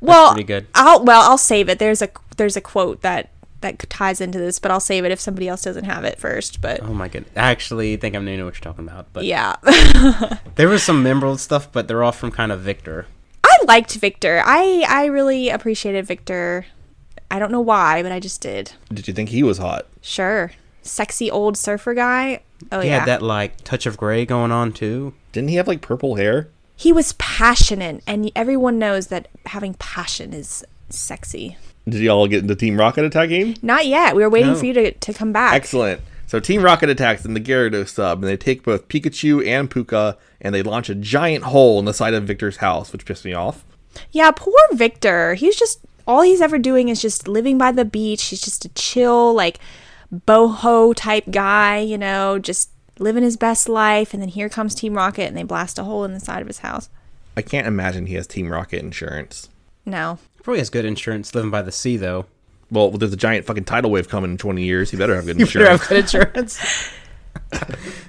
Well, 0.00 0.32
pretty 0.32 0.46
good. 0.46 0.66
I'll 0.74 1.04
well, 1.04 1.22
I'll 1.22 1.38
save 1.38 1.68
it. 1.68 1.78
There's 1.78 2.02
a 2.02 2.10
there's 2.36 2.56
a 2.56 2.60
quote 2.60 3.02
that 3.02 3.30
that 3.66 3.90
ties 3.90 4.20
into 4.20 4.38
this, 4.38 4.58
but 4.58 4.70
I'll 4.70 4.80
save 4.80 5.04
it 5.04 5.12
if 5.12 5.20
somebody 5.20 5.48
else 5.48 5.62
doesn't 5.62 5.84
have 5.84 6.04
it 6.04 6.18
first. 6.18 6.60
But 6.60 6.82
Oh 6.82 6.94
my 6.94 7.08
goodness. 7.08 7.32
I 7.36 7.50
actually 7.50 7.96
think 7.96 8.14
I'm 8.14 8.24
know 8.24 8.44
what 8.44 8.54
you're 8.54 8.60
talking 8.60 8.86
about. 8.86 9.12
But 9.12 9.24
yeah. 9.24 9.56
there 10.54 10.68
was 10.68 10.82
some 10.82 11.02
memorable 11.02 11.38
stuff, 11.38 11.70
but 11.72 11.88
they're 11.88 12.02
all 12.02 12.12
from 12.12 12.30
kind 12.30 12.52
of 12.52 12.60
Victor. 12.60 13.06
I 13.44 13.56
liked 13.66 13.94
Victor. 13.94 14.42
I 14.44 14.84
I 14.88 15.06
really 15.06 15.48
appreciated 15.48 16.06
Victor. 16.06 16.66
I 17.30 17.38
don't 17.38 17.50
know 17.52 17.60
why, 17.60 18.02
but 18.02 18.12
I 18.12 18.20
just 18.20 18.40
did. 18.40 18.72
Did 18.92 19.08
you 19.08 19.14
think 19.14 19.30
he 19.30 19.42
was 19.42 19.58
hot? 19.58 19.86
Sure. 20.00 20.52
Sexy 20.82 21.30
old 21.30 21.56
surfer 21.56 21.94
guy. 21.94 22.42
Oh 22.70 22.80
He 22.80 22.88
yeah. 22.88 23.00
had 23.00 23.08
that 23.08 23.22
like 23.22 23.58
touch 23.62 23.86
of 23.86 23.96
gray 23.96 24.24
going 24.24 24.52
on 24.52 24.72
too. 24.72 25.14
Didn't 25.32 25.48
he 25.50 25.56
have 25.56 25.68
like 25.68 25.80
purple 25.80 26.14
hair? 26.16 26.48
he 26.78 26.92
was 26.92 27.14
passionate 27.14 28.02
and 28.06 28.30
everyone 28.36 28.78
knows 28.78 29.06
that 29.06 29.28
having 29.46 29.72
passion 29.74 30.34
is 30.34 30.62
sexy. 30.88 31.56
Did 31.88 32.00
you 32.00 32.10
all 32.10 32.26
get 32.26 32.42
into 32.42 32.56
Team 32.56 32.78
Rocket 32.78 33.04
attacking? 33.04 33.58
Not 33.62 33.86
yet. 33.86 34.16
We 34.16 34.22
were 34.22 34.30
waiting 34.30 34.52
No. 34.52 34.58
for 34.58 34.66
you 34.66 34.72
to, 34.72 34.92
to 34.92 35.12
come 35.12 35.32
back. 35.32 35.54
Excellent. 35.54 36.00
So 36.26 36.40
Team 36.40 36.62
Rocket 36.62 36.88
attacks 36.88 37.24
in 37.24 37.34
the 37.34 37.40
Gyarados 37.40 37.88
sub, 37.90 38.18
and 38.18 38.28
they 38.28 38.36
take 38.36 38.64
both 38.64 38.88
Pikachu 38.88 39.46
and 39.46 39.70
Puka, 39.70 40.16
and 40.40 40.52
they 40.54 40.62
launch 40.62 40.88
a 40.90 40.94
giant 40.96 41.44
hole 41.44 41.78
in 41.78 41.84
the 41.84 41.94
side 41.94 42.14
of 42.14 42.24
Victor's 42.24 42.56
house, 42.56 42.92
which 42.92 43.04
pissed 43.04 43.24
me 43.24 43.32
off. 43.32 43.64
Yeah, 44.10 44.32
poor 44.32 44.52
Victor. 44.72 45.34
He's 45.34 45.54
just 45.56 45.80
all 46.08 46.22
he's 46.22 46.40
ever 46.40 46.58
doing 46.58 46.88
is 46.88 47.00
just 47.00 47.28
living 47.28 47.56
by 47.58 47.70
the 47.72 47.84
beach. 47.84 48.24
He's 48.24 48.40
just 48.40 48.64
a 48.64 48.68
chill, 48.70 49.32
like 49.34 49.58
boho 50.12 50.94
type 50.96 51.24
guy, 51.30 51.78
you 51.78 51.98
know, 51.98 52.38
just 52.38 52.70
living 52.98 53.22
his 53.22 53.36
best 53.36 53.68
life. 53.68 54.12
And 54.12 54.20
then 54.22 54.28
here 54.30 54.48
comes 54.48 54.74
Team 54.74 54.94
Rocket, 54.94 55.24
and 55.26 55.36
they 55.36 55.42
blast 55.44 55.78
a 55.78 55.84
hole 55.84 56.04
in 56.04 56.12
the 56.12 56.20
side 56.20 56.40
of 56.42 56.48
his 56.48 56.58
house. 56.58 56.88
I 57.36 57.42
can't 57.42 57.66
imagine 57.66 58.06
he 58.06 58.14
has 58.14 58.26
Team 58.26 58.48
Rocket 58.48 58.80
insurance. 58.80 59.48
No, 59.84 60.18
Probably 60.46 60.60
has 60.60 60.70
good 60.70 60.84
insurance 60.84 61.34
living 61.34 61.50
by 61.50 61.60
the 61.60 61.72
sea 61.72 61.96
though. 61.96 62.24
Well, 62.70 62.92
there's 62.92 63.12
a 63.12 63.16
giant 63.16 63.46
fucking 63.46 63.64
tidal 63.64 63.90
wave 63.90 64.08
coming 64.08 64.30
in 64.30 64.38
20 64.38 64.62
years. 64.62 64.92
He 64.92 64.96
better 64.96 65.16
have 65.16 65.26
good 65.26 65.40
You 65.40 65.46
better 65.46 65.68
have 65.68 65.90
insurance. 65.90 65.90
good 65.90 65.98
insurance. 65.98 66.92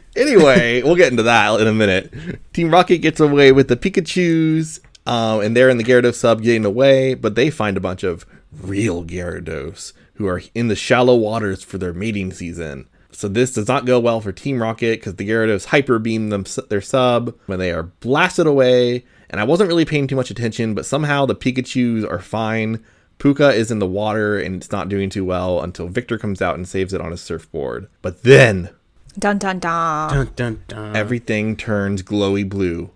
anyway, 0.15 0.83
we'll 0.83 0.93
get 0.93 1.09
into 1.09 1.23
that 1.23 1.59
in 1.59 1.65
a 1.65 1.73
minute. 1.73 2.13
Team 2.53 2.69
Rocket 2.69 2.99
gets 2.99 3.19
away 3.19 3.51
with 3.51 3.69
the 3.69 3.75
Pikachu's, 3.75 4.81
um, 5.07 5.41
and 5.41 5.57
they're 5.57 5.67
in 5.67 5.79
the 5.79 5.83
Gyarados 5.83 6.13
sub 6.13 6.43
getting 6.43 6.63
away, 6.63 7.15
but 7.15 7.33
they 7.33 7.49
find 7.49 7.75
a 7.75 7.79
bunch 7.79 8.03
of 8.03 8.23
real 8.61 9.03
Gyarados 9.03 9.93
who 10.17 10.27
are 10.27 10.43
in 10.53 10.67
the 10.67 10.75
shallow 10.75 11.15
waters 11.15 11.63
for 11.63 11.79
their 11.79 11.91
mating 11.91 12.31
season. 12.33 12.87
So 13.11 13.27
this 13.27 13.53
does 13.53 13.67
not 13.67 13.87
go 13.87 13.99
well 13.99 14.21
for 14.21 14.31
Team 14.31 14.61
Rocket 14.61 14.99
because 14.99 15.15
the 15.15 15.27
Gyarados 15.27 15.65
hyper 15.65 15.97
beam 15.97 16.29
them 16.29 16.45
their 16.69 16.81
sub 16.81 17.35
when 17.47 17.57
they 17.57 17.71
are 17.71 17.81
blasted 17.81 18.45
away. 18.45 19.05
And 19.29 19.41
I 19.41 19.43
wasn't 19.43 19.67
really 19.67 19.85
paying 19.85 20.07
too 20.07 20.15
much 20.15 20.31
attention, 20.31 20.73
but 20.73 20.85
somehow 20.85 21.25
the 21.25 21.35
Pikachu's 21.35 22.05
are 22.05 22.19
fine. 22.19 22.83
Puka 23.17 23.51
is 23.51 23.71
in 23.71 23.79
the 23.79 23.87
water 23.87 24.39
and 24.39 24.55
it's 24.55 24.71
not 24.71 24.89
doing 24.89 25.09
too 25.09 25.25
well 25.25 25.61
until 25.61 25.87
Victor 25.87 26.17
comes 26.17 26.41
out 26.41 26.55
and 26.55 26.67
saves 26.67 26.93
it 26.93 27.01
on 27.01 27.11
his 27.11 27.21
surfboard. 27.21 27.87
But 28.01 28.23
then 28.23 28.69
dun 29.17 29.39
dun 29.39 29.59
dun. 29.59 30.13
dun, 30.13 30.31
dun, 30.35 30.63
dun. 30.67 30.95
everything 30.95 31.55
turns 31.55 32.03
glowy 32.03 32.47
blue 32.47 32.91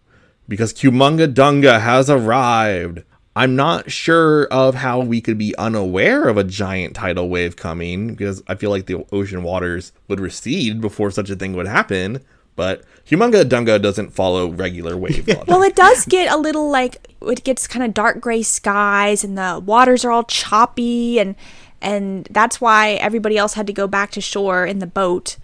because 0.47 0.73
Humunga 0.73 1.33
Dunga 1.33 1.81
has 1.81 2.09
arrived. 2.09 3.03
I'm 3.35 3.55
not 3.55 3.89
sure 3.89 4.45
of 4.47 4.75
how 4.75 4.99
we 4.99 5.21
could 5.21 5.37
be 5.37 5.55
unaware 5.57 6.27
of 6.27 6.37
a 6.37 6.43
giant 6.43 6.95
tidal 6.95 7.29
wave 7.29 7.55
coming 7.55 8.09
because 8.09 8.43
I 8.47 8.55
feel 8.55 8.69
like 8.69 8.85
the 8.87 9.05
ocean 9.13 9.41
waters 9.41 9.93
would 10.09 10.19
recede 10.19 10.81
before 10.81 11.09
such 11.11 11.29
a 11.29 11.35
thing 11.35 11.53
would 11.53 11.67
happen. 11.67 12.19
But 12.57 12.83
Humunga 13.11 13.43
Dunga 13.43 13.81
doesn't 13.81 14.11
follow 14.13 14.49
regular 14.49 14.95
wave 15.03 15.27
logic. 15.27 15.47
Well, 15.47 15.61
it 15.63 15.75
does 15.75 16.05
get 16.05 16.31
a 16.31 16.37
little 16.37 16.69
like 16.71 17.07
it 17.21 17.43
gets 17.43 17.67
kind 17.67 17.83
of 17.85 17.93
dark 17.93 18.21
gray 18.21 18.41
skies, 18.41 19.23
and 19.23 19.37
the 19.37 19.61
waters 19.63 20.05
are 20.05 20.11
all 20.11 20.23
choppy, 20.23 21.19
and 21.19 21.35
and 21.81 22.27
that's 22.31 22.61
why 22.61 22.91
everybody 22.93 23.37
else 23.37 23.53
had 23.55 23.67
to 23.67 23.73
go 23.73 23.85
back 23.87 24.11
to 24.11 24.21
shore 24.21 24.65
in 24.65 24.79
the 24.79 24.87
boat. 24.87 25.37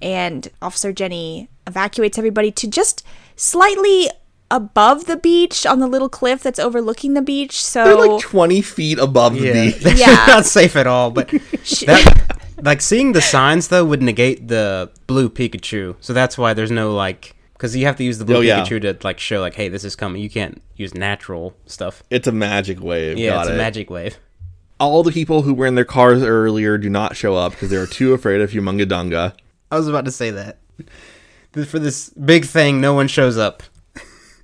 And 0.00 0.48
Officer 0.60 0.92
Jenny 0.92 1.48
evacuates 1.66 2.18
everybody 2.18 2.50
to 2.50 2.66
just 2.66 3.06
slightly 3.36 4.10
above 4.50 5.06
the 5.06 5.16
beach 5.16 5.64
on 5.64 5.78
the 5.78 5.86
little 5.86 6.08
cliff 6.08 6.42
that's 6.42 6.58
overlooking 6.58 7.14
the 7.14 7.22
beach. 7.22 7.52
They're 7.72 7.86
So 7.94 7.96
like 7.98 8.20
20 8.20 8.60
feet 8.62 8.98
above 8.98 9.34
the 9.34 9.46
Yeah, 9.46 9.52
beach. 9.52 9.76
that's 9.82 10.00
Yeah. 10.00 10.24
not 10.26 10.44
safe 10.44 10.74
at 10.76 10.86
all. 10.88 11.10
But 11.12 11.28
that, 11.86 12.36
like 12.62 12.80
seeing 12.80 13.12
the 13.12 13.20
signs 13.20 13.68
though 13.68 13.84
would 13.84 14.02
negate 14.02 14.48
the 14.48 14.90
blue 15.06 15.28
Pikachu, 15.28 15.96
so 16.00 16.12
that's 16.12 16.38
why 16.38 16.54
there's 16.54 16.70
no 16.70 16.94
like 16.94 17.34
because 17.54 17.76
you 17.76 17.86
have 17.86 17.96
to 17.96 18.04
use 18.04 18.18
the 18.18 18.24
blue 18.24 18.36
Oh, 18.36 18.40
yeah. 18.40 18.64
Pikachu 18.64 18.80
to 18.82 18.98
like 19.04 19.18
show 19.20 19.40
like, 19.40 19.54
hey, 19.54 19.68
this 19.68 19.84
is 19.84 19.94
coming. 19.94 20.20
You 20.22 20.30
can't 20.30 20.60
use 20.76 20.94
natural 20.94 21.54
stuff. 21.66 22.02
It's 22.10 22.26
a 22.26 22.32
magic 22.32 22.80
wave. 22.80 23.18
Yeah, 23.18 23.30
Got 23.30 23.40
it's 23.42 23.50
it. 23.50 23.54
a 23.54 23.56
magic 23.58 23.90
wave. 23.90 24.18
All 24.80 25.04
the 25.04 25.12
people 25.12 25.42
who 25.42 25.54
were 25.54 25.66
in 25.66 25.76
their 25.76 25.84
cars 25.84 26.22
earlier 26.24 26.76
do 26.76 26.90
not 26.90 27.14
show 27.14 27.36
up 27.36 27.52
because 27.52 27.70
they 27.70 27.76
are 27.76 27.86
too 27.86 28.14
afraid 28.14 28.40
of 28.40 28.50
Humungadunga. 28.50 29.34
I 29.70 29.76
was 29.76 29.86
about 29.86 30.04
to 30.06 30.10
say 30.10 30.30
that. 30.32 30.58
For 31.52 31.78
this 31.78 32.08
big 32.10 32.46
thing, 32.46 32.80
no 32.80 32.92
one 32.94 33.06
shows 33.08 33.36
up. 33.38 33.62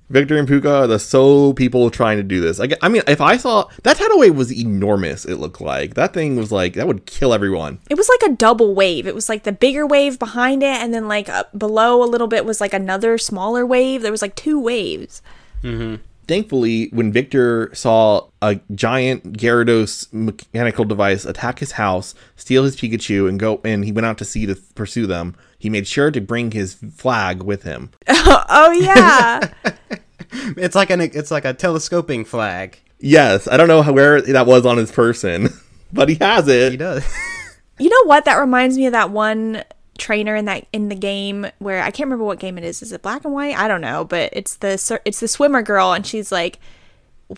Victor 0.09 0.37
and 0.37 0.47
Puka 0.47 0.73
are 0.73 0.87
the 0.87 0.97
sole 0.99 1.53
people 1.53 1.89
trying 1.91 2.17
to 2.17 2.23
do 2.23 2.41
this. 2.41 2.59
I, 2.59 2.69
I 2.81 2.89
mean, 2.89 3.03
if 3.07 3.21
I 3.21 3.37
saw 3.37 3.69
that 3.83 3.97
tidal 3.97 4.19
wave 4.19 4.35
was 4.35 4.51
enormous, 4.51 5.23
it 5.23 5.35
looked 5.35 5.61
like 5.61 5.93
that 5.93 6.13
thing 6.13 6.35
was 6.35 6.51
like 6.51 6.73
that 6.73 6.87
would 6.87 7.05
kill 7.05 7.33
everyone. 7.33 7.79
it 7.89 7.97
was 7.97 8.09
like 8.09 8.31
a 8.31 8.35
double 8.35 8.73
wave. 8.73 9.05
It 9.05 9.13
was 9.13 9.29
like 9.29 9.43
the 9.43 9.51
bigger 9.51 9.85
wave 9.85 10.17
behind 10.17 10.63
it, 10.63 10.81
and 10.81 10.93
then 10.93 11.07
like 11.07 11.29
up 11.29 11.57
below 11.57 12.03
a 12.03 12.05
little 12.05 12.27
bit 12.27 12.45
was 12.45 12.59
like 12.59 12.73
another 12.73 13.17
smaller 13.17 13.65
wave. 13.65 14.01
There 14.01 14.11
was 14.11 14.21
like 14.21 14.35
two 14.35 14.59
waves. 14.59 15.21
Mm-hmm. 15.63 16.01
Thankfully, 16.27 16.89
when 16.91 17.11
Victor 17.11 17.73
saw 17.73 18.27
a 18.39 18.59
giant 18.75 19.33
Gyarados 19.33 20.13
mechanical 20.13 20.85
device 20.85 21.25
attack 21.25 21.57
his 21.57 21.71
house, 21.71 22.13
steal 22.35 22.63
his 22.63 22.75
Pikachu, 22.75 23.27
and 23.27 23.39
go, 23.39 23.59
and 23.63 23.83
he 23.83 23.91
went 23.91 24.05
out 24.05 24.19
to 24.19 24.25
sea 24.25 24.45
to 24.45 24.55
pursue 24.75 25.07
them, 25.07 25.35
he 25.59 25.69
made 25.69 25.85
sure 25.87 26.09
to 26.09 26.19
bring 26.21 26.49
his 26.51 26.73
flag 26.95 27.43
with 27.43 27.61
him. 27.63 27.91
Oh 28.51 28.71
yeah. 28.71 29.49
It's 30.31 30.75
like 30.75 30.89
an 30.91 31.01
it's 31.01 31.31
like 31.31 31.45
a 31.45 31.53
telescoping 31.53 32.23
flag. 32.25 32.77
Yes, 32.99 33.47
I 33.47 33.57
don't 33.57 33.67
know 33.67 33.81
how, 33.81 33.93
where 33.93 34.21
that 34.21 34.45
was 34.45 34.63
on 34.65 34.77
his 34.77 34.91
person, 34.91 35.49
but 35.93 36.07
he 36.09 36.15
has 36.15 36.47
it. 36.47 36.71
He 36.71 36.77
does. 36.77 37.03
You 37.79 37.89
know 37.89 38.03
what? 38.07 38.25
That 38.25 38.35
reminds 38.35 38.77
me 38.77 38.85
of 38.85 38.91
that 38.91 39.09
one 39.09 39.63
trainer 39.97 40.35
in 40.35 40.45
that 40.45 40.67
in 40.71 40.89
the 40.89 40.95
game 40.95 41.47
where 41.59 41.81
I 41.81 41.89
can't 41.91 42.07
remember 42.07 42.25
what 42.25 42.37
game 42.39 42.57
it 42.59 42.63
is. 42.63 42.81
Is 42.83 42.91
it 42.91 43.01
black 43.01 43.25
and 43.25 43.33
white? 43.33 43.57
I 43.57 43.67
don't 43.67 43.81
know, 43.81 44.03
but 44.05 44.29
it's 44.33 44.55
the 44.57 44.99
it's 45.05 45.19
the 45.19 45.27
swimmer 45.27 45.63
girl, 45.63 45.93
and 45.93 46.05
she's 46.05 46.31
like, 46.31 46.59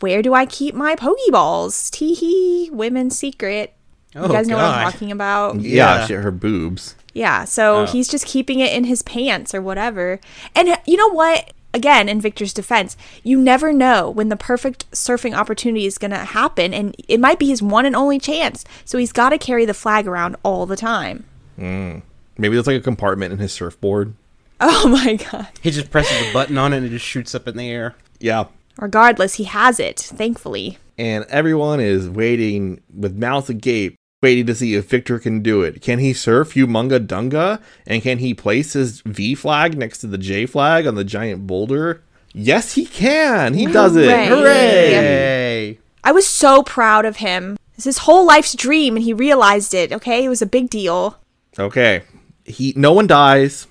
"Where 0.02 0.22
do 0.22 0.34
I 0.34 0.46
keep 0.46 0.76
my 0.76 0.96
pokeballs?" 0.96 1.90
Tee 1.92 2.14
hee, 2.14 2.70
women's 2.74 3.18
secret. 3.18 3.74
You 4.14 4.22
Oh, 4.22 4.28
guys 4.28 4.48
know 4.50 4.58
what 4.58 4.66
I'm 4.66 4.92
talking 4.92 5.12
about? 5.12 5.62
Yeah, 5.62 6.00
Yeah. 6.00 6.06
she, 6.08 6.14
her 6.16 6.32
boobs. 6.32 6.96
Yeah, 7.14 7.44
so 7.46 7.80
Oh. 7.82 7.86
he's 7.86 8.08
just 8.08 8.26
keeping 8.26 8.60
it 8.60 8.72
in 8.74 8.86
his 8.86 9.02
pants 9.02 9.54
or 9.54 9.62
whatever. 9.62 10.20
And 10.56 10.70
uh, 10.70 10.78
you 10.86 10.98
know 10.98 11.10
what? 11.10 11.52
Again, 11.74 12.10
in 12.10 12.20
Victor's 12.20 12.54
defense, 12.54 12.98
you 13.24 13.38
never 13.40 13.72
know 13.72 14.10
when 14.10 14.28
the 14.28 14.36
perfect 14.36 14.90
surfing 14.92 15.34
opportunity 15.34 15.86
is 15.86 15.98
going 15.98 16.12
to 16.12 16.18
happen, 16.18 16.74
and 16.74 16.94
it 17.08 17.18
might 17.20 17.40
be 17.40 17.48
his 17.48 17.62
one 17.62 17.86
and 17.86 17.96
only 17.96 18.20
chance. 18.20 18.66
So 18.84 18.98
he's 18.98 19.14
got 19.14 19.30
to 19.30 19.38
carry 19.38 19.64
the 19.66 19.74
flag 19.74 20.06
around 20.06 20.36
all 20.44 20.66
the 20.66 20.76
time. 20.76 21.24
Maybe 21.58 22.56
there's 22.56 22.68
like 22.68 22.78
a 22.78 22.82
compartment 22.84 23.32
in 23.34 23.40
his 23.40 23.52
surfboard. 23.54 24.14
Oh 24.64 24.88
my 24.88 25.16
god. 25.16 25.48
He 25.64 25.72
just 25.72 25.90
presses 25.90 26.30
a 26.30 26.34
button 26.34 26.56
on 26.56 26.72
it 26.72 26.78
and 26.78 26.86
it 26.86 26.90
just 26.90 27.04
shoots 27.06 27.34
up 27.34 27.48
in 27.48 27.58
the 27.58 27.68
air. 27.68 27.96
Yeah. 28.20 28.44
Regardless, 28.78 29.34
he 29.36 29.46
has 29.46 29.80
it, 29.80 30.00
thankfully. 30.00 30.78
And 31.00 31.26
everyone 31.30 31.80
is 31.80 32.08
waiting 32.08 32.80
with 32.96 33.18
mouth 33.18 33.50
agape, 33.50 33.96
waiting 34.22 34.46
to 34.46 34.54
see 34.54 34.76
if 34.76 34.88
Victor 34.88 35.18
can 35.18 35.42
do 35.42 35.64
it. 35.64 35.82
Can 35.82 36.00
he 36.00 36.14
surf 36.14 36.54
Humunga 36.54 37.06
Dunga? 37.06 37.62
And 37.88 38.04
can 38.04 38.20
he 38.20 38.34
place 38.34 38.74
his 38.74 39.02
V 39.02 39.34
flag 39.34 39.78
next 39.78 39.98
to 40.00 40.08
the 40.08 40.18
J 40.18 40.46
flag 40.46 40.86
on 40.86 40.96
the 40.96 41.04
giant 41.04 41.48
boulder? 41.48 42.04
Yes, 42.34 42.74
he 42.74 42.86
can. 42.86 43.56
He 43.56 43.66
does 43.66 43.96
it. 43.96 44.10
Hooray. 44.10 44.28
Hooray. 44.28 44.92
Yay! 44.92 45.80
I 46.04 46.12
was 46.12 46.28
so 46.28 46.64
proud 46.64 47.06
of 47.06 47.18
him. 47.18 47.58
It's 47.76 47.86
his 47.86 48.00
whole 48.00 48.26
life's 48.26 48.54
dream 48.54 48.96
and 48.96 49.04
he 49.04 49.12
realized 49.12 49.74
it, 49.74 49.92
okay? 49.92 50.24
It 50.24 50.30
was 50.30 50.42
a 50.42 50.46
big 50.46 50.70
deal. 50.70 51.18
Okay. 51.58 52.04
He 52.46 52.74
no 52.76 52.94
one 52.94 53.08
dies 53.08 53.68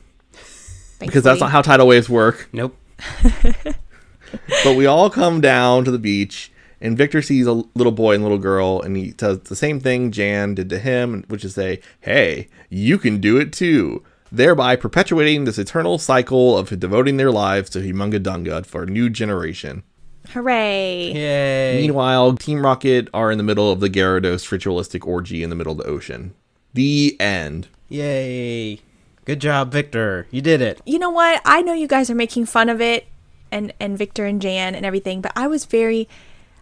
because 0.98 1.22
that's 1.22 1.40
not 1.40 1.50
how 1.50 1.62
tidal 1.62 1.86
waves 1.86 2.08
work. 2.08 2.48
Nope. 2.52 2.76
but 3.22 4.76
we 4.76 4.86
all 4.86 5.10
come 5.10 5.40
down 5.40 5.84
to 5.84 5.90
the 5.90 5.98
beach 5.98 6.52
and 6.80 6.96
Victor 6.96 7.22
sees 7.22 7.46
a 7.46 7.52
little 7.74 7.92
boy 7.92 8.14
and 8.14 8.22
little 8.22 8.38
girl 8.38 8.80
and 8.80 8.96
he 8.96 9.12
does 9.12 9.40
the 9.40 9.56
same 9.56 9.80
thing 9.80 10.10
Jan 10.10 10.54
did 10.54 10.70
to 10.70 10.78
him, 10.78 11.24
which 11.28 11.44
is 11.44 11.54
say, 11.54 11.80
"Hey, 12.00 12.48
you 12.68 12.98
can 12.98 13.20
do 13.20 13.36
it 13.36 13.52
too." 13.52 14.02
Thereby 14.32 14.76
perpetuating 14.76 15.44
this 15.44 15.58
eternal 15.58 15.98
cycle 15.98 16.56
of 16.56 16.78
devoting 16.78 17.16
their 17.16 17.32
lives 17.32 17.68
to 17.70 17.80
Humunga 17.80 18.20
Dunga 18.20 18.64
for 18.64 18.84
a 18.84 18.86
new 18.86 19.10
generation. 19.10 19.82
Hooray. 20.28 21.12
Yay! 21.12 21.80
Meanwhile, 21.80 22.34
Team 22.36 22.64
Rocket 22.64 23.08
are 23.12 23.32
in 23.32 23.38
the 23.38 23.44
middle 23.44 23.72
of 23.72 23.80
the 23.80 23.90
Gyarados 23.90 24.50
ritualistic 24.52 25.06
orgy 25.06 25.42
in 25.42 25.50
the 25.50 25.56
middle 25.56 25.72
of 25.72 25.78
the 25.78 25.90
ocean. 25.90 26.34
The 26.74 27.16
end. 27.18 27.66
Yay! 27.88 28.80
Good 29.24 29.40
job, 29.40 29.72
Victor. 29.72 30.28
You 30.30 30.40
did 30.40 30.60
it. 30.60 30.80
You 30.86 31.00
know 31.00 31.10
what? 31.10 31.42
I 31.44 31.62
know 31.62 31.72
you 31.72 31.88
guys 31.88 32.10
are 32.10 32.14
making 32.14 32.46
fun 32.46 32.68
of 32.68 32.80
it 32.80 33.06
and 33.50 33.72
and 33.80 33.98
Victor 33.98 34.24
and 34.26 34.40
Jan 34.40 34.74
and 34.74 34.86
everything, 34.86 35.20
but 35.20 35.32
I 35.34 35.46
was 35.48 35.64
very 35.64 36.08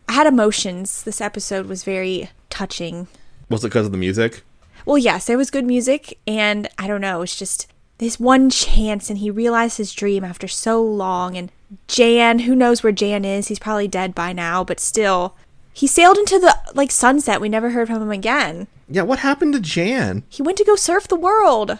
I 0.08 0.12
had 0.12 0.26
emotions. 0.26 1.02
This 1.02 1.20
episode 1.20 1.66
was 1.66 1.84
very 1.84 2.30
touching. 2.50 3.08
Was 3.50 3.62
it 3.64 3.68
because 3.68 3.86
of 3.86 3.92
the 3.92 3.98
music? 3.98 4.42
Well, 4.86 4.98
yes, 4.98 5.26
there 5.26 5.36
was 5.36 5.50
good 5.50 5.66
music, 5.66 6.18
and 6.26 6.66
I 6.78 6.86
don't 6.86 7.02
know, 7.02 7.20
it's 7.22 7.36
just 7.36 7.70
this 7.98 8.18
one 8.18 8.48
chance, 8.48 9.10
and 9.10 9.18
he 9.18 9.30
realized 9.30 9.76
his 9.76 9.92
dream 9.92 10.24
after 10.24 10.48
so 10.48 10.82
long. 10.82 11.36
And 11.36 11.52
Jan, 11.88 12.40
who 12.40 12.54
knows 12.54 12.82
where 12.82 12.92
Jan 12.92 13.24
is? 13.24 13.48
He's 13.48 13.58
probably 13.58 13.88
dead 13.88 14.14
by 14.14 14.32
now, 14.32 14.64
but 14.64 14.80
still, 14.80 15.36
he 15.72 15.86
sailed 15.86 16.16
into 16.16 16.38
the 16.38 16.56
like 16.74 16.90
sunset. 16.90 17.40
We 17.40 17.48
never 17.48 17.70
heard 17.70 17.88
from 17.88 18.00
him 18.00 18.10
again. 18.10 18.66
Yeah, 18.88 19.02
what 19.02 19.18
happened 19.18 19.52
to 19.54 19.60
Jan? 19.60 20.22
He 20.28 20.42
went 20.42 20.56
to 20.58 20.64
go 20.64 20.76
surf 20.76 21.06
the 21.06 21.16
world. 21.16 21.78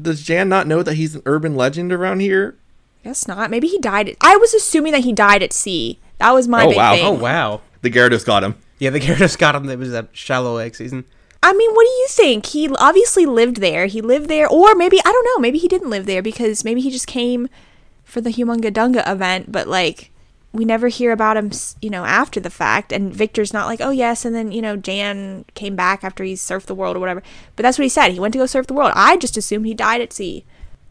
Does 0.00 0.22
Jan 0.22 0.48
not 0.48 0.66
know 0.66 0.82
that 0.82 0.94
he's 0.94 1.14
an 1.16 1.22
urban 1.26 1.54
legend 1.54 1.92
around 1.92 2.20
here? 2.20 2.56
Guess 3.04 3.28
not. 3.28 3.50
Maybe 3.50 3.68
he 3.68 3.78
died. 3.78 4.08
At, 4.08 4.16
I 4.20 4.36
was 4.36 4.54
assuming 4.54 4.92
that 4.92 5.04
he 5.04 5.12
died 5.12 5.42
at 5.42 5.52
sea. 5.52 5.98
That 6.18 6.32
was 6.32 6.48
my 6.48 6.64
Oh, 6.64 6.68
big 6.68 6.76
wow. 6.76 6.94
thing. 6.94 7.04
Oh 7.06 7.12
wow. 7.12 7.60
The 7.82 7.90
Gyarados 7.90 8.24
got 8.24 8.42
him. 8.44 8.56
Yeah, 8.78 8.90
the 8.90 9.00
Gyarados 9.00 9.38
got 9.38 9.54
him. 9.54 9.66
That 9.66 9.78
was 9.78 9.90
that 9.92 10.08
shallow 10.12 10.56
egg 10.58 10.74
season. 10.74 11.04
I 11.42 11.52
mean, 11.52 11.70
what 11.70 11.84
do 11.84 11.90
you 11.90 12.06
think? 12.10 12.46
He 12.46 12.68
obviously 12.78 13.24
lived 13.24 13.58
there. 13.58 13.86
He 13.86 14.00
lived 14.00 14.28
there, 14.28 14.48
or 14.48 14.74
maybe 14.74 14.98
I 15.04 15.12
don't 15.12 15.24
know. 15.24 15.40
Maybe 15.40 15.58
he 15.58 15.68
didn't 15.68 15.90
live 15.90 16.06
there 16.06 16.22
because 16.22 16.64
maybe 16.64 16.80
he 16.80 16.90
just 16.90 17.06
came 17.06 17.48
for 18.04 18.20
the 18.20 18.30
Humunga 18.30 18.72
Dunga 18.72 19.08
event. 19.08 19.52
But 19.52 19.68
like, 19.68 20.10
we 20.52 20.64
never 20.64 20.88
hear 20.88 21.12
about 21.12 21.36
him, 21.36 21.52
you 21.80 21.90
know, 21.90 22.04
after 22.04 22.40
the 22.40 22.50
fact. 22.50 22.92
And 22.92 23.14
Victor's 23.14 23.52
not 23.52 23.66
like, 23.66 23.80
oh 23.80 23.90
yes, 23.90 24.24
and 24.24 24.34
then 24.34 24.50
you 24.50 24.60
know, 24.60 24.76
Jan 24.76 25.44
came 25.54 25.76
back 25.76 26.02
after 26.02 26.24
he 26.24 26.32
surfed 26.34 26.66
the 26.66 26.74
world 26.74 26.96
or 26.96 27.00
whatever. 27.00 27.22
But 27.54 27.62
that's 27.62 27.78
what 27.78 27.84
he 27.84 27.88
said. 27.88 28.10
He 28.12 28.18
went 28.20 28.32
to 28.32 28.38
go 28.38 28.46
surf 28.46 28.66
the 28.66 28.74
world. 28.74 28.92
I 28.96 29.16
just 29.16 29.36
assumed 29.36 29.66
he 29.66 29.74
died 29.74 30.00
at 30.00 30.12
sea. 30.12 30.44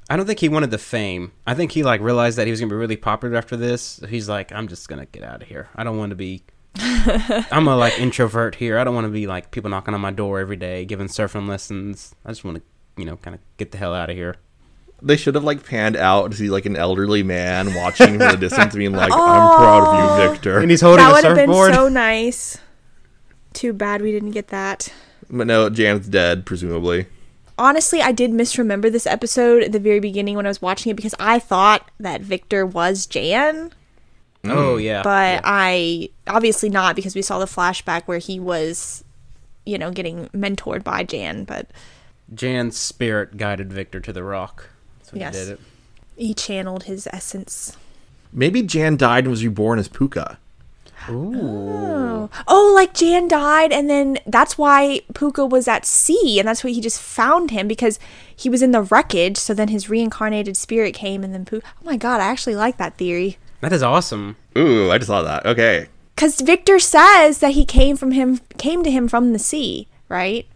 I 0.10 0.16
don't 0.16 0.26
think 0.26 0.40
he 0.40 0.50
wanted 0.50 0.72
the 0.72 0.78
fame. 0.78 1.34
I 1.46 1.54
think 1.54 1.74
he 1.74 1.84
like 1.84 2.00
realized 2.02 2.38
that 2.38 2.48
he 2.48 2.52
was 2.52 2.60
gonna 2.60 2.70
be 2.70 2.76
really 2.76 2.96
popular 2.96 3.36
after 3.38 3.58
this. 3.58 4.00
He's 4.08 4.30
like, 4.30 4.52
I'm 4.52 4.68
just 4.68 4.88
gonna 4.88 5.06
get 5.06 5.24
out 5.24 5.42
of 5.42 5.48
here. 5.48 5.70
I 5.76 5.84
don't 5.84 5.98
want 5.98 6.12
to 6.12 6.16
be. 6.16 6.44
I'm 6.80 7.68
a 7.68 7.76
like 7.76 8.00
introvert 8.00 8.56
here. 8.56 8.78
I 8.78 8.84
don't 8.84 8.96
want 8.96 9.06
to 9.06 9.12
be 9.12 9.28
like 9.28 9.52
people 9.52 9.70
knocking 9.70 9.94
on 9.94 10.02
my 10.02 10.12
door 10.12 10.40
every 10.40 10.56
day, 10.58 10.86
giving 10.86 11.08
surfing 11.08 11.48
lessons. 11.48 12.16
I 12.26 12.30
just 12.30 12.46
want 12.46 12.58
to, 12.58 12.64
you 13.02 13.06
know, 13.06 13.18
kind 13.18 13.36
of 13.36 13.42
get 13.58 13.72
the 13.72 13.78
hell 13.78 13.94
out 13.94 14.10
of 14.10 14.16
here. 14.16 14.36
They 15.02 15.18
should 15.18 15.36
have 15.36 15.44
like 15.44 15.66
panned 15.66 15.96
out 15.96 16.32
to 16.32 16.38
see 16.38 16.50
like 16.50 16.66
an 16.66 16.76
elderly 16.76 17.22
man 17.24 17.74
watching 17.76 18.18
from 18.18 18.32
the 18.32 18.38
distance, 18.38 18.76
being 18.76 18.94
like, 18.94 19.12
"I'm 19.12 19.58
proud 19.58 19.88
of 19.88 20.22
you, 20.22 20.30
Victor." 20.30 20.60
And 20.60 20.72
he's 20.72 20.82
holding 20.82 21.04
that 21.06 21.12
a 21.12 21.14
would 21.14 21.24
have 21.24 21.36
been 21.36 21.50
surfboard. 21.50 21.74
so 21.74 21.90
nice. 21.90 22.58
Too 23.54 23.74
bad 23.74 24.02
we 24.02 24.12
didn't 24.12 24.32
get 24.32 24.48
that. 24.50 24.92
But 25.30 25.48
no, 25.48 25.70
Jan's 25.70 26.08
dead, 26.08 26.46
presumably. 26.46 27.08
Honestly, 27.58 28.02
I 28.02 28.12
did 28.12 28.32
misremember 28.32 28.90
this 28.90 29.06
episode 29.08 29.64
at 29.64 29.72
the 29.72 29.80
very 29.80 30.00
beginning 30.00 30.36
when 30.36 30.46
I 30.46 30.50
was 30.50 30.62
watching 30.62 30.90
it 30.92 30.96
because 30.96 31.16
I 31.20 31.40
thought 31.40 31.90
that 32.00 32.22
Victor 32.22 32.66
was 32.66 33.06
Jan, 33.06 33.72
hmm. 34.44 34.52
oh 34.52 34.78
yeah. 34.78 35.02
but 35.04 35.42
I 35.44 36.10
obviously 36.28 36.70
not 36.70 36.96
because 36.96 37.16
we 37.16 37.22
saw 37.22 37.40
the 37.40 37.46
flashback 37.46 38.04
where 38.04 38.20
he 38.20 38.40
was, 38.40 39.04
you 39.66 39.78
know, 39.78 39.92
getting 39.92 40.28
mentored 40.30 40.84
by 40.84 41.04
Jan. 41.04 41.44
But 41.44 41.68
Jan's 42.34 42.78
spirit 42.78 43.38
guided 43.38 43.72
Victor 43.72 44.00
to 44.02 44.14
the 44.14 44.24
rock. 44.24 44.70
That's 45.00 45.12
what 45.14 45.20
Yes. 45.20 45.36
he 45.36 45.42
did 45.46 45.50
it. 45.54 45.60
he 46.18 46.34
channeled 46.34 46.84
his 46.84 47.08
essence. 47.14 47.76
Maybe 48.34 48.62
Jan 48.62 48.98
died 48.98 49.24
and 49.24 49.32
was 49.32 49.44
reborn 49.44 49.80
as 49.80 49.88
Puka. 49.88 50.38
Ooh. 51.10 52.28
Oh. 52.28 52.30
oh, 52.48 52.74
like 52.76 52.94
Jan 52.94 53.28
died, 53.28 53.72
and 53.72 53.90
then 53.90 54.20
that's 54.26 54.58
why 54.58 55.02
Puka 55.14 55.46
was 55.46 55.68
at 55.68 55.86
sea, 55.86 56.40
and 56.40 56.48
that's 56.48 56.64
why 56.64 56.72
he 56.72 56.82
just 56.82 57.02
found 57.02 57.52
him 57.52 57.68
because 57.68 58.00
he 58.36 58.50
was 58.50 58.62
in 58.62 58.72
the 58.72 58.82
wreckage. 58.82 59.38
So 59.38 59.54
then 59.54 59.70
his 59.70 59.90
reincarnated 59.90 60.58
spirit 60.58 60.94
came, 60.94 61.24
and 61.24 61.34
then 61.34 61.46
Puka. 61.46 61.66
Oh 61.68 61.86
my 61.86 61.98
god, 61.98 62.22
I 62.22 62.26
actually 62.26 62.56
like 62.56 62.78
that 62.78 62.98
theory. 62.98 63.38
That 63.62 63.74
is 63.74 63.84
awesome. 63.84 64.36
Ooh, 64.58 64.92
I 64.92 64.98
just 64.98 65.08
saw 65.08 65.22
that. 65.24 65.46
Okay. 65.46 65.88
Because 66.16 66.42
Victor 66.42 66.80
says 66.80 67.40
that 67.40 67.52
he 67.52 67.66
came 67.66 67.96
from 67.96 68.12
him, 68.12 68.40
came 68.58 68.84
to 68.84 68.92
him 68.92 69.08
from 69.08 69.34
the 69.34 69.40
sea, 69.40 69.88
right? 70.10 70.48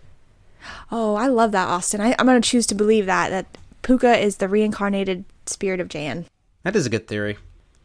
Oh, 0.91 1.15
I 1.15 1.27
love 1.27 1.51
that, 1.51 1.67
Austin. 1.67 2.01
I, 2.01 2.15
I'm 2.19 2.25
gonna 2.25 2.41
choose 2.41 2.67
to 2.67 2.75
believe 2.75 3.05
that 3.05 3.29
that 3.29 3.45
Puka 3.81 4.17
is 4.17 4.37
the 4.37 4.47
reincarnated 4.47 5.25
spirit 5.45 5.79
of 5.79 5.87
Jan. 5.87 6.25
That 6.63 6.75
is 6.75 6.85
a 6.85 6.89
good 6.89 7.07
theory. 7.07 7.37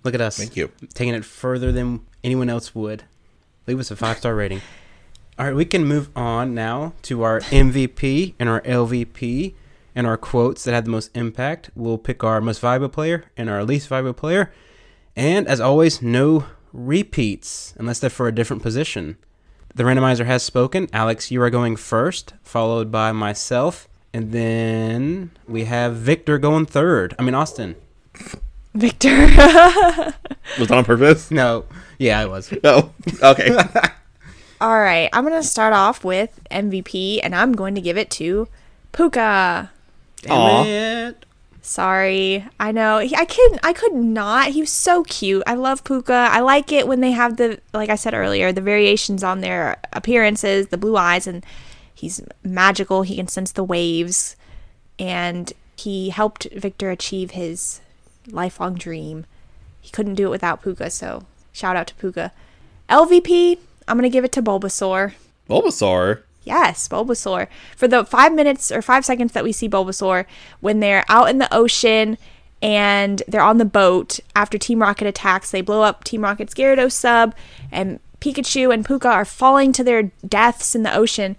Look 0.04 0.14
at 0.14 0.20
us. 0.20 0.36
Thank 0.36 0.56
you. 0.56 0.70
Taking 0.94 1.14
it 1.14 1.24
further 1.24 1.72
than 1.72 2.00
anyone 2.26 2.50
else 2.50 2.74
would. 2.74 3.04
Leave 3.66 3.80
us 3.80 3.90
a 3.90 3.96
five 3.96 4.18
star 4.18 4.34
rating. 4.34 4.60
All 5.38 5.46
right, 5.46 5.54
we 5.54 5.64
can 5.64 5.84
move 5.84 6.10
on 6.16 6.54
now 6.54 6.92
to 7.02 7.22
our 7.22 7.40
MVP 7.40 8.34
and 8.38 8.48
our 8.48 8.60
LVP 8.62 9.54
and 9.94 10.06
our 10.06 10.16
quotes 10.16 10.64
that 10.64 10.74
had 10.74 10.84
the 10.86 10.90
most 10.90 11.10
impact. 11.16 11.70
We'll 11.74 11.98
pick 11.98 12.24
our 12.24 12.40
most 12.40 12.60
valuable 12.60 12.88
player 12.88 13.24
and 13.36 13.48
our 13.48 13.64
least 13.64 13.88
valuable 13.88 14.12
player. 14.12 14.52
And 15.14 15.46
as 15.46 15.60
always, 15.60 16.02
no 16.02 16.46
repeats 16.72 17.74
unless 17.78 17.98
they're 17.98 18.10
for 18.10 18.28
a 18.28 18.34
different 18.34 18.62
position. 18.62 19.16
The 19.74 19.84
randomizer 19.84 20.26
has 20.26 20.42
spoken. 20.42 20.88
Alex, 20.92 21.30
you 21.30 21.40
are 21.42 21.50
going 21.50 21.76
first, 21.76 22.34
followed 22.42 22.90
by 22.90 23.12
myself. 23.12 23.88
And 24.12 24.32
then 24.32 25.32
we 25.46 25.64
have 25.64 25.96
Victor 25.96 26.38
going 26.38 26.66
third. 26.66 27.14
I 27.18 27.22
mean, 27.22 27.34
Austin. 27.34 27.76
Victor. 28.76 29.16
Was 30.58 30.68
that 30.68 30.70
on 30.70 30.84
purpose? 30.84 31.30
No. 31.30 31.64
Yeah, 31.98 32.20
I 32.20 32.26
was. 32.26 32.52
No. 32.62 32.92
Okay. 33.22 33.56
All 34.60 34.78
right, 34.78 35.10
I'm 35.12 35.24
gonna 35.24 35.42
start 35.42 35.72
off 35.72 36.04
with 36.04 36.40
MVP, 36.50 37.20
and 37.22 37.34
I'm 37.34 37.52
going 37.52 37.74
to 37.74 37.80
give 37.80 37.96
it 37.96 38.10
to 38.12 38.48
Puka. 38.92 39.70
Aw. 40.28 40.62
Damn 40.64 41.08
it. 41.08 41.26
Sorry, 41.60 42.46
I 42.60 42.70
know 42.70 42.98
he, 42.98 43.14
I 43.16 43.24
couldn't. 43.24 43.60
I 43.64 43.72
could 43.72 43.92
not. 43.92 44.50
He 44.50 44.60
was 44.60 44.70
so 44.70 45.02
cute. 45.02 45.42
I 45.46 45.54
love 45.54 45.84
Puka. 45.84 46.28
I 46.30 46.40
like 46.40 46.70
it 46.70 46.86
when 46.86 47.00
they 47.00 47.10
have 47.10 47.38
the, 47.38 47.60
like 47.74 47.90
I 47.90 47.96
said 47.96 48.14
earlier, 48.14 48.52
the 48.52 48.60
variations 48.60 49.24
on 49.24 49.40
their 49.40 49.78
appearances, 49.92 50.68
the 50.68 50.78
blue 50.78 50.96
eyes, 50.96 51.26
and 51.26 51.44
he's 51.94 52.20
magical. 52.44 53.02
He 53.02 53.16
can 53.16 53.28
sense 53.28 53.52
the 53.52 53.64
waves, 53.64 54.36
and 54.98 55.52
he 55.76 56.10
helped 56.10 56.46
Victor 56.54 56.90
achieve 56.90 57.32
his 57.32 57.80
lifelong 58.30 58.74
dream. 58.74 59.26
He 59.80 59.90
couldn't 59.90 60.14
do 60.14 60.26
it 60.26 60.30
without 60.30 60.62
Puka, 60.62 60.90
so 60.90 61.24
shout 61.52 61.76
out 61.76 61.86
to 61.88 61.94
Puka. 61.94 62.32
LVP, 62.88 63.58
I'm 63.88 63.96
gonna 63.96 64.08
give 64.08 64.24
it 64.24 64.32
to 64.32 64.42
Bulbasaur. 64.42 65.14
Bulbasaur. 65.48 66.22
Yes, 66.44 66.88
Bulbasaur. 66.88 67.48
For 67.76 67.88
the 67.88 68.04
five 68.04 68.32
minutes 68.32 68.70
or 68.70 68.80
five 68.80 69.04
seconds 69.04 69.32
that 69.32 69.44
we 69.44 69.52
see 69.52 69.68
Bulbasaur, 69.68 70.26
when 70.60 70.80
they're 70.80 71.04
out 71.08 71.28
in 71.28 71.38
the 71.38 71.52
ocean 71.52 72.18
and 72.62 73.22
they're 73.28 73.40
on 73.42 73.58
the 73.58 73.64
boat 73.64 74.20
after 74.34 74.56
Team 74.56 74.80
Rocket 74.80 75.06
attacks, 75.06 75.50
they 75.50 75.60
blow 75.60 75.82
up 75.82 76.04
Team 76.04 76.22
Rocket's 76.22 76.54
Gyarados 76.54 76.92
sub, 76.92 77.34
and 77.70 78.00
Pikachu 78.20 78.72
and 78.72 78.84
Puka 78.84 79.08
are 79.08 79.24
falling 79.24 79.72
to 79.72 79.84
their 79.84 80.04
deaths 80.26 80.74
in 80.74 80.82
the 80.82 80.94
ocean. 80.94 81.36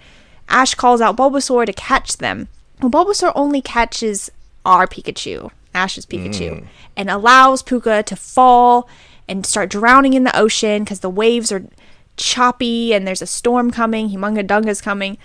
Ash 0.50 0.76
calls 0.76 1.02
out 1.02 1.18
Bulbasaur 1.18 1.66
to 1.66 1.74
catch 1.74 2.18
them. 2.18 2.48
Well, 2.82 2.92
Bulbasaur 2.92 3.32
only 3.36 3.62
catches 3.62 4.30
our 4.66 4.88
Pikachu, 4.88 5.52
Ash's 5.78 6.06
Pikachu, 6.06 6.52
mm. 6.52 6.68
and 6.96 7.10
allows 7.10 7.64
Puka 7.64 8.04
to 8.04 8.16
fall 8.16 8.90
and 9.30 9.46
start 9.46 9.70
drowning 9.70 10.14
in 10.14 10.24
the 10.24 10.38
ocean 10.38 10.84
because 10.84 11.02
the 11.02 11.10
waves 11.10 11.52
are 11.52 11.64
choppy 12.18 12.94
and 12.94 13.06
there's 13.06 13.22
a 13.22 13.28
storm 13.28 13.72
coming. 13.72 14.10
Humunga 14.10 14.46
Dunga's 14.46 14.82
coming. 14.82 15.18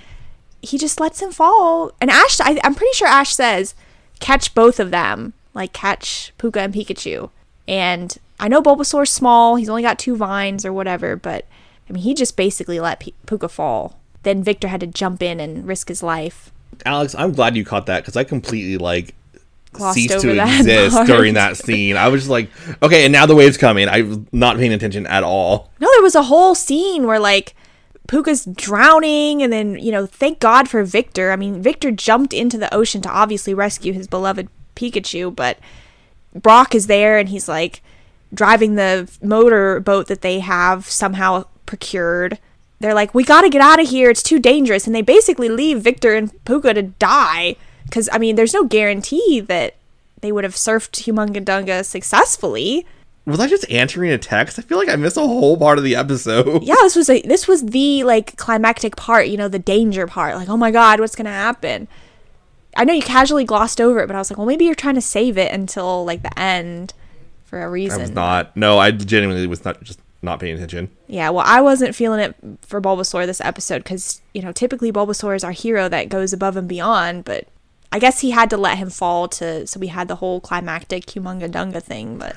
He 0.60 0.78
just 0.78 1.00
lets 1.00 1.20
him 1.20 1.32
fall. 1.32 1.92
And 2.00 2.10
Ash, 2.10 2.40
I, 2.40 2.60
I'm 2.62 2.74
pretty 2.74 2.94
sure 2.94 3.08
Ash 3.08 3.34
says, 3.34 3.74
catch 4.20 4.54
both 4.54 4.78
of 4.78 4.90
them. 4.90 5.32
like 5.54 5.72
catch 5.72 6.32
Puka 6.38 6.60
and 6.60 6.74
Pikachu. 6.74 7.30
And 7.66 8.16
I 8.38 8.48
know 8.48 8.62
Bulbasaur's 8.62 9.10
small; 9.10 9.56
he's 9.56 9.68
only 9.68 9.82
got 9.82 9.98
two 9.98 10.16
vines 10.16 10.64
or 10.64 10.72
whatever. 10.72 11.16
But 11.16 11.46
I 11.88 11.92
mean, 11.92 12.02
he 12.02 12.14
just 12.14 12.36
basically 12.36 12.80
let 12.80 13.00
P- 13.00 13.14
Puka 13.26 13.48
fall. 13.48 13.98
Then 14.22 14.42
Victor 14.42 14.68
had 14.68 14.80
to 14.80 14.86
jump 14.86 15.22
in 15.22 15.40
and 15.40 15.66
risk 15.66 15.88
his 15.88 16.02
life. 16.02 16.50
Alex, 16.84 17.14
I'm 17.16 17.32
glad 17.32 17.56
you 17.56 17.64
caught 17.64 17.86
that 17.86 18.02
because 18.02 18.16
I 18.16 18.24
completely 18.24 18.78
like 18.78 19.14
ceased 19.92 20.14
over 20.14 20.34
to 20.34 20.42
exist 20.42 20.94
part. 20.96 21.06
during 21.06 21.34
that 21.34 21.56
scene. 21.56 21.96
I 21.96 22.08
was 22.08 22.22
just 22.22 22.30
like, 22.30 22.50
okay, 22.82 23.04
and 23.04 23.12
now 23.12 23.26
the 23.26 23.34
wave's 23.34 23.56
coming. 23.56 23.88
I 23.88 24.02
was 24.02 24.18
not 24.32 24.56
paying 24.56 24.72
attention 24.72 25.06
at 25.06 25.22
all. 25.24 25.70
No, 25.80 25.88
there 25.92 26.02
was 26.02 26.14
a 26.14 26.24
whole 26.24 26.54
scene 26.54 27.06
where 27.06 27.18
like 27.18 27.54
Puka's 28.08 28.44
drowning, 28.44 29.42
and 29.42 29.52
then 29.52 29.78
you 29.78 29.92
know, 29.92 30.06
thank 30.06 30.38
God 30.40 30.68
for 30.68 30.82
Victor. 30.84 31.32
I 31.32 31.36
mean, 31.36 31.62
Victor 31.62 31.90
jumped 31.90 32.32
into 32.32 32.58
the 32.58 32.72
ocean 32.74 33.00
to 33.02 33.08
obviously 33.10 33.54
rescue 33.54 33.92
his 33.92 34.06
beloved 34.06 34.48
Pikachu, 34.76 35.34
but 35.34 35.58
Brock 36.34 36.74
is 36.74 36.86
there, 36.86 37.18
and 37.18 37.28
he's 37.28 37.48
like 37.48 37.82
driving 38.34 38.74
the 38.74 39.10
motor 39.22 39.80
boat 39.80 40.06
that 40.08 40.22
they 40.22 40.40
have 40.40 40.86
somehow 40.86 41.44
procured. 41.66 42.38
They're 42.80 42.94
like, 42.94 43.14
"We 43.14 43.24
got 43.24 43.42
to 43.42 43.48
get 43.50 43.60
out 43.60 43.80
of 43.80 43.88
here. 43.88 44.10
It's 44.10 44.22
too 44.22 44.38
dangerous," 44.40 44.86
and 44.86 44.94
they 44.94 45.02
basically 45.02 45.48
leave 45.48 45.80
Victor 45.80 46.14
and 46.14 46.32
Puka 46.44 46.74
to 46.74 46.82
die. 46.82 47.56
Because 47.84 48.08
I 48.12 48.18
mean, 48.18 48.36
there's 48.36 48.54
no 48.54 48.64
guarantee 48.64 49.40
that 49.40 49.76
they 50.20 50.32
would 50.32 50.44
have 50.44 50.54
surfed 50.54 51.04
Humungadunga 51.04 51.84
successfully. 51.84 52.86
Was 53.24 53.38
I 53.38 53.46
just 53.46 53.70
answering 53.70 54.10
a 54.10 54.18
text? 54.18 54.58
I 54.58 54.62
feel 54.62 54.78
like 54.78 54.88
I 54.88 54.96
missed 54.96 55.16
a 55.16 55.20
whole 55.20 55.56
part 55.56 55.78
of 55.78 55.84
the 55.84 55.94
episode. 55.94 56.62
yeah, 56.64 56.74
this 56.82 56.96
was 56.96 57.08
a 57.08 57.22
this 57.22 57.46
was 57.46 57.66
the 57.66 58.02
like 58.04 58.36
climactic 58.36 58.96
part, 58.96 59.28
you 59.28 59.36
know, 59.36 59.48
the 59.48 59.58
danger 59.58 60.06
part. 60.06 60.34
Like, 60.34 60.48
oh 60.48 60.56
my 60.56 60.70
god, 60.70 60.98
what's 60.98 61.14
gonna 61.14 61.30
happen? 61.30 61.86
I 62.76 62.84
know 62.84 62.94
you 62.94 63.02
casually 63.02 63.44
glossed 63.44 63.80
over 63.80 64.00
it, 64.00 64.06
but 64.06 64.16
I 64.16 64.18
was 64.18 64.30
like, 64.30 64.38
well, 64.38 64.46
maybe 64.46 64.64
you're 64.64 64.74
trying 64.74 64.94
to 64.94 65.02
save 65.02 65.36
it 65.36 65.52
until 65.52 66.04
like 66.04 66.22
the 66.22 66.36
end 66.38 66.94
for 67.44 67.62
a 67.62 67.70
reason. 67.70 68.00
I 68.00 68.02
was 68.02 68.10
not. 68.10 68.56
No, 68.56 68.78
I 68.78 68.90
genuinely 68.90 69.46
was 69.46 69.64
not 69.64 69.82
just 69.82 70.00
not 70.22 70.40
paying 70.40 70.54
attention. 70.54 70.90
Yeah, 71.06 71.30
well, 71.30 71.44
I 71.46 71.60
wasn't 71.60 71.94
feeling 71.94 72.20
it 72.20 72.34
for 72.62 72.80
Bulbasaur 72.80 73.26
this 73.26 73.40
episode 73.40 73.78
because 73.78 74.20
you 74.34 74.42
know 74.42 74.52
typically 74.52 74.90
Bulbasaur 74.90 75.36
is 75.36 75.44
our 75.44 75.52
hero 75.52 75.88
that 75.88 76.08
goes 76.08 76.32
above 76.32 76.56
and 76.56 76.66
beyond, 76.68 77.24
but 77.24 77.46
I 77.92 77.98
guess 77.98 78.20
he 78.20 78.30
had 78.30 78.50
to 78.50 78.56
let 78.56 78.78
him 78.78 78.90
fall 78.90 79.28
to 79.28 79.66
so 79.66 79.78
we 79.78 79.88
had 79.88 80.08
the 80.08 80.16
whole 80.16 80.40
climactic 80.40 81.06
Humungadunga 81.06 81.82
thing, 81.82 82.16
but. 82.16 82.36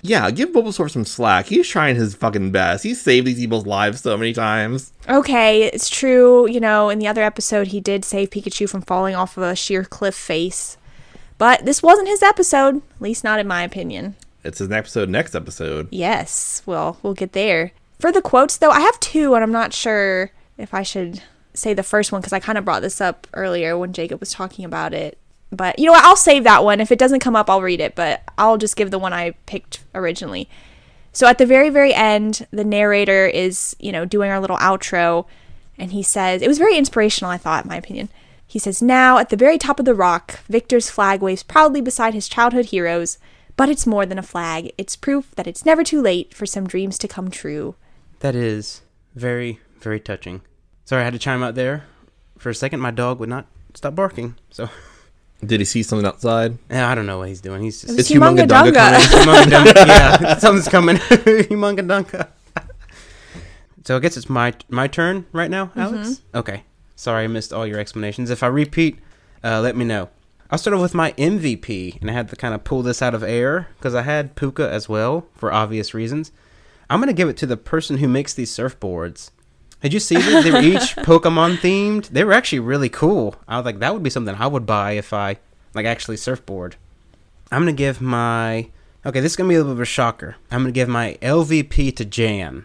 Yeah, 0.00 0.30
give 0.30 0.48
Bulbasaur 0.48 0.90
some 0.90 1.04
slack. 1.04 1.46
He's 1.46 1.68
trying 1.68 1.96
his 1.96 2.14
fucking 2.14 2.52
best. 2.52 2.84
He's 2.84 3.02
saved 3.02 3.26
these 3.26 3.38
people's 3.38 3.66
lives 3.66 4.00
so 4.00 4.16
many 4.16 4.32
times. 4.32 4.94
Okay, 5.06 5.64
it's 5.64 5.90
true. 5.90 6.48
You 6.48 6.58
know, 6.58 6.88
in 6.88 6.98
the 6.98 7.06
other 7.06 7.22
episode, 7.22 7.66
he 7.66 7.80
did 7.80 8.02
save 8.02 8.30
Pikachu 8.30 8.66
from 8.66 8.80
falling 8.80 9.14
off 9.14 9.36
of 9.36 9.42
a 9.42 9.54
sheer 9.54 9.84
cliff 9.84 10.14
face. 10.14 10.78
But 11.36 11.66
this 11.66 11.82
wasn't 11.82 12.08
his 12.08 12.22
episode, 12.22 12.76
at 12.76 13.02
least 13.02 13.24
not 13.24 13.38
in 13.38 13.46
my 13.46 13.62
opinion. 13.62 14.16
It's 14.42 14.60
an 14.60 14.72
episode 14.72 15.10
next 15.10 15.34
episode. 15.34 15.88
Yes, 15.90 16.62
well, 16.64 16.98
we'll 17.02 17.14
get 17.14 17.32
there. 17.32 17.72
For 17.98 18.10
the 18.10 18.22
quotes, 18.22 18.56
though, 18.56 18.70
I 18.70 18.80
have 18.80 18.98
two, 19.00 19.34
and 19.34 19.44
I'm 19.44 19.52
not 19.52 19.74
sure 19.74 20.30
if 20.56 20.72
I 20.72 20.82
should 20.82 21.22
say 21.54 21.74
the 21.74 21.82
first 21.82 22.12
one 22.12 22.20
because 22.20 22.32
I 22.32 22.40
kind 22.40 22.58
of 22.58 22.64
brought 22.64 22.82
this 22.82 23.00
up 23.00 23.26
earlier 23.32 23.78
when 23.78 23.92
Jacob 23.92 24.20
was 24.20 24.32
talking 24.32 24.64
about 24.64 24.92
it. 24.92 25.18
But 25.50 25.78
you 25.78 25.86
know 25.86 25.92
what? 25.92 26.04
I'll 26.04 26.16
save 26.16 26.44
that 26.44 26.64
one. 26.64 26.80
If 26.80 26.90
it 26.90 26.98
doesn't 26.98 27.20
come 27.20 27.36
up, 27.36 27.48
I'll 27.48 27.62
read 27.62 27.80
it, 27.80 27.94
but 27.94 28.22
I'll 28.36 28.58
just 28.58 28.76
give 28.76 28.90
the 28.90 28.98
one 28.98 29.12
I 29.12 29.32
picked 29.46 29.84
originally. 29.94 30.48
So 31.12 31.28
at 31.28 31.38
the 31.38 31.46
very, 31.46 31.70
very 31.70 31.94
end, 31.94 32.46
the 32.50 32.64
narrator 32.64 33.26
is, 33.26 33.76
you 33.78 33.92
know, 33.92 34.04
doing 34.04 34.30
our 34.30 34.40
little 34.40 34.56
outro, 34.56 35.26
and 35.78 35.92
he 35.92 36.02
says, 36.02 36.42
it 36.42 36.48
was 36.48 36.58
very 36.58 36.76
inspirational, 36.76 37.30
I 37.30 37.38
thought, 37.38 37.64
in 37.64 37.68
my 37.68 37.76
opinion. 37.76 38.08
He 38.46 38.58
says, 38.58 38.82
Now, 38.82 39.18
at 39.18 39.30
the 39.30 39.36
very 39.36 39.56
top 39.56 39.78
of 39.78 39.84
the 39.84 39.94
rock, 39.94 40.40
Victor's 40.48 40.90
flag 40.90 41.22
waves 41.22 41.44
proudly 41.44 41.80
beside 41.80 42.14
his 42.14 42.28
childhood 42.28 42.66
heroes, 42.66 43.18
but 43.56 43.68
it's 43.68 43.86
more 43.86 44.04
than 44.04 44.18
a 44.18 44.22
flag. 44.22 44.72
It's 44.76 44.96
proof 44.96 45.30
that 45.36 45.46
it's 45.46 45.64
never 45.64 45.84
too 45.84 46.02
late 46.02 46.34
for 46.34 46.46
some 46.46 46.66
dreams 46.66 46.98
to 46.98 47.08
come 47.08 47.30
true. 47.30 47.76
That 48.20 48.34
is 48.34 48.82
very, 49.14 49.60
very 49.78 50.00
touching. 50.00 50.42
Sorry, 50.84 51.02
I 51.02 51.04
had 51.04 51.12
to 51.14 51.18
chime 51.18 51.42
out 51.42 51.54
there. 51.54 51.84
For 52.38 52.50
a 52.50 52.54
second, 52.54 52.80
my 52.80 52.90
dog 52.90 53.20
would 53.20 53.28
not 53.28 53.46
stop 53.74 53.94
barking. 53.94 54.34
So, 54.50 54.68
Did 55.44 55.60
he 55.60 55.64
see 55.64 55.82
something 55.82 56.06
outside? 56.06 56.58
yeah, 56.70 56.88
I 56.90 56.94
don't 56.94 57.06
know 57.06 57.18
what 57.18 57.28
he's 57.28 57.40
doing. 57.40 57.62
He's 57.62 57.80
just 57.82 57.98
It's 57.98 58.10
Humungadunga. 58.10 58.72
Humungadunga 58.72 59.74
coming. 59.74 59.86
Yeah, 59.88 60.38
something's 60.38 60.68
coming. 60.68 60.96
humunga 60.98 61.46
Humungadunga. 62.04 62.28
so 63.84 63.96
I 63.96 63.98
guess 64.00 64.16
it's 64.16 64.28
my 64.28 64.54
my 64.68 64.86
turn 64.86 65.26
right 65.32 65.50
now, 65.50 65.70
Alex. 65.76 66.20
Okay. 66.34 66.64
Sorry, 66.96 67.24
I 67.24 67.26
missed 67.28 67.52
all 67.52 67.66
your 67.66 67.78
explanations. 67.78 68.30
If 68.30 68.42
I 68.42 68.46
repeat, 68.46 68.98
uh, 69.42 69.60
let 69.60 69.76
me 69.76 69.84
know. 69.84 70.08
I'll 70.50 70.58
start 70.58 70.74
off 70.74 70.82
with 70.82 70.94
my 70.94 71.12
MVP, 71.12 72.00
and 72.00 72.08
I 72.10 72.12
had 72.12 72.28
to 72.28 72.36
kind 72.36 72.54
of 72.54 72.62
pull 72.62 72.82
this 72.82 73.02
out 73.02 73.14
of 73.14 73.22
air 73.22 73.68
because 73.78 73.94
I 73.94 74.02
had 74.02 74.36
Puka 74.36 74.70
as 74.70 74.88
well 74.88 75.26
for 75.34 75.52
obvious 75.52 75.94
reasons. 75.94 76.30
I'm 76.88 77.00
gonna 77.00 77.12
give 77.14 77.28
it 77.28 77.36
to 77.38 77.46
the 77.46 77.56
person 77.56 77.96
who 77.98 78.06
makes 78.08 78.34
these 78.34 78.50
surfboards. 78.54 79.30
Did 79.84 79.92
you 79.92 80.00
see 80.00 80.16
that 80.16 80.42
they 80.42 80.50
were 80.50 80.60
each 80.62 80.96
Pokemon 80.96 81.58
themed? 81.58 82.08
They 82.08 82.24
were 82.24 82.32
actually 82.32 82.60
really 82.60 82.88
cool. 82.88 83.36
I 83.46 83.58
was 83.58 83.66
like, 83.66 83.78
that 83.80 83.92
would 83.92 84.02
be 84.02 84.08
something 84.10 84.34
I 84.34 84.46
would 84.46 84.64
buy 84.64 84.92
if 84.92 85.12
I 85.12 85.36
like 85.74 85.84
actually 85.84 86.16
surfboard. 86.16 86.76
I'm 87.52 87.60
gonna 87.60 87.74
give 87.74 88.00
my 88.00 88.70
okay. 89.04 89.20
This 89.20 89.32
is 89.32 89.36
gonna 89.36 89.50
be 89.50 89.56
a 89.56 89.58
little 89.58 89.72
bit 89.74 89.78
of 89.78 89.82
a 89.82 89.84
shocker. 89.84 90.36
I'm 90.50 90.60
gonna 90.62 90.72
give 90.72 90.88
my 90.88 91.18
LVP 91.20 91.94
to 91.96 92.04
Jan. 92.06 92.64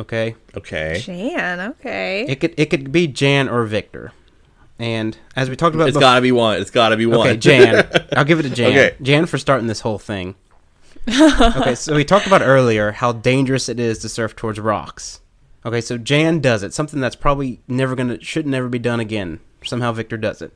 Okay, 0.00 0.34
Okay. 0.56 1.00
Jan, 1.00 1.60
okay. 1.60 2.26
it 2.28 2.40
could 2.40 2.54
it 2.56 2.66
could 2.70 2.90
be 2.90 3.06
Jan 3.06 3.48
or 3.48 3.64
Victor. 3.64 4.12
And 4.80 5.16
as 5.36 5.48
we 5.48 5.54
talked 5.56 5.76
about, 5.76 5.88
It's 5.88 5.96
bef- 5.96 6.00
gotta 6.00 6.20
be 6.20 6.32
one. 6.32 6.60
It's 6.60 6.70
gotta 6.72 6.96
be 6.96 7.06
one. 7.06 7.20
okay, 7.28 7.36
Jan. 7.36 7.88
I'll 8.16 8.24
give 8.24 8.40
it 8.40 8.44
to 8.44 8.50
Jan. 8.50 8.70
Okay. 8.70 8.96
Jan 9.00 9.26
for 9.26 9.38
starting 9.38 9.68
this 9.68 9.80
whole 9.80 9.98
thing. 9.98 10.34
okay, 11.08 11.74
so 11.76 11.94
we 11.94 12.04
talked 12.04 12.26
about 12.26 12.42
earlier 12.42 12.90
how 12.92 13.12
dangerous 13.12 13.68
it 13.68 13.78
is 13.80 13.98
to 14.00 14.08
surf 14.08 14.34
towards 14.36 14.58
rocks. 14.60 15.20
Okay, 15.66 15.80
so 15.80 15.98
Jan 15.98 16.40
does 16.40 16.62
it, 16.62 16.72
something 16.72 17.00
that's 17.00 17.16
probably 17.16 17.60
never 17.66 17.94
gonna 17.94 18.20
should 18.22 18.46
never 18.46 18.68
be 18.68 18.78
done 18.78 19.00
again. 19.00 19.40
Somehow 19.64 19.92
Victor 19.92 20.16
does 20.16 20.40
it. 20.40 20.52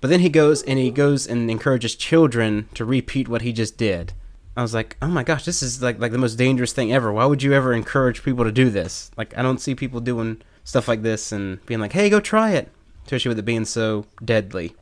But 0.00 0.08
then 0.08 0.20
he 0.20 0.28
goes 0.28 0.62
and 0.62 0.78
he 0.78 0.90
goes 0.90 1.26
and 1.26 1.50
encourages 1.50 1.94
children 1.94 2.68
to 2.74 2.84
repeat 2.84 3.28
what 3.28 3.42
he 3.42 3.52
just 3.52 3.76
did. 3.76 4.12
I 4.56 4.62
was 4.62 4.72
like, 4.72 4.96
oh 5.02 5.08
my 5.08 5.22
gosh, 5.22 5.44
this 5.44 5.62
is 5.62 5.82
like 5.82 5.98
like 5.98 6.12
the 6.12 6.18
most 6.18 6.36
dangerous 6.36 6.72
thing 6.72 6.92
ever. 6.92 7.12
Why 7.12 7.26
would 7.26 7.42
you 7.42 7.52
ever 7.52 7.72
encourage 7.72 8.22
people 8.22 8.44
to 8.44 8.52
do 8.52 8.70
this? 8.70 9.10
Like 9.16 9.36
I 9.36 9.42
don't 9.42 9.60
see 9.60 9.74
people 9.74 10.00
doing 10.00 10.40
stuff 10.64 10.88
like 10.88 11.02
this 11.02 11.32
and 11.32 11.64
being 11.66 11.80
like, 11.80 11.92
hey, 11.92 12.08
go 12.08 12.20
try 12.20 12.52
it. 12.52 12.70
Especially 13.04 13.28
with 13.28 13.38
it 13.38 13.44
being 13.44 13.64
so 13.64 14.06
deadly. 14.24 14.74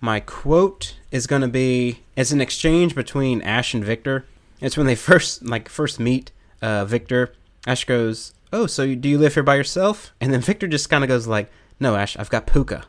My 0.00 0.20
quote 0.20 0.96
is 1.10 1.26
gonna 1.26 1.48
be 1.48 2.00
it's 2.16 2.30
an 2.30 2.40
exchange 2.40 2.94
between 2.94 3.42
Ash 3.42 3.74
and 3.74 3.84
Victor. 3.84 4.24
It's 4.60 4.76
when 4.76 4.86
they 4.86 4.94
first 5.10 5.44
like 5.44 5.68
first 5.68 5.98
meet 5.98 6.30
uh, 6.62 6.84
Victor. 6.84 7.34
Ash 7.66 7.84
goes, 7.84 8.32
"Oh, 8.52 8.66
so 8.66 8.82
you, 8.82 8.96
do 8.96 9.08
you 9.08 9.18
live 9.18 9.34
here 9.34 9.42
by 9.42 9.56
yourself?" 9.56 10.12
And 10.20 10.32
then 10.32 10.40
Victor 10.40 10.66
just 10.66 10.90
kind 10.90 11.04
of 11.04 11.08
goes 11.08 11.26
like, 11.26 11.50
"No, 11.78 11.96
Ash, 11.96 12.16
I've 12.16 12.30
got 12.30 12.46
Puka." 12.46 12.84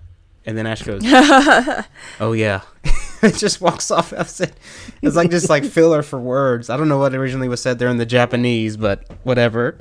And 0.45 0.57
then 0.57 0.65
Ash 0.65 0.81
goes, 0.83 1.01
"Oh 2.19 2.33
yeah." 2.33 2.61
it 3.21 3.35
just 3.35 3.61
walks 3.61 3.91
off. 3.91 4.09
That's 4.11 4.39
it. 4.41 4.53
It's 5.01 5.15
like 5.15 5.29
just 5.29 5.49
like 5.49 5.63
filler 5.63 6.03
for 6.03 6.19
words. 6.19 6.69
I 6.69 6.77
don't 6.77 6.89
know 6.89 6.97
what 6.97 7.13
originally 7.13 7.49
was 7.49 7.61
said 7.61 7.79
there 7.79 7.89
in 7.89 7.97
the 7.97 8.05
Japanese, 8.05 8.77
but 8.77 9.05
whatever. 9.23 9.77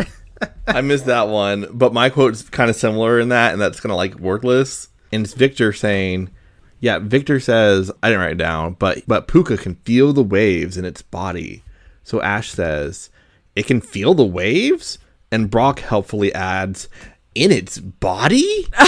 I 0.66 0.80
missed 0.80 1.06
that 1.06 1.28
one, 1.28 1.66
but 1.72 1.92
my 1.92 2.08
quote's 2.08 2.48
kind 2.48 2.70
of 2.70 2.76
similar 2.76 3.20
in 3.20 3.28
that, 3.28 3.52
and 3.52 3.60
that's 3.60 3.80
kind 3.80 3.92
of 3.92 3.96
like 3.96 4.18
wordless. 4.18 4.88
And 5.12 5.24
it's 5.24 5.34
Victor 5.34 5.72
saying, 5.72 6.30
"Yeah." 6.78 6.98
Victor 6.98 7.40
says, 7.40 7.90
"I 8.02 8.08
didn't 8.08 8.22
write 8.22 8.32
it 8.32 8.38
down, 8.38 8.74
but 8.78 9.02
but 9.06 9.28
Puka 9.28 9.56
can 9.56 9.76
feel 9.84 10.12
the 10.12 10.22
waves 10.22 10.76
in 10.76 10.84
its 10.84 11.02
body." 11.02 11.62
So 12.04 12.22
Ash 12.22 12.50
says, 12.50 13.10
"It 13.56 13.66
can 13.66 13.80
feel 13.80 14.14
the 14.14 14.24
waves," 14.24 14.98
and 15.32 15.50
Brock 15.50 15.80
helpfully 15.80 16.34
adds, 16.34 16.88
"In 17.34 17.50
its 17.52 17.78
body." 17.78 18.66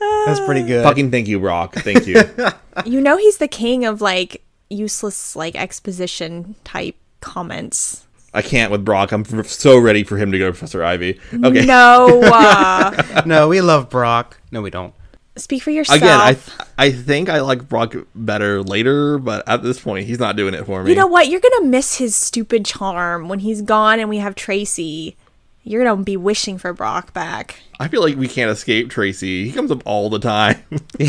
That's 0.00 0.40
pretty 0.40 0.62
good. 0.62 0.82
Fucking 0.82 1.10
thank 1.10 1.28
you, 1.28 1.40
Brock. 1.40 1.74
Thank 1.74 2.06
you. 2.06 2.22
you 2.84 3.00
know 3.00 3.16
he's 3.16 3.36
the 3.36 3.48
king 3.48 3.84
of 3.84 4.00
like 4.00 4.42
useless 4.70 5.36
like 5.36 5.56
exposition 5.56 6.54
type 6.64 6.96
comments. 7.20 8.06
I 8.32 8.42
can't 8.42 8.70
with 8.70 8.84
Brock. 8.84 9.10
I'm 9.12 9.24
so 9.44 9.76
ready 9.78 10.04
for 10.04 10.16
him 10.16 10.30
to 10.32 10.38
go 10.38 10.46
to 10.46 10.52
Professor 10.52 10.84
Ivy. 10.84 11.18
Okay. 11.32 11.66
No, 11.66 12.20
uh, 12.22 13.22
no, 13.26 13.48
we 13.48 13.60
love 13.60 13.90
Brock. 13.90 14.40
No, 14.52 14.62
we 14.62 14.70
don't. 14.70 14.94
Speak 15.40 15.62
for 15.62 15.70
yourself. 15.70 15.98
Again, 15.98 16.20
I 16.20 16.34
th- 16.34 16.56
I 16.78 16.92
think 16.92 17.28
I 17.28 17.40
like 17.40 17.68
Brock 17.68 17.94
better 18.14 18.62
later, 18.62 19.18
but 19.18 19.48
at 19.48 19.62
this 19.62 19.80
point, 19.80 20.06
he's 20.06 20.18
not 20.18 20.36
doing 20.36 20.54
it 20.54 20.66
for 20.66 20.82
me. 20.82 20.90
you 20.90 20.96
know 20.96 21.06
what? 21.06 21.28
You're 21.28 21.40
gonna 21.40 21.66
miss 21.66 21.96
his 21.96 22.14
stupid 22.14 22.64
charm 22.64 23.28
when 23.28 23.40
he's 23.40 23.62
gone 23.62 23.98
and 23.98 24.08
we 24.08 24.18
have 24.18 24.34
Tracey. 24.34 25.16
You're 25.62 25.84
gonna 25.84 26.02
be 26.02 26.16
wishing 26.16 26.58
for 26.58 26.72
Brock 26.72 27.12
back. 27.12 27.60
I 27.78 27.88
feel 27.88 28.02
like 28.02 28.16
we 28.16 28.28
can't 28.28 28.50
escape 28.50 28.90
Tracey. 28.90 29.46
He 29.46 29.52
comes 29.52 29.70
up 29.70 29.82
all 29.84 30.10
the 30.10 30.18
time. 30.18 30.62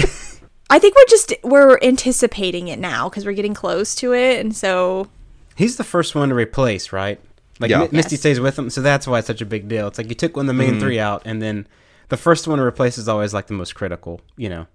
I 0.70 0.80
think 0.80 0.96
we're 0.96 1.06
just 1.10 1.34
we're 1.44 1.78
anticipating 1.82 2.70
it 2.70 2.80
now 2.80 3.10
because 3.10 3.26
we're 3.26 3.34
getting 3.34 3.54
close 3.54 3.94
to 3.96 4.14
it, 4.14 4.40
and 4.40 4.56
so 4.56 5.10
He's 5.56 5.76
the 5.76 5.84
first 5.84 6.16
one 6.16 6.30
to 6.30 6.36
replace, 6.36 6.94
right? 6.94 7.20
Like 7.60 7.70
Yeah. 7.70 7.80
Mi- 7.80 7.90
Misty 7.92 8.16
Yes. 8.16 8.22
stays 8.22 8.40
with 8.40 8.58
him, 8.58 8.70
so 8.70 8.82
that's 8.82 9.06
why 9.06 9.20
it's 9.20 9.28
such 9.28 9.42
a 9.42 9.46
big 9.46 9.68
deal. 9.68 9.88
It's 9.88 9.98
like 9.98 10.10
you 10.10 10.16
took 10.16 10.36
one 10.38 10.46
of 10.46 10.48
the 10.48 10.54
main 10.54 10.72
mm-hmm. 10.72 10.80
three 10.80 11.00
out, 11.00 11.22
and 11.26 11.42
then 11.42 11.68
the 12.12 12.18
first 12.18 12.46
one 12.46 12.58
to 12.60 12.64
replace 12.64 12.98
is 12.98 13.08
always 13.08 13.34
like 13.34 13.48
the 13.48 13.54
most 13.54 13.74
critical, 13.74 14.20
you 14.36 14.50
know. 14.50 14.68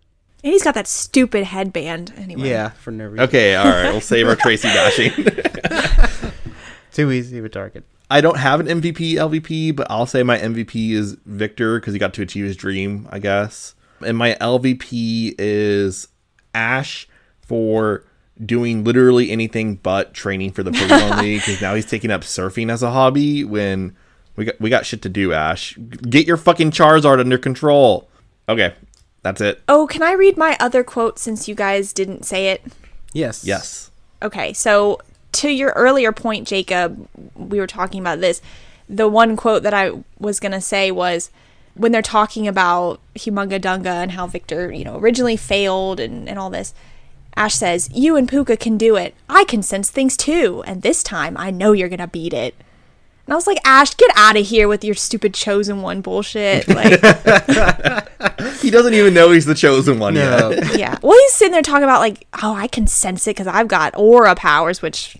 And 0.42 0.52
he's 0.54 0.62
got 0.62 0.72
that 0.74 0.86
stupid 0.86 1.44
headband 1.44 2.14
anyway. 2.16 2.48
Yeah, 2.48 2.70
for 2.70 2.90
no 2.90 3.04
reason. 3.04 3.20
Okay, 3.28 3.54
all 3.54 3.66
right. 3.66 3.90
We'll 3.90 4.00
save 4.00 4.26
our 4.26 4.36
Tracey 4.36 4.68
bashing. 4.68 5.12
Too 6.92 7.12
easy 7.12 7.38
of 7.38 7.44
a 7.44 7.50
target. 7.50 7.84
I 8.10 8.22
don't 8.22 8.38
have 8.38 8.58
an 8.60 8.66
MVP 8.66 9.14
LVP, 9.14 9.76
but 9.76 9.86
I'll 9.90 10.06
say 10.06 10.22
my 10.22 10.38
MVP 10.38 10.92
is 10.92 11.18
Victor 11.26 11.78
because 11.78 11.92
he 11.92 11.98
got 11.98 12.14
to 12.14 12.22
achieve 12.22 12.46
his 12.46 12.56
dream, 12.56 13.06
I 13.12 13.18
guess. 13.18 13.74
And 14.04 14.16
my 14.16 14.34
LVP 14.40 15.34
is 15.38 16.08
Ash 16.54 17.06
for 17.42 18.04
doing 18.42 18.82
literally 18.82 19.30
anything 19.30 19.76
but 19.76 20.14
training 20.14 20.52
for 20.52 20.62
the 20.62 20.70
Pokemon 20.70 21.18
League 21.22 21.40
because 21.40 21.60
now 21.60 21.74
he's 21.74 21.86
taking 21.86 22.10
up 22.10 22.22
surfing 22.22 22.72
as 22.72 22.82
a 22.82 22.92
hobby 22.92 23.44
when 23.44 23.94
we 24.36 24.44
got 24.44 24.60
we 24.60 24.70
got 24.70 24.86
shit 24.86 25.02
to 25.02 25.08
do, 25.08 25.32
Ash. 25.32 25.74
Get 25.74 26.26
your 26.26 26.36
fucking 26.36 26.70
Charizard 26.70 27.20
under 27.20 27.38
control. 27.38 28.08
Okay, 28.48 28.74
that's 29.22 29.40
it. 29.40 29.62
Oh, 29.68 29.86
can 29.86 30.02
I 30.02 30.12
read 30.12 30.36
my 30.36 30.56
other 30.60 30.84
quote 30.84 31.18
since 31.18 31.48
you 31.48 31.54
guys 31.54 31.92
didn't 31.92 32.24
say 32.24 32.50
it? 32.50 32.62
Yes. 33.12 33.44
Yes. 33.44 33.90
Okay, 34.22 34.52
so 34.52 35.00
to 35.32 35.50
your 35.50 35.70
earlier 35.70 36.12
point, 36.12 36.46
Jacob, 36.46 37.08
we 37.34 37.58
were 37.58 37.66
talking 37.66 38.00
about 38.00 38.20
this. 38.20 38.40
The 38.88 39.08
one 39.08 39.36
quote 39.36 39.62
that 39.64 39.74
I 39.74 39.90
was 40.18 40.40
going 40.40 40.52
to 40.52 40.60
say 40.60 40.90
was 40.90 41.30
when 41.74 41.92
they're 41.92 42.02
talking 42.02 42.48
about 42.48 43.00
Humunga 43.14 43.60
Dunga 43.60 43.86
and 43.86 44.12
how 44.12 44.26
Victor, 44.26 44.72
you 44.72 44.84
know, 44.84 44.98
originally 44.98 45.36
failed 45.36 46.00
and, 46.00 46.28
and 46.28 46.38
all 46.38 46.50
this. 46.50 46.72
Ash 47.36 47.54
says, 47.54 47.90
You 47.92 48.16
and 48.16 48.28
Puka 48.28 48.56
can 48.56 48.78
do 48.78 48.96
it. 48.96 49.14
I 49.28 49.44
can 49.44 49.62
sense 49.62 49.90
things 49.90 50.16
too. 50.16 50.62
And 50.66 50.80
this 50.80 51.02
time, 51.02 51.36
I 51.36 51.50
know 51.50 51.72
you're 51.72 51.90
going 51.90 51.98
to 51.98 52.06
beat 52.06 52.32
it. 52.32 52.54
And 53.26 53.32
I 53.32 53.36
was 53.36 53.46
like, 53.48 53.58
Ash, 53.64 53.92
get 53.94 54.10
out 54.14 54.36
of 54.36 54.46
here 54.46 54.68
with 54.68 54.84
your 54.84 54.94
stupid 54.94 55.34
chosen 55.34 55.82
one 55.82 56.00
bullshit. 56.00 56.68
Like, 56.68 57.00
He 58.60 58.70
doesn't 58.70 58.94
even 58.94 59.14
know 59.14 59.32
he's 59.32 59.46
the 59.46 59.54
chosen 59.54 59.98
one 59.98 60.14
No. 60.14 60.50
yet. 60.50 60.78
yeah. 60.78 60.98
Well, 61.02 61.18
he's 61.18 61.32
sitting 61.32 61.52
there 61.52 61.62
talking 61.62 61.82
about, 61.84 61.98
like, 62.00 62.26
oh, 62.42 62.54
I 62.54 62.68
can 62.68 62.86
sense 62.86 63.26
it 63.26 63.30
because 63.30 63.46
I've 63.48 63.68
got 63.68 63.94
aura 63.96 64.34
powers, 64.36 64.80
which, 64.80 65.16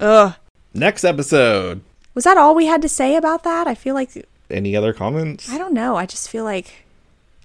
ugh. 0.00 0.34
Next 0.74 1.04
episode. 1.04 1.82
Was 2.14 2.24
that 2.24 2.36
all 2.36 2.54
we 2.54 2.66
had 2.66 2.82
to 2.82 2.88
say 2.88 3.14
about 3.16 3.44
that? 3.44 3.66
I 3.68 3.74
feel 3.76 3.94
like 3.94 4.10
Any 4.50 4.74
other 4.76 4.92
comments? 4.92 5.48
I 5.50 5.56
don't 5.58 5.72
know. 5.72 5.94
I 5.96 6.06
just 6.06 6.28
feel 6.28 6.44
like 6.44 6.84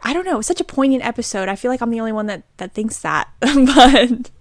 I 0.01 0.13
don't 0.13 0.25
know. 0.25 0.33
It 0.33 0.37
was 0.37 0.47
such 0.47 0.61
a 0.61 0.65
poignant 0.65 1.03
episode. 1.05 1.47
I 1.49 1.55
feel 1.55 1.69
like 1.71 1.81
I'm 1.81 1.89
the 1.91 1.99
only 1.99 2.11
one 2.11 2.25
that 2.27 2.43
that 2.57 2.73
thinks 2.73 2.99
that. 2.99 3.29
but 3.39 4.31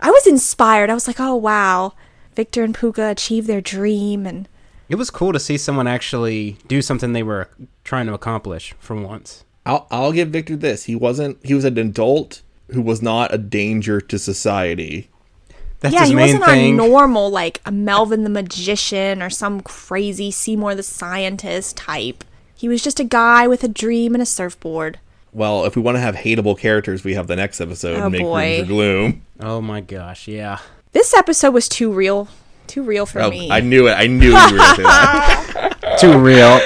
I 0.00 0.10
was 0.10 0.26
inspired. 0.26 0.88
I 0.90 0.94
was 0.94 1.06
like, 1.06 1.20
"Oh 1.20 1.34
wow. 1.34 1.92
Victor 2.36 2.62
and 2.62 2.74
Puka 2.74 3.08
achieve 3.10 3.46
their 3.46 3.60
dream 3.60 4.26
and 4.26 4.48
It 4.88 4.94
was 4.96 5.10
cool 5.10 5.32
to 5.32 5.40
see 5.40 5.56
someone 5.56 5.86
actually 5.88 6.58
do 6.68 6.80
something 6.82 7.12
they 7.12 7.22
were 7.24 7.48
trying 7.82 8.06
to 8.06 8.14
accomplish 8.14 8.74
for 8.78 8.94
once. 8.94 9.44
I'll 9.64 9.86
I'll 9.90 10.12
give 10.12 10.28
Victor 10.28 10.54
this. 10.56 10.84
He 10.84 10.94
wasn't 10.94 11.38
he 11.44 11.54
was 11.54 11.64
an 11.64 11.76
adult 11.78 12.42
who 12.72 12.82
was 12.82 13.02
not 13.02 13.34
a 13.34 13.38
danger 13.38 14.00
to 14.00 14.18
society. 14.18 15.08
That's 15.80 15.92
yeah, 15.94 16.00
his 16.00 16.08
he 16.10 16.14
main 16.14 16.26
wasn't 16.38 16.44
thing. 16.44 16.74
a 16.74 16.76
normal 16.76 17.30
like 17.30 17.60
a 17.66 17.72
Melvin 17.72 18.22
the 18.24 18.30
magician 18.30 19.22
or 19.22 19.30
some 19.30 19.60
crazy 19.60 20.30
Seymour 20.30 20.74
the 20.74 20.82
scientist 20.82 21.76
type. 21.76 22.22
He 22.54 22.68
was 22.68 22.82
just 22.82 22.98
a 23.00 23.04
guy 23.04 23.46
with 23.48 23.62
a 23.64 23.68
dream 23.68 24.14
and 24.14 24.22
a 24.22 24.26
surfboard. 24.26 24.98
Well, 25.32 25.66
if 25.66 25.76
we 25.76 25.82
want 25.82 25.96
to 25.96 26.00
have 26.00 26.14
hateable 26.14 26.58
characters, 26.58 27.04
we 27.04 27.12
have 27.14 27.26
the 27.26 27.36
next 27.36 27.60
episode. 27.60 27.98
Oh, 28.00 28.08
Make 28.08 28.22
boy. 28.22 28.56
room 28.56 28.60
for 28.62 28.66
gloom. 28.68 29.22
oh 29.40 29.60
my 29.60 29.82
gosh, 29.82 30.26
yeah. 30.28 30.60
This 30.96 31.12
episode 31.12 31.50
was 31.52 31.68
too 31.68 31.92
real. 31.92 32.26
Too 32.68 32.82
real 32.82 33.04
for 33.04 33.20
Oh, 33.20 33.28
me. 33.28 33.50
I 33.50 33.60
knew 33.60 33.86
it. 33.86 33.92
I 33.92 34.06
knew 34.06 34.28
you 34.30 34.32
were 34.34 34.48
going 34.48 34.56
to 34.56 34.74
say 34.76 34.82
that. 34.82 35.96
Too 36.00 36.18
real. 36.18 36.58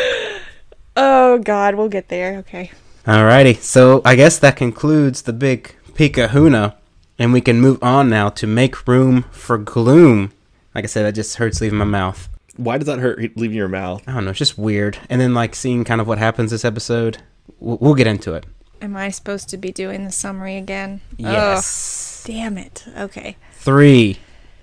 oh 0.97 1.39
god, 1.39 1.75
we'll 1.75 1.89
get 1.89 2.07
there. 2.11 2.37
Okay. 2.39 2.71
Alrighty, 3.05 3.57
so 3.57 4.01
I 4.05 4.15
guess 4.15 4.39
that 4.39 4.55
concludes 4.55 5.23
the 5.23 5.33
big 5.33 5.75
Pikahuna, 5.95 6.77
and 7.19 7.33
we 7.33 7.41
can 7.41 7.61
move 7.61 7.83
on 7.83 8.09
now 8.09 8.29
to 8.29 8.47
make 8.47 8.87
room 8.87 9.25
for 9.33 9.59
gloom. 9.59 10.31
Like 10.77 10.85
I 10.85 10.87
said, 10.87 11.07
that 11.07 11.17
just 11.17 11.39
hurts 11.39 11.61
leaving 11.61 11.79
my 11.81 11.85
mouth. 11.85 12.29
Why 12.57 12.79
does 12.79 12.87
that 12.87 13.01
hurt 13.01 13.19
leaving 13.37 13.57
your 13.57 13.67
mouth? 13.67 14.05
I 14.07 14.13
don't 14.13 14.27
know, 14.27 14.31
it's 14.31 14.39
just 14.39 14.57
weird. 14.57 14.97
And 15.11 15.21
then 15.21 15.35
like 15.35 15.57
seeing 15.57 15.83
kind 15.83 16.01
of 16.01 16.07
what 16.07 16.19
happens 16.19 16.53
this 16.53 16.65
episode, 16.65 17.19
we'll, 17.59 17.79
we'll 17.79 17.95
get 17.97 18.07
into 18.07 18.35
it. 18.35 18.47
Am 18.81 18.97
I 18.97 19.11
supposed 19.11 19.49
to 19.49 19.57
be 19.57 19.73
doing 19.73 20.05
the 20.05 20.13
summary 20.13 20.57
again? 20.57 21.01
Yes. 21.17 22.23
Ugh, 22.25 22.33
damn 22.33 22.57
it. 22.59 22.85
Okay. 22.97 23.37
Three, 23.61 24.19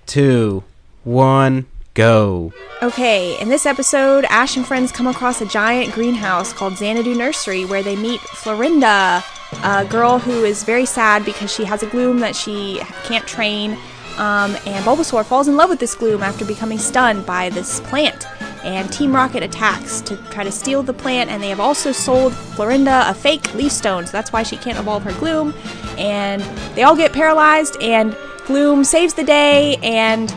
two, 0.06 0.64
one, 1.04 1.66
go. 1.94 2.52
Okay, 2.82 3.40
in 3.40 3.48
this 3.48 3.64
episode, 3.64 4.24
Ash 4.24 4.56
and 4.56 4.66
friends 4.66 4.90
come 4.90 5.06
across 5.06 5.40
a 5.40 5.46
giant 5.46 5.94
greenhouse 5.94 6.52
called 6.52 6.76
Xanadu 6.76 7.14
Nursery 7.14 7.64
where 7.64 7.84
they 7.84 7.94
meet 7.94 8.18
Florinda, 8.18 9.22
a 9.62 9.84
girl 9.84 10.18
who 10.18 10.44
is 10.44 10.64
very 10.64 10.84
sad 10.84 11.24
because 11.24 11.48
she 11.54 11.64
has 11.64 11.84
a 11.84 11.86
gloom 11.86 12.18
that 12.18 12.34
she 12.34 12.80
can't 13.04 13.24
train. 13.24 13.78
Um, 14.16 14.56
and 14.66 14.84
Bulbasaur 14.84 15.24
falls 15.24 15.46
in 15.46 15.56
love 15.56 15.70
with 15.70 15.78
this 15.78 15.94
gloom 15.94 16.24
after 16.24 16.44
becoming 16.44 16.78
stunned 16.78 17.24
by 17.24 17.50
this 17.50 17.78
plant. 17.78 18.26
And 18.64 18.92
Team 18.92 19.14
Rocket 19.14 19.44
attacks 19.44 20.00
to 20.00 20.16
try 20.32 20.42
to 20.42 20.50
steal 20.50 20.82
the 20.82 20.92
plant, 20.92 21.30
and 21.30 21.40
they 21.40 21.50
have 21.50 21.60
also 21.60 21.92
sold 21.92 22.32
Florinda 22.32 23.08
a 23.08 23.14
fake 23.14 23.54
leaf 23.54 23.70
stone, 23.70 24.06
so 24.06 24.10
that's 24.10 24.32
why 24.32 24.42
she 24.42 24.56
can't 24.56 24.76
evolve 24.76 25.04
her 25.04 25.12
gloom. 25.20 25.54
And 25.96 26.42
they 26.74 26.82
all 26.82 26.96
get 26.96 27.12
paralyzed, 27.12 27.80
and 27.80 28.16
Gloom 28.48 28.82
saves 28.82 29.14
the 29.14 29.22
day, 29.22 29.76
and 29.82 30.34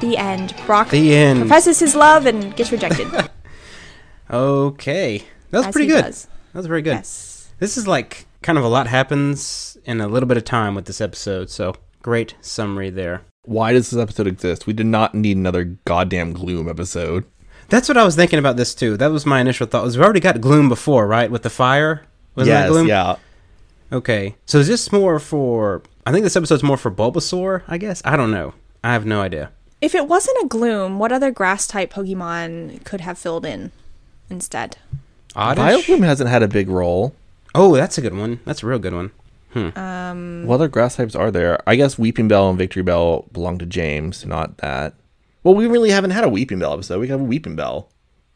the 0.00 0.16
end. 0.16 0.54
Brock 0.66 0.88
The 0.90 1.14
end. 1.14 1.40
professes 1.40 1.78
his 1.78 1.94
love 1.94 2.26
and 2.26 2.56
gets 2.56 2.72
rejected. 2.72 3.06
Okay. 4.30 5.22
That 5.50 5.58
was 5.58 5.66
As 5.68 5.72
pretty 5.72 5.86
he 5.88 5.92
good. 5.94 6.02
does. 6.04 6.26
That 6.52 6.58
was 6.58 6.66
very 6.66 6.82
good. 6.82 6.90
yes. 6.96 7.50
This 7.60 7.78
is 7.78 7.86
like 7.88 8.26
kind 8.42 8.58
of 8.58 8.64
a 8.64 8.68
lot 8.68 8.86
happens 8.86 9.78
in 9.86 10.00
a 10.02 10.06
little 10.08 10.26
bit 10.26 10.36
of 10.36 10.44
time 10.44 10.74
with 10.74 10.84
this 10.84 11.00
episode, 11.00 11.48
so 11.50 11.74
great 12.02 12.34
summary 12.42 12.90
there. 12.90 13.22
Why 13.44 13.72
does 13.72 13.88
this 13.90 13.98
episode 13.98 14.26
exist? 14.26 14.66
We 14.66 14.74
did 14.74 14.84
not 14.86 15.14
need 15.14 15.38
another 15.38 15.64
goddamn 15.86 16.34
gloom 16.34 16.68
episode. 16.68 17.24
That's 17.70 17.88
what 17.88 17.96
I 17.96 18.04
was 18.04 18.16
thinking 18.16 18.38
about 18.38 18.56
this 18.58 18.74
too. 18.74 18.96
That 18.98 19.10
was 19.10 19.24
my 19.24 19.40
initial 19.40 19.66
thought. 19.66 19.84
Was 19.84 19.96
we 19.96 20.04
already 20.04 20.20
got 20.20 20.40
gloom 20.42 20.68
before, 20.68 21.06
right? 21.06 21.30
With 21.30 21.42
the 21.42 21.50
fire? 21.50 22.04
Wasn't 22.34 22.52
that 22.52 22.64
yes, 22.64 22.70
gloom? 22.70 22.86
yeah. 22.86 23.16
Okay. 23.92 24.36
So 24.44 24.58
is 24.58 24.68
this 24.68 24.92
more 24.92 25.18
for 25.18 25.82
I 26.08 26.10
think 26.10 26.24
this 26.24 26.36
episode's 26.36 26.62
more 26.62 26.78
for 26.78 26.90
Bulbasaur, 26.90 27.64
I 27.68 27.76
guess. 27.76 28.00
I 28.02 28.16
don't 28.16 28.30
know. 28.30 28.54
I 28.82 28.94
have 28.94 29.04
no 29.04 29.20
idea. 29.20 29.50
If 29.82 29.94
it 29.94 30.08
wasn't 30.08 30.42
a 30.42 30.46
Gloom, 30.48 30.98
what 30.98 31.12
other 31.12 31.30
grass 31.30 31.66
type 31.66 31.92
Pokemon 31.92 32.82
could 32.84 33.02
have 33.02 33.18
filled 33.18 33.44
in 33.44 33.72
instead? 34.30 34.78
Oddish? 35.36 35.62
Biogloom 35.62 36.06
hasn't 36.06 36.30
had 36.30 36.42
a 36.42 36.48
big 36.48 36.70
role. 36.70 37.14
Oh, 37.54 37.76
that's 37.76 37.98
a 37.98 38.00
good 38.00 38.16
one. 38.16 38.40
That's 38.46 38.62
a 38.62 38.66
real 38.66 38.78
good 38.78 38.94
one. 38.94 39.10
Hmm. 39.52 40.46
What 40.46 40.54
other 40.54 40.68
grass 40.68 40.96
types 40.96 41.14
are 41.14 41.30
there? 41.30 41.60
I 41.68 41.76
guess 41.76 41.96
Weepinbell 41.96 42.48
and 42.48 42.58
Victreebel 42.58 43.30
belong 43.30 43.58
to 43.58 43.66
James, 43.66 44.24
not 44.24 44.56
that. 44.58 44.94
Well, 45.42 45.54
we 45.54 45.66
really 45.66 45.90
haven't 45.90 46.12
had 46.12 46.24
a 46.24 46.28
Weepinbell 46.28 46.72
episode. 46.72 47.00
We 47.00 47.08
have 47.08 47.20
a 47.20 47.24
Weepinbell. 47.24 47.84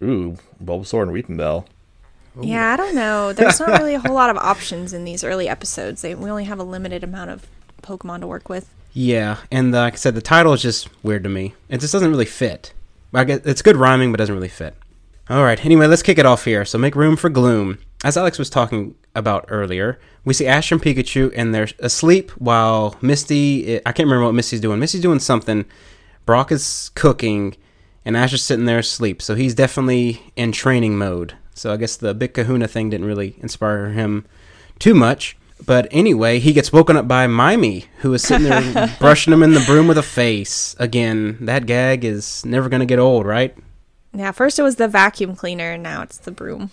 Ooh, 0.03 0.37
Bulbasaur 0.63 1.05
and 1.05 1.13
Weepinbell. 1.13 1.65
Yeah, 2.39 2.75
I 2.75 2.77
don't 2.77 2.95
know. 2.95 3.33
There's 3.33 3.61
not 3.61 3.79
really 3.81 3.95
a 3.95 4.01
whole 4.01 4.15
lot 4.15 4.29
of 4.29 4.37
options 4.37 4.93
in 4.93 5.05
these 5.05 5.25
early 5.25 5.49
episodes. 5.49 6.03
They, 6.03 6.15
we 6.15 6.29
only 6.29 6.45
have 6.45 6.59
a 6.59 6.65
limited 6.65 7.03
amount 7.03 7.31
of 7.31 7.47
Pokemon 7.83 8.21
to 8.21 8.27
work 8.27 8.49
with. 8.49 8.73
Yeah, 8.95 9.39
and 9.51 9.75
uh, 9.75 9.79
like 9.81 9.95
I 9.95 9.97
said, 9.97 10.15
the 10.15 10.23
title 10.23 10.53
is 10.53 10.63
just 10.63 10.89
weird 11.03 11.25
to 11.25 11.31
me. 11.31 11.55
It 11.69 11.81
just 11.81 11.93
doesn't 11.93 12.11
really 12.11 12.27
fit. 12.27 12.73
I 13.15 13.25
guess 13.25 13.41
it's 13.45 13.63
good 13.63 13.77
rhyming, 13.77 14.13
but 14.13 14.19
doesn't 14.19 14.35
really 14.35 14.49
fit. 14.49 14.75
All 15.31 15.45
right. 15.45 15.63
Anyway, 15.65 15.87
let's 15.87 16.03
kick 16.03 16.19
it 16.19 16.27
off 16.27 16.45
here. 16.45 16.65
So 16.65 16.79
make 16.79 16.95
room 16.97 17.17
for 17.17 17.31
gloom. 17.31 17.79
As 18.05 18.17
Alex 18.17 18.39
was 18.39 18.51
talking 18.51 18.95
about 19.15 19.45
earlier, 19.49 19.99
we 20.25 20.35
see 20.35 20.47
Ash 20.47 20.73
and 20.73 20.83
Pikachu, 20.83 21.33
and 21.37 21.55
they're 21.55 21.69
asleep 21.79 22.31
while 22.33 22.97
Misty. 23.01 23.79
I 23.79 23.93
can't 23.93 24.07
remember 24.07 24.25
what 24.25 24.35
Misty's 24.35 24.61
doing. 24.61 24.79
Misty's 24.79 25.01
doing 25.01 25.21
something. 25.21 25.65
Brock 26.27 26.53
is 26.53 26.91
cooking, 26.95 27.57
and 28.05 28.17
Ash 28.17 28.33
is 28.33 28.43
sitting 28.43 28.67
there 28.67 28.81
asleep. 28.81 29.23
So 29.23 29.35
he's 29.35 29.55
definitely 29.55 30.33
in 30.37 30.53
training 30.53 30.99
mode. 30.99 31.35
So 31.55 31.73
I 31.73 31.77
guess 31.77 31.97
the 31.97 32.15
big 32.15 32.35
Kahuna 32.35 32.67
thing 32.67 32.91
didn't 32.91 33.07
really 33.07 33.37
inspire 33.41 33.91
him 33.91 34.27
too 34.79 34.95
much. 34.95 35.37
But 35.65 35.89
anyway, 35.91 36.39
he 36.39 36.53
gets 36.53 36.73
woken 36.73 36.97
up 36.97 37.07
by 37.07 37.27
Mimey, 37.27 37.87
who 37.99 38.13
is 38.15 38.23
sitting 38.23 38.49
there 38.49 38.97
brushing 39.01 39.33
him 39.33 39.43
in 39.43 39.53
the 39.53 39.65
broom 39.67 39.87
with 39.87 39.99
a 39.99 40.03
face. 40.03 40.75
Again, 40.79 41.39
that 41.43 41.67
gag 41.67 42.05
is 42.05 42.45
never 42.45 42.69
going 42.69 42.81
to 42.81 42.87
get 42.87 42.99
old, 42.99 43.27
right? 43.27 43.57
Yeah, 44.13 44.33
first 44.33 44.59
it 44.59 44.63
was 44.63 44.77
the 44.77 44.89
vacuum 44.89 45.37
cleaner, 45.37 45.73
and 45.73 45.83
now 45.83 46.03
it's 46.03 46.19
the 46.19 46.31
broom. 46.31 46.71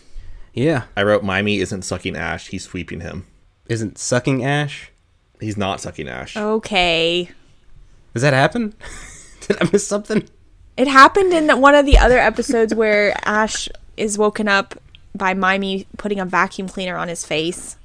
Yeah. 0.53 0.83
I 0.97 1.03
wrote 1.03 1.23
Mimey 1.23 1.59
isn't 1.59 1.83
sucking 1.83 2.15
Ash, 2.15 2.47
he's 2.47 2.63
sweeping 2.63 3.01
him. 3.01 3.27
Isn't 3.67 3.97
sucking 3.97 4.43
Ash? 4.43 4.91
He's 5.39 5.57
not 5.57 5.79
sucking 5.79 6.07
Ash. 6.07 6.35
Okay. 6.35 7.29
Does 8.13 8.23
that 8.23 8.33
happen? 8.33 8.73
Did 9.41 9.61
I 9.61 9.69
miss 9.71 9.87
something? 9.87 10.27
It 10.75 10.87
happened 10.87 11.33
in 11.33 11.49
one 11.61 11.75
of 11.75 11.85
the 11.85 11.97
other 11.97 12.17
episodes 12.17 12.73
where 12.73 13.13
Ash 13.25 13.69
is 13.97 14.17
woken 14.17 14.47
up 14.47 14.75
by 15.15 15.33
Mimey 15.33 15.85
putting 15.97 16.19
a 16.19 16.25
vacuum 16.25 16.67
cleaner 16.67 16.97
on 16.97 17.07
his 17.07 17.25
face. 17.25 17.77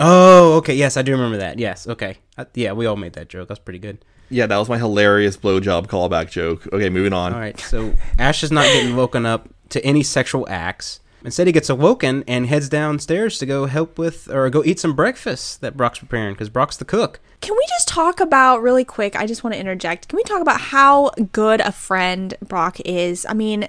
Oh, 0.00 0.54
okay. 0.54 0.74
Yes, 0.74 0.96
I 0.96 1.02
do 1.02 1.12
remember 1.12 1.36
that. 1.36 1.58
Yes, 1.58 1.86
okay. 1.86 2.16
Uh, 2.36 2.46
yeah, 2.54 2.72
we 2.72 2.86
all 2.86 2.96
made 2.96 3.12
that 3.12 3.28
joke. 3.28 3.48
That's 3.48 3.60
pretty 3.60 3.78
good. 3.78 3.98
Yeah, 4.30 4.46
that 4.46 4.56
was 4.56 4.68
my 4.68 4.78
hilarious 4.78 5.36
blowjob 5.36 5.86
callback 5.86 6.30
joke. 6.30 6.66
Okay, 6.72 6.88
moving 6.88 7.12
on. 7.12 7.34
All 7.34 7.40
right, 7.40 7.58
so 7.60 7.94
Ash 8.18 8.42
is 8.42 8.50
not 8.50 8.64
getting 8.64 8.96
woken 8.96 9.26
up 9.26 9.48
to 9.70 9.84
any 9.84 10.02
sexual 10.02 10.48
acts. 10.48 11.00
Instead, 11.24 11.46
he 11.46 11.52
gets 11.52 11.68
awoken 11.68 12.24
and 12.26 12.46
heads 12.46 12.68
downstairs 12.68 13.38
to 13.38 13.46
go 13.46 13.66
help 13.66 13.98
with 13.98 14.30
or 14.30 14.48
go 14.48 14.64
eat 14.64 14.80
some 14.80 14.94
breakfast 14.94 15.60
that 15.60 15.76
Brock's 15.76 15.98
preparing 15.98 16.32
because 16.32 16.48
Brock's 16.48 16.78
the 16.78 16.84
cook. 16.84 17.20
Can 17.40 17.54
we 17.54 17.66
just 17.68 17.88
talk 17.88 18.20
about 18.20 18.62
really 18.62 18.84
quick? 18.84 19.16
I 19.16 19.26
just 19.26 19.44
want 19.44 19.52
to 19.54 19.60
interject. 19.60 20.08
Can 20.08 20.16
we 20.16 20.22
talk 20.22 20.40
about 20.40 20.60
how 20.60 21.10
good 21.32 21.60
a 21.60 21.72
friend 21.72 22.34
Brock 22.40 22.80
is? 22.86 23.26
I 23.28 23.34
mean, 23.34 23.68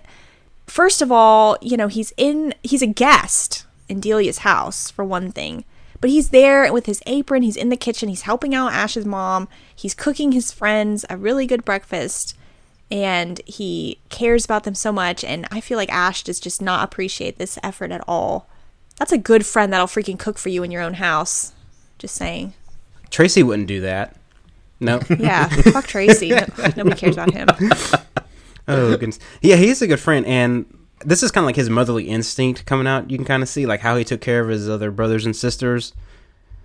first 0.68 1.02
of 1.02 1.12
all, 1.12 1.58
you 1.62 1.76
know, 1.76 1.88
he's 1.88 2.14
in 2.16 2.54
he's 2.64 2.82
a 2.82 2.88
guest 2.88 3.66
in 3.90 4.00
Delia's 4.00 4.40
house 4.40 4.90
for 4.90 5.04
one 5.04 5.32
thing. 5.32 5.66
But 6.02 6.10
he's 6.10 6.30
there 6.30 6.72
with 6.74 6.88
his 6.88 7.02
apron, 7.06 7.44
he's 7.44 7.56
in 7.56 7.70
the 7.70 7.78
kitchen, 7.78 8.10
he's 8.10 8.24
helping 8.24 8.56
out 8.56 8.74
Ash's 8.74 9.06
mom, 9.06 9.48
he's 9.76 9.94
cooking 9.94 10.32
his 10.32 10.52
friends 10.52 11.06
a 11.10 11.16
really 11.16 11.46
good 11.46 11.64
breakfast 11.64 12.36
and 12.90 13.40
he 13.46 14.00
cares 14.10 14.44
about 14.44 14.64
them 14.64 14.76
so 14.76 14.92
much 14.92 15.24
and 15.24 15.48
I 15.52 15.62
feel 15.62 15.78
like 15.78 15.94
Ash 15.94 16.24
does 16.24 16.40
just 16.40 16.62
not 16.62 16.84
appreciate 16.84 17.38
this 17.38 17.58
effort 17.64 17.92
at 17.92 18.04
all. 18.08 18.50
That's 18.98 19.12
a 19.12 19.18
good 19.18 19.46
friend 19.46 19.72
that'll 19.72 19.88
freaking 19.88 20.20
cook 20.20 20.38
for 20.38 20.50
you 20.50 20.64
in 20.64 20.72
your 20.72 20.82
own 20.82 20.96
house. 20.96 21.54
Just 22.00 22.16
saying. 22.16 22.54
Tracey 23.12 23.44
wouldn't 23.44 23.68
do 23.68 23.82
that. 23.82 24.18
No. 24.80 25.00
Yeah, 25.20 25.48
fuck 25.48 25.86
Tracey. 25.86 26.30
No- 26.30 26.46
nobody 26.76 26.96
cares 26.96 27.16
about 27.16 27.32
him. 27.32 27.48
Oh 28.68 28.90
goodness. 28.98 29.20
Yeah, 29.42 29.56
he's 29.56 29.82
a 29.82 29.88
good 29.88 30.00
friend, 30.00 30.26
and 30.26 30.66
this 31.06 31.24
is 31.24 31.32
kind 31.32 31.44
of 31.44 31.48
like 31.48 31.56
his 31.56 31.70
motherly 31.70 32.06
instinct 32.10 32.66
coming 32.66 32.88
out. 32.88 33.10
You 33.12 33.18
can 33.18 33.26
kind 33.26 33.44
of 33.44 33.50
see 33.50 33.66
like 33.66 33.80
how 33.82 33.96
he 33.98 34.04
took 34.04 34.22
care 34.22 34.42
of 34.42 34.50
his 34.50 34.70
other 34.70 34.92
brothers 34.92 35.26
and 35.26 35.36
sisters. 35.36 35.94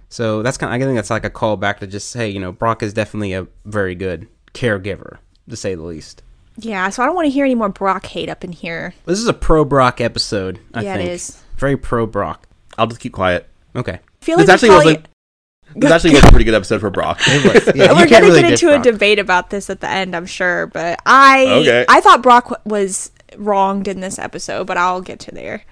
So 0.09 0.43
that's 0.43 0.57
kind. 0.57 0.73
Of, 0.73 0.81
I 0.81 0.85
think 0.85 0.97
that's 0.97 1.11
like 1.11 1.25
a 1.25 1.31
call 1.31 1.57
back 1.57 1.81
to 1.81 1.87
just 1.87 2.11
say, 2.11 2.29
you 2.29 2.39
know, 2.41 2.53
Brock 2.53 2.83
is 2.83 2.93
definitely 2.93 3.33
a 3.33 3.47
very 3.65 3.95
good 3.95 4.29
caregiver, 4.55 5.19
to 5.49 5.57
say 5.57 5.75
the 5.75 5.83
least. 5.83 6.23
Yeah, 6.59 6.89
so 6.89 7.03
I 7.03 7.07
don't 7.07 7.15
want 7.15 7.27
to 7.27 7.31
hear 7.31 7.45
any 7.45 7.55
more 7.55 7.69
Brock 7.69 8.07
hate 8.07 8.29
up 8.31 8.43
in 8.45 8.53
here. 8.53 8.95
This 9.05 9.19
is 9.19 9.27
a 9.29 9.35
pro 9.35 9.65
Brock 9.65 10.01
episode. 10.01 10.61
I 10.73 10.83
Yeah, 10.83 10.95
it 10.95 10.99
think. 10.99 11.11
is. 11.11 11.43
Very 11.59 11.77
pro 11.77 12.07
Brock. 12.07 12.47
I'll 12.79 12.87
just 12.87 13.01
keep 13.01 13.13
quiet. 13.13 13.49
Okay. 13.75 13.93
I 14.23 14.25
feel 14.25 14.39
This 14.39 14.49
like 14.49 14.55
actually 14.55 14.69
we 14.71 14.75
was 14.77 14.85
probably- 14.85 15.03
a 15.03 15.07
this 15.75 15.91
actually 15.91 16.15
was 16.15 16.25
a 16.25 16.29
pretty 16.31 16.45
good 16.45 16.55
episode 16.55 16.81
for 16.81 16.89
Brock. 16.91 17.21
Yeah, 17.27 17.35
you 17.75 17.97
we're 17.97 18.07
gonna 18.09 18.25
really 18.27 18.41
get 18.41 18.51
diss 18.51 18.63
into 18.63 18.73
a 18.73 18.77
Brock. 18.79 18.85
debate 18.85 19.19
about 19.19 19.51
this 19.51 19.69
at 19.69 19.81
the 19.81 19.91
end, 19.91 20.15
I'm 20.17 20.25
sure. 20.25 20.69
But 20.69 21.01
I, 21.05 21.45
Okay. 21.49 21.85
I 21.89 22.01
thought 22.01 22.23
Brock 22.23 22.63
was 22.65 23.11
wronged 23.39 23.89
in 23.89 24.01
this 24.01 24.19
episode, 24.19 24.67
but 24.67 24.77
I'll 24.77 25.01
get 25.01 25.21
to 25.21 25.33
there 25.33 25.65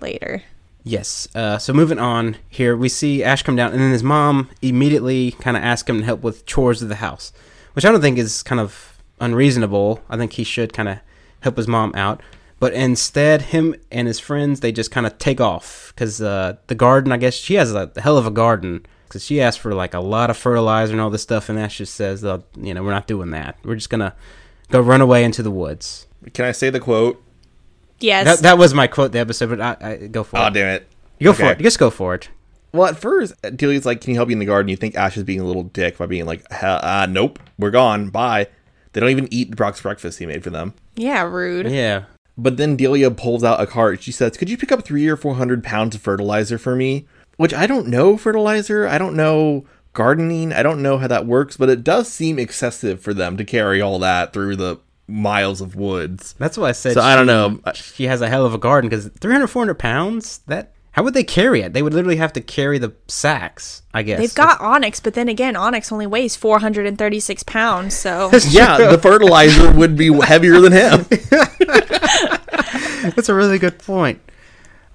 later. 0.00 0.42
Yes. 0.82 1.28
Uh, 1.34 1.58
so 1.58 1.72
moving 1.72 1.98
on 1.98 2.36
here, 2.48 2.76
we 2.76 2.88
see 2.88 3.22
Ash 3.22 3.42
come 3.42 3.56
down, 3.56 3.72
and 3.72 3.80
then 3.80 3.92
his 3.92 4.02
mom 4.02 4.48
immediately 4.62 5.32
kind 5.32 5.56
of 5.56 5.62
asks 5.62 5.88
him 5.88 5.98
to 5.98 6.04
help 6.04 6.22
with 6.22 6.46
chores 6.46 6.82
of 6.82 6.88
the 6.88 6.96
house, 6.96 7.32
which 7.74 7.84
I 7.84 7.92
don't 7.92 8.00
think 8.00 8.18
is 8.18 8.42
kind 8.42 8.60
of 8.60 8.98
unreasonable. 9.20 10.02
I 10.08 10.16
think 10.16 10.32
he 10.32 10.44
should 10.44 10.72
kind 10.72 10.88
of 10.88 10.98
help 11.40 11.56
his 11.56 11.68
mom 11.68 11.92
out. 11.94 12.22
But 12.58 12.74
instead, 12.74 13.42
him 13.42 13.74
and 13.90 14.06
his 14.06 14.20
friends 14.20 14.60
they 14.60 14.70
just 14.70 14.90
kind 14.90 15.06
of 15.06 15.18
take 15.18 15.40
off 15.40 15.92
because 15.94 16.20
uh, 16.20 16.56
the 16.66 16.74
garden. 16.74 17.12
I 17.12 17.16
guess 17.16 17.34
she 17.34 17.54
has 17.54 17.72
a 17.74 17.90
hell 17.96 18.18
of 18.18 18.26
a 18.26 18.30
garden 18.30 18.84
because 19.08 19.24
she 19.24 19.40
asked 19.40 19.60
for 19.60 19.74
like 19.74 19.94
a 19.94 20.00
lot 20.00 20.30
of 20.30 20.36
fertilizer 20.36 20.92
and 20.92 21.00
all 21.00 21.10
this 21.10 21.22
stuff, 21.22 21.48
and 21.48 21.58
Ash 21.58 21.78
just 21.78 21.94
says, 21.94 22.22
you 22.22 22.74
know, 22.74 22.82
we're 22.82 22.90
not 22.90 23.06
doing 23.06 23.30
that. 23.30 23.56
We're 23.64 23.76
just 23.76 23.90
gonna 23.90 24.14
go 24.68 24.80
run 24.80 25.00
away 25.00 25.24
into 25.24 25.42
the 25.42 25.50
woods. 25.50 26.06
Can 26.34 26.44
I 26.44 26.52
say 26.52 26.70
the 26.70 26.80
quote? 26.80 27.22
Yes. 27.98 28.24
That, 28.24 28.38
that 28.40 28.58
was 28.58 28.72
my 28.74 28.86
quote 28.86 29.12
the 29.12 29.18
episode, 29.18 29.50
but 29.50 29.60
I, 29.60 29.76
I 29.80 29.96
go 30.06 30.24
for 30.24 30.38
Oh 30.38 30.46
it. 30.46 30.54
damn 30.54 30.68
it! 30.76 30.88
Go 31.22 31.32
for 31.32 31.42
Okay. 31.44 31.52
it. 31.52 31.58
Just 31.62 31.78
go 31.78 31.90
for 31.90 32.14
it. 32.14 32.28
Well, 32.72 32.86
at 32.88 32.96
first, 32.98 33.34
Delia's 33.56 33.84
like, 33.84 34.00
"Can 34.00 34.10
you 34.10 34.16
help 34.16 34.28
me 34.28 34.32
in 34.34 34.38
the 34.38 34.44
garden?" 34.46 34.68
You 34.68 34.76
think 34.76 34.94
Ash 34.96 35.16
is 35.16 35.24
being 35.24 35.40
a 35.40 35.44
little 35.44 35.64
dick 35.64 35.98
by 35.98 36.06
being 36.06 36.24
like, 36.24 36.50
"Hell, 36.50 36.78
uh, 36.82 37.06
"Nope, 37.10 37.38
we're 37.58 37.70
gone. 37.70 38.08
Bye." 38.10 38.46
They 38.92 39.00
don't 39.00 39.10
even 39.10 39.28
eat 39.32 39.54
Brock's 39.54 39.80
breakfast 39.82 40.18
he 40.18 40.26
made 40.26 40.42
for 40.42 40.50
them. 40.50 40.74
yeah, 40.96 41.22
rude. 41.22 41.70
Yeah. 41.70 42.04
But 42.38 42.56
then 42.56 42.74
Delia 42.76 43.10
pulls 43.10 43.44
out 43.44 43.60
a 43.60 43.66
cart. 43.66 44.02
She 44.02 44.12
says, 44.12 44.36
"Could 44.36 44.48
you 44.48 44.56
pick 44.56 44.72
up 44.72 44.84
three 44.84 45.06
or 45.08 45.16
four 45.16 45.34
hundred 45.34 45.62
pounds 45.64 45.94
of 45.94 46.00
fertilizer 46.00 46.58
for 46.58 46.74
me?" 46.76 47.06
Which 47.36 47.52
I 47.54 47.66
don't 47.66 47.86
know 47.88 48.16
fertilizer. 48.16 48.86
I 48.86 48.98
don't 48.98 49.14
know 49.16 49.64
gardening. 49.92 50.52
I 50.52 50.62
don't 50.62 50.80
know 50.82 50.98
how 50.98 51.06
that 51.08 51.26
works, 51.26 51.56
but 51.56 51.68
it 51.68 51.82
does 51.84 52.08
seem 52.08 52.38
excessive 52.38 53.00
for 53.00 53.12
them 53.12 53.36
to 53.36 53.44
carry 53.44 53.80
all 53.80 53.98
that 53.98 54.32
through 54.32 54.56
the 54.56 54.78
miles 55.10 55.60
of 55.60 55.74
woods. 55.76 56.34
That's 56.38 56.56
why 56.56 56.68
I 56.68 56.72
said. 56.72 56.94
So 56.94 57.00
I 57.00 57.16
don't 57.16 57.26
know. 57.26 57.60
She 57.74 58.04
has 58.04 58.20
a 58.20 58.28
hell 58.28 58.46
of 58.46 58.54
a 58.54 58.58
garden 58.58 58.88
because 58.88 59.08
300, 59.08 59.48
400 59.48 59.74
pounds. 59.74 60.38
That 60.46 60.72
how 60.92 61.04
would 61.04 61.14
they 61.14 61.24
carry 61.24 61.60
it? 61.60 61.72
They 61.72 61.82
would 61.82 61.94
literally 61.94 62.16
have 62.16 62.32
to 62.32 62.40
carry 62.40 62.78
the 62.78 62.92
sacks. 63.06 63.82
I 63.94 64.02
guess 64.02 64.18
They've 64.18 64.34
got 64.34 64.58
Onix, 64.58 65.02
but 65.02 65.14
then 65.14 65.28
again, 65.28 65.54
Onix 65.54 65.92
only 65.92 66.06
weighs 66.06 66.34
436 66.36 67.42
pounds, 67.44 67.96
so 67.96 68.30
Yeah, 68.48 68.76
the 68.90 68.98
fertilizer 68.98 69.70
would 69.72 69.96
be 69.96 70.12
heavier 70.22 70.60
than 70.60 70.72
him. 70.72 71.06
That's 73.14 73.28
a 73.28 73.34
really 73.34 73.58
good 73.58 73.78
point. 73.78 74.20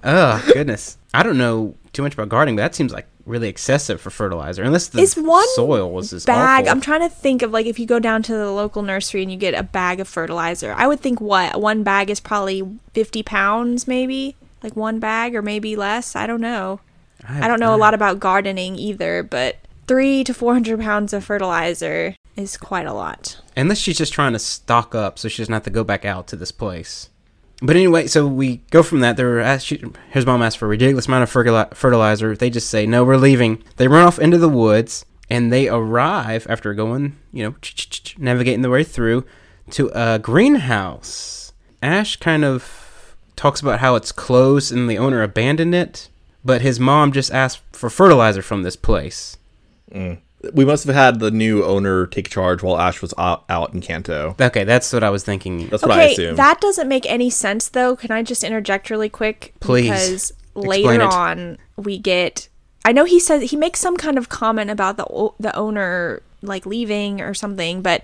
Oh 0.04 0.44
goodness, 0.54 0.98
I 1.14 1.24
don't 1.24 1.38
know 1.38 1.76
too 1.94 2.04
much 2.04 2.14
about 2.14 2.30
gardening, 2.30 2.56
but 2.58 2.62
that 2.64 2.76
seems 2.76 2.92
like 2.94 3.08
really 3.26 3.48
excessive 3.48 4.00
for 4.00 4.10
fertilizer. 4.10 4.64
Unless 4.64 4.88
the 4.88 5.02
Is 5.02 5.16
one 5.16 5.48
soil 5.56 5.92
was 5.92 6.12
just 6.12 6.28
bag. 6.28 6.66
awful. 6.66 6.72
I'm 6.72 6.82
trying 6.82 7.02
to 7.02 7.10
think 7.10 7.42
of 7.42 7.52
like 7.52 7.66
if 7.66 7.80
you 7.80 7.86
go 7.86 8.00
down 8.00 8.24
to 8.24 8.34
the 8.34 8.52
local 8.52 8.82
nursery 8.82 9.22
and 9.22 9.32
you 9.32 9.38
get 9.38 9.54
a 9.54 9.64
bag 9.64 10.00
of 10.00 10.08
fertilizer. 10.08 10.74
I 10.78 10.88
would 10.88 11.00
think 11.00 11.20
what 11.20 11.60
one 11.60 11.84
bag 11.84 12.10
is 12.10 12.20
probably 12.20 12.64
50 12.94 13.24
pounds, 13.24 13.88
maybe 13.88 14.36
like 14.64 14.76
one 14.76 15.00
bag 15.00 15.36
or 15.36 15.42
maybe 15.42 15.76
less. 15.76 16.16
I 16.16 16.28
don't 16.28 16.42
know. 16.42 16.80
I 17.28 17.48
don't 17.48 17.60
know 17.60 17.74
a 17.74 17.78
lot 17.78 17.94
about 17.96 18.20
gardening 18.20 18.76
either, 18.76 19.24
but 19.24 19.58
three 19.88 20.24
to 20.24 20.34
400 20.34 20.80
pounds 20.80 21.12
of 21.14 21.24
fertilizer 21.24 22.16
is 22.36 22.58
quite 22.58 22.86
a 22.86 22.94
lot. 22.94 23.42
Unless 23.58 23.80
she's 23.80 23.98
just 23.98 24.14
trying 24.14 24.34
to 24.34 24.40
stock 24.40 24.94
up 24.94 25.18
so 25.18 25.28
she 25.28 25.42
doesn't 25.42 25.54
have 25.54 25.64
to 25.64 25.70
go 25.70 25.84
back 25.84 26.06
out 26.06 26.28
to 26.28 26.36
this 26.36 26.52
place. 26.52 27.10
But 27.62 27.76
anyway, 27.76 28.08
so 28.08 28.28
we 28.28 28.58
go 28.70 28.84
from 28.84 29.00
that. 29.00 29.18
They're 29.18 29.40
asked, 29.40 29.74
his 30.10 30.26
mom 30.26 30.42
asks 30.42 30.56
for 30.56 30.66
a 30.66 30.70
ridiculous 30.70 31.08
amount 31.08 31.24
of 31.24 31.78
fertilizer. 31.78 32.36
They 32.36 32.50
just 32.50 32.70
say, 32.70 32.86
no, 32.86 33.04
we're 33.04 33.18
leaving. 33.18 33.64
They 33.78 33.88
run 33.88 34.06
off 34.06 34.20
into 34.20 34.38
the 34.38 34.50
woods 34.50 35.06
and 35.30 35.52
they 35.52 35.70
arrive 35.70 36.46
after 36.50 36.74
going, 36.74 37.18
you 37.32 37.44
know, 37.44 37.56
navigating 38.18 38.62
their 38.62 38.72
way 38.72 38.84
through 38.84 39.26
to 39.72 39.90
a 39.96 40.20
greenhouse. 40.20 41.54
Ash 41.82 42.18
kind 42.18 42.44
of 42.44 43.16
talks 43.36 43.62
about 43.62 43.80
how 43.80 43.96
it's 43.96 44.12
closed 44.12 44.72
and 44.72 44.90
the 44.90 44.98
owner 44.98 45.24
abandoned 45.24 45.74
it, 45.74 46.10
but 46.44 46.62
his 46.62 46.80
mom 46.80 47.12
just 47.12 47.32
asked 47.32 47.62
for 47.72 47.90
fertilizer 47.90 48.42
from 48.42 48.64
this 48.64 48.76
place. 48.76 49.38
Mm. 49.92 50.20
We 50.54 50.66
must 50.66 50.86
have 50.86 50.96
had 50.96 51.20
the 51.20 51.32
new 51.32 51.64
owner 51.64 52.06
take 52.08 52.30
charge 52.30 52.62
while 52.64 52.78
Ash 52.78 53.02
was 53.02 53.14
out, 53.18 53.44
out 53.50 53.74
in 53.74 53.82
Kanto. 53.82 54.36
Okay, 54.40 54.64
that's 54.64 54.92
what 54.94 55.04
I 55.04 55.10
was 55.10 55.24
thinking. 55.24 55.68
That's 55.68 55.84
what 55.84 55.92
I 55.92 56.04
Okay, 56.04 56.14
assume. 56.14 56.36
that 56.36 56.62
doesn't 56.62 56.88
make 56.88 57.06
any 57.10 57.30
sense 57.30 57.70
though. 57.70 57.96
Can 57.96 58.12
I 58.12 58.24
just 58.24 58.44
interject 58.44 58.90
really 58.90 59.10
quick? 59.10 59.54
Please. 59.60 59.90
Because 59.90 60.34
later 60.54 60.94
it. 60.94 61.02
on 61.02 61.58
we 61.76 61.98
get 61.98 62.48
I 62.86 62.92
know 62.92 63.04
he 63.04 63.20
says 63.20 63.50
he 63.50 63.58
makes 63.58 63.80
some 63.80 63.98
kind 63.98 64.18
of 64.18 64.30
comment 64.30 64.70
about 64.70 64.98
the 64.98 65.30
the 65.40 65.56
owner 65.56 66.22
like 66.42 66.66
leaving 66.66 67.20
or 67.20 67.34
something, 67.34 67.82
but 67.82 68.04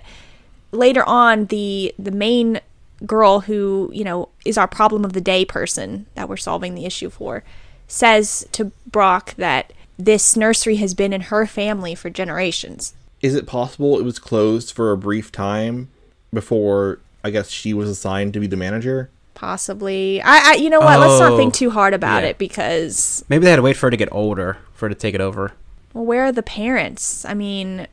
later 0.72 1.08
on 1.08 1.46
the 1.46 1.94
the 1.98 2.10
main 2.10 2.60
girl 3.06 3.40
who, 3.40 3.90
you 3.92 4.04
know, 4.04 4.28
is 4.44 4.58
our 4.58 4.68
problem 4.68 5.04
of 5.04 5.12
the 5.12 5.20
day 5.20 5.44
person 5.44 6.06
that 6.14 6.28
we're 6.28 6.36
solving 6.36 6.74
the 6.74 6.84
issue 6.84 7.10
for 7.10 7.42
says 7.88 8.46
to 8.52 8.72
Brock 8.86 9.34
that 9.36 9.72
this 9.98 10.36
nursery 10.36 10.76
has 10.76 10.94
been 10.94 11.12
in 11.12 11.22
her 11.22 11.46
family 11.46 11.94
for 11.94 12.10
generations. 12.10 12.94
Is 13.20 13.34
it 13.34 13.46
possible 13.46 13.98
it 13.98 14.04
was 14.04 14.18
closed 14.18 14.72
for 14.72 14.90
a 14.92 14.96
brief 14.96 15.30
time 15.30 15.88
before 16.32 16.98
I 17.22 17.30
guess 17.30 17.50
she 17.50 17.72
was 17.72 17.88
assigned 17.88 18.32
to 18.34 18.40
be 18.40 18.46
the 18.46 18.56
manager? 18.56 19.10
Possibly. 19.34 20.20
I, 20.22 20.52
I 20.52 20.54
you 20.54 20.70
know 20.70 20.80
what? 20.80 20.98
Let's 21.00 21.20
not 21.20 21.32
Oh, 21.32 21.36
think 21.36 21.54
too 21.54 21.70
hard 21.70 21.94
about 21.94 22.22
yeah. 22.22 22.30
it 22.30 22.38
because 22.38 23.24
Maybe 23.28 23.44
they 23.44 23.50
had 23.50 23.56
to 23.56 23.62
wait 23.62 23.76
for 23.76 23.86
her 23.86 23.90
to 23.90 23.96
get 23.96 24.08
older 24.12 24.58
for 24.74 24.86
her 24.86 24.94
to 24.94 24.94
take 24.94 25.14
it 25.14 25.20
over. 25.20 25.52
Well, 25.94 26.04
where 26.04 26.24
are 26.24 26.32
the 26.32 26.42
parents? 26.42 27.24
I 27.24 27.34
mean, 27.34 27.86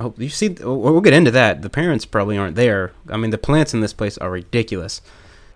Oh, 0.00 0.14
you 0.16 0.28
see, 0.28 0.48
we'll 0.50 0.78
we'll 0.78 1.00
get 1.00 1.12
into 1.12 1.30
that. 1.32 1.62
The 1.62 1.70
parents 1.70 2.04
probably 2.04 2.38
aren't 2.38 2.54
there. 2.54 2.92
I 3.08 3.16
mean, 3.16 3.30
the 3.30 3.38
plants 3.38 3.74
in 3.74 3.80
this 3.80 3.92
place 3.92 4.16
are 4.18 4.30
ridiculous. 4.30 5.00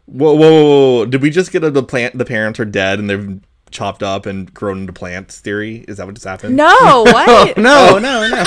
Whoa, 0.06 0.34
whoa, 0.34 0.50
whoa, 0.50 0.94
whoa. 0.98 1.06
Did 1.06 1.22
we 1.22 1.30
just 1.30 1.52
get 1.52 1.62
a, 1.62 1.70
the 1.70 1.82
plant? 1.84 2.18
The 2.18 2.24
parents 2.24 2.58
are 2.58 2.64
dead 2.64 2.98
and 2.98 3.08
they've 3.08 3.40
chopped 3.72 4.02
up 4.02 4.26
and 4.26 4.52
grown 4.52 4.80
into 4.80 4.92
plants 4.92 5.40
theory? 5.40 5.84
Is 5.88 5.96
that 5.96 6.06
what 6.06 6.14
just 6.14 6.26
happened? 6.26 6.56
no, 6.56 7.02
what? 7.06 7.56
No, 7.56 7.98
no, 7.98 8.28
no. 8.28 8.44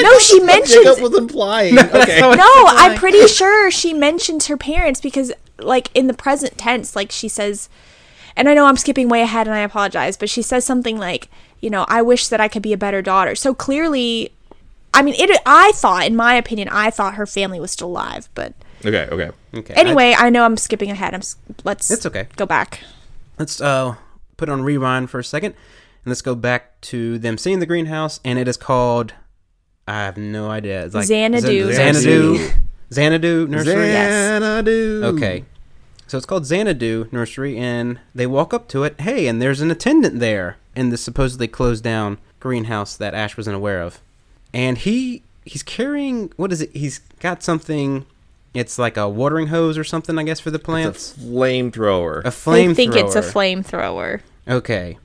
no, 0.00 0.18
she 0.18 0.40
Jacob 0.40 0.46
mentions. 0.46 1.00
was 1.00 1.16
implying. 1.16 1.78
okay. 1.94 2.20
No, 2.20 2.64
I'm 2.68 2.98
pretty 2.98 3.26
sure 3.26 3.70
she 3.70 3.92
mentions 3.92 4.46
her 4.46 4.56
parents 4.56 5.00
because, 5.00 5.32
like, 5.58 5.90
in 5.94 6.06
the 6.06 6.14
present 6.14 6.56
tense, 6.56 6.96
like 6.96 7.10
she 7.12 7.28
says, 7.28 7.68
and 8.36 8.48
I 8.48 8.54
know 8.54 8.64
I'm 8.66 8.76
skipping 8.76 9.08
way 9.08 9.22
ahead 9.22 9.46
and 9.46 9.54
I 9.54 9.60
apologize, 9.60 10.16
but 10.16 10.30
she 10.30 10.42
says 10.42 10.64
something 10.64 10.98
like, 10.98 11.28
you 11.60 11.70
know, 11.70 11.84
I 11.88 12.02
wish 12.02 12.28
that 12.28 12.40
I 12.40 12.48
could 12.48 12.62
be 12.62 12.72
a 12.72 12.78
better 12.78 13.02
daughter. 13.02 13.34
So 13.34 13.54
clearly, 13.54 14.32
I 14.94 15.02
mean, 15.02 15.14
it. 15.18 15.30
I 15.46 15.72
thought, 15.74 16.06
in 16.06 16.16
my 16.16 16.34
opinion, 16.34 16.68
I 16.68 16.90
thought 16.90 17.14
her 17.14 17.26
family 17.26 17.60
was 17.60 17.70
still 17.70 17.88
alive, 17.88 18.28
but 18.34 18.54
Okay, 18.84 19.08
okay. 19.12 19.30
Okay. 19.54 19.74
anyway, 19.74 20.14
I, 20.18 20.30
know 20.30 20.44
I'm 20.44 20.56
skipping 20.56 20.90
ahead. 20.90 21.14
I'm. 21.14 21.22
Let's. 21.64 21.90
It's 21.90 22.06
okay. 22.06 22.26
Go 22.36 22.46
back. 22.46 22.80
let's 23.38 23.60
uh 23.60 23.94
put 24.42 24.48
on 24.48 24.62
rewind 24.62 25.08
for 25.08 25.20
a 25.20 25.24
second, 25.24 25.52
and 25.52 26.10
let's 26.10 26.20
go 26.20 26.34
back 26.34 26.80
to 26.80 27.16
them 27.16 27.38
seeing 27.38 27.60
the 27.60 27.66
greenhouse, 27.66 28.18
and 28.24 28.40
it 28.40 28.48
is 28.48 28.56
called. 28.56 29.14
I 29.86 29.92
have 30.00 30.16
no 30.16 30.50
idea. 30.50 30.84
It's 30.84 30.96
like 30.96 31.06
Xanadu. 31.06 31.72
Xanadu. 31.72 32.50
Xanadu 32.92 33.46
Nursery. 33.46 33.86
Yes. 33.86 34.42
Xanadu. 34.42 35.02
Okay. 35.04 35.44
So 36.08 36.16
it's 36.16 36.26
called 36.26 36.44
Xanadu 36.44 37.08
Nursery, 37.12 37.56
and 37.56 38.00
they 38.16 38.26
walk 38.26 38.52
up 38.52 38.66
to 38.68 38.82
it. 38.82 39.00
Hey, 39.00 39.28
and 39.28 39.40
there's 39.40 39.60
an 39.60 39.70
attendant 39.70 40.18
there 40.18 40.56
in 40.74 40.88
the 40.90 40.96
supposedly 40.96 41.46
closed 41.46 41.84
down 41.84 42.18
greenhouse 42.40 42.96
that 42.96 43.14
Ash 43.14 43.36
wasn't 43.36 43.54
aware 43.54 43.80
of. 43.80 44.00
And 44.52 44.78
he 44.78 45.22
he's 45.44 45.62
carrying 45.62 46.32
what 46.36 46.50
is 46.50 46.62
it? 46.62 46.70
He's 46.74 46.98
got 47.20 47.44
something. 47.44 48.06
It's 48.54 48.76
like 48.76 48.96
a 48.96 49.08
watering 49.08 49.46
hose 49.46 49.78
or 49.78 49.84
something, 49.84 50.18
I 50.18 50.24
guess, 50.24 50.40
for 50.40 50.50
the 50.50 50.58
It's 50.58 50.64
plants. 50.64 51.16
a 51.16 51.20
flamethrower. 51.20 52.20
A 52.24 52.28
flamethrower. 52.28 52.70
I 52.70 52.74
think 52.74 52.96
it's 52.96 53.14
a 53.14 53.22
flamethrower. 53.22 54.20
Okay. 54.48 54.98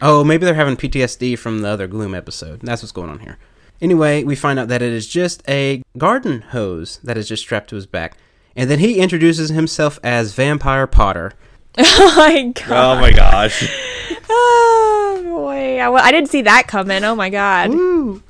Oh, 0.00 0.24
maybe 0.24 0.44
they're 0.44 0.54
having 0.54 0.76
PTSD 0.76 1.38
from 1.38 1.60
the 1.60 1.68
other 1.68 1.86
Gloom 1.86 2.14
episode. 2.14 2.60
That's 2.60 2.82
what's 2.82 2.92
going 2.92 3.10
on 3.10 3.20
here. 3.20 3.38
Anyway, 3.80 4.22
we 4.22 4.36
find 4.36 4.58
out 4.58 4.68
that 4.68 4.82
it 4.82 4.92
is 4.92 5.06
just 5.08 5.42
a 5.48 5.82
garden 5.98 6.40
hose 6.40 6.98
that 7.02 7.16
is 7.16 7.28
just 7.28 7.42
strapped 7.42 7.70
to 7.70 7.76
his 7.76 7.86
back. 7.86 8.16
And 8.54 8.70
then 8.70 8.78
he 8.78 9.00
introduces 9.00 9.50
himself 9.50 9.98
as 10.02 10.34
Vampire 10.34 10.86
Potter. 10.86 11.32
oh 11.78 12.14
my 12.16 12.44
oh 12.46 12.52
god. 12.52 12.98
oh 12.98 13.00
my 13.00 13.12
gosh. 13.12 13.70
Oh 14.34 15.22
boy. 15.24 15.78
I, 15.78 15.90
I 15.90 16.10
didn't 16.10 16.30
see 16.30 16.42
that 16.42 16.66
coming. 16.66 17.04
Oh 17.04 17.14
my 17.14 17.28
god. 17.28 17.70
Woo! 17.70 18.22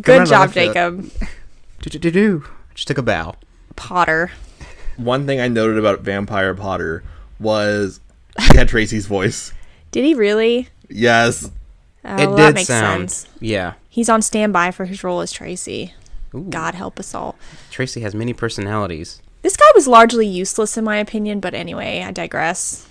Good 0.00 0.26
job, 0.26 0.52
Jacob. 0.52 1.10
Do-do-do-do. 1.80 2.44
Just 2.74 2.88
took 2.88 2.98
a 2.98 3.02
bow. 3.02 3.36
Potter. 3.74 4.32
One 4.96 5.26
thing 5.26 5.40
I 5.40 5.48
noted 5.48 5.78
about 5.78 6.00
Vampire 6.00 6.54
Potter 6.54 7.02
was 7.38 8.00
he 8.38 8.56
had 8.56 8.68
Tracey's 8.68 9.06
voice. 9.06 9.52
Did 9.96 10.04
he 10.04 10.12
really? 10.12 10.68
Yes. 10.90 11.50
Oh, 12.04 12.14
it 12.16 12.36
that 12.36 12.36
did 12.36 12.54
makes 12.56 12.66
sound. 12.68 13.10
sense. 13.10 13.34
Yeah. 13.40 13.72
He's 13.88 14.10
on 14.10 14.20
standby 14.20 14.72
for 14.72 14.84
his 14.84 15.02
role 15.02 15.22
as 15.22 15.32
Tracey. 15.32 15.94
Ooh. 16.34 16.44
God 16.50 16.74
help 16.74 17.00
us 17.00 17.14
all. 17.14 17.36
Tracey 17.70 18.02
has 18.02 18.14
many 18.14 18.34
personalities. 18.34 19.22
This 19.40 19.56
guy 19.56 19.64
was 19.74 19.88
largely 19.88 20.26
useless 20.26 20.76
in 20.76 20.84
my 20.84 20.98
opinion, 20.98 21.40
but 21.40 21.54
anyway, 21.54 22.02
I 22.06 22.10
digress. 22.10 22.86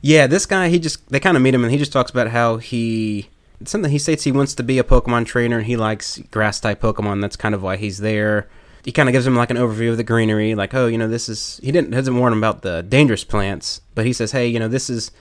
Yeah, 0.00 0.26
this 0.26 0.44
guy, 0.44 0.70
he 0.70 0.80
just, 0.80 1.08
they 1.08 1.20
kind 1.20 1.36
of 1.36 1.42
meet 1.44 1.54
him 1.54 1.62
and 1.62 1.70
he 1.70 1.78
just 1.78 1.92
talks 1.92 2.10
about 2.10 2.30
how 2.30 2.56
he, 2.56 3.30
something 3.64 3.92
he 3.92 4.00
states 4.00 4.24
he 4.24 4.32
wants 4.32 4.52
to 4.56 4.64
be 4.64 4.80
a 4.80 4.82
Pokemon 4.82 5.26
trainer 5.26 5.58
and 5.58 5.66
he 5.68 5.76
likes 5.76 6.18
grass 6.32 6.58
type 6.58 6.80
Pokemon. 6.80 7.20
That's 7.20 7.36
kind 7.36 7.54
of 7.54 7.62
why 7.62 7.76
he's 7.76 7.98
there. 7.98 8.48
He 8.84 8.90
kind 8.90 9.08
of 9.08 9.12
gives 9.12 9.24
him 9.24 9.36
like 9.36 9.50
an 9.50 9.56
overview 9.56 9.92
of 9.92 9.98
the 9.98 10.02
greenery, 10.02 10.56
like, 10.56 10.74
oh, 10.74 10.88
you 10.88 10.98
know, 10.98 11.06
this 11.06 11.28
is, 11.28 11.60
he 11.62 11.70
didn't, 11.70 11.92
doesn't 11.92 12.18
warn 12.18 12.32
him 12.32 12.40
about 12.40 12.62
the 12.62 12.82
dangerous 12.82 13.22
plants, 13.22 13.82
but 13.94 14.04
he 14.04 14.12
says, 14.12 14.32
hey, 14.32 14.48
you 14.48 14.58
know, 14.58 14.66
this 14.66 14.90
is 14.90 15.12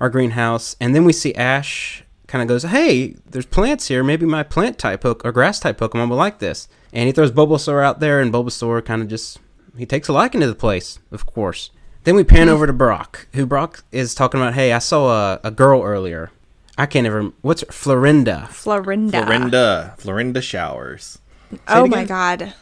our 0.00 0.10
greenhouse. 0.10 0.74
And 0.80 0.94
then 0.94 1.04
we 1.04 1.12
see 1.12 1.34
Ash 1.34 2.02
kind 2.26 2.42
of 2.42 2.48
goes, 2.48 2.62
hey, 2.62 3.14
there's 3.26 3.46
plants 3.46 3.88
here. 3.88 4.02
Maybe 4.02 4.26
my 4.26 4.42
plant 4.42 4.78
type 4.78 5.02
Poke 5.02 5.24
or 5.24 5.32
grass 5.32 5.60
type 5.60 5.78
Pokemon 5.78 6.08
will 6.08 6.16
like 6.16 6.38
this. 6.38 6.68
And 6.92 7.06
he 7.06 7.12
throws 7.12 7.30
Bulbasaur 7.30 7.84
out 7.84 8.00
there 8.00 8.20
and 8.20 8.32
Bulbasaur 8.32 8.84
kind 8.84 9.02
of 9.02 9.08
just, 9.08 9.38
he 9.76 9.86
takes 9.86 10.08
a 10.08 10.12
liking 10.12 10.40
to 10.40 10.46
the 10.46 10.54
place, 10.54 10.98
of 11.12 11.26
course. 11.26 11.70
Then 12.04 12.16
we 12.16 12.24
pan 12.24 12.48
hmm. 12.48 12.54
over 12.54 12.66
to 12.66 12.72
Brock, 12.72 13.28
who 13.34 13.44
Brock 13.44 13.84
is 13.92 14.14
talking 14.14 14.40
about. 14.40 14.54
Hey, 14.54 14.72
I 14.72 14.78
saw 14.78 15.34
a, 15.34 15.40
a 15.44 15.50
girl 15.50 15.82
earlier. 15.82 16.30
I 16.78 16.86
can't 16.86 17.06
ever. 17.06 17.24
What's 17.42 17.60
her, 17.60 17.66
Florinda? 17.66 18.48
Florinda. 18.48 19.26
Florinda. 19.26 19.98
Florinda 19.98 20.40
showers. 20.40 21.18
Oh 21.68 21.86
my 21.86 22.04
god. 22.04 22.54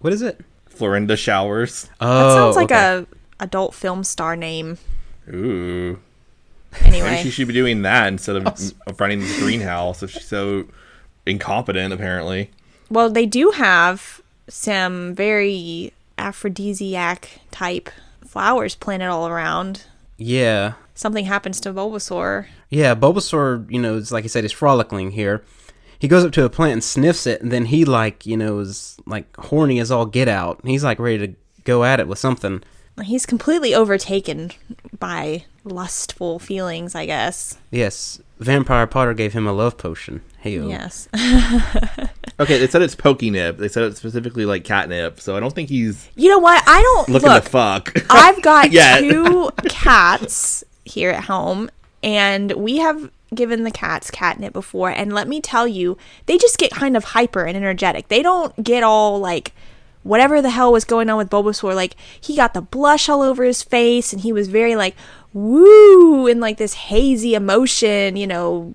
What 0.00 0.12
is 0.12 0.20
it? 0.20 0.40
Florinda 0.68 1.16
showers. 1.16 1.88
Oh, 2.00 2.28
That 2.28 2.34
sounds 2.34 2.56
like 2.56 2.72
okay. 2.72 3.06
a 3.38 3.44
adult 3.44 3.72
film 3.74 4.02
star 4.02 4.34
name. 4.34 4.78
Ooh. 5.28 6.00
Maybe 6.80 7.22
she 7.22 7.30
should 7.30 7.48
be 7.48 7.54
doing 7.54 7.82
that 7.82 8.08
instead 8.08 8.36
of, 8.36 8.46
of 8.86 9.00
running 9.00 9.20
this 9.20 9.38
greenhouse 9.38 10.02
if 10.02 10.10
she's 10.10 10.26
so 10.26 10.66
incompetent, 11.26 11.92
apparently. 11.92 12.50
Well, 12.90 13.10
they 13.10 13.26
do 13.26 13.50
have 13.50 14.20
some 14.48 15.14
very 15.14 15.92
aphrodisiac 16.18 17.40
type 17.50 17.90
flowers 18.26 18.74
planted 18.74 19.06
all 19.08 19.28
around. 19.28 19.84
Yeah, 20.18 20.74
Something 20.94 21.24
happens 21.24 21.58
to 21.62 21.72
Bulbasaur. 21.72 22.46
yeah. 22.68 22.94
Bulbasaur, 22.94 23.68
you 23.70 23.80
know, 23.80 23.96
is 23.96 24.12
like 24.12 24.24
I 24.24 24.28
said, 24.28 24.44
is 24.44 24.52
frolicking 24.52 25.12
here. 25.12 25.42
He 25.98 26.06
goes 26.06 26.24
up 26.24 26.32
to 26.32 26.44
a 26.44 26.50
plant 26.50 26.72
and 26.74 26.84
sniffs 26.84 27.26
it, 27.26 27.40
and 27.40 27.50
then 27.50 27.66
he 27.66 27.84
like, 27.84 28.26
you 28.26 28.36
know, 28.36 28.58
is 28.58 28.98
like 29.06 29.34
horny 29.36 29.78
as 29.80 29.90
all 29.90 30.04
get 30.06 30.28
out. 30.28 30.60
He's 30.64 30.84
like 30.84 30.98
ready 30.98 31.28
to 31.28 31.34
go 31.64 31.82
at 31.84 31.98
it 32.00 32.08
with 32.08 32.18
something. 32.18 32.62
He's 33.02 33.26
completely 33.26 33.74
overtaken 33.74 34.50
by 34.98 35.44
lustful 35.64 36.38
feelings, 36.38 36.94
I 36.94 37.06
guess. 37.06 37.58
Yes, 37.70 38.20
Vampire 38.38 38.86
Potter 38.86 39.14
gave 39.14 39.32
him 39.32 39.46
a 39.46 39.52
love 39.52 39.78
potion. 39.78 40.22
Hey, 40.38 40.58
Yes. 40.58 41.08
Okay, 42.40 42.58
they 42.58 42.66
said 42.66 42.82
it's 42.82 42.96
Pokenip. 42.96 43.58
They 43.58 43.68
said 43.68 43.84
it's 43.84 43.98
specifically 43.98 44.44
like 44.46 44.64
catnip, 44.64 45.20
so 45.20 45.36
I 45.36 45.40
don't 45.40 45.54
think 45.54 45.68
he's 45.68 46.08
You 46.16 46.28
know 46.30 46.38
what? 46.38 46.62
I 46.66 46.82
don't 46.82 47.08
looking 47.08 47.28
look. 47.28 47.44
to 47.44 47.50
fuck. 47.50 47.94
I've 48.10 48.42
got 48.42 48.72
two 48.98 49.50
cats 49.68 50.64
here 50.84 51.10
at 51.10 51.24
home, 51.24 51.70
and 52.02 52.52
we 52.52 52.78
have 52.78 53.10
given 53.34 53.62
the 53.64 53.70
cats 53.70 54.10
catnip 54.10 54.52
before. 54.52 54.90
And 54.90 55.12
let 55.12 55.28
me 55.28 55.40
tell 55.40 55.68
you, 55.68 55.96
they 56.26 56.36
just 56.36 56.58
get 56.58 56.72
kind 56.72 56.96
of 56.96 57.04
hyper 57.04 57.44
and 57.44 57.56
energetic. 57.56 58.08
They 58.08 58.22
don't 58.22 58.64
get 58.64 58.82
all 58.82 59.20
like 59.20 59.54
whatever 60.02 60.42
the 60.42 60.50
hell 60.50 60.72
was 60.72 60.84
going 60.84 61.08
on 61.10 61.18
with 61.18 61.30
Bulbasaur. 61.30 61.74
Like 61.74 61.96
he 62.20 62.36
got 62.36 62.54
the 62.54 62.62
blush 62.62 63.08
all 63.08 63.22
over 63.22 63.44
his 63.44 63.62
face, 63.62 64.12
and 64.12 64.22
he 64.22 64.32
was 64.32 64.48
very 64.48 64.76
like 64.76 64.96
woo 65.32 66.26
in 66.26 66.40
like 66.40 66.58
this 66.58 66.74
hazy 66.74 67.34
emotion, 67.34 68.16
you 68.16 68.26
know, 68.26 68.74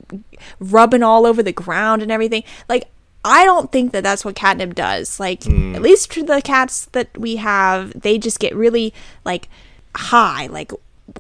rubbing 0.60 1.04
all 1.04 1.26
over 1.26 1.44
the 1.44 1.52
ground 1.52 2.02
and 2.02 2.12
everything. 2.12 2.44
Like 2.68 2.90
I 3.24 3.46
don't 3.46 3.72
think 3.72 3.92
that 3.92 4.04
that's 4.04 4.24
what 4.24 4.36
catnip 4.36 4.74
does. 4.74 5.20
Like 5.20 5.44
hmm. 5.44 5.76
at 5.76 5.82
least 5.82 6.14
for 6.14 6.24
the 6.24 6.42
cats 6.42 6.86
that 6.94 7.16
we 7.18 7.38
have, 7.38 8.00
they 8.00 8.18
just 8.18 8.40
get 8.40 8.56
really 8.56 8.94
like 9.26 9.50
high, 9.96 10.48
like 10.48 10.72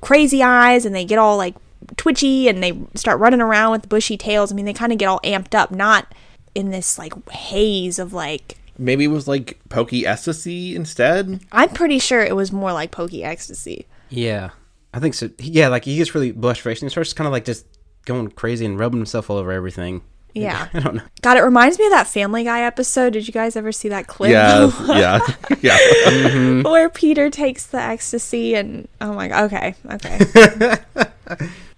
crazy 0.01 0.41
eyes, 0.41 0.85
and 0.85 0.95
they 0.95 1.05
get 1.05 1.19
all 1.19 1.37
like 1.37 1.55
twitchy 1.95 2.47
and 2.47 2.61
they 2.61 2.77
start 2.95 3.19
running 3.19 3.41
around 3.41 3.71
with 3.71 3.89
bushy 3.89 4.17
tails. 4.17 4.51
I 4.51 4.55
mean, 4.55 4.65
they 4.65 4.73
kind 4.73 4.91
of 4.91 4.97
get 4.97 5.07
all 5.07 5.19
amped 5.23 5.55
up, 5.55 5.71
not 5.71 6.13
in 6.55 6.71
this 6.71 6.97
like 6.97 7.13
haze 7.29 7.99
of 7.99 8.13
like. 8.13 8.57
Maybe 8.77 9.05
it 9.05 9.07
was 9.07 9.27
like 9.27 9.59
Pokey 9.69 10.05
Ecstasy 10.05 10.75
instead. 10.75 11.41
I'm 11.51 11.69
pretty 11.69 11.99
sure 11.99 12.21
it 12.21 12.35
was 12.35 12.51
more 12.51 12.73
like 12.73 12.91
pokey 12.91 13.23
ecstasy. 13.23 13.87
Yeah, 14.09 14.51
I 14.93 14.99
think 14.99 15.13
so. 15.13 15.29
Yeah, 15.39 15.67
like 15.67 15.85
he 15.85 15.97
gets 15.97 16.13
really 16.13 16.31
blush 16.31 16.61
faced 16.61 16.81
and 16.81 16.91
starts 16.91 17.13
kind 17.13 17.27
of 17.27 17.31
like 17.31 17.45
just 17.45 17.65
going 18.05 18.29
crazy 18.29 18.65
and 18.65 18.79
rubbing 18.79 18.99
himself 18.99 19.29
all 19.29 19.37
over 19.37 19.51
everything. 19.51 20.01
Yeah. 20.33 20.67
I 20.73 20.79
don't 20.79 20.95
know. 20.95 21.01
God, 21.21 21.37
it 21.37 21.41
reminds 21.41 21.79
me 21.79 21.85
of 21.85 21.91
that 21.91 22.07
Family 22.07 22.43
Guy 22.43 22.61
episode. 22.61 23.13
Did 23.13 23.27
you 23.27 23.33
guys 23.33 23.55
ever 23.55 23.71
see 23.71 23.89
that 23.89 24.07
clip? 24.07 24.31
Yeah, 24.31 24.71
yeah, 24.87 25.19
yeah. 25.61 26.61
Where 26.69 26.89
Peter 26.89 27.29
takes 27.29 27.65
the 27.65 27.81
ecstasy 27.81 28.55
and 28.55 28.87
oh 29.01 29.13
my 29.13 29.27
god. 29.27 29.45
Okay, 29.45 29.75
okay. 29.91 30.77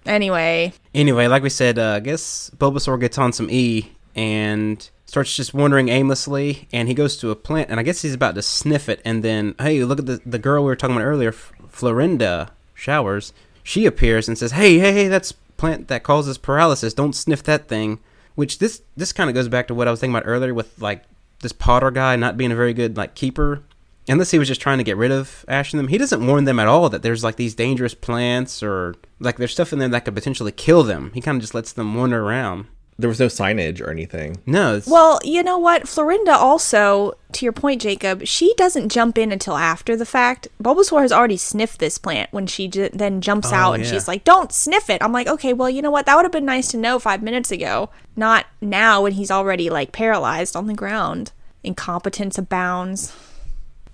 anyway, 0.06 0.74
Anyway, 0.94 1.28
like 1.28 1.44
we 1.44 1.50
said, 1.50 1.80
uh, 1.80 1.94
I 1.94 2.00
guess 2.00 2.52
Bulbasaur 2.58 3.00
gets 3.00 3.18
on 3.18 3.32
some 3.32 3.50
E 3.50 3.92
and 4.16 4.90
starts 5.10 5.36
just 5.36 5.56
wandering 5.56 5.90
aimlessly, 5.90 6.68
and 6.72 6.88
he 6.88 6.94
goes 6.94 7.18
to 7.18 7.32
a 7.32 7.36
plant, 7.36 7.72
and 7.72 7.80
I 7.80 7.84
guess 7.84 8.04
he's 8.04 8.14
about 8.14 8.36
to 8.36 8.44
sniff 8.44 8.88
it, 8.88 9.02
and 9.04 9.24
then, 9.24 9.56
hey, 9.60 9.84
look 9.84 10.00
at 10.00 10.06
the 10.06 10.22
the 10.24 10.38
girl 10.38 10.64
we 10.64 10.68
were 10.68 10.76
talking 10.76 10.96
about 10.96 11.06
earlier, 11.06 11.32
Florinda 11.32 12.50
Showers. 12.76 13.34
She 13.64 13.88
appears 13.88 14.28
and 14.28 14.38
says, 14.38 14.52
"Hey, 14.52 14.78
hey, 14.78 14.94
hey, 14.94 15.08
that's 15.08 15.32
plant 15.58 15.88
that 15.88 16.04
causes 16.04 16.38
paralysis. 16.38 16.94
Don't 16.94 17.16
sniff 17.16 17.42
that 17.44 17.68
thing." 17.68 18.00
Which 18.36 18.60
this 18.60 18.84
this 18.96 19.12
kind 19.12 19.30
of 19.30 19.34
goes 19.34 19.48
back 19.48 19.68
to 19.68 19.74
what 19.74 19.88
I 19.88 19.92
was 19.92 20.00
thinking 20.00 20.16
about 20.16 20.28
earlier 20.28 20.54
with 20.54 20.80
like 20.80 21.04
this 21.42 21.52
Potter 21.52 21.92
guy 21.92 22.16
not 22.16 22.38
being 22.38 22.52
a 22.52 22.56
very 22.56 22.74
good 22.74 22.96
like 22.96 23.16
keeper. 23.16 23.64
Unless 24.08 24.32
he 24.32 24.40
was 24.40 24.48
just 24.48 24.62
trying 24.62 24.80
to 24.80 24.84
get 24.84 24.98
rid 24.98 25.12
of 25.12 25.46
Ash 25.48 25.74
and 25.74 25.80
them, 25.80 25.88
he 25.88 25.98
doesn't 25.98 26.26
warn 26.26 26.46
them 26.46 26.60
at 26.60 26.68
all 26.68 26.90
that 26.90 27.04
there's 27.04 27.24
like 27.24 27.36
these 27.36 27.54
dangerous 27.54 27.94
plants 27.94 28.64
or 28.64 28.96
like 29.20 29.38
there's 29.38 29.52
stuff 29.52 29.74
in 29.74 29.80
there 29.80 29.90
that 29.90 30.06
could 30.06 30.16
potentially 30.16 30.52
kill 30.52 30.84
them. 30.84 31.12
He 31.14 31.22
kind 31.22 31.36
of 31.38 31.42
just 31.42 31.54
lets 31.54 31.74
them 31.74 31.94
wander 31.96 32.24
around. 32.24 32.66
There 33.00 33.08
was 33.08 33.20
no 33.20 33.28
signage 33.28 33.80
or 33.80 33.90
anything. 33.90 34.42
No, 34.46 34.76
it's, 34.76 34.86
well, 34.86 35.20
you 35.24 35.42
know 35.42 35.58
what? 35.58 35.84
Florinda 35.84 36.34
also, 36.34 37.14
to 37.32 37.46
your 37.46 37.54
point, 37.54 37.82
Jacob, 37.82 38.26
she 38.26 38.54
doesn't 38.58 38.90
jump 38.90 39.18
in 39.18 39.32
until 39.32 39.56
after 39.56 39.96
the 39.96 40.06
fact. 40.06 40.50
Bulbasaur 40.62 41.02
has 41.02 41.14
already 41.14 41.38
sniffed 41.38 41.80
this 41.80 41.98
plant 41.98 42.28
when 42.34 42.46
she 42.46 42.68
j- 42.68 42.90
then 42.92 43.22
jumps 43.22 43.54
Oh, 43.54 43.56
out 43.56 43.74
and 43.76 43.86
yeah. 43.86 43.90
she's 43.92 44.08
like, 44.10 44.26
"Don't 44.26 44.52
sniff 44.52 44.90
it." 44.90 45.02
I'm 45.02 45.14
like, 45.14 45.28
"Okay, 45.28 45.54
well, 45.54 45.70
you 45.70 45.82
know 45.82 45.90
what? 45.92 46.06
That 46.08 46.16
would 46.18 46.26
have 46.26 46.32
been 46.34 46.44
nice 46.46 46.68
to 46.72 46.78
know 46.78 47.00
five 47.00 47.24
minutes 47.24 47.52
ago, 47.52 47.90
not 48.18 48.48
now 48.60 49.04
when 49.04 49.14
he's 49.14 49.32
already 49.32 49.70
like 49.70 49.94
paralyzed 49.94 50.58
on 50.58 50.68
the 50.68 50.74
ground." 50.74 51.32
Incompetence 51.64 52.38
abounds. 52.38 53.14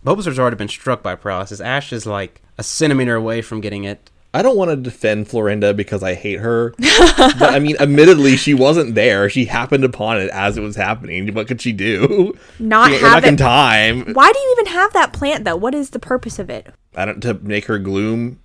Bulbasaur's 0.03 0.39
already 0.39 0.55
been 0.55 0.67
struck 0.67 1.03
by 1.03 1.13
paralysis. 1.15 1.59
Ash 1.61 1.93
is 1.93 2.07
like 2.07 2.41
a 2.57 2.63
centimeter 2.63 3.13
away 3.15 3.41
from 3.43 3.61
getting 3.61 3.83
it. 3.83 4.09
I 4.35 4.41
don't 4.41 4.57
want 4.57 4.69
to 4.71 4.75
defend 4.75 5.27
Florinda 5.27 5.75
because 5.75 6.03
I 6.03 6.13
hate 6.13 6.39
her, 6.39 6.73
but 6.77 7.41
I 7.53 7.59
mean, 7.59 7.75
admittedly, 7.79 8.35
she 8.35 8.53
wasn't 8.53 8.93
there. 8.95 9.29
She 9.29 9.45
happened 9.45 9.83
upon 9.83 10.19
it 10.19 10.29
as 10.31 10.57
it 10.57 10.61
was 10.61 10.75
happening. 10.75 11.33
What 11.33 11.47
could 11.47 11.61
she 11.61 11.71
do? 11.71 12.37
Not 12.59 12.89
She- 12.91 12.97
have 12.97 13.23
back 13.23 13.27
in 13.27 13.35
it- 13.35 13.37
time. 13.37 14.13
Why 14.13 14.31
do 14.31 14.39
you 14.39 14.55
even 14.59 14.73
have 14.73 14.93
that 14.93 15.13
plant 15.13 15.45
though? 15.45 15.55
What 15.55 15.73
is 15.73 15.91
the 15.91 15.99
purpose 15.99 16.37
of 16.39 16.49
it? 16.49 16.67
I 16.95 17.05
don't 17.05 17.21
to 17.21 17.33
make 17.35 17.65
her 17.65 17.79
gloom 17.79 18.39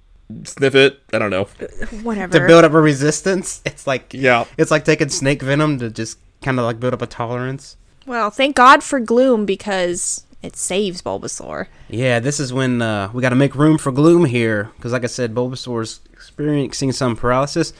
sniff 0.44 0.74
it. 0.76 1.00
I 1.12 1.18
don't 1.18 1.30
know. 1.30 1.48
Uh, 1.60 1.86
whatever. 2.04 2.38
To 2.38 2.46
build 2.46 2.64
up 2.64 2.72
a 2.72 2.80
resistance, 2.80 3.60
it's 3.66 3.86
like 3.86 4.14
Yeah. 4.14 4.44
it's 4.56 4.70
like 4.70 4.84
taking 4.84 5.08
snake 5.08 5.42
venom 5.42 5.78
to 5.80 5.90
just 5.90 6.18
kind 6.42 6.58
of 6.58 6.64
like 6.64 6.78
build 6.80 6.94
up 6.94 7.02
a 7.02 7.06
tolerance. 7.06 7.76
Well, 8.06 8.30
thank 8.30 8.56
God 8.56 8.82
for 8.82 8.98
Gloom 9.00 9.44
because 9.44 10.24
it 10.42 10.56
saves 10.56 11.02
Bulbasaur. 11.02 11.66
Yeah, 11.88 12.18
this 12.20 12.40
is 12.40 12.52
when 12.52 12.80
uh, 12.82 13.10
we 13.12 13.20
got 13.22 13.30
to 13.30 13.36
make 13.36 13.54
room 13.54 13.76
for 13.78 13.92
Gloom 13.92 14.24
here, 14.24 14.70
because 14.76 14.92
like 14.92 15.04
I 15.04 15.08
said, 15.08 15.34
Bulbasaur's 15.34 16.00
experiencing 16.12 16.92
some 16.92 17.16
paralysis, 17.16 17.72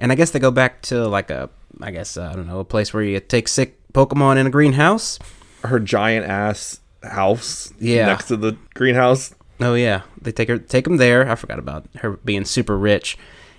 and 0.00 0.10
I 0.12 0.14
guess 0.14 0.30
they 0.30 0.38
go 0.38 0.50
back 0.50 0.82
to 0.82 1.06
like 1.08 1.30
a, 1.30 1.50
I 1.80 1.90
guess 1.90 2.16
uh, 2.16 2.30
I 2.32 2.36
don't 2.36 2.46
know, 2.46 2.60
a 2.60 2.64
place 2.64 2.92
where 2.94 3.02
you 3.02 3.20
take 3.20 3.48
sick 3.48 3.78
Pokemon 3.92 4.36
in 4.38 4.46
a 4.46 4.50
greenhouse. 4.50 5.18
Her 5.64 5.78
giant 5.80 6.26
ass 6.26 6.80
house 7.02 7.72
Yeah. 7.78 8.06
next 8.06 8.28
to 8.28 8.36
the 8.36 8.56
greenhouse. 8.74 9.34
Oh 9.60 9.74
yeah, 9.74 10.02
they 10.22 10.30
take 10.32 10.48
her, 10.48 10.56
take 10.58 10.84
them 10.84 10.98
there. 10.98 11.28
I 11.28 11.34
forgot 11.34 11.58
about 11.58 11.86
her 11.96 12.12
being 12.24 12.44
super 12.44 12.78
rich, 12.78 13.18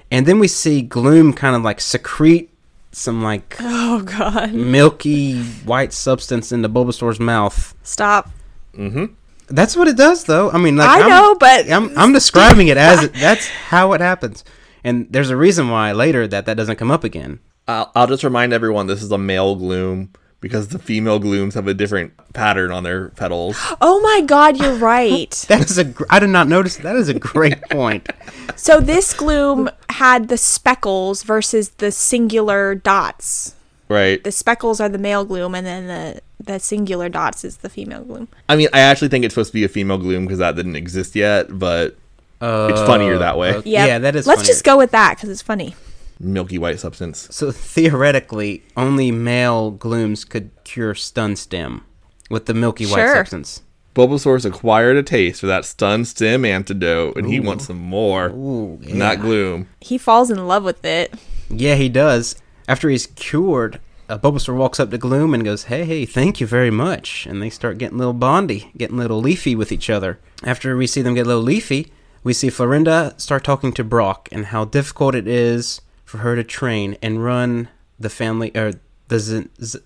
and 0.10 0.26
then 0.26 0.40
we 0.40 0.48
see 0.48 0.82
Gloom 0.82 1.34
kind 1.34 1.56
of 1.56 1.62
like 1.62 1.82
secrete 1.82 2.50
some 2.92 3.22
like 3.22 3.58
Oh 3.60 4.02
God! 4.04 4.54
milky 4.54 5.44
white 5.66 5.94
substance 5.94 6.52
into 6.52 6.70
Bulbasaur's 6.70 7.20
mouth. 7.20 7.76
Stop. 7.84 8.32
Mm-hmm. 8.80 9.06
That's 9.48 9.76
what 9.76 9.88
it 9.88 9.98
does, 9.98 10.24
though. 10.24 10.50
I 10.52 10.58
mean, 10.58 10.78
like 10.78 10.88
I 10.90 11.00
I'm- 11.02 11.10
know, 11.10 11.36
but 11.40 11.70
I'm 11.72 11.98
I'm 11.98 12.14
describing 12.14 12.68
it 12.70 12.78
as 12.78 13.04
it, 13.04 13.14
that's 13.20 13.48
how 13.48 13.94
it 13.94 14.02
happens, 14.02 14.44
and 14.84 15.08
there's 15.12 15.30
a 15.32 15.38
reason 15.38 15.70
why 15.70 15.92
later 15.92 16.28
that 16.28 16.46
that 16.46 16.56
doesn't 16.58 16.78
come 16.78 16.92
up 16.92 17.04
again. 17.04 17.40
I'll, 17.68 17.92
I'll 17.96 18.08
just 18.08 18.24
remind 18.24 18.54
everyone 18.54 18.88
this 18.88 19.04
is 19.04 19.12
a 19.12 19.18
male 19.18 19.56
gloom 19.56 20.12
because 20.42 20.70
the 20.70 20.80
female 20.80 21.20
glooms 21.20 21.54
have 21.56 21.68
a 21.68 21.74
different 21.74 22.14
pattern 22.34 22.72
on 22.72 22.84
their 22.84 23.10
petals. 23.10 23.58
Oh 23.82 24.00
my 24.02 24.22
God! 24.22 24.58
You're 24.60 24.76
right. 24.76 25.34
That 25.50 25.70
is 25.70 25.78
a 25.78 25.84
gr- 25.84 26.06
I 26.10 26.20
did 26.20 26.30
not 26.30 26.48
notice. 26.48 26.78
That 26.78 26.96
is 26.96 27.10
a 27.10 27.14
great 27.14 27.60
point. 27.72 28.08
so 28.56 28.80
this 28.80 29.14
gloom 29.14 29.70
had 29.90 30.28
the 30.30 30.38
speckles 30.38 31.24
versus 31.24 31.70
the 31.78 31.92
singular 31.92 32.76
dots. 32.76 33.56
Right. 33.90 34.24
The 34.24 34.32
speckles 34.32 34.80
are 34.80 34.90
the 34.90 35.00
male 35.00 35.26
gloom, 35.26 35.56
and 35.56 35.66
then 35.66 35.88
the 35.88 36.22
the 36.40 36.60
singular 36.60 37.10
dots 37.10 37.44
is 37.44 37.58
the 37.58 37.70
female 37.70 38.04
gloom. 38.04 38.28
I 38.48 38.56
mean, 38.56 38.70
I 38.74 38.80
actually 38.80 39.10
think 39.10 39.26
it's 39.26 39.34
supposed 39.34 39.52
to 39.52 39.54
be 39.54 39.64
a 39.64 39.70
female 39.70 39.98
gloom 39.98 40.26
because 40.26 40.40
that 40.40 40.56
didn't 40.56 40.76
exist 40.76 41.16
yet, 41.16 41.48
but 41.60 41.98
it's 42.42 42.82
funnier 42.82 43.18
that 43.18 43.38
way. 43.38 43.56
okay. 43.56 43.70
Yep. 43.70 43.88
Yeah, 43.88 44.00
that 44.00 44.16
is. 44.16 44.26
Let's 44.26 44.42
funnier. 44.42 44.54
just 44.54 44.64
go 44.64 44.78
with 44.78 44.92
that 44.92 45.18
because 45.18 45.30
it's 45.30 45.42
funny. 45.42 45.76
Milky 46.22 46.58
white 46.58 46.80
substance. 46.80 47.28
So 47.32 47.52
theoretically, 47.52 48.64
only 48.78 49.12
male 49.12 49.72
glooms 49.72 50.24
could 50.26 50.52
cure 50.64 50.94
stun 50.96 51.36
stem 51.36 51.84
with 52.30 52.46
the 52.46 52.54
milky 52.54 52.86
white 52.86 52.96
Sure. 53.02 53.16
substance. 53.16 53.62
Bulbasaur's 53.96 54.46
acquired 54.46 54.96
a 54.98 55.04
taste 55.04 55.42
for 55.42 55.48
that 55.48 55.66
stun 55.66 56.06
stem 56.06 56.46
antidote, 56.46 57.18
and 57.18 57.28
he 57.28 57.40
wants 57.40 57.66
some 57.68 57.78
more. 57.78 58.28
Ooh, 58.30 58.80
yeah. 58.82 58.96
Not 58.96 59.20
gloom. 59.20 59.68
He 59.82 59.98
falls 59.98 60.30
in 60.30 60.48
love 60.48 60.64
with 60.64 60.86
it. 60.86 61.14
Yeah, 61.50 61.76
he 61.76 61.90
does. 61.90 62.36
After 62.68 62.88
he's 62.90 63.08
cured, 63.08 63.80
uh, 64.10 64.18
Bulbasaur 64.18 64.56
walks 64.56 64.80
up 64.80 64.90
to 64.92 64.98
Gloom 64.98 65.34
and 65.34 65.44
goes, 65.44 65.64
"Hey, 65.66 65.86
hey, 65.86 66.06
thank 66.06 66.40
you 66.42 66.48
very 66.48 66.72
much." 66.72 67.26
And 67.26 67.42
they 67.42 67.50
start 67.50 67.78
getting 67.78 67.96
a 67.96 68.00
little 68.00 68.14
bondy, 68.14 68.72
getting 68.78 68.98
a 68.98 69.02
little 69.02 69.22
leafy 69.22 69.56
with 69.56 69.72
each 69.72 69.90
other. 69.90 70.20
After 70.44 70.76
we 70.76 70.88
see 70.88 71.02
them 71.02 71.14
get 71.14 71.26
a 71.26 71.30
little 71.30 71.44
leafy, 71.44 71.92
we 72.24 72.34
see 72.34 72.50
Florinda 72.50 73.20
start 73.20 73.44
talking 73.44 73.72
to 73.74 73.84
Brock 73.84 74.28
and 74.32 74.48
how 74.48 74.66
difficult 74.66 75.16
it 75.16 75.28
is 75.28 75.82
for 76.06 76.20
her 76.20 76.36
to 76.36 76.44
train 76.44 76.98
and 77.02 77.24
run 77.24 77.70
the 78.00 78.10
family 78.10 78.52
or 78.56 78.74
the 79.08 79.20
Z- 79.20 79.50
Z- 79.64 79.80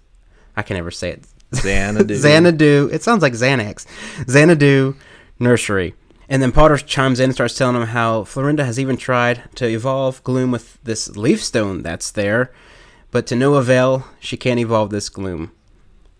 I 0.56 0.62
can 0.62 0.76
never 0.78 0.92
say 0.92 1.12
it. 1.12 1.26
Xanadu. 1.54 2.16
Xanadu. 2.16 2.90
It 2.92 3.04
sounds 3.04 3.22
like 3.22 3.34
Xanax. 3.34 3.86
Xanadu 4.30 4.96
Nursery. 5.40 5.94
And 6.30 6.42
then 6.42 6.52
Potter 6.52 6.78
chimes 6.78 7.20
in 7.20 7.26
and 7.26 7.34
starts 7.34 7.56
telling 7.56 7.76
him 7.76 7.90
how 7.90 8.24
Florinda 8.24 8.66
has 8.66 8.80
even 8.80 8.98
tried 8.98 9.44
to 9.56 9.68
evolve 9.68 10.24
Gloom 10.24 10.52
with 10.52 10.80
this 10.84 11.16
leaf 11.16 11.44
stone 11.44 11.84
that's 11.84 12.12
there, 12.12 12.52
but 13.14 13.26
to 13.28 13.36
no 13.36 13.54
avail, 13.56 14.06
she 14.20 14.36
can't 14.36 14.60
evolve 14.60 14.90
this 14.90 15.08
Gloom. 15.08 15.52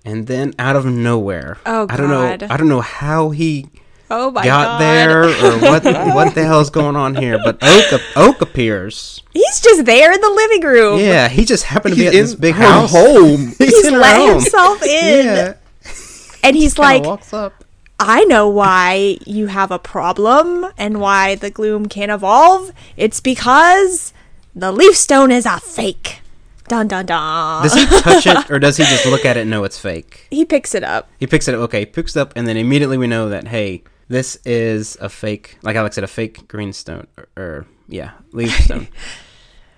And 0.06 0.28
then 0.28 0.54
out 0.60 0.76
of 0.78 0.86
nowhere, 0.86 1.58
Oh, 1.66 1.88
I 1.90 1.98
don't 1.98 2.10
know, 2.10 2.38
I 2.50 2.56
don't 2.58 2.70
know 2.70 2.82
how 2.82 3.30
he 3.32 3.68
Oh 4.10 4.30
my 4.32 4.44
got 4.44 4.78
God. 4.78 4.82
there 4.82 5.24
or 5.24 5.60
what 5.60 5.84
what 5.84 6.36
the 6.36 6.44
hell 6.46 6.60
is 6.60 6.70
going 6.70 6.96
on 6.96 7.16
here, 7.16 7.40
but 7.44 7.58
Oak 7.64 8.02
Oak 8.16 8.42
appears. 8.42 9.22
He's 9.34 9.60
just 9.62 9.86
there 9.86 10.12
in 10.14 10.22
the 10.22 10.30
living 10.30 10.62
room. 10.62 11.00
Yeah, 11.00 11.30
he 11.30 11.46
just 11.46 11.64
happened 11.64 11.96
to 11.96 12.02
He's 12.02 12.12
be 12.12 12.18
at 12.18 12.22
this 12.22 12.36
big 12.36 12.56
her 12.56 12.64
house. 12.64 12.92
home. 12.92 13.48
He's, 13.58 13.70
He's 13.76 13.88
in 13.88 13.94
her 13.96 14.00
let 14.00 14.18
home. 14.18 14.30
himself 14.34 14.84
in. 14.84 15.26
Yeah, 15.26 15.54
And 16.44 16.56
he's 16.58 16.78
like, 16.78 17.04
walks 17.04 17.34
up. 17.34 17.64
I 18.00 18.26
know 18.26 18.50
why 18.50 19.18
you 19.26 19.48
have 19.48 19.72
a 19.72 19.80
problem 19.80 20.66
and 20.78 21.00
why 21.00 21.36
the 21.36 21.50
gloom 21.50 21.86
can't 21.88 22.12
evolve. 22.12 22.72
It's 22.98 23.22
because 23.22 24.12
the 24.54 24.72
leaf 24.74 24.98
stone 24.98 25.32
is 25.32 25.46
a 25.46 25.60
fake. 25.62 26.20
Dun 26.68 26.88
dun 26.88 27.06
dun. 27.06 27.64
Does 27.64 27.74
he 27.74 27.86
touch 27.86 28.26
it 28.26 28.50
or 28.50 28.58
does 28.60 28.78
he 28.78 28.84
just 28.84 29.06
look 29.06 29.26
at 29.26 29.38
it 29.38 29.42
and 29.42 29.50
know 29.50 29.64
it's 29.64 29.78
fake? 29.78 30.28
he 30.32 30.46
picks 30.46 30.74
it 30.74 30.84
up. 30.84 31.10
He 31.20 31.28
picks 31.28 31.48
it 31.48 31.56
up. 31.56 31.62
Okay, 31.62 31.80
he 31.82 31.86
picks 31.86 32.16
it 32.16 32.20
up, 32.20 32.34
and 32.36 32.48
then 32.48 32.58
immediately 32.58 32.98
we 32.98 33.08
know 33.08 33.30
that 33.30 33.48
hey, 33.50 33.84
this 34.08 34.38
is 34.46 34.98
a 35.02 35.10
fake. 35.10 35.58
Like 35.62 35.76
Alex 35.76 35.96
said, 35.96 36.04
a 36.04 36.08
fake 36.08 36.48
green 36.48 36.74
stone 36.74 37.08
or, 37.18 37.28
or 37.38 37.66
yeah, 37.88 38.12
leaf 38.32 38.52
stone. 38.64 38.88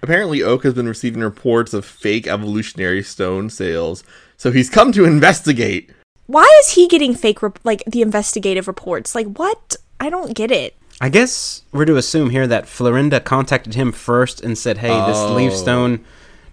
Apparently, 0.02 0.44
Oak 0.44 0.64
has 0.64 0.74
been 0.76 0.88
receiving 0.88 1.22
reports 1.22 1.74
of 1.74 1.84
fake 1.86 2.28
evolutionary 2.28 3.02
stone 3.02 3.50
sales, 3.50 4.04
so 4.38 4.52
he's 4.52 4.70
come 4.70 4.92
to 4.92 5.06
investigate. 5.06 5.90
Why 6.28 6.48
is 6.62 6.72
he 6.74 6.88
getting 6.88 7.16
fake, 7.16 7.42
rep- 7.42 7.60
like 7.64 7.84
the 7.88 8.02
investigative 8.02 8.68
reports? 8.68 9.16
Like, 9.16 9.28
what? 9.38 9.76
I 10.00 10.10
don't 10.10 10.36
get 10.36 10.52
it. 10.52 10.76
I 11.02 11.10
guess 11.10 11.64
we're 11.72 11.86
to 11.86 11.98
assume 11.98 12.30
here 12.30 12.48
that 12.48 12.66
Florinda 12.66 13.20
contacted 13.24 13.74
him 13.74 13.92
first 13.92 14.42
and 14.42 14.58
said, 14.58 14.78
"Hey, 14.78 14.90
this 15.08 15.22
leaf 15.32 15.52
Oh. 15.54 15.56
stone 15.56 16.06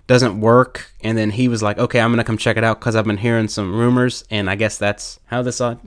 doesn't 0.07 0.41
work," 0.41 0.91
and 1.03 1.17
then 1.17 1.31
he 1.31 1.49
was 1.49 1.63
like, 1.63 1.79
"Okay, 1.79 2.01
I'm 2.01 2.11
gonna 2.11 2.25
come 2.25 2.39
check 2.39 2.57
it 2.57 2.65
out 2.65 2.81
because 2.81 2.97
I've 2.97 3.05
been 3.05 3.19
hearing 3.19 3.49
some 3.49 3.75
rumors," 3.75 4.25
and 4.31 4.49
I 4.49 4.57
guess 4.57 4.79
that's 4.79 5.21
how 5.27 5.43
this 5.43 5.61
ought. 5.61 5.81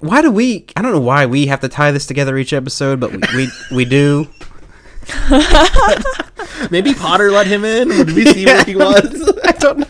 Why 0.00 0.22
do 0.22 0.30
we? 0.30 0.66
I 0.76 0.82
don't 0.82 0.92
know 0.92 1.00
why 1.00 1.26
we 1.26 1.46
have 1.46 1.60
to 1.60 1.68
tie 1.68 1.90
this 1.90 2.06
together 2.06 2.36
each 2.38 2.52
episode, 2.52 3.00
but 3.00 3.10
we 3.10 3.18
we, 3.34 3.48
we 3.72 3.84
do. 3.84 4.28
Maybe 6.70 6.94
Potter 6.94 7.30
let 7.30 7.46
him 7.46 7.64
in. 7.64 7.88
Did 7.88 8.12
we 8.12 8.24
see 8.26 8.44
where 8.46 8.64
he 8.64 8.76
was? 8.76 9.38
I 9.44 9.52
don't 9.52 9.78
know. 9.78 9.86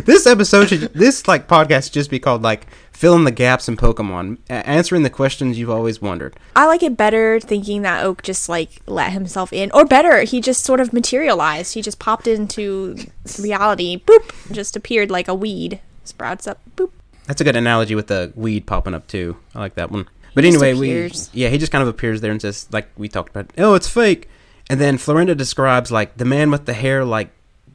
This 0.00 0.26
episode 0.26 0.68
should 0.68 0.92
this 0.94 1.26
like 1.28 1.48
podcast 1.48 1.84
should 1.84 1.92
just 1.94 2.10
be 2.10 2.18
called 2.18 2.42
like 2.42 2.66
fill 2.92 3.14
in 3.16 3.24
the 3.24 3.30
gaps 3.30 3.68
in 3.68 3.76
Pokemon, 3.76 4.38
a- 4.48 4.66
answering 4.68 5.02
the 5.02 5.10
questions 5.10 5.58
you've 5.58 5.70
always 5.70 6.00
wondered. 6.00 6.36
I 6.54 6.66
like 6.66 6.82
it 6.82 6.96
better 6.96 7.40
thinking 7.40 7.82
that 7.82 8.04
Oak 8.04 8.22
just 8.22 8.48
like 8.48 8.80
let 8.86 9.12
himself 9.12 9.52
in, 9.52 9.70
or 9.72 9.84
better, 9.84 10.22
he 10.22 10.40
just 10.40 10.64
sort 10.64 10.80
of 10.80 10.92
materialized. 10.92 11.74
He 11.74 11.82
just 11.82 11.98
popped 11.98 12.26
into 12.26 12.96
reality. 13.40 13.98
Boop, 14.04 14.52
just 14.52 14.76
appeared 14.76 15.10
like 15.10 15.28
a 15.28 15.34
weed. 15.34 15.80
Sprouts 16.04 16.46
up. 16.46 16.60
Boop. 16.76 16.90
That's 17.26 17.40
a 17.40 17.44
good 17.44 17.56
analogy 17.56 17.94
with 17.94 18.08
the 18.08 18.32
weed 18.34 18.66
popping 18.66 18.94
up 18.94 19.06
too. 19.06 19.36
I 19.54 19.60
like 19.60 19.74
that 19.76 19.90
one. 19.90 20.06
But 20.34 20.42
just 20.44 20.62
anyway, 20.62 20.74
we 20.78 21.12
yeah, 21.32 21.48
he 21.48 21.58
just 21.58 21.70
kind 21.72 21.82
of 21.82 21.88
appears 21.88 22.20
there 22.20 22.32
and 22.32 22.42
says 22.42 22.66
like 22.72 22.88
we 22.96 23.08
talked 23.08 23.30
about. 23.30 23.50
Oh, 23.56 23.74
it's 23.74 23.88
fake. 23.88 24.28
And 24.70 24.80
then 24.80 24.96
Florinda 24.96 25.36
describes 25.36 25.92
like 25.92 26.16
the 26.16 26.24
man 26.24 26.50
with 26.50 26.64
the 26.66 26.72
hair 26.72 27.04
like 27.04 27.30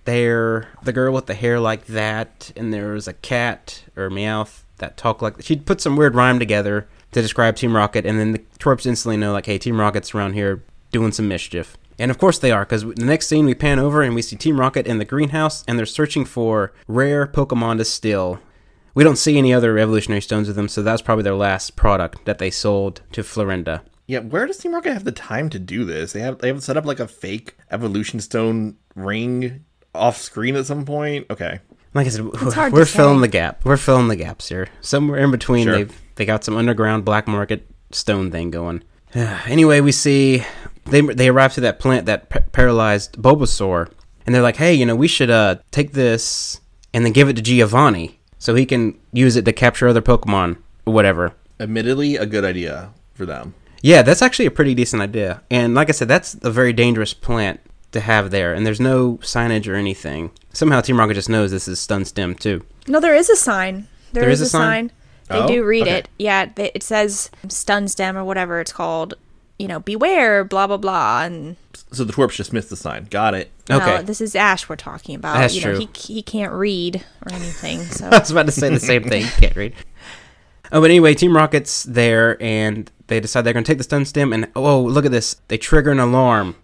there, 0.05 0.69
the 0.83 0.93
girl 0.93 1.13
with 1.13 1.27
the 1.27 1.35
hair 1.35 1.59
like 1.59 1.85
that, 1.85 2.51
and 2.55 2.73
there 2.73 2.93
was 2.93 3.07
a 3.07 3.13
cat 3.13 3.83
or 3.95 4.09
Meowth 4.09 4.63
that 4.77 4.97
talked 4.97 5.21
like 5.21 5.41
she 5.41 5.55
put 5.55 5.81
some 5.81 5.95
weird 5.95 6.15
rhyme 6.15 6.39
together 6.39 6.87
to 7.11 7.21
describe 7.21 7.55
Team 7.55 7.75
Rocket, 7.75 8.05
and 8.05 8.19
then 8.19 8.31
the 8.31 8.39
twerps 8.59 8.85
instantly 8.85 9.17
know 9.17 9.33
like, 9.33 9.45
hey, 9.45 9.57
Team 9.57 9.79
Rocket's 9.79 10.15
around 10.15 10.33
here 10.33 10.63
doing 10.91 11.11
some 11.11 11.27
mischief. 11.27 11.77
And 11.99 12.09
of 12.09 12.17
course 12.17 12.39
they 12.39 12.51
are, 12.51 12.63
because 12.63 12.83
the 12.83 13.05
next 13.05 13.27
scene 13.27 13.45
we 13.45 13.53
pan 13.53 13.77
over 13.77 14.01
and 14.01 14.15
we 14.15 14.21
see 14.21 14.35
Team 14.35 14.59
Rocket 14.59 14.87
in 14.87 14.97
the 14.97 15.05
greenhouse, 15.05 15.63
and 15.67 15.77
they're 15.77 15.85
searching 15.85 16.25
for 16.25 16.71
rare 16.87 17.27
Pokemon 17.27 17.77
to 17.77 17.85
steal. 17.85 18.39
We 18.95 19.03
don't 19.03 19.17
see 19.17 19.37
any 19.37 19.53
other 19.53 19.77
evolutionary 19.77 20.21
stones 20.21 20.47
with 20.47 20.55
them, 20.55 20.67
so 20.67 20.81
that 20.81 20.91
was 20.91 21.01
probably 21.01 21.23
their 21.23 21.35
last 21.35 21.75
product 21.75 22.25
that 22.25 22.39
they 22.39 22.49
sold 22.49 23.01
to 23.11 23.21
Florinda. 23.21 23.81
Yeah, 24.09 24.21
where 24.21 24.47
does 24.47 24.57
Team 24.57 24.73
Rocket 24.73 24.91
have 24.91 25.03
the 25.03 25.11
time 25.11 25.51
to 25.51 25.59
do 25.59 25.85
this? 25.85 26.13
They 26.13 26.21
have 26.21 26.39
they 26.39 26.47
have 26.47 26.63
set 26.63 26.77
up 26.77 26.83
like 26.83 26.99
a 26.99 27.07
fake 27.07 27.55
evolution 27.69 28.19
stone 28.19 28.75
ring 28.95 29.63
off 29.93 30.17
screen 30.17 30.55
at 30.55 30.65
some 30.65 30.83
point. 30.83 31.27
Okay. 31.29 31.59
Like 31.93 32.07
I 32.07 32.09
said, 32.09 32.25
hard 32.33 32.73
we're 32.73 32.85
filling 32.85 33.19
say. 33.19 33.21
the 33.21 33.27
gap. 33.27 33.63
We're 33.63 33.77
filling 33.77 34.07
the 34.07 34.15
gaps 34.15 34.49
here. 34.49 34.67
Somewhere 34.81 35.19
in 35.19 35.29
between, 35.29 35.65
Sure. 35.65 35.73
they've 35.75 36.01
they 36.15 36.25
got 36.25 36.43
some 36.43 36.57
underground 36.57 37.05
black 37.05 37.27
market 37.27 37.67
stone 37.91 38.31
thing 38.31 38.49
going. 38.49 38.83
anyway, 39.13 39.79
we 39.79 39.91
see 39.91 40.43
they 40.85 41.01
they 41.01 41.27
arrive 41.27 41.53
to 41.53 41.61
that 41.61 41.77
plant 41.77 42.07
that 42.07 42.29
pa- 42.29 42.39
paralyzed 42.51 43.13
Bulbasaur, 43.21 43.91
and 44.25 44.33
they're 44.33 44.41
like, 44.41 44.57
"Hey, 44.57 44.73
you 44.73 44.87
know, 44.87 44.95
we 44.95 45.07
should 45.07 45.29
uh 45.29 45.57
take 45.69 45.91
this 45.91 46.59
and 46.95 47.05
then 47.05 47.13
give 47.13 47.29
it 47.29 47.35
to 47.35 47.43
Giovanni 47.43 48.19
so 48.39 48.55
he 48.55 48.65
can 48.65 48.97
use 49.13 49.35
it 49.35 49.45
to 49.45 49.53
capture 49.53 49.87
other 49.87 50.01
Pokemon 50.01 50.57
or 50.87 50.93
whatever." 50.93 51.33
Admittedly, 51.59 52.15
a 52.15 52.25
good 52.25 52.43
idea 52.43 52.91
for 53.13 53.27
them. 53.27 53.53
Yeah, 53.81 54.01
that's 54.01 54.21
actually 54.21 54.45
a 54.45 54.51
pretty 54.51 54.75
decent 54.75 55.01
idea. 55.01 55.41
And 55.49 55.73
like 55.73 55.89
I 55.89 55.93
said, 55.93 56.07
that's 56.07 56.35
a 56.41 56.51
very 56.51 56.73
dangerous 56.73 57.13
plant 57.13 57.59
to 57.91 57.99
have 58.01 58.29
there, 58.31 58.53
and 58.53 58.65
there's 58.65 58.79
no 58.79 59.13
signage 59.21 59.67
or 59.67 59.75
anything. 59.75 60.31
Somehow 60.53 60.81
Team 60.81 60.99
Rocket 60.99 61.13
just 61.15 61.29
knows 61.29 61.51
this 61.51 61.67
is 61.67 61.79
stun 61.79 62.05
stem 62.05 62.35
too. 62.35 62.65
No, 62.87 62.99
there 62.99 63.15
is 63.15 63.29
a 63.29 63.35
sign. 63.35 63.87
There 64.13 64.29
is 64.29 64.41
a 64.41 64.45
sign? 64.47 64.91
They 65.29 65.37
Oh, 65.37 65.47
do 65.47 65.63
read 65.63 65.83
okay. 65.83 65.97
it. 65.99 66.09
Yeah, 66.17 66.49
they, 66.55 66.71
it 66.73 66.81
says 66.83 67.29
stun 67.47 67.87
stem 67.87 68.17
or 68.17 68.23
whatever 68.23 68.59
it's 68.59 68.73
called. 68.73 69.13
You 69.59 69.67
know, 69.67 69.79
beware, 69.79 70.43
blah 70.43 70.67
blah 70.67 70.77
blah, 70.77 71.23
and 71.23 71.55
So 71.91 72.03
the 72.03 72.13
twerps 72.13 72.31
just 72.35 72.53
missed 72.53 72.69
the 72.69 72.77
sign. 72.77 73.05
Got 73.09 73.33
it. 73.33 73.51
Okay. 73.69 73.85
no, 73.97 74.01
this 74.01 74.21
is 74.21 74.35
Ash 74.35 74.67
we're 74.69 74.75
talking 74.75 75.15
about. 75.15 75.35
That's 75.35 75.55
you 75.55 75.65
know, 75.65 75.75
true. 75.75 75.87
he 75.93 76.13
he 76.15 76.21
can't 76.23 76.53
read 76.53 77.03
or 77.25 77.33
anything. 77.33 77.79
So 77.83 78.07
I 78.07 78.19
was 78.19 78.31
about 78.31 78.45
to 78.45 78.51
say 78.51 78.69
the 78.69 78.79
same 78.79 79.03
thing. 79.03 79.25
Can't 79.25 79.55
read. 79.55 79.73
Oh, 80.71 80.79
but 80.81 80.89
anyway, 80.91 81.13
Team 81.13 81.35
Rocket's 81.35 81.83
there, 81.83 82.41
and 82.41 82.89
they 83.09 83.19
decide 83.19 83.41
they're 83.41 83.53
going 83.53 83.63
to 83.65 83.69
take 83.71 83.77
the 83.77 83.83
stun 83.83 84.05
stem, 84.05 84.31
and 84.31 84.47
oh, 84.55 84.81
look 84.81 85.05
at 85.05 85.11
this. 85.11 85.35
They 85.49 85.57
trigger 85.57 85.91
an 85.91 85.99
alarm. 85.99 86.55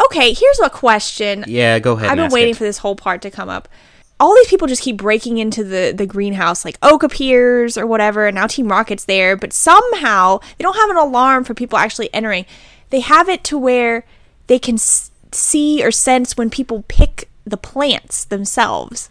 Okay, 0.00 0.32
here's 0.32 0.60
a 0.60 0.70
question. 0.70 1.44
Yeah, 1.48 1.78
go 1.80 1.92
ahead. 1.94 2.10
I've 2.10 2.16
been 2.16 2.30
waiting 2.30 2.52
it. 2.54 2.56
for 2.56 2.64
this 2.64 2.78
whole 2.78 2.94
part 2.96 3.22
to 3.22 3.30
come 3.30 3.48
up. 3.48 3.68
All 4.20 4.34
these 4.36 4.46
people 4.46 4.68
just 4.68 4.82
keep 4.82 4.96
breaking 4.96 5.38
into 5.38 5.64
the 5.64 5.92
the 5.94 6.06
greenhouse, 6.06 6.64
like 6.64 6.78
Oak 6.82 7.02
appears 7.02 7.76
or 7.76 7.86
whatever, 7.86 8.26
and 8.26 8.36
now 8.36 8.46
Team 8.46 8.68
Rocket's 8.68 9.06
there. 9.06 9.36
But 9.36 9.52
somehow 9.52 10.38
they 10.56 10.62
don't 10.62 10.76
have 10.76 10.90
an 10.90 10.96
alarm 10.96 11.42
for 11.42 11.52
people 11.54 11.78
actually 11.78 12.14
entering. 12.14 12.46
They 12.90 13.00
have 13.00 13.28
it 13.28 13.42
to 13.44 13.58
where 13.58 14.06
they 14.46 14.60
can 14.60 14.76
s- 14.76 15.10
see 15.32 15.84
or 15.84 15.90
sense 15.90 16.36
when 16.36 16.48
people 16.48 16.84
pick 16.86 17.28
the 17.44 17.56
plants 17.56 18.24
themselves, 18.24 19.10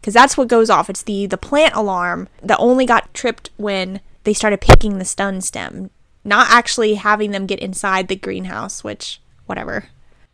because 0.00 0.14
that's 0.14 0.36
what 0.36 0.48
goes 0.48 0.68
off. 0.68 0.90
It's 0.90 1.04
the 1.04 1.26
the 1.26 1.38
plant 1.38 1.74
alarm 1.76 2.28
that 2.42 2.58
only 2.58 2.84
got 2.86 3.14
tripped 3.14 3.50
when 3.56 4.00
they 4.24 4.34
started 4.34 4.60
picking 4.60 4.98
the 4.98 5.04
stun 5.04 5.40
stem, 5.40 5.90
not 6.24 6.48
actually 6.50 6.94
having 6.94 7.30
them 7.30 7.46
get 7.46 7.58
inside 7.60 8.08
the 8.08 8.16
greenhouse. 8.16 8.82
Which 8.84 9.20
whatever. 9.46 9.86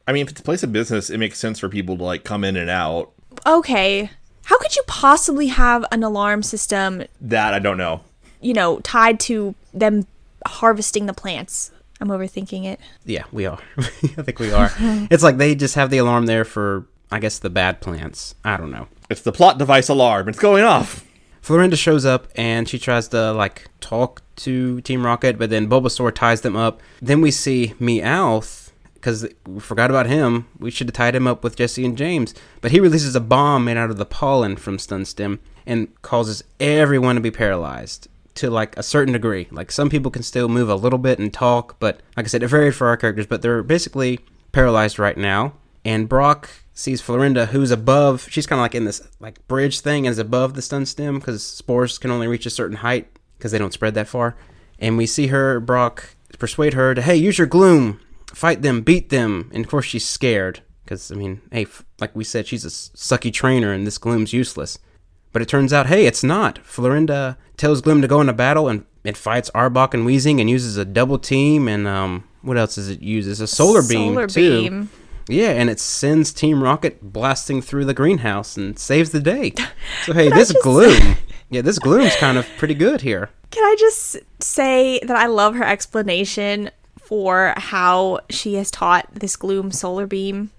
I 0.09 0.13
mean, 0.13 0.23
if 0.23 0.31
it's 0.31 0.41
a 0.41 0.45
place 0.45 0.63
of 0.63 0.73
business, 0.73 1.11
it 1.11 1.19
makes 1.19 1.39
sense 1.39 1.59
for 1.59 1.69
people 1.69 1.97
to 1.97 2.05
like 2.05 2.23
come 2.25 2.45
in 2.45 2.57
and 2.57 2.71
out. 2.71 3.13
okay, 3.45 4.11
how 4.45 4.59
could 4.59 4.77
you 4.77 4.83
possibly 4.87 5.49
have 5.49 5.85
an 5.91 6.03
alarm 6.05 6.43
system, 6.45 7.03
That 7.21 7.53
I 7.55 7.59
don't 7.59 7.77
know. 7.77 8.03
you 8.41 8.55
know, 8.55 8.79
tied 8.81 9.19
to 9.21 9.55
them 9.75 10.07
harvesting 10.47 11.07
the 11.07 11.13
plants? 11.13 11.73
I'm 12.01 12.09
overthinking 12.09 12.65
it. 12.67 12.79
Yeah, 13.05 13.25
we 13.33 13.47
are. 13.47 13.59
I 13.79 13.83
think 14.23 14.39
we 14.39 14.53
are. 14.53 14.71
it's 15.11 15.23
like 15.25 15.39
they 15.39 15.55
just 15.57 15.75
have 15.75 15.91
the 15.91 15.99
alarm 15.99 16.27
there 16.27 16.45
for, 16.45 16.87
I 17.11 17.19
guess, 17.19 17.39
the 17.41 17.51
bad 17.51 17.81
plants. 17.81 18.35
I 18.45 18.57
don't 18.59 18.71
know. 18.71 18.87
It's 19.11 19.23
the 19.23 19.33
plot 19.33 19.59
device 19.59 19.89
alarm. 19.89 20.29
It's 20.29 20.39
going 20.39 20.63
off. 20.63 21.05
Florinda 21.47 21.77
shows 21.77 22.05
up 22.05 22.27
and 22.35 22.69
she 22.69 22.77
tries 22.77 23.07
to 23.09 23.33
like 23.33 23.69
talk 23.79 24.21
to 24.35 24.81
Team 24.81 25.07
Rocket, 25.07 25.39
but 25.39 25.49
then 25.49 25.69
Bulbasaur 25.71 26.13
ties 26.13 26.41
them 26.41 26.57
up. 26.57 26.81
Then 27.01 27.21
we 27.21 27.31
see 27.31 27.75
Meowth 27.79 28.73
because 28.95 29.29
we 29.47 29.61
forgot 29.61 29.89
about 29.89 30.07
him. 30.07 30.49
We 30.59 30.73
should 30.73 30.89
have 30.89 30.95
tied 30.95 31.15
him 31.15 31.29
up 31.29 31.45
with 31.45 31.55
Jesse 31.55 31.85
and 31.85 31.97
James, 31.97 32.35
but 32.61 32.73
he 32.73 32.81
releases 32.81 33.15
a 33.15 33.21
bomb 33.21 33.65
made 33.65 33.77
out 33.77 33.91
of 33.91 33.97
the 33.97 34.05
pollen 34.05 34.57
from 34.57 34.81
Stun 34.81 35.05
Stem 35.05 35.39
and 35.65 35.87
causes 36.03 36.43
everyone 36.59 37.15
to 37.15 37.21
be 37.21 37.31
paralyzed 37.31 38.09
to 38.35 38.51
like 38.51 38.77
a 38.77 38.83
certain 38.83 39.13
degree. 39.13 39.47
Like 39.53 39.71
some 39.71 39.89
people 39.89 40.11
can 40.11 40.25
still 40.25 40.49
move 40.49 40.69
a 40.69 40.75
little 40.75 40.99
bit 40.99 41.21
and 41.21 41.33
talk, 41.33 41.79
but 41.79 42.01
like 42.17 42.27
I 42.27 42.29
said, 42.29 42.43
it 42.43 42.49
varied 42.49 42.75
for 42.75 42.89
our 42.89 42.97
characters, 42.97 43.29
but 43.29 43.43
they're 43.43 43.63
basically 43.63 44.19
paralyzed 44.51 44.99
right 44.99 45.17
now. 45.17 45.53
And 45.85 46.09
Brock 46.09 46.51
sees 46.77 47.01
Florinda, 47.03 47.47
who's 47.49 47.73
above. 47.73 48.29
She's 48.31 48.47
kind 48.47 48.61
of 48.61 48.63
like 48.63 48.75
in 48.77 48.85
this 48.85 49.03
like 49.19 49.45
bridge 49.49 49.81
thing, 49.81 50.07
and 50.07 50.13
is 50.13 50.19
above 50.21 50.55
the 50.55 50.63
stun 50.63 50.87
stem 50.87 51.19
because 51.19 51.45
spores 51.45 51.99
can 51.99 52.13
only 52.13 52.29
reach 52.29 52.47
a 52.47 52.51
certain 52.51 52.77
height 52.77 53.09
because 53.37 53.51
they 53.51 53.59
don't 53.59 53.73
spread 53.73 53.95
that 53.95 54.07
far. 54.07 54.37
And 54.79 54.97
we 54.97 55.07
see 55.07 55.29
her, 55.29 55.59
Brock, 55.59 56.11
persuade 56.39 56.75
her 56.75 56.95
to, 56.95 57.01
hey, 57.03 57.17
use 57.17 57.39
your 57.39 57.47
gloom, 57.47 57.99
fight 58.33 58.61
them, 58.63 58.83
beat 58.83 59.09
them. 59.09 59.51
And 59.55 59.65
of 59.65 59.71
course, 59.71 59.87
she's 59.87 60.07
scared 60.07 60.61
because 60.85 61.11
I 61.11 61.15
mean, 61.17 61.41
hey, 61.51 61.63
f- 61.63 61.85
like 61.99 62.15
we 62.15 62.23
said, 62.25 62.47
she's 62.47 62.65
a 62.65 62.69
sucky 62.69 63.33
trainer, 63.33 63.73
and 63.73 63.87
this 63.87 63.99
gloom's 63.99 64.33
useless. 64.33 64.79
But 65.33 65.43
it 65.43 65.49
turns 65.49 65.73
out, 65.73 65.87
hey, 65.87 66.07
it's 66.07 66.23
not. 66.25 66.61
Florinda 66.65 67.37
tells 67.59 67.83
Gloom 67.83 68.01
to 68.01 68.09
go 68.09 68.21
into 68.23 68.33
battle 68.33 68.69
and 68.69 68.87
it 69.05 69.19
fights 69.19 69.51
Arbok 69.55 69.93
and 69.93 70.07
Weezing 70.07 70.41
and 70.41 70.49
uses 70.49 70.79
a 70.79 70.85
double 70.85 71.19
team 71.19 71.69
and 71.69 71.87
um, 71.87 72.25
what 72.41 72.57
else 72.57 72.77
does 72.77 72.89
it 72.89 73.03
use? 73.03 73.27
It's 73.29 73.41
a 73.41 73.47
solar 73.47 73.83
beam 73.83 74.15
Solar 74.15 74.27
too. 74.29 74.63
beam. 74.63 74.91
Yeah, 75.29 75.51
and 75.51 75.69
it 75.69 75.81
sends 75.81 76.33
Team 76.33 76.63
Rocket 76.63 77.13
blasting 77.13 77.61
through 77.61 77.85
the 77.87 77.95
greenhouse 77.95 78.57
and 78.57 78.79
saves 78.79 79.11
the 79.11 79.21
day. 79.21 79.53
So 80.05 80.13
hey, 80.13 80.29
this 80.29 80.53
just- 80.53 80.63
gloom, 80.63 81.17
yeah, 81.51 81.63
this 81.63 81.79
gloom's 81.79 82.15
kind 82.17 82.39
of 82.39 82.47
pretty 82.59 82.75
good 82.75 83.01
here. 83.01 83.31
Can 83.51 83.65
I 83.65 83.75
just 83.79 84.17
say 84.41 85.01
that 85.05 85.17
I 85.17 85.27
love 85.27 85.55
her 85.57 85.65
explanation 85.65 86.71
for 86.99 87.55
how 87.57 88.21
she 88.31 88.55
has 88.55 88.71
taught 88.71 89.09
this 89.15 89.37
gloom 89.37 89.71
solar 89.73 90.07
beam? 90.07 90.51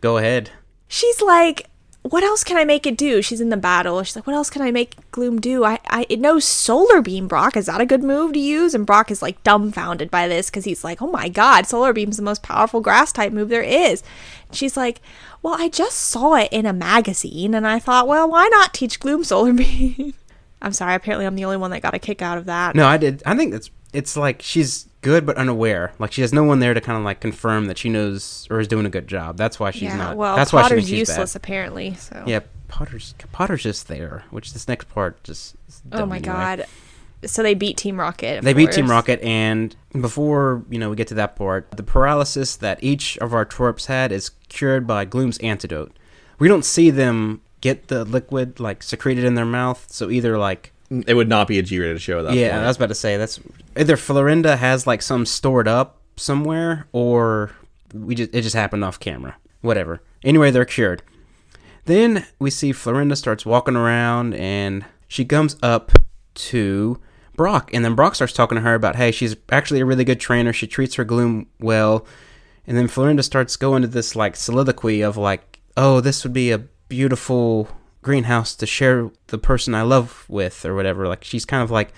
Go 0.00 0.18
ahead. 0.18 0.50
She's 0.88 1.20
like, 1.22 1.68
what 2.02 2.24
else 2.24 2.42
can 2.42 2.56
I 2.56 2.64
make 2.64 2.84
it 2.84 2.96
do? 2.96 3.22
She's 3.22 3.40
in 3.40 3.50
the 3.50 3.56
battle. 3.56 4.02
She's 4.02 4.16
like, 4.16 4.26
what 4.26 4.34
else 4.34 4.50
can 4.50 4.60
I 4.60 4.72
make 4.72 5.10
Gloom 5.12 5.40
do? 5.40 5.64
I, 5.64 5.78
I 5.86 6.04
it 6.08 6.18
knows 6.18 6.44
Solar 6.44 7.00
Beam, 7.00 7.28
Brock. 7.28 7.56
Is 7.56 7.66
that 7.66 7.80
a 7.80 7.86
good 7.86 8.02
move 8.02 8.32
to 8.32 8.40
use? 8.40 8.74
And 8.74 8.84
Brock 8.84 9.10
is 9.10 9.22
like 9.22 9.42
dumbfounded 9.44 10.10
by 10.10 10.26
this 10.26 10.50
because 10.50 10.64
he's 10.64 10.82
like, 10.82 11.00
oh 11.00 11.10
my 11.10 11.28
god, 11.28 11.66
Solar 11.66 11.92
Beam's 11.92 12.16
the 12.16 12.22
most 12.22 12.42
powerful 12.42 12.80
grass 12.80 13.12
type 13.12 13.32
move 13.32 13.50
there 13.50 13.62
is. 13.62 14.02
She's 14.50 14.76
like, 14.76 15.00
well, 15.42 15.54
I 15.56 15.68
just 15.68 15.96
saw 15.96 16.34
it 16.34 16.48
in 16.50 16.66
a 16.66 16.72
magazine 16.72 17.54
and 17.54 17.66
I 17.66 17.78
thought, 17.78 18.08
well, 18.08 18.28
why 18.28 18.48
not 18.48 18.74
teach 18.74 18.98
Gloom 18.98 19.22
Solar 19.22 19.52
Beam? 19.54 20.14
I'm 20.60 20.72
sorry, 20.72 20.94
apparently 20.94 21.26
I'm 21.26 21.36
the 21.36 21.44
only 21.44 21.56
one 21.56 21.70
that 21.70 21.82
got 21.82 21.94
a 21.94 21.98
kick 22.00 22.20
out 22.20 22.38
of 22.38 22.46
that. 22.46 22.74
No, 22.74 22.86
I 22.86 22.96
did. 22.96 23.22
I 23.24 23.36
think 23.36 23.54
it's 23.54 23.70
it's 23.92 24.16
like 24.16 24.42
she's 24.42 24.88
good 25.02 25.26
but 25.26 25.36
unaware. 25.36 25.92
Like 25.98 26.12
she 26.12 26.22
has 26.22 26.32
no 26.32 26.44
one 26.44 26.60
there 26.60 26.72
to 26.72 26.80
kind 26.80 26.96
of 26.96 27.04
like 27.04 27.20
confirm 27.20 27.66
that 27.66 27.76
she 27.76 27.90
knows 27.90 28.46
or 28.50 28.60
is 28.60 28.68
doing 28.68 28.86
a 28.86 28.90
good 28.90 29.06
job. 29.06 29.36
That's 29.36 29.60
why 29.60 29.70
she's 29.72 29.82
yeah, 29.82 29.96
not. 29.96 30.16
well, 30.16 30.36
that's 30.36 30.52
why 30.52 30.62
she 30.62 30.62
Potter's 30.62 30.76
thinks 30.76 30.90
she's 30.90 30.98
useless 30.98 31.34
bad. 31.34 31.40
apparently. 31.40 31.94
So 31.94 32.24
Yeah, 32.26 32.40
Potter's 32.68 33.14
Potter's 33.32 33.62
just 33.62 33.88
there, 33.88 34.24
which 34.30 34.52
this 34.52 34.66
next 34.66 34.88
part 34.88 35.22
just. 35.24 35.56
Oh 35.92 36.06
my 36.06 36.20
god. 36.20 36.64
So 37.24 37.42
they 37.42 37.54
beat 37.54 37.76
Team 37.76 38.00
Rocket. 38.00 38.42
They 38.42 38.52
beat 38.52 38.72
Team. 38.72 38.90
Rocket, 38.90 39.20
and 39.22 39.76
before 40.00 40.64
you 40.70 40.78
know 40.78 40.90
we 40.90 40.96
get 40.96 41.08
to 41.08 41.14
that 41.14 41.36
part, 41.36 41.70
the 41.72 41.82
paralysis 41.82 42.56
that 42.56 42.82
each 42.82 43.16
of 43.18 43.32
our 43.32 43.46
twerps 43.46 43.86
had 43.86 44.10
is 44.10 44.30
cured 44.48 44.86
by 44.86 45.04
Gloom's 45.04 45.38
antidote. 45.38 45.96
We 46.38 46.48
don't 46.48 46.64
see 46.64 46.90
them 46.90 47.42
get 47.60 47.88
the 47.88 48.04
liquid 48.04 48.58
like 48.58 48.82
secreted 48.82 49.24
in 49.24 49.36
their 49.36 49.44
mouth, 49.44 49.86
so 49.88 50.10
either 50.10 50.36
like 50.36 50.71
It 51.06 51.14
would 51.14 51.28
not 51.28 51.48
be 51.48 51.58
a 51.58 51.62
G-rated 51.62 52.02
show 52.02 52.18
at 52.18 52.26
that 52.26 52.34
yeah, 52.34 52.52
point. 52.52 52.64
I 52.64 52.66
was 52.66 52.76
about 52.76 52.88
to 52.88 52.94
say 52.94 53.16
that's 53.16 53.40
either 53.76 53.96
Florinda 53.96 54.58
has 54.58 54.86
like 54.86 55.00
some 55.00 55.24
stored 55.24 55.66
up 55.66 56.02
somewhere, 56.16 56.86
or 56.92 57.52
we 57.94 58.14
just 58.14 58.34
it 58.34 58.42
just 58.42 58.54
happened 58.54 58.84
off 58.84 59.00
camera. 59.00 59.36
Whatever. 59.62 60.02
Anyway, 60.22 60.50
they're 60.50 60.64
cured. 60.64 61.02
Then 61.86 62.26
we 62.38 62.50
see 62.50 62.72
Florinda 62.72 63.16
starts 63.16 63.46
walking 63.46 63.76
around, 63.76 64.34
and 64.34 64.84
she 65.08 65.24
comes 65.24 65.56
up 65.62 65.92
to 66.34 67.00
Brock, 67.36 67.70
and 67.72 67.84
then 67.84 67.94
Brock 67.94 68.14
starts 68.14 68.34
talking 68.34 68.56
to 68.56 68.62
her 68.62 68.74
about, 68.74 68.96
hey, 68.96 69.12
she's 69.12 69.34
actually 69.50 69.80
a 69.80 69.86
really 69.86 70.04
good 70.04 70.20
trainer. 70.20 70.52
She 70.52 70.66
treats 70.66 70.96
her 70.96 71.04
gloom 71.04 71.46
well, 71.58 72.06
and 72.66 72.76
then 72.76 72.86
Florinda 72.86 73.22
starts 73.22 73.56
going 73.56 73.80
to 73.82 73.88
this 73.88 74.14
like 74.14 74.36
soliloquy 74.36 75.00
of 75.00 75.16
like, 75.16 75.60
oh, 75.76 76.00
this 76.00 76.22
would 76.22 76.34
be 76.34 76.50
a 76.50 76.58
beautiful 76.88 77.68
greenhouse 78.02 78.54
to 78.56 78.66
share 78.66 79.10
the 79.28 79.38
person 79.38 79.74
I 79.74 79.82
love 79.82 80.24
with, 80.28 80.64
or 80.64 80.74
whatever. 80.74 81.08
Like 81.08 81.24
she's 81.24 81.44
kind 81.44 81.62
of 81.62 81.70
like 81.70 81.92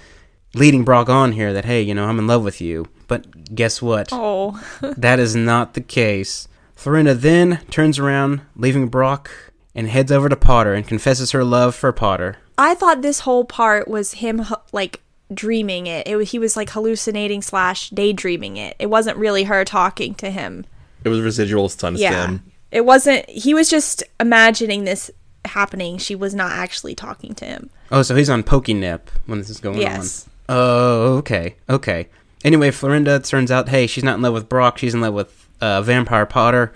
leading 0.55 0.85
Brock 0.85 1.09
on 1.09 1.33
here 1.33 1.53
that, 1.53 1.65
hey, 1.65 1.83
you 1.83 1.95
know, 1.95 2.05
I'm 2.07 2.19
in 2.19 2.27
love 2.27 2.45
with 2.45 2.61
you. 2.61 2.87
But 3.09 3.55
guess 3.55 3.83
what? 3.83 4.09
Oh. 4.13 4.61
That 4.97 5.19
is 5.19 5.35
not 5.35 5.75
the 5.75 5.81
case. 5.81 6.47
Florinda 6.77 7.15
then 7.19 7.61
turns 7.71 7.99
around, 7.99 8.41
leaving 8.57 8.89
Brock, 8.89 9.31
and 9.75 9.89
heads 9.89 10.13
over 10.13 10.29
to 10.29 10.37
Potter 10.37 10.75
and 10.75 10.87
confesses 10.87 11.33
her 11.33 11.45
love 11.45 11.75
for 11.75 11.93
Potter. 11.93 12.37
I 12.57 12.75
thought 12.75 13.03
this 13.03 13.21
whole 13.21 13.45
part 13.45 13.89
was 13.89 14.15
him 14.15 14.45
like 14.73 15.01
dreaming 15.33 15.87
it. 15.87 16.07
It 16.07 16.17
was, 16.17 16.31
he 16.31 16.39
was 16.39 16.57
like 16.57 16.71
hallucinating 16.71 17.43
slash 17.43 17.91
daydreaming 17.91 18.57
it. 18.57 18.77
It 18.79 18.87
wasn't 18.87 19.17
really 19.19 19.45
her 19.45 19.65
talking 19.65 20.15
to 20.17 20.31
him. 20.31 20.65
It 21.03 21.09
was 21.09 21.21
residual 21.21 21.69
stun 21.69 21.97
Yeah, 21.97 22.11
stem. 22.11 22.43
it 22.71 22.85
wasn't. 22.85 23.29
He 23.29 23.53
was 23.55 23.69
just 23.69 24.03
imagining 24.21 24.85
this 24.85 25.11
happening. 25.47 25.99
She 25.99 26.15
was 26.15 26.35
not 26.35 26.53
actually 26.53 26.95
talking 26.95 27.35
to 27.35 27.45
him. 27.45 27.71
Oh, 27.91 28.03
so 28.03 28.15
he's 28.17 28.31
on 28.31 28.43
Pokenip 28.43 29.01
when 29.27 29.39
this 29.39 29.51
is 29.51 29.61
going 29.61 29.79
Yes. 29.81 30.27
on. 30.49 30.57
Oh, 30.57 31.17
okay, 31.19 31.57
okay. 31.71 32.09
Anyway, 32.45 32.71
Florinda 32.71 33.27
turns 33.27 33.51
out, 33.51 33.69
hey, 33.71 33.87
she's 33.87 34.05
not 34.05 34.17
in 34.17 34.23
love 34.23 34.35
with 34.35 34.49
Brock. 34.49 34.77
She's 34.79 34.93
in 34.95 35.01
love 35.01 35.15
with 35.15 35.49
uh, 35.61 35.81
Vampire 35.83 36.27
Potter. 36.27 36.73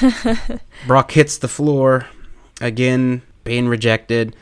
Brock 0.86 1.12
hits 1.12 1.38
the 1.38 1.48
floor 1.48 2.06
again, 2.60 3.22
being 3.44 3.68
rejected. 3.68 4.34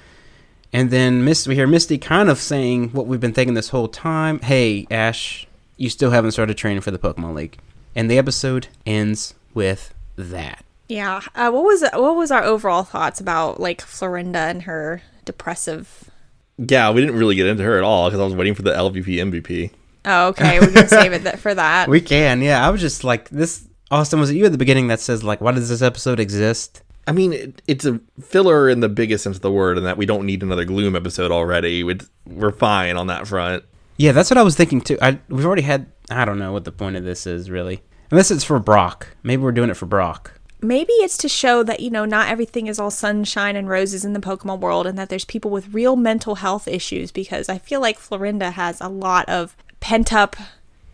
And 0.72 0.90
then 0.90 1.24
Miss, 1.24 1.46
we 1.46 1.54
hear 1.56 1.66
Misty 1.66 1.98
kind 1.98 2.28
of 2.30 2.38
saying 2.38 2.90
what 2.90 3.06
we've 3.06 3.20
been 3.20 3.32
thinking 3.32 3.54
this 3.54 3.70
whole 3.70 3.88
time. 3.88 4.38
Hey, 4.40 4.86
Ash, 4.90 5.46
you 5.76 5.90
still 5.90 6.10
haven't 6.12 6.30
started 6.32 6.56
training 6.56 6.80
for 6.80 6.90
the 6.90 6.98
Pokemon 6.98 7.34
League. 7.34 7.58
And 7.94 8.10
the 8.10 8.18
episode 8.18 8.68
ends 8.86 9.34
with 9.52 9.92
that. 10.16 10.64
Yeah. 10.90 11.20
Uh, 11.36 11.50
what 11.50 11.62
was 11.62 11.82
what 11.92 12.16
was 12.16 12.32
our 12.32 12.42
overall 12.42 12.82
thoughts 12.82 13.20
about 13.20 13.60
like 13.60 13.80
Florinda 13.80 14.50
and 14.50 14.62
her 14.62 15.02
depressive? 15.24 16.10
Yeah, 16.58 16.90
we 16.90 17.00
didn't 17.00 17.16
really 17.16 17.36
get 17.36 17.46
into 17.46 17.62
her 17.62 17.78
at 17.78 17.84
all 17.84 18.08
because 18.08 18.20
I 18.20 18.24
was 18.24 18.34
waiting 18.34 18.54
for 18.54 18.62
the 18.62 18.72
LVP 18.72 19.06
MVP. 19.06 19.70
Oh, 20.04 20.28
okay. 20.28 20.58
We 20.60 20.72
can 20.72 20.88
save 20.88 21.12
it 21.12 21.22
th- 21.22 21.36
for 21.36 21.54
that. 21.54 21.88
We 21.88 22.00
can, 22.00 22.42
yeah. 22.42 22.66
I 22.66 22.70
was 22.70 22.80
just 22.80 23.04
like, 23.04 23.28
this. 23.30 23.66
Austin, 23.90 24.20
was 24.20 24.30
it 24.30 24.36
you 24.36 24.44
at 24.46 24.52
the 24.52 24.58
beginning 24.58 24.88
that 24.88 25.00
says, 25.00 25.24
like, 25.24 25.40
why 25.40 25.52
does 25.52 25.68
this 25.68 25.82
episode 25.82 26.20
exist? 26.20 26.82
I 27.06 27.12
mean, 27.12 27.32
it, 27.32 27.62
it's 27.66 27.84
a 27.84 28.00
filler 28.20 28.68
in 28.68 28.80
the 28.80 28.88
biggest 28.88 29.24
sense 29.24 29.36
of 29.36 29.42
the 29.42 29.50
word, 29.50 29.78
and 29.78 29.86
that 29.86 29.96
we 29.96 30.06
don't 30.06 30.26
need 30.26 30.42
another 30.42 30.64
Gloom 30.64 30.94
episode 30.94 31.32
already. 31.32 31.82
We'd, 31.82 32.02
we're 32.26 32.52
fine 32.52 32.96
on 32.96 33.06
that 33.08 33.26
front. 33.26 33.64
Yeah, 33.96 34.12
that's 34.12 34.30
what 34.30 34.38
I 34.38 34.42
was 34.42 34.54
thinking 34.56 34.80
too. 34.80 34.98
I 35.00 35.18
we've 35.28 35.44
already 35.46 35.62
had. 35.62 35.86
I 36.10 36.24
don't 36.24 36.38
know 36.38 36.52
what 36.52 36.64
the 36.64 36.72
point 36.72 36.96
of 36.96 37.04
this 37.04 37.26
is 37.26 37.50
really, 37.50 37.82
unless 38.10 38.30
it's 38.30 38.44
for 38.44 38.58
Brock. 38.58 39.08
Maybe 39.22 39.42
we're 39.42 39.52
doing 39.52 39.70
it 39.70 39.76
for 39.76 39.86
Brock. 39.86 40.39
Maybe 40.62 40.92
it's 40.94 41.16
to 41.18 41.28
show 41.28 41.62
that, 41.62 41.80
you 41.80 41.90
know, 41.90 42.04
not 42.04 42.28
everything 42.28 42.66
is 42.66 42.78
all 42.78 42.90
sunshine 42.90 43.56
and 43.56 43.68
roses 43.68 44.04
in 44.04 44.12
the 44.12 44.20
Pokemon 44.20 44.60
world 44.60 44.86
and 44.86 44.98
that 44.98 45.08
there's 45.08 45.24
people 45.24 45.50
with 45.50 45.72
real 45.72 45.96
mental 45.96 46.36
health 46.36 46.66
issues 46.68 47.10
because 47.12 47.48
I 47.48 47.58
feel 47.58 47.80
like 47.80 47.98
Florinda 47.98 48.52
has 48.52 48.80
a 48.80 48.88
lot 48.88 49.28
of 49.28 49.56
pent 49.80 50.12
up. 50.12 50.36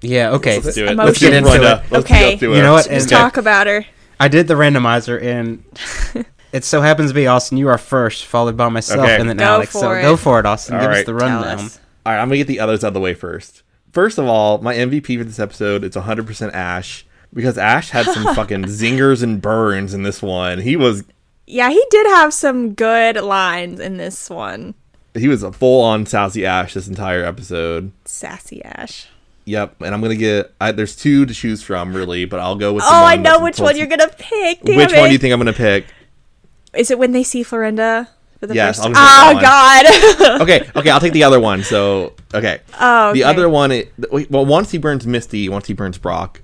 Yeah, 0.02 0.30
okay. 0.32 0.60
Let's 0.60 0.74
do 0.74 0.84
it. 0.86 0.92
Emotion. 0.92 1.06
Let's 1.06 1.18
get 1.20 1.32
Into 1.32 1.48
Brenda. 1.50 1.82
it. 1.84 1.92
Let's 1.92 2.04
Okay. 2.04 2.36
go. 2.36 2.54
You 2.54 2.62
know 2.62 2.72
what? 2.74 2.88
Let's 2.90 3.04
And- 3.04 3.10
talk 3.10 3.36
about 3.36 3.66
her. 3.66 3.84
I 4.18 4.28
did 4.28 4.48
the 4.48 4.54
randomizer, 4.54 5.20
and 5.22 5.62
it 6.52 6.64
so 6.64 6.80
happens 6.80 7.10
to 7.10 7.14
be 7.14 7.26
Austin. 7.26 7.58
You 7.58 7.68
are 7.68 7.76
first, 7.78 8.24
followed 8.24 8.56
by 8.56 8.68
myself, 8.70 9.00
Okay. 9.00 9.16
and 9.20 9.28
then 9.28 9.36
Go 9.36 9.44
Alex. 9.44 9.72
for 9.72 9.78
so 9.80 9.92
it. 9.92 10.00
go 10.02 10.16
for 10.16 10.40
it, 10.40 10.46
Austin. 10.46 10.76
All 10.76 10.80
Give 10.80 10.90
us 10.90 10.98
the 11.00 11.04
Tell 11.06 11.14
rundown. 11.14 11.44
us. 11.66 11.80
All 12.06 12.12
right, 12.12 12.20
I'm 12.22 12.28
gonna 12.28 12.38
get 12.38 12.46
the 12.46 12.60
others 12.60 12.82
out 12.82 12.88
of 12.88 12.94
the 12.94 13.00
way 13.00 13.12
first. 13.14 13.62
First 13.92 14.16
of 14.18 14.26
all, 14.26 14.58
my 14.58 14.74
MVP 14.74 15.18
for 15.18 15.24
this 15.24 15.38
episode 15.38 15.82
it's 15.84 15.96
100% 15.96 16.52
Ash 16.54 17.04
because 17.32 17.58
Ash 17.58 17.90
had 17.90 18.06
some 18.06 18.34
fucking 18.34 18.64
zingers 18.66 19.22
and 19.22 19.40
burns 19.40 19.94
in 19.94 20.02
this 20.02 20.22
one. 20.22 20.60
He 20.60 20.76
was 20.76 21.04
Yeah, 21.46 21.70
he 21.70 21.84
did 21.90 22.06
have 22.08 22.32
some 22.34 22.74
good 22.74 23.16
lines 23.16 23.80
in 23.80 23.96
this 23.96 24.28
one. 24.30 24.74
he 25.14 25.28
was 25.28 25.42
a 25.42 25.52
full 25.52 25.82
on 25.82 26.06
sassy 26.06 26.44
Ash 26.46 26.74
this 26.74 26.88
entire 26.88 27.24
episode. 27.24 27.92
Sassy 28.04 28.64
Ash. 28.64 29.08
Yep, 29.44 29.80
and 29.82 29.94
I'm 29.94 30.00
gonna 30.00 30.16
get. 30.16 30.52
I, 30.60 30.72
there's 30.72 30.96
two 30.96 31.24
to 31.24 31.32
choose 31.32 31.62
from, 31.62 31.94
really, 31.94 32.24
but 32.24 32.40
I'll 32.40 32.56
go 32.56 32.72
with. 32.72 32.82
the 32.82 32.90
Oh, 32.90 33.04
I 33.04 33.14
know 33.16 33.38
which 33.40 33.60
one 33.60 33.76
you're 33.76 33.86
gonna 33.86 34.08
pick. 34.08 34.62
Which 34.64 34.92
it. 34.92 34.98
one 34.98 35.06
do 35.08 35.12
you 35.12 35.18
think 35.18 35.32
I'm 35.32 35.38
gonna 35.38 35.52
pick? 35.52 35.86
Is 36.74 36.90
it 36.90 36.98
when 36.98 37.12
they 37.12 37.22
see 37.22 37.44
Florinda 37.44 38.08
for 38.40 38.48
the 38.48 38.54
Yes, 38.56 38.76
first 38.78 38.88
I'll 38.88 38.92
time? 38.92 39.34
go 39.34 39.34
with 39.38 39.42
that 39.44 40.12
Oh 40.18 40.36
God. 40.36 40.40
okay, 40.42 40.70
okay, 40.74 40.90
I'll 40.90 40.98
take 41.00 41.12
the 41.12 41.22
other 41.22 41.38
one. 41.38 41.62
So, 41.62 42.14
okay. 42.34 42.58
Oh, 42.80 43.12
The 43.12 43.22
other 43.22 43.48
one, 43.48 43.70
it, 43.70 43.92
well, 44.30 44.44
once 44.44 44.72
he 44.72 44.78
burns 44.78 45.06
Misty, 45.06 45.48
once 45.48 45.68
he 45.68 45.74
burns 45.74 45.96
Brock, 45.96 46.42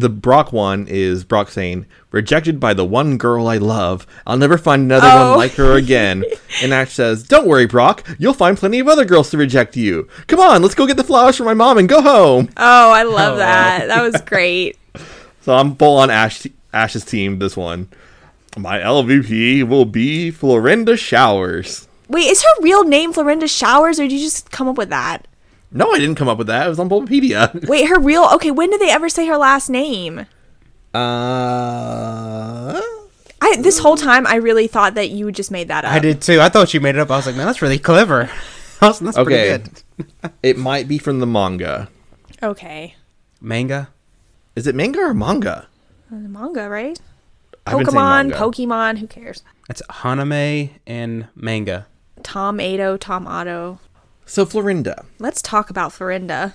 the 0.00 0.08
Brock 0.08 0.52
one 0.52 0.86
is 0.88 1.24
Brock 1.24 1.50
saying, 1.50 1.86
"Rejected 2.10 2.58
by 2.60 2.74
the 2.74 2.84
one 2.84 3.16
girl 3.18 3.48
I 3.48 3.56
love. 3.58 4.06
I'll 4.26 4.36
never 4.36 4.58
find 4.58 4.82
another 4.82 5.08
Oh. 5.10 5.30
one 5.30 5.38
like 5.38 5.52
her 5.54 5.72
again." 5.74 6.24
and 6.62 6.72
Ash 6.74 6.92
says, 6.92 7.22
"Don't 7.22 7.46
worry, 7.46 7.66
Brock. 7.66 8.06
You'll 8.18 8.34
find 8.34 8.56
plenty 8.56 8.78
of 8.78 8.88
other 8.88 9.04
girls 9.04 9.30
to 9.30 9.38
reject 9.38 9.76
you. 9.76 10.08
Come 10.26 10.40
on, 10.40 10.62
let's 10.62 10.74
go 10.74 10.86
get 10.86 10.96
the 10.96 11.04
flowers 11.04 11.36
for 11.36 11.44
my 11.44 11.54
mom 11.54 11.78
and 11.78 11.88
go 11.88 12.00
home." 12.02 12.48
Oh, 12.56 12.90
I 12.92 13.02
love 13.02 13.34
Oh. 13.34 13.38
that. 13.38 13.88
That 13.88 14.02
was 14.02 14.20
great. 14.22 14.76
So 15.42 15.54
I'm 15.54 15.76
full 15.76 15.96
on 15.96 16.10
Ash 16.10 16.46
Ash's 16.74 17.06
team 17.06 17.38
this 17.38 17.56
one. 17.56 17.88
My 18.58 18.80
LVP 18.80 19.62
will 19.66 19.86
be 19.86 20.30
Florinda 20.30 20.98
Showers. 20.98 21.88
Wait, 22.08 22.26
is 22.26 22.42
her 22.42 22.62
real 22.62 22.84
name 22.84 23.14
Florinda 23.14 23.48
Showers, 23.48 23.98
or 23.98 24.02
did 24.02 24.12
you 24.12 24.18
just 24.18 24.50
come 24.50 24.68
up 24.68 24.76
with 24.76 24.90
that? 24.90 25.26
No, 25.70 25.92
I 25.92 25.98
didn't 25.98 26.14
come 26.16 26.28
up 26.28 26.38
with 26.38 26.46
that. 26.46 26.66
It 26.66 26.70
was 26.70 26.78
on 26.78 26.88
Bulbapedia. 26.88 27.66
Wait, 27.68 27.88
her 27.88 27.98
real. 28.00 28.24
Okay, 28.34 28.50
when 28.50 28.70
did 28.70 28.80
they 28.80 28.90
ever 28.90 29.08
say 29.08 29.26
her 29.26 29.36
last 29.36 29.68
name? 29.68 30.26
Uh, 30.94 32.80
I 33.40 33.56
this 33.60 33.78
whole 33.78 33.96
time 33.96 34.26
I 34.26 34.36
really 34.36 34.66
thought 34.66 34.94
that 34.94 35.10
you 35.10 35.30
just 35.30 35.50
made 35.50 35.68
that 35.68 35.84
up. 35.84 35.92
I 35.92 35.98
did 35.98 36.20
too. 36.22 36.40
I 36.40 36.48
thought 36.48 36.72
you 36.74 36.80
made 36.80 36.96
it 36.96 37.00
up. 37.00 37.10
I 37.10 37.16
was 37.16 37.26
like, 37.26 37.36
man, 37.36 37.46
that's 37.46 37.60
really 37.62 37.78
clever. 37.78 38.30
Austin, 38.80 39.04
that's 39.06 39.18
Okay. 39.18 39.58
pretty 39.58 39.70
good. 40.04 40.32
it 40.42 40.56
might 40.58 40.88
be 40.88 40.98
from 40.98 41.20
the 41.20 41.26
manga. 41.26 41.88
Okay, 42.42 42.94
Manga. 43.40 43.88
Is 44.56 44.66
it 44.66 44.74
manga 44.74 45.00
or 45.00 45.14
manga? 45.14 45.66
the 46.10 46.16
manga, 46.16 46.68
right? 46.68 46.98
I've 47.66 47.76
been 47.78 47.86
saying 47.86 47.96
Pokemon, 47.96 48.28
manga. 48.30 48.36
Pokemon. 48.36 48.98
Who 48.98 49.06
cares? 49.06 49.42
That's 49.68 49.82
Haname 49.90 50.70
and 50.86 51.28
manga. 51.36 51.86
Tom 52.22 52.58
Ado, 52.60 52.96
Tom 52.96 53.26
Otto. 53.26 53.78
So 54.28 54.44
Florinda, 54.44 55.06
Let's 55.18 55.40
talk 55.40 55.70
about 55.70 55.90
Florinda. 55.90 56.52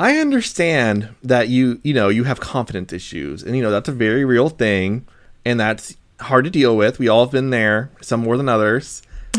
I 0.00 0.18
understand 0.18 1.10
that 1.22 1.48
you, 1.48 1.80
you 1.84 1.94
know, 1.94 2.08
you 2.08 2.24
have 2.24 2.40
confidence 2.40 2.92
issues, 2.92 3.44
and 3.44 3.56
you 3.56 3.62
know 3.62 3.70
that's 3.70 3.88
a 3.88 3.92
very 3.92 4.24
real 4.24 4.48
thing, 4.48 5.06
and 5.44 5.60
that's 5.60 5.96
hard 6.20 6.44
to 6.44 6.50
deal 6.50 6.76
with. 6.76 6.98
We 6.98 7.06
all 7.06 7.24
have 7.24 7.30
been 7.30 7.50
there, 7.50 7.92
some 8.00 8.20
more 8.20 8.36
than 8.36 8.48
others. 8.48 9.02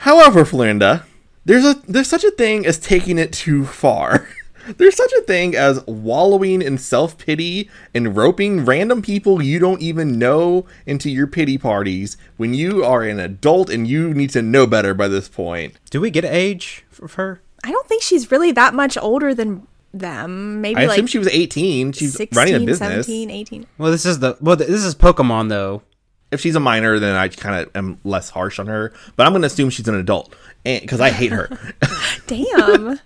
However, 0.00 0.44
Florinda, 0.44 1.04
there's 1.44 1.64
a 1.64 1.74
there's 1.86 2.08
such 2.08 2.24
a 2.24 2.32
thing 2.32 2.66
as 2.66 2.78
taking 2.78 3.16
it 3.16 3.32
too 3.32 3.64
far. 3.64 4.28
There's 4.76 4.96
such 4.96 5.12
a 5.12 5.22
thing 5.22 5.54
as 5.56 5.84
wallowing 5.86 6.62
in 6.62 6.78
self 6.78 7.18
pity 7.18 7.70
and 7.94 8.16
roping 8.16 8.64
random 8.64 9.02
people 9.02 9.42
you 9.42 9.58
don't 9.58 9.80
even 9.80 10.18
know 10.18 10.66
into 10.86 11.10
your 11.10 11.26
pity 11.26 11.58
parties 11.58 12.16
when 12.36 12.54
you 12.54 12.84
are 12.84 13.02
an 13.02 13.18
adult 13.18 13.70
and 13.70 13.86
you 13.86 14.12
need 14.14 14.30
to 14.30 14.42
know 14.42 14.66
better 14.66 14.94
by 14.94 15.08
this 15.08 15.28
point. 15.28 15.76
Do 15.90 16.00
we 16.00 16.10
get 16.10 16.24
age 16.24 16.84
of 17.00 17.14
her? 17.14 17.40
I 17.64 17.70
don't 17.70 17.86
think 17.86 18.02
she's 18.02 18.30
really 18.30 18.52
that 18.52 18.74
much 18.74 18.96
older 18.98 19.34
than 19.34 19.66
them. 19.92 20.60
Maybe 20.60 20.80
I 20.80 20.86
like 20.86 20.96
assume 20.96 21.06
she 21.06 21.18
was 21.18 21.28
18. 21.28 21.92
She's 21.92 22.14
16, 22.14 22.36
running 22.36 22.54
a 22.62 22.66
business. 22.66 23.06
17, 23.06 23.30
18. 23.30 23.66
Well, 23.78 23.90
this 23.90 24.06
is 24.06 24.20
the 24.20 24.36
well. 24.40 24.56
This 24.56 24.84
is 24.84 24.94
Pokemon 24.94 25.48
though. 25.48 25.82
If 26.30 26.40
she's 26.40 26.54
a 26.54 26.60
minor, 26.60 27.00
then 27.00 27.16
I 27.16 27.26
kind 27.28 27.60
of 27.60 27.74
am 27.74 27.98
less 28.04 28.30
harsh 28.30 28.60
on 28.60 28.68
her. 28.68 28.92
But 29.16 29.26
I'm 29.26 29.32
going 29.32 29.42
to 29.42 29.46
assume 29.46 29.68
she's 29.68 29.88
an 29.88 29.96
adult 29.96 30.32
because 30.62 31.00
I 31.00 31.10
hate 31.10 31.32
her. 31.32 31.48
Damn. 32.28 33.00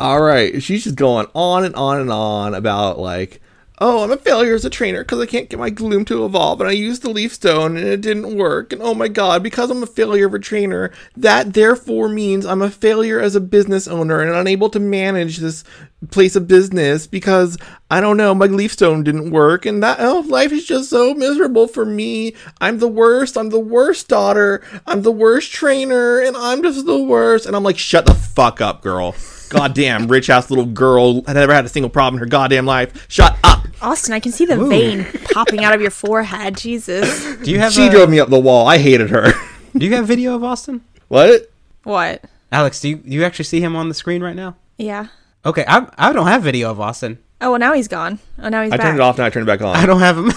All 0.00 0.22
right, 0.22 0.62
she's 0.62 0.84
just 0.84 0.96
going 0.96 1.26
on 1.34 1.62
and 1.62 1.74
on 1.76 2.00
and 2.00 2.10
on 2.10 2.54
about 2.54 2.98
like, 2.98 3.42
oh, 3.80 4.02
I'm 4.02 4.10
a 4.10 4.16
failure 4.16 4.54
as 4.54 4.64
a 4.64 4.70
trainer 4.70 5.04
because 5.04 5.20
I 5.20 5.26
can't 5.26 5.50
get 5.50 5.58
my 5.58 5.68
Gloom 5.68 6.06
to 6.06 6.24
evolve, 6.24 6.58
and 6.62 6.70
I 6.70 6.72
used 6.72 7.02
the 7.02 7.10
Leaf 7.10 7.34
Stone 7.34 7.76
and 7.76 7.86
it 7.86 8.00
didn't 8.00 8.34
work. 8.34 8.72
And 8.72 8.80
oh 8.80 8.94
my 8.94 9.08
God, 9.08 9.42
because 9.42 9.70
I'm 9.70 9.82
a 9.82 9.86
failure 9.86 10.26
of 10.26 10.32
a 10.32 10.38
trainer, 10.38 10.90
that 11.18 11.52
therefore 11.52 12.08
means 12.08 12.46
I'm 12.46 12.62
a 12.62 12.70
failure 12.70 13.20
as 13.20 13.34
a 13.34 13.42
business 13.42 13.86
owner 13.86 14.22
and 14.22 14.34
unable 14.34 14.70
to 14.70 14.80
manage 14.80 15.36
this 15.36 15.64
place 16.10 16.34
of 16.34 16.48
business 16.48 17.06
because 17.06 17.58
I 17.90 18.00
don't 18.00 18.16
know, 18.16 18.34
my 18.34 18.46
Leaf 18.46 18.72
Stone 18.72 19.04
didn't 19.04 19.32
work, 19.32 19.66
and 19.66 19.82
that 19.82 19.98
oh, 20.00 20.20
life 20.20 20.50
is 20.50 20.64
just 20.64 20.88
so 20.88 21.12
miserable 21.12 21.68
for 21.68 21.84
me. 21.84 22.32
I'm 22.58 22.78
the 22.78 22.88
worst. 22.88 23.36
I'm 23.36 23.50
the 23.50 23.60
worst 23.60 24.08
daughter. 24.08 24.62
I'm 24.86 25.02
the 25.02 25.12
worst 25.12 25.52
trainer, 25.52 26.20
and 26.20 26.38
I'm 26.38 26.62
just 26.62 26.86
the 26.86 27.02
worst. 27.02 27.44
And 27.44 27.54
I'm 27.54 27.64
like, 27.64 27.76
shut 27.76 28.06
the 28.06 28.14
fuck 28.14 28.62
up, 28.62 28.80
girl. 28.80 29.14
Goddamn, 29.50 30.06
rich 30.08 30.30
ass 30.30 30.48
little 30.48 30.64
girl 30.64 31.22
had 31.24 31.34
never 31.34 31.52
had 31.52 31.64
a 31.64 31.68
single 31.68 31.90
problem 31.90 32.14
in 32.14 32.20
her 32.20 32.26
goddamn 32.26 32.66
life. 32.66 33.06
Shut 33.08 33.36
up. 33.44 33.66
Austin, 33.82 34.14
I 34.14 34.20
can 34.20 34.32
see 34.32 34.44
the 34.46 34.56
vein 34.64 35.04
popping 35.32 35.64
out 35.64 35.74
of 35.74 35.80
your 35.80 35.90
forehead. 35.90 36.56
Jesus. 36.56 37.36
Do 37.36 37.50
you 37.50 37.58
have? 37.58 37.72
She 37.72 37.86
a- 37.86 37.90
drove 37.90 38.08
me 38.08 38.20
up 38.20 38.28
the 38.28 38.38
wall. 38.40 38.66
I 38.66 38.78
hated 38.78 39.10
her. 39.10 39.32
Do 39.76 39.84
you 39.86 39.94
have 39.96 40.06
video 40.06 40.34
of 40.34 40.42
Austin? 40.44 40.82
what? 41.08 41.50
What? 41.84 42.24
Alex, 42.52 42.80
do 42.80 42.88
you, 42.88 43.00
you 43.04 43.24
actually 43.24 43.44
see 43.44 43.60
him 43.60 43.76
on 43.76 43.88
the 43.88 43.94
screen 43.94 44.22
right 44.22 44.34
now? 44.34 44.56
Yeah. 44.76 45.06
Okay, 45.46 45.64
I 45.68 45.86
I 45.96 46.12
don't 46.12 46.26
have 46.26 46.42
video 46.42 46.70
of 46.70 46.80
Austin. 46.80 47.18
Oh, 47.40 47.50
well, 47.52 47.58
now 47.60 47.72
he's 47.72 47.88
gone. 47.88 48.18
Oh, 48.38 48.48
now 48.48 48.62
he's 48.62 48.72
I 48.72 48.76
back. 48.76 48.86
turned 48.86 48.98
it 48.98 49.00
off 49.00 49.16
and 49.18 49.24
I 49.24 49.30
turned 49.30 49.48
it 49.48 49.52
back 49.52 49.62
on. 49.62 49.74
I 49.76 49.86
don't 49.86 50.00
have 50.00 50.18
him. 50.18 50.32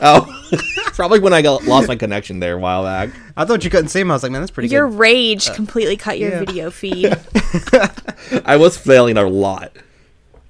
Oh, 0.00 0.42
probably 0.94 1.18
when 1.18 1.32
I 1.32 1.42
got 1.42 1.64
lost 1.64 1.88
my 1.88 1.96
connection 1.96 2.38
there 2.40 2.54
a 2.54 2.58
while 2.58 2.84
back. 2.84 3.10
I 3.36 3.44
thought 3.44 3.64
you 3.64 3.70
couldn't 3.70 3.88
see 3.88 4.00
him. 4.00 4.10
I 4.10 4.14
was 4.14 4.22
like, 4.22 4.32
man, 4.32 4.42
that's 4.42 4.50
pretty 4.50 4.68
Your 4.68 4.88
good. 4.88 4.98
rage 4.98 5.48
uh, 5.48 5.54
completely 5.54 5.96
cut 5.96 6.18
your 6.18 6.30
yeah. 6.30 6.38
video 6.40 6.70
feed. 6.70 7.16
I 8.44 8.56
was 8.56 8.76
failing 8.76 9.16
a 9.16 9.26
lot. 9.28 9.72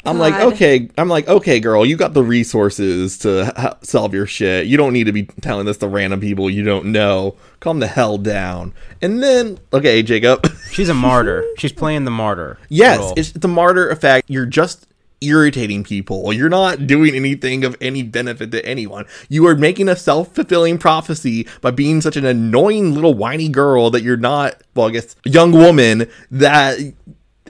I'm 0.05 0.19
like, 0.19 0.35
okay, 0.35 0.91
I'm 0.99 1.09
like, 1.09 1.29
okay, 1.29 1.61
girl, 1.61 1.87
you 1.87 1.97
got 1.97 2.13
the 2.13 2.25
resources 2.25 3.19
to 3.19 3.53
ha- 3.57 3.77
solve 3.83 4.13
your 4.15 4.27
shit. 4.27 4.67
You 4.67 4.77
don't 4.77 4.93
need 4.93 5.05
to 5.05 5.13
be 5.13 5.25
telling 5.25 5.65
this 5.65 5.79
to 5.79 5.87
random 5.87 6.19
people 6.19 6.51
you 6.51 6.65
don't 6.65 6.87
know. 6.87 7.37
Calm 7.61 7.79
the 7.79 7.87
hell 7.87 8.19
down. 8.19 8.75
And 9.01 9.23
then, 9.23 9.61
okay, 9.73 10.03
Jacob. 10.03 10.45
She's 10.73 10.89
a 10.89 10.95
martyr. 10.95 11.45
She's 11.57 11.73
playing 11.73 12.05
the 12.05 12.11
martyr. 12.11 12.59
yes, 12.69 12.99
role. 12.99 13.15
it's 13.17 13.31
the 13.31 13.47
martyr 13.47 13.89
effect. 13.91 14.29
You're 14.29 14.47
just 14.47 14.89
irritating 15.23 15.85
people. 15.85 16.32
You're 16.32 16.49
not 16.49 16.86
doing 16.86 17.15
anything 17.15 17.65
of 17.65 17.77
any 17.81 18.03
benefit 18.03 18.51
to 18.53 18.65
anyone. 18.65 19.07
You 19.28 19.47
are 19.47 19.57
making 19.57 19.89
a 19.89 19.97
self 19.97 20.35
fulfilling 20.35 20.78
prophecy 20.78 21.47
by 21.61 21.70
being 21.70 22.01
such 22.01 22.16
an 22.16 22.24
annoying 22.24 22.94
little 22.94 23.15
whiny 23.15 23.49
girl 23.49 23.90
that 23.90 24.03
you're 24.03 24.16
not, 24.16 24.62
well, 24.74 24.89
I 24.89 24.90
guess, 24.90 25.16
young 25.24 25.53
woman 25.53 26.09
that. 26.31 26.78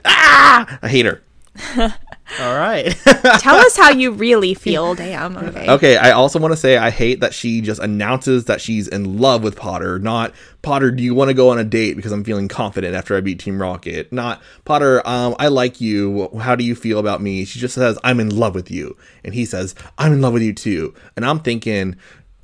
Ah! 0.05 0.79
I 0.81 0.87
hate 0.89 1.05
her. 1.05 1.21
all 2.39 2.57
right. 2.57 2.85
Tell 3.39 3.55
us 3.55 3.77
how 3.77 3.89
you 3.91 4.11
really 4.11 4.53
feel. 4.53 4.95
Damn. 4.95 5.37
Okay. 5.37 5.69
Okay, 5.69 5.97
I 5.97 6.11
also 6.11 6.39
want 6.39 6.51
to 6.53 6.57
say 6.57 6.77
I 6.77 6.89
hate 6.89 7.19
that 7.21 7.33
she 7.33 7.61
just 7.61 7.81
announces 7.81 8.45
that 8.45 8.61
she's 8.61 8.87
in 8.87 9.19
love 9.19 9.43
with 9.43 9.55
Potter, 9.55 9.99
not 9.99 10.33
Potter, 10.63 10.91
do 10.91 11.03
you 11.03 11.13
want 11.13 11.27
to 11.27 11.33
go 11.33 11.49
on 11.49 11.59
a 11.59 11.63
date 11.63 11.95
because 11.95 12.13
I'm 12.13 12.23
feeling 12.23 12.47
confident 12.47 12.95
after 12.95 13.17
I 13.17 13.21
beat 13.21 13.39
Team 13.39 13.61
Rocket? 13.61 14.11
Not 14.13 14.41
Potter, 14.63 15.05
um, 15.05 15.35
I 15.37 15.49
like 15.49 15.81
you. 15.81 16.29
How 16.39 16.55
do 16.55 16.63
you 16.63 16.73
feel 16.73 16.99
about 16.99 17.21
me? 17.21 17.43
She 17.43 17.59
just 17.59 17.75
says, 17.75 17.99
I'm 18.03 18.19
in 18.19 18.35
love 18.35 18.55
with 18.55 18.71
you. 18.71 18.97
And 19.25 19.33
he 19.33 19.43
says, 19.43 19.75
I'm 19.97 20.13
in 20.13 20.21
love 20.21 20.33
with 20.33 20.41
you 20.41 20.53
too. 20.53 20.93
And 21.17 21.25
I'm 21.25 21.39
thinking, 21.39 21.97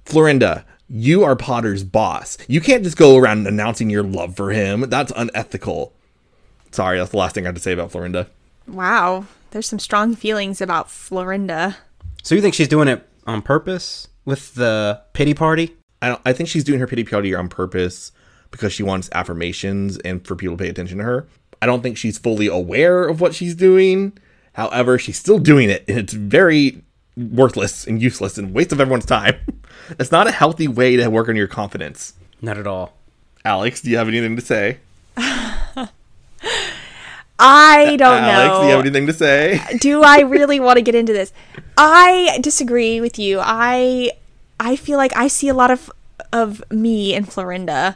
Florinda, 0.06 0.66
you 0.90 1.24
are 1.24 1.36
Potter's 1.36 1.84
boss. 1.84 2.38
You 2.48 2.60
can't 2.60 2.84
just 2.84 2.98
go 2.98 3.16
around 3.16 3.48
announcing 3.48 3.90
your 3.90 4.04
love 4.04 4.36
for 4.36 4.52
him. 4.52 4.82
That's 4.90 5.14
unethical. 5.16 5.94
Sorry, 6.72 6.98
that's 6.98 7.12
the 7.12 7.18
last 7.18 7.36
thing 7.36 7.46
I 7.46 7.50
had 7.50 7.56
to 7.56 7.62
say 7.62 7.72
about 7.72 7.92
Florinda. 7.92 8.28
Wow. 8.74 9.26
There's 9.52 9.68
some 9.68 9.80
strong 9.80 10.16
feelings 10.16 10.62
about 10.62 10.88
Florinda. 10.88 11.76
so 12.24 12.36
you 12.36 12.42
think 12.42 12.54
she's 12.54 12.68
doing 12.68 12.88
it 12.88 13.08
on 13.26 13.42
purpose 13.42 14.08
with 14.26 14.56
the 14.56 15.02
pity 15.14 15.34
party? 15.34 15.76
I 16.02 16.10
don't, 16.10 16.22
I 16.26 16.34
think 16.34 16.50
she's 16.50 16.64
doing 16.64 16.80
her 16.80 16.88
pity 16.88 17.04
party 17.04 17.34
on 17.34 17.50
purpose 17.50 18.12
because 18.52 18.72
she 18.72 18.84
wants 18.84 19.10
affirmations 19.12 19.98
and 20.00 20.26
for 20.26 20.36
people 20.36 20.56
to 20.58 20.64
pay 20.64 20.70
attention 20.70 21.00
to 21.00 21.04
her. 21.04 21.28
I 21.62 21.66
don't 21.66 21.82
think 21.82 21.98
she's 21.98 22.18
fully 22.18 22.48
aware 22.48 23.08
of 23.08 23.20
what 23.22 23.36
she's 23.36 23.56
doing. 23.56 24.18
However, 24.54 24.98
she's 24.98 25.18
still 25.20 25.40
doing 25.40 25.70
it, 25.70 25.84
and 25.88 25.98
it's 25.98 26.14
very 26.14 26.84
worthless 27.18 27.86
and 27.86 28.02
useless 28.02 28.38
and 28.38 28.54
waste 28.54 28.72
of 28.72 28.80
everyone's 28.80 29.06
time. 29.06 29.36
It's 29.98 30.12
not 30.12 30.28
a 30.28 30.32
healthy 30.32 30.68
way 30.68 30.98
to 30.98 31.08
work 31.10 31.30
on 31.30 31.36
your 31.36 31.48
confidence. 31.48 32.14
Not 32.42 32.58
at 32.60 32.68
all. 32.68 32.94
Alex, 33.44 33.82
do 33.82 33.90
you 33.90 33.98
have 33.98 34.08
anything 34.08 34.36
to 34.36 34.42
say? 34.42 34.78
I 37.40 37.94
uh, 37.94 37.98
don't 37.98 38.24
Alex, 38.24 38.54
know. 38.54 38.62
do 38.62 38.68
you 38.68 38.72
have 38.74 38.82
anything 38.82 39.08
to 39.08 39.14
say? 39.14 39.62
do 39.80 40.04
I 40.04 40.20
really 40.22 40.60
want 40.60 40.78
to 40.78 40.82
get 40.82 40.96
into 40.96 41.14
this? 41.14 41.32
I 41.78 42.38
disagree 42.42 43.00
with 43.00 43.18
you. 43.18 43.40
I 43.42 44.12
I 44.60 44.76
feel 44.76 44.98
like 44.98 45.16
I 45.16 45.28
see 45.28 45.48
a 45.48 45.54
lot 45.54 45.72
of 45.72 45.90
of 46.34 46.62
me 46.70 47.14
in 47.14 47.26
Florinda. 47.26 47.96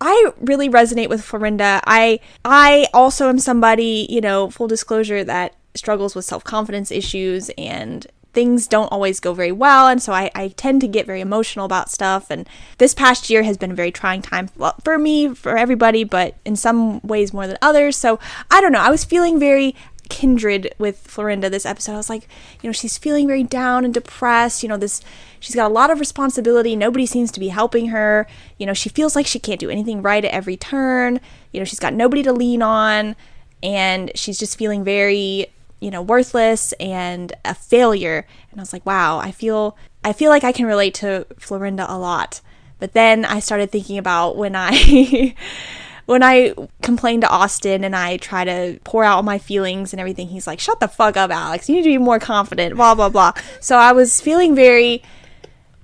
I 0.00 0.32
really 0.40 0.68
resonate 0.68 1.08
with 1.08 1.22
Florinda. 1.22 1.80
I 1.86 2.20
I 2.44 2.86
also 2.94 3.28
am 3.28 3.38
somebody, 3.38 4.06
you 4.08 4.20
know, 4.20 4.50
full 4.50 4.68
disclosure 4.68 5.24
that 5.24 5.54
struggles 5.74 6.14
with 6.14 6.24
self-confidence 6.24 6.92
issues 6.92 7.50
and 7.58 8.06
things 8.34 8.66
don't 8.66 8.88
always 8.88 9.20
go 9.20 9.32
very 9.32 9.52
well 9.52 9.88
and 9.88 10.02
so 10.02 10.12
I, 10.12 10.30
I 10.34 10.48
tend 10.48 10.80
to 10.82 10.88
get 10.88 11.06
very 11.06 11.20
emotional 11.20 11.64
about 11.64 11.90
stuff 11.90 12.30
and 12.30 12.48
this 12.78 12.92
past 12.92 13.30
year 13.30 13.44
has 13.44 13.56
been 13.56 13.70
a 13.70 13.74
very 13.74 13.92
trying 13.92 14.20
time 14.22 14.48
for 14.82 14.98
me 14.98 15.34
for 15.34 15.56
everybody 15.56 16.04
but 16.04 16.34
in 16.44 16.56
some 16.56 17.00
ways 17.00 17.32
more 17.32 17.46
than 17.46 17.58
others 17.62 17.96
so 17.96 18.18
i 18.50 18.60
don't 18.60 18.72
know 18.72 18.80
i 18.80 18.90
was 18.90 19.04
feeling 19.04 19.38
very 19.38 19.74
kindred 20.10 20.74
with 20.78 21.06
florinda 21.08 21.50
this 21.50 21.64
episode 21.64 21.92
i 21.92 21.96
was 21.96 22.10
like 22.10 22.28
you 22.60 22.68
know 22.68 22.72
she's 22.72 22.98
feeling 22.98 23.26
very 23.26 23.42
down 23.42 23.84
and 23.84 23.94
depressed 23.94 24.62
you 24.62 24.68
know 24.68 24.76
this 24.76 25.00
she's 25.40 25.54
got 25.54 25.70
a 25.70 25.72
lot 25.72 25.90
of 25.90 25.98
responsibility 25.98 26.76
nobody 26.76 27.06
seems 27.06 27.30
to 27.32 27.40
be 27.40 27.48
helping 27.48 27.88
her 27.88 28.26
you 28.58 28.66
know 28.66 28.74
she 28.74 28.88
feels 28.88 29.16
like 29.16 29.26
she 29.26 29.38
can't 29.38 29.60
do 29.60 29.70
anything 29.70 30.02
right 30.02 30.24
at 30.24 30.30
every 30.30 30.56
turn 30.56 31.20
you 31.52 31.60
know 31.60 31.64
she's 31.64 31.80
got 31.80 31.94
nobody 31.94 32.22
to 32.22 32.32
lean 32.32 32.60
on 32.60 33.16
and 33.62 34.12
she's 34.14 34.38
just 34.38 34.58
feeling 34.58 34.84
very 34.84 35.46
you 35.80 35.90
know 35.90 36.02
worthless 36.02 36.72
and 36.74 37.32
a 37.44 37.54
failure. 37.54 38.26
And 38.50 38.60
i 38.60 38.62
was 38.62 38.72
like 38.72 38.86
wow 38.86 39.18
i 39.18 39.30
feel 39.30 39.76
i 40.02 40.12
feel 40.12 40.30
like 40.30 40.44
i 40.44 40.52
can 40.52 40.66
relate 40.66 40.94
to 40.94 41.26
florinda 41.38 41.86
a 41.88 41.98
lot. 41.98 42.40
But 42.78 42.92
then 42.92 43.24
i 43.24 43.40
started 43.40 43.70
thinking 43.70 43.98
about 43.98 44.36
when 44.36 44.54
i 44.56 45.34
when 46.06 46.22
i 46.22 46.54
complain 46.82 47.20
to 47.22 47.28
austin 47.28 47.82
and 47.82 47.96
i 47.96 48.18
try 48.18 48.44
to 48.44 48.78
pour 48.84 49.04
out 49.04 49.16
all 49.16 49.22
my 49.22 49.38
feelings 49.38 49.92
and 49.92 50.00
everything 50.00 50.28
he's 50.28 50.46
like 50.46 50.60
shut 50.60 50.80
the 50.80 50.88
fuck 50.88 51.16
up 51.16 51.30
alex. 51.30 51.68
You 51.68 51.76
need 51.76 51.82
to 51.82 51.88
be 51.88 51.98
more 51.98 52.18
confident 52.18 52.76
blah 52.76 52.94
blah 52.94 53.08
blah. 53.08 53.32
So 53.60 53.76
i 53.76 53.92
was 53.92 54.20
feeling 54.20 54.54
very 54.54 55.02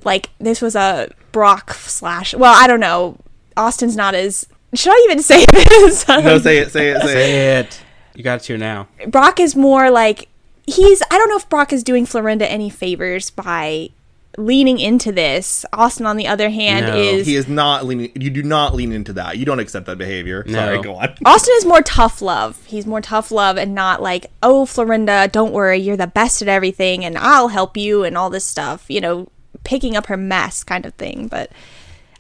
like 0.05 0.31
this 0.39 0.61
was 0.63 0.75
a 0.77 1.11
brock 1.33 1.73
slash 1.75 2.35
well 2.35 2.55
i 2.55 2.67
don't 2.67 2.81
know. 2.81 3.17
Austin's 3.57 3.97
not 3.97 4.15
as 4.15 4.47
should 4.75 4.93
i 4.93 5.05
even 5.05 5.23
say 5.23 5.45
this? 5.53 6.07
No, 6.09 6.39
say 6.39 6.59
it, 6.59 6.71
say 6.71 6.91
it, 6.91 7.03
say 7.03 7.59
it. 7.59 7.83
Say 8.13 8.15
it. 8.15 8.19
You 8.19 8.25
got 8.25 8.41
to 8.43 8.59
now. 8.59 8.89
Brock 9.09 9.41
is 9.41 9.55
more 9.57 9.91
like 9.91 10.29
he's 10.67 11.03
I 11.11 11.19
don't 11.19 11.29
know 11.29 11.37
if 11.37 11.49
Brock 11.49 11.73
is 11.73 11.83
doing 11.83 12.07
Florinda 12.07 12.43
any 12.43 12.71
favors 12.71 13.31
by 13.31 13.91
leaning 14.39 14.79
into 14.79 15.11
this. 15.11 15.65
Austin 15.73 16.07
on 16.07 16.17
the 16.17 16.27
other 16.29 16.51
hand 16.51 16.87
No. 16.87 16.97
is 16.97 17.27
He 17.27 17.35
is 17.37 17.49
not 17.49 17.85
leaning. 17.85 18.13
You 18.15 18.31
do 18.31 18.43
not 18.43 18.75
lean 18.75 18.93
into 18.93 19.13
that. 19.15 19.39
You 19.39 19.45
don't 19.45 19.59
accept 19.59 19.87
that 19.87 19.99
behavior. 19.99 20.45
No. 20.47 20.53
Sorry, 20.55 20.81
go 20.83 20.95
on. 20.97 21.15
Austin 21.25 21.55
is 21.57 21.65
more 21.67 21.83
tough 21.83 22.23
love. 22.23 22.65
He's 22.67 22.87
more 22.87 23.01
tough 23.01 23.31
love 23.33 23.57
and 23.57 23.75
not 23.75 24.01
like, 24.01 24.27
"Oh, 24.43 24.65
Florinda, 24.67 25.31
don't 25.31 25.53
worry, 25.53 25.79
you're 25.79 25.97
the 25.97 26.07
best 26.07 26.43
at 26.43 26.49
everything 26.49 27.05
and 27.05 27.19
I'll 27.19 27.49
help 27.49 27.77
you 27.77 28.05
and 28.05 28.17
all 28.17 28.31
this 28.31 28.45
stuff." 28.45 28.85
You 28.89 29.01
know, 29.01 29.29
picking 29.65 29.97
up 29.97 30.07
her 30.07 30.17
mess 30.17 30.63
kind 30.65 30.87
of 30.87 30.95
thing, 30.95 31.27
but 31.29 31.51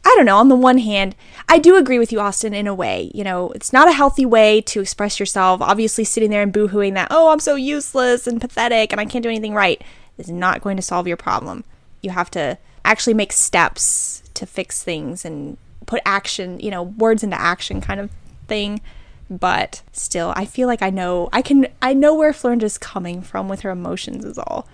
I 0.04 0.14
don't 0.16 0.26
know. 0.26 0.38
On 0.38 0.48
the 0.48 0.56
one 0.56 0.78
hand, 0.78 1.14
I 1.48 1.58
do 1.58 1.76
agree 1.76 1.98
with 1.98 2.10
you, 2.10 2.20
Austin, 2.20 2.54
in 2.54 2.66
a 2.66 2.74
way. 2.74 3.10
You 3.14 3.22
know, 3.22 3.50
it's 3.50 3.72
not 3.72 3.88
a 3.88 3.92
healthy 3.92 4.24
way 4.24 4.60
to 4.62 4.80
express 4.80 5.20
yourself. 5.20 5.60
Obviously, 5.60 6.04
sitting 6.04 6.30
there 6.30 6.42
and 6.42 6.52
boohooing 6.52 6.94
that, 6.94 7.08
oh, 7.10 7.30
I'm 7.30 7.40
so 7.40 7.54
useless 7.54 8.26
and 8.26 8.40
pathetic 8.40 8.92
and 8.92 9.00
I 9.00 9.04
can't 9.04 9.22
do 9.22 9.28
anything 9.28 9.54
right, 9.54 9.82
is 10.16 10.30
not 10.30 10.62
going 10.62 10.76
to 10.76 10.82
solve 10.82 11.06
your 11.06 11.16
problem. 11.16 11.64
You 12.02 12.10
have 12.10 12.30
to 12.32 12.58
actually 12.84 13.14
make 13.14 13.32
steps 13.32 14.22
to 14.34 14.46
fix 14.46 14.82
things 14.82 15.24
and 15.24 15.58
put 15.84 16.00
action, 16.06 16.60
you 16.60 16.70
know, 16.70 16.82
words 16.82 17.22
into 17.22 17.38
action 17.38 17.80
kind 17.80 18.00
of 18.00 18.10
thing. 18.48 18.80
But 19.28 19.82
still, 19.92 20.32
I 20.34 20.44
feel 20.44 20.66
like 20.66 20.82
I 20.82 20.90
know, 20.90 21.28
I 21.32 21.42
can, 21.42 21.68
I 21.80 21.94
know 21.94 22.14
where 22.14 22.32
Florinda's 22.32 22.78
coming 22.78 23.22
from 23.22 23.48
with 23.48 23.60
her 23.60 23.70
emotions, 23.70 24.24
is 24.24 24.38
all. 24.38 24.66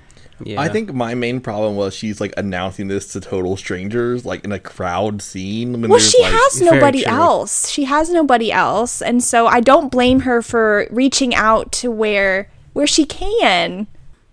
Yeah. 0.45 0.61
I 0.61 0.69
think 0.69 0.93
my 0.93 1.15
main 1.15 1.41
problem 1.41 1.77
was 1.77 1.95
she's 1.95 2.21
like 2.21 2.35
announcing 2.37 2.89
this 2.89 3.13
to 3.15 3.21
total 3.21 3.57
strangers, 3.57 4.25
like 4.25 4.45
in 4.45 4.53
a 4.53 4.59
crowd 4.59 5.23
scene. 5.23 5.73
When 5.81 5.91
Well, 5.91 5.99
she 5.99 6.21
like, 6.23 6.33
has 6.33 6.61
nobody 6.61 7.07
else. 7.07 7.69
She 7.71 7.85
has 7.85 8.11
nobody 8.11 8.53
else, 8.53 9.01
and 9.01 9.23
so 9.25 9.47
I 9.47 9.61
don't 9.61 9.91
blame 9.91 10.21
her 10.21 10.43
for 10.43 10.87
reaching 10.91 11.35
out 11.35 11.73
to 11.73 11.91
where 11.91 12.51
where 12.75 12.87
she 12.87 13.05
can. 13.07 13.87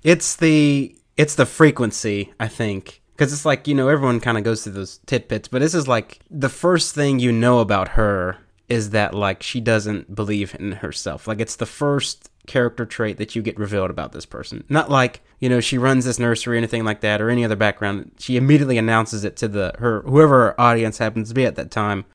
it's 0.03 0.35
the 0.35 0.93
it's 1.15 1.35
the 1.35 1.45
frequency 1.45 2.33
i 2.39 2.47
think 2.47 3.01
because 3.15 3.31
it's 3.31 3.45
like 3.45 3.67
you 3.67 3.73
know 3.75 3.87
everyone 3.87 4.19
kind 4.19 4.37
of 4.37 4.43
goes 4.43 4.63
through 4.63 4.73
those 4.73 4.99
tidbits 5.05 5.47
but 5.47 5.59
this 5.59 5.73
is 5.73 5.87
like 5.87 6.19
the 6.29 6.49
first 6.49 6.93
thing 6.93 7.19
you 7.19 7.31
know 7.31 7.59
about 7.59 7.89
her 7.89 8.37
is 8.67 8.89
that 8.89 9.13
like 9.13 9.41
she 9.41 9.61
doesn't 9.61 10.13
believe 10.13 10.55
in 10.59 10.73
herself 10.73 11.27
like 11.27 11.39
it's 11.39 11.55
the 11.55 11.65
first 11.65 12.29
character 12.47 12.85
trait 12.85 13.17
that 13.17 13.35
you 13.35 13.41
get 13.41 13.57
revealed 13.57 13.89
about 13.89 14.11
this 14.11 14.25
person. 14.25 14.63
Not 14.69 14.89
like 14.89 15.21
you 15.39 15.49
know 15.49 15.59
she 15.59 15.77
runs 15.77 16.05
this 16.05 16.19
nursery 16.19 16.55
or 16.55 16.57
anything 16.57 16.83
like 16.83 17.01
that 17.01 17.21
or 17.21 17.29
any 17.29 17.45
other 17.45 17.55
background. 17.55 18.11
She 18.19 18.37
immediately 18.37 18.77
announces 18.77 19.23
it 19.23 19.35
to 19.37 19.47
the 19.47 19.73
her 19.79 20.01
whoever 20.01 20.47
her 20.47 20.61
audience 20.61 20.97
happens 20.97 21.29
to 21.29 21.35
be 21.35 21.45
at 21.45 21.55
that 21.55 21.71
time. 21.71 22.05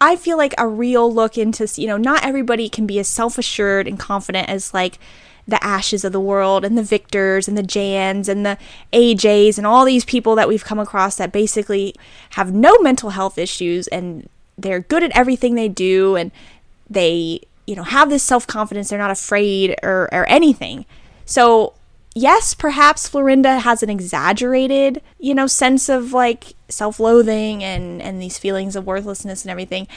I 0.00 0.16
feel 0.16 0.36
like 0.36 0.54
a 0.58 0.66
real 0.66 1.12
look 1.12 1.38
into 1.38 1.68
you 1.76 1.86
know 1.86 1.96
not 1.96 2.24
everybody 2.24 2.68
can 2.68 2.86
be 2.86 2.98
as 2.98 3.08
self 3.08 3.38
assured 3.38 3.86
and 3.86 3.98
confident 3.98 4.48
as 4.48 4.74
like 4.74 4.98
the 5.46 5.62
Ashes 5.62 6.04
of 6.04 6.12
the 6.12 6.20
world 6.20 6.64
and 6.64 6.76
the 6.76 6.82
Victors 6.82 7.48
and 7.48 7.56
the 7.56 7.62
Jans 7.62 8.28
and 8.28 8.46
the 8.46 8.56
AJs 8.92 9.58
and 9.58 9.66
all 9.66 9.84
these 9.84 10.04
people 10.04 10.34
that 10.36 10.48
we've 10.48 10.64
come 10.64 10.78
across 10.78 11.16
that 11.16 11.32
basically 11.32 11.94
have 12.30 12.52
no 12.52 12.78
mental 12.78 13.10
health 13.10 13.36
issues 13.36 13.86
and 13.88 14.28
they're 14.56 14.80
good 14.80 15.02
at 15.02 15.14
everything 15.16 15.54
they 15.54 15.68
do 15.68 16.16
and 16.16 16.30
they 16.88 17.42
you 17.66 17.74
know 17.76 17.82
have 17.82 18.10
this 18.10 18.22
self-confidence. 18.22 18.90
They're 18.90 18.98
not 18.98 19.10
afraid 19.10 19.76
or, 19.82 20.08
or 20.12 20.26
anything. 20.26 20.86
So 21.24 21.74
yes 22.16 22.54
perhaps 22.54 23.08
florinda 23.10 23.60
has 23.60 23.82
an 23.82 23.90
exaggerated 23.90 25.02
you 25.18 25.34
know 25.34 25.48
sense 25.48 25.88
of 25.88 26.12
like 26.12 26.54
self-loathing 26.68 27.64
and 27.64 28.00
and 28.00 28.22
these 28.22 28.38
feelings 28.38 28.76
of 28.76 28.86
worthlessness 28.86 29.42
and 29.42 29.50
everything. 29.50 29.88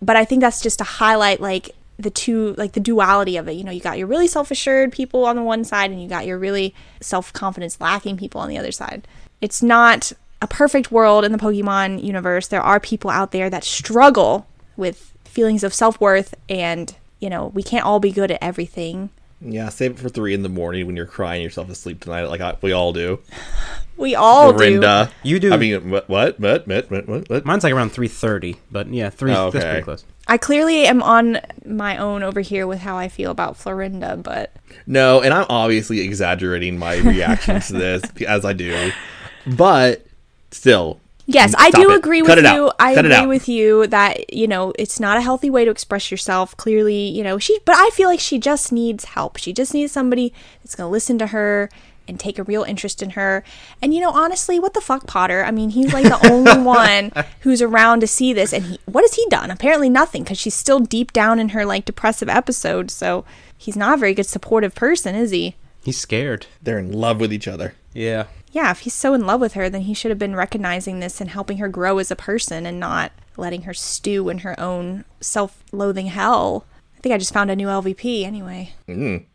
But 0.00 0.16
i 0.16 0.24
think 0.24 0.40
that's 0.40 0.60
just 0.60 0.78
to 0.78 0.84
highlight 0.84 1.40
like 1.40 1.70
the 1.98 2.10
two 2.10 2.54
like 2.58 2.72
the 2.72 2.80
duality 2.80 3.36
of 3.36 3.48
it. 3.48 3.52
You 3.52 3.64
know 3.64 3.70
you 3.70 3.80
got 3.80 3.98
your 3.98 4.06
really 4.06 4.26
self-assured 4.26 4.92
people 4.92 5.24
on 5.24 5.36
the 5.36 5.42
one 5.42 5.64
side 5.64 5.90
and 5.90 6.02
you 6.02 6.08
got 6.08 6.26
your 6.26 6.38
really 6.38 6.74
self-confidence 7.00 7.80
lacking 7.80 8.16
people 8.16 8.40
on 8.40 8.48
the 8.48 8.58
other 8.58 8.72
side. 8.72 9.06
It's 9.40 9.62
not 9.62 10.12
a 10.40 10.46
perfect 10.48 10.90
world 10.90 11.24
in 11.24 11.30
the 11.32 11.38
pokemon 11.38 12.02
universe. 12.02 12.48
There 12.48 12.62
are 12.62 12.80
people 12.80 13.10
out 13.10 13.30
there 13.30 13.48
that 13.48 13.62
struggle 13.62 14.46
with 14.76 15.12
feelings 15.24 15.62
of 15.62 15.72
self-worth 15.72 16.34
and 16.48 16.96
you 17.22 17.30
know 17.30 17.46
we 17.54 17.62
can't 17.62 17.84
all 17.86 18.00
be 18.00 18.10
good 18.12 18.30
at 18.30 18.38
everything 18.42 19.10
Yeah, 19.40 19.68
save 19.70 19.92
it 19.92 19.98
for 19.98 20.08
three 20.08 20.34
in 20.34 20.42
the 20.42 20.48
morning 20.48 20.86
when 20.86 20.96
you're 20.96 21.06
crying 21.18 21.42
yourself 21.42 21.66
to 21.68 21.74
sleep 21.74 22.00
tonight, 22.00 22.24
like 22.24 22.40
I, 22.40 22.56
we 22.62 22.72
all 22.72 22.92
do. 22.92 23.18
we 23.96 24.14
all 24.14 24.52
do 24.52 24.58
Dorinda, 24.58 25.10
You 25.22 25.38
do. 25.40 25.52
I 25.52 25.56
mean, 25.56 25.90
what? 25.90 26.08
What? 26.08 26.38
What? 26.40 26.66
What? 26.68 26.90
What? 26.90 27.08
What? 27.08 27.28
what? 27.30 27.44
mine's 27.44 27.64
like 27.64 27.72
around 27.72 27.90
3.30 27.92 28.56
but 28.70 28.86
yeah 28.92 29.10
3 29.10 29.32
Oh, 29.32 29.50
that's 29.50 29.64
okay. 29.64 29.70
pretty 29.72 29.84
close 29.84 30.04
i 30.28 30.36
clearly 30.38 30.86
am 30.86 31.02
on 31.02 31.38
my 31.66 31.96
own 31.96 32.22
over 32.22 32.40
here 32.40 32.66
with 32.66 32.78
how 32.80 32.96
i 32.96 33.08
feel 33.08 33.30
about 33.30 33.54
florinda 33.58 34.16
but 34.22 34.54
No, 34.86 35.20
and 35.20 35.32
I'm 35.34 35.46
obviously 35.48 36.00
exaggerating 36.00 36.78
my 36.78 36.96
reactions 36.96 37.66
to 37.68 37.72
this 37.74 38.02
as 38.26 38.44
I 38.44 38.52
do, 38.52 38.90
but 39.46 40.06
still, 40.50 41.00
Yes, 41.26 41.54
I 41.56 41.70
do 41.70 41.90
it. 41.92 41.96
agree 41.98 42.22
Cut 42.22 42.36
with 42.38 42.44
you. 42.44 42.66
out. 42.68 42.76
I 42.78 42.94
Cut 42.94 43.06
agree 43.06 43.26
with 43.26 43.48
you 43.48 43.86
that 43.88 44.32
you 44.32 44.48
know 44.48 44.72
it's 44.78 44.98
not 44.98 45.16
a 45.16 45.20
healthy 45.20 45.50
way 45.50 45.64
to 45.64 45.70
express 45.70 46.10
yourself. 46.10 46.56
Clearly, 46.56 47.08
you 47.08 47.22
know 47.22 47.38
she, 47.38 47.58
but 47.64 47.74
I 47.76 47.90
feel 47.90 48.08
like 48.08 48.20
she 48.20 48.38
just 48.38 48.72
needs 48.72 49.04
help. 49.04 49.36
She 49.36 49.52
just 49.52 49.72
needs 49.74 49.92
somebody 49.92 50.32
that's 50.62 50.74
going 50.74 50.88
to 50.88 50.92
listen 50.92 51.18
to 51.18 51.28
her 51.28 51.70
and 52.08 52.18
take 52.18 52.36
a 52.36 52.42
real 52.42 52.64
interest 52.64 53.00
in 53.00 53.10
her. 53.10 53.44
And 53.80 53.94
you 53.94 54.00
know, 54.00 54.10
honestly, 54.10 54.58
what 54.58 54.74
the 54.74 54.80
fuck, 54.80 55.06
Potter? 55.06 55.44
I 55.44 55.52
mean, 55.52 55.70
he's 55.70 55.92
like 55.92 56.04
the 56.04 56.30
only 56.32 56.58
one 56.60 57.12
who's 57.40 57.62
around 57.62 58.00
to 58.00 58.08
see 58.08 58.32
this. 58.32 58.52
And 58.52 58.64
he, 58.64 58.78
what 58.86 59.02
has 59.02 59.14
he 59.14 59.24
done? 59.28 59.50
Apparently, 59.52 59.88
nothing, 59.88 60.24
because 60.24 60.38
she's 60.38 60.54
still 60.54 60.80
deep 60.80 61.12
down 61.12 61.38
in 61.38 61.50
her 61.50 61.64
like 61.64 61.84
depressive 61.84 62.28
episode. 62.28 62.90
So 62.90 63.24
he's 63.56 63.76
not 63.76 63.94
a 63.94 64.00
very 64.00 64.14
good 64.14 64.26
supportive 64.26 64.74
person, 64.74 65.14
is 65.14 65.30
he? 65.30 65.54
he's 65.84 65.98
scared 65.98 66.46
they're 66.62 66.78
in 66.78 66.92
love 66.92 67.18
with 67.18 67.32
each 67.32 67.48
other. 67.48 67.74
yeah 67.92 68.26
yeah, 68.52 68.70
if 68.70 68.80
he's 68.80 68.94
so 68.94 69.14
in 69.14 69.26
love 69.26 69.40
with 69.40 69.54
her, 69.54 69.68
then 69.68 69.82
he 69.82 69.94
should 69.94 70.10
have 70.10 70.18
been 70.18 70.36
recognizing 70.36 71.00
this 71.00 71.20
and 71.20 71.30
helping 71.30 71.58
her 71.58 71.68
grow 71.68 71.98
as 71.98 72.10
a 72.10 72.16
person 72.16 72.66
and 72.66 72.78
not 72.78 73.12
letting 73.36 73.62
her 73.62 73.74
stew 73.74 74.28
in 74.28 74.38
her 74.38 74.58
own 74.60 75.04
self 75.20 75.64
loathing 75.72 76.06
hell. 76.06 76.66
I 76.96 77.00
think 77.00 77.14
I 77.14 77.18
just 77.18 77.32
found 77.32 77.50
a 77.50 77.56
new 77.56 77.66
LVP 77.66 78.24
anyway. 78.24 78.74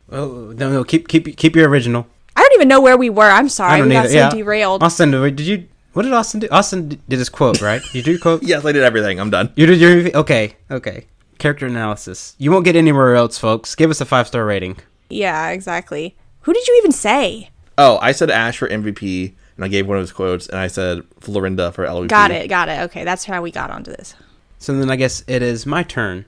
oh 0.10 0.54
no 0.56 0.72
no 0.72 0.84
keep 0.84 1.08
keep 1.08 1.36
keep 1.36 1.56
your 1.56 1.68
original 1.68 2.08
I 2.38 2.42
don't 2.42 2.54
even 2.54 2.68
know 2.68 2.80
where 2.80 2.96
we 2.98 3.10
were. 3.10 3.30
I'm 3.30 3.50
sorry. 3.50 3.74
I 3.74 3.78
don't 3.80 3.90
we 3.90 3.96
got 3.96 4.06
either. 4.06 4.10
so 4.10 4.16
yeah. 4.16 4.30
derailed. 4.30 4.84
Austin, 4.84 5.10
did 5.10 5.40
you? 5.40 5.68
What 5.94 6.04
did 6.04 6.14
Austin 6.14 6.40
do? 6.40 6.48
Austin 6.52 6.90
did 7.10 7.18
his 7.18 7.30
quote, 7.30 7.62
right? 7.62 7.82
You 7.94 8.04
do 8.04 8.12
your 8.12 8.20
quote. 8.20 8.44
Yes, 8.44 8.64
I 8.64 8.72
did 8.72 8.84
everything. 8.84 9.20
I'm 9.20 9.32
done. 9.32 9.52
You 9.56 9.66
did 9.66 9.80
your 9.80 10.16
okay. 10.16 10.56
Okay. 10.70 11.08
Character 11.40 11.66
analysis. 11.66 12.36
You 12.38 12.52
won't 12.52 12.64
get 12.64 12.76
anywhere 12.76 13.16
else, 13.16 13.40
folks. 13.40 13.74
Give 13.74 13.90
us 13.90 14.02
a 14.02 14.06
five 14.06 14.28
star 14.28 14.46
rating. 14.46 14.78
yeah, 15.10 15.50
exactly. 15.50 16.16
Who 16.42 16.54
did 16.54 16.68
you 16.68 16.76
even 16.78 16.92
say? 16.92 17.50
Oh, 17.78 18.00
I 18.02 18.12
said 18.12 18.32
Ash 18.32 18.58
for 18.58 18.68
MVP, 18.68 19.34
and 19.56 19.66
I 19.66 19.68
gave 19.68 19.88
one 19.88 19.98
of 19.98 20.02
his 20.02 20.12
quotes, 20.12 20.48
and 20.48 20.60
I 20.60 20.68
said 20.68 21.04
Florinda 21.20 21.72
for 21.74 21.86
LVP. 21.86 22.08
Got 22.08 22.32
it, 22.32 22.50
got 22.50 22.70
it. 22.70 22.80
Okay, 22.86 23.04
that's 23.04 23.26
how 23.26 23.42
we 23.42 23.52
got 23.52 23.70
onto 23.70 23.92
this. 23.92 24.16
So 24.60 24.78
then 24.78 24.90
I 24.90 24.96
guess 24.96 25.24
it 25.28 25.42
is 25.42 25.66
my 25.66 25.84
turn. 25.84 26.26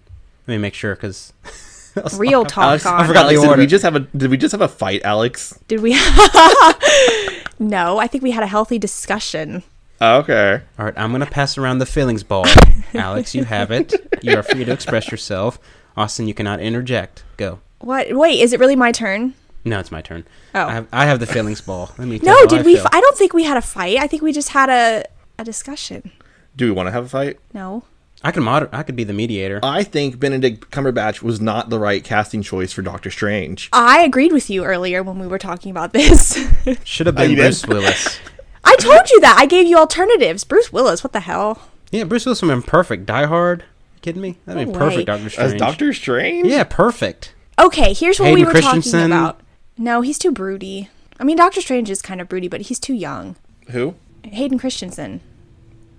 Let 0.48 0.56
me 0.56 0.58
make 0.60 0.74
sure 0.74 0.96
because 0.96 1.34
Real 2.18 2.46
talk 2.46 2.64
Alex, 2.64 2.86
on. 2.86 3.02
I 3.02 3.08
forgot 3.08 3.30
the 3.30 3.36
Alex, 3.36 3.50
did 3.50 3.58
we 3.58 3.68
just 3.68 3.84
have 3.84 3.96
a 3.96 4.00
did 4.00 4.30
we 4.30 4.38
just 4.38 4.52
have 4.52 4.62
a 4.62 4.68
fight, 4.68 5.02
Alex? 5.04 5.58
Did 5.68 5.82
we? 5.82 5.92
no, 7.60 7.98
I 7.98 8.08
think 8.08 8.24
we 8.24 8.32
had 8.32 8.44
a 8.44 8.48
healthy 8.48 8.78
discussion. 8.78 9.64
Oh, 10.02 10.20
okay. 10.20 10.62
All 10.78 10.86
right, 10.86 10.94
I'm 10.98 11.12
gonna 11.12 11.26
pass 11.26 11.58
around 11.58 11.80
the 11.80 11.86
feelings 11.86 12.24
ball. 12.24 12.46
Alex, 12.94 13.36
you 13.36 13.44
have 13.44 13.72
it. 13.72 13.94
You 14.22 14.38
are 14.38 14.44
free 14.44 14.66
to 14.66 14.72
express 14.72 15.12
yourself. 15.12 15.60
Austin, 15.98 16.28
you 16.28 16.34
cannot 16.34 16.62
interject. 16.62 17.24
Go. 17.38 17.60
What? 17.80 18.16
Wait, 18.16 18.40
is 18.40 18.54
it 18.54 18.60
really 18.60 18.76
my 18.76 18.92
turn? 18.92 19.34
No, 19.66 19.80
it's 19.80 19.92
my 19.92 20.02
turn. 20.02 20.26
Oh. 20.56 20.66
I 20.66 20.72
have, 20.74 20.88
I 20.92 21.06
have 21.06 21.20
the 21.20 21.26
feelings 21.28 21.62
ball. 21.62 21.92
Let 21.98 22.08
me. 22.08 22.20
tell 22.20 22.28
No, 22.34 22.40
how 22.40 22.46
did 22.46 22.60
I 22.60 22.64
we? 22.64 22.76
feel. 22.76 22.86
F- 22.86 22.92
I 22.94 23.02
don't 23.02 23.18
think 23.18 23.34
we 23.34 23.44
had 23.44 23.58
a 23.58 23.62
fight. 23.62 23.98
I 23.98 24.08
think 24.08 24.22
we 24.22 24.32
just 24.32 24.50
had 24.50 24.70
a 24.70 25.06
a 25.38 25.44
discussion. 25.44 26.12
Do 26.56 26.66
we 26.66 26.72
want 26.72 26.88
to 26.88 26.92
have 26.92 27.06
a 27.06 27.10
fight? 27.10 27.40
No. 27.54 27.84
I 28.22 28.32
can 28.32 28.44
moder- 28.44 28.70
I 28.74 28.84
could 28.84 28.98
be 28.98 29.06
the 29.06 29.14
mediator. 29.14 29.62
I 29.64 29.84
think 29.84 30.20
Benedict 30.20 30.72
Cumberbatch 30.72 31.22
was 31.22 31.40
not 31.40 31.70
the 31.70 31.80
right 31.80 32.04
casting 32.04 32.42
choice 32.42 32.74
for 32.74 32.82
Doctor 32.82 33.10
Strange. 33.10 33.70
I 33.72 34.02
agreed 34.02 34.34
with 34.34 34.50
you 34.50 34.66
earlier 34.66 35.02
when 35.04 35.20
we 35.20 35.28
were 35.28 35.38
talking 35.38 35.72
about 35.72 35.94
this. 35.94 36.38
Should 36.84 37.08
have 37.08 37.16
Oh, 37.18 37.22
been 37.22 37.36
did? 37.36 37.38
Bruce 37.38 37.66
Willis. 37.66 38.20
I 38.66 38.76
told 38.76 39.10
you 39.10 39.22
that. 39.22 39.38
I 39.40 39.46
gave 39.46 39.68
you 39.68 39.78
alternatives. 39.78 40.44
Bruce 40.44 40.74
Willis, 40.74 41.02
what 41.02 41.14
the 41.14 41.22
hell? 41.22 41.62
Yeah, 41.92 42.04
Bruce 42.04 42.26
Willis 42.26 42.42
would 42.42 42.50
have 42.52 42.60
been 42.62 42.70
perfect. 42.70 43.06
Die 43.06 43.26
Hard. 43.26 43.62
You 43.96 44.00
kidding 44.02 44.22
me? 44.22 44.38
That'd 44.46 44.68
be 44.68 44.74
perfect, 44.74 44.98
way. 44.98 45.06
Doctor 45.06 45.26
As 45.28 45.32
Strange. 45.34 45.60
Doctor 45.60 45.94
Strange? 45.94 46.48
Yeah, 46.48 46.66
perfect. 46.66 47.34
Okay, 47.58 47.94
here's 47.94 48.20
what 48.20 48.34
we 48.34 48.44
were 48.44 48.52
talking 48.54 49.02
about. 49.06 49.40
No, 49.80 50.02
he's 50.02 50.20
too 50.20 50.32
broody. 50.32 50.90
I 51.20 51.24
mean, 51.24 51.38
Doctor 51.38 51.62
Strange 51.62 51.90
is 51.90 52.02
kind 52.02 52.22
of 52.22 52.28
broody, 52.30 52.48
but 52.48 52.62
he's 52.62 52.80
too 52.80 52.94
young. 52.94 53.36
Who? 53.72 53.96
Hayden 54.24 54.60
Christensen. 54.60 55.22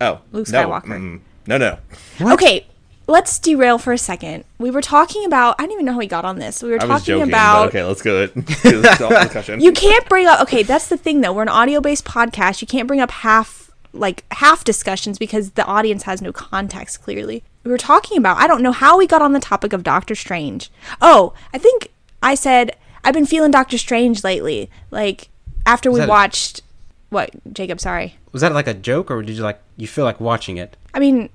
Oh, 0.01 0.21
Luke 0.33 0.49
no. 0.51 0.69
Skywalker. 0.69 0.85
mm, 0.85 1.21
No, 1.47 1.57
no. 1.59 1.79
What? 2.19 2.35
Okay, 2.35 2.67
let's 3.07 3.39
derail 3.39 3.79
for 3.79 3.93
a 3.93 3.99
second. 3.99 4.45
We 4.59 4.71
were 4.71 4.83
talking 4.83 5.25
about. 5.25 5.57
I 5.59 5.63
don't 5.65 5.73
even 5.73 5.87
know 5.87 5.93
how 5.93 5.99
we 5.99 6.07
got 6.07 6.25
on 6.27 6.39
this. 6.39 6.63
We 6.63 6.71
were 6.71 6.81
I 6.81 6.85
was 6.85 7.01
talking 7.01 7.05
joking, 7.21 7.29
about. 7.31 7.63
but 7.65 7.69
okay, 7.69 7.85
let's 7.85 8.03
go. 8.03 8.29
Let's 8.35 8.97
stop 8.97 9.11
the 9.11 9.21
discussion. 9.25 9.61
You 9.61 9.73
can't 9.73 10.07
bring 10.09 10.27
up. 10.27 10.41
Okay, 10.43 10.63
that's 10.63 10.89
the 10.89 10.97
thing 10.99 11.23
though. 11.23 11.33
We're 11.33 11.43
an 11.43 11.49
audio-based 11.49 12.05
podcast. 12.05 12.61
You 12.61 12.67
can't 12.67 12.87
bring 12.87 13.01
up 13.01 13.11
half 13.11 13.71
like 13.93 14.25
half 14.35 14.63
discussions 14.63 15.19
because 15.19 15.53
the 15.53 15.65
audience 15.65 16.03
has 16.05 16.21
no 16.23 16.33
context. 16.33 17.03
Clearly, 17.03 17.43
we 17.65 17.71
were 17.71 17.79
talking 17.79 18.19
about. 18.19 18.37
I 18.37 18.47
don't 18.47 18.63
know 18.63 18.73
how 18.73 18.97
we 18.99 19.07
got 19.07 19.23
on 19.23 19.33
the 19.33 19.41
topic 19.41 19.73
of 19.73 19.83
Doctor 19.83 20.15
Strange. 20.15 20.71
Oh, 21.01 21.33
I 21.53 21.59
think 21.59 21.89
I 22.23 22.35
said 22.35 22.77
I've 23.05 23.15
been 23.15 23.27
feeling 23.27 23.51
Doctor 23.51 23.79
Strange 23.79 24.23
lately. 24.25 24.71
Like 24.91 25.29
after 25.67 25.91
we 25.91 26.01
that 26.01 26.07
a- 26.09 26.11
watched 26.11 26.63
what 27.11 27.31
Jacob. 27.53 27.81
Sorry. 27.81 28.17
Was 28.33 28.43
that 28.43 28.53
like 28.53 28.67
a 28.69 28.75
joke, 28.75 29.11
or 29.11 29.23
did 29.23 29.37
you 29.37 29.43
like 29.43 29.61
you 29.77 29.87
feel 29.89 30.05
like 30.05 30.21
watching 30.21 30.57
it? 30.57 30.77
I 30.95 30.99
mean, 31.01 31.29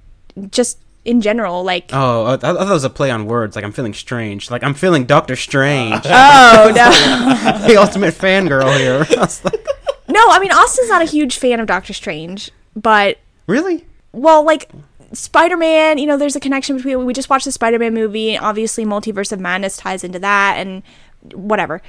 just 0.52 0.80
in 1.04 1.22
general, 1.22 1.64
like. 1.64 1.90
Oh, 1.92 2.26
I, 2.26 2.34
I 2.34 2.38
thought 2.38 2.68
it 2.68 2.70
was 2.70 2.84
a 2.84 2.90
play 2.90 3.12
on 3.12 3.26
words. 3.26 3.56
Like 3.56 3.66
I'm 3.66 3.72
feeling 3.74 3.94
strange. 3.94 4.50
Like 4.50 4.64
I'm 4.64 4.74
feeling 4.74 5.06
Doctor 5.06 5.36
Strange, 5.36 6.02
Oh 6.06 6.72
no. 6.76 7.68
the 7.68 7.76
ultimate 7.78 8.14
fangirl 8.14 8.78
here. 8.78 9.06
I 9.18 9.20
was 9.22 9.44
like, 9.44 9.66
no, 10.08 10.22
I 10.30 10.40
mean 10.40 10.52
Austin's 10.52 10.90
not 10.90 11.02
a 11.02 11.06
huge 11.06 11.38
fan 11.38 11.60
of 11.60 11.68
Doctor 11.68 11.92
Strange, 11.94 12.52
but 12.76 13.18
really? 13.48 13.86
well, 14.14 14.44
like 14.46 14.70
Spider-Man, 15.14 15.98
you 15.98 16.08
know, 16.08 16.18
there's 16.18 16.36
a 16.36 16.40
connection 16.40 16.76
between 16.78 17.06
we 17.06 17.14
just 17.14 17.30
watched 17.30 17.46
the 17.46 17.52
Spider-Man 17.52 17.94
movie, 17.94 18.36
and 18.36 18.44
obviously 18.46 18.86
Multiverse 18.86 19.32
of 19.32 19.40
Madness 19.40 19.78
ties 19.78 20.04
into 20.04 20.20
that 20.20 20.56
and 20.58 20.84
whatever. 21.34 21.82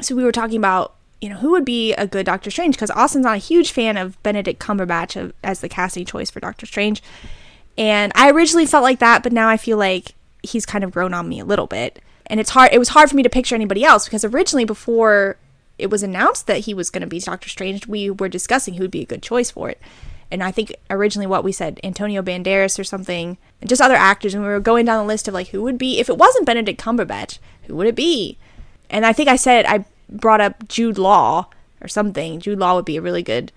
So 0.00 0.14
we 0.14 0.24
were 0.24 0.32
talking 0.32 0.56
about, 0.56 0.94
you 1.20 1.28
know, 1.28 1.36
who 1.36 1.50
would 1.50 1.64
be 1.64 1.92
a 1.94 2.06
good 2.06 2.26
Doctor 2.26 2.50
Strange 2.50 2.74
because 2.74 2.90
Austin's 2.90 3.24
not 3.24 3.36
a 3.36 3.38
huge 3.38 3.70
fan 3.70 3.96
of 3.96 4.20
Benedict 4.22 4.60
Cumberbatch 4.60 5.20
of, 5.20 5.32
as 5.44 5.60
the 5.60 5.68
casting 5.68 6.04
choice 6.04 6.30
for 6.30 6.40
Doctor 6.40 6.66
Strange. 6.66 7.02
And 7.78 8.12
I 8.14 8.30
originally 8.30 8.66
felt 8.66 8.82
like 8.82 8.98
that, 8.98 9.22
but 9.22 9.32
now 9.32 9.48
I 9.48 9.56
feel 9.56 9.78
like 9.78 10.14
he's 10.42 10.66
kind 10.66 10.84
of 10.84 10.90
grown 10.90 11.14
on 11.14 11.28
me 11.28 11.40
a 11.40 11.44
little 11.44 11.66
bit. 11.66 12.00
And 12.26 12.40
it's 12.40 12.50
hard 12.50 12.70
it 12.72 12.78
was 12.78 12.90
hard 12.90 13.10
for 13.10 13.16
me 13.16 13.22
to 13.22 13.28
picture 13.28 13.54
anybody 13.54 13.84
else 13.84 14.04
because 14.04 14.24
originally 14.24 14.64
before 14.64 15.36
it 15.78 15.90
was 15.90 16.02
announced 16.02 16.46
that 16.46 16.60
he 16.60 16.74
was 16.74 16.90
going 16.90 17.00
to 17.00 17.06
be 17.06 17.18
Doctor 17.18 17.48
Strange, 17.48 17.86
we 17.86 18.10
were 18.10 18.28
discussing 18.28 18.74
who 18.74 18.82
would 18.84 18.90
be 18.90 19.02
a 19.02 19.06
good 19.06 19.22
choice 19.22 19.50
for 19.50 19.68
it. 19.68 19.80
And 20.30 20.42
I 20.42 20.50
think 20.50 20.74
originally 20.88 21.26
what 21.26 21.44
we 21.44 21.52
said, 21.52 21.78
Antonio 21.84 22.22
Banderas 22.22 22.78
or 22.78 22.84
something, 22.84 23.36
and 23.60 23.68
just 23.68 23.82
other 23.82 23.94
actors, 23.94 24.32
and 24.32 24.42
we 24.42 24.48
were 24.48 24.60
going 24.60 24.86
down 24.86 25.04
the 25.04 25.08
list 25.08 25.28
of 25.28 25.34
like 25.34 25.48
who 25.48 25.62
would 25.62 25.76
be 25.76 25.98
if 25.98 26.08
it 26.08 26.16
wasn't 26.16 26.46
Benedict 26.46 26.80
Cumberbatch, 26.80 27.38
who 27.64 27.76
would 27.76 27.86
it 27.86 27.94
be? 27.94 28.38
And 28.92 29.04
I 29.04 29.12
think 29.12 29.28
I 29.28 29.36
said 29.36 29.64
I 29.66 29.84
brought 30.08 30.40
up 30.40 30.68
Jude 30.68 30.98
Law 30.98 31.48
or 31.80 31.88
something. 31.88 32.38
Jude 32.38 32.58
Law 32.58 32.76
would 32.76 32.84
be 32.84 32.96
a 32.96 33.02
really 33.02 33.22
good 33.22 33.50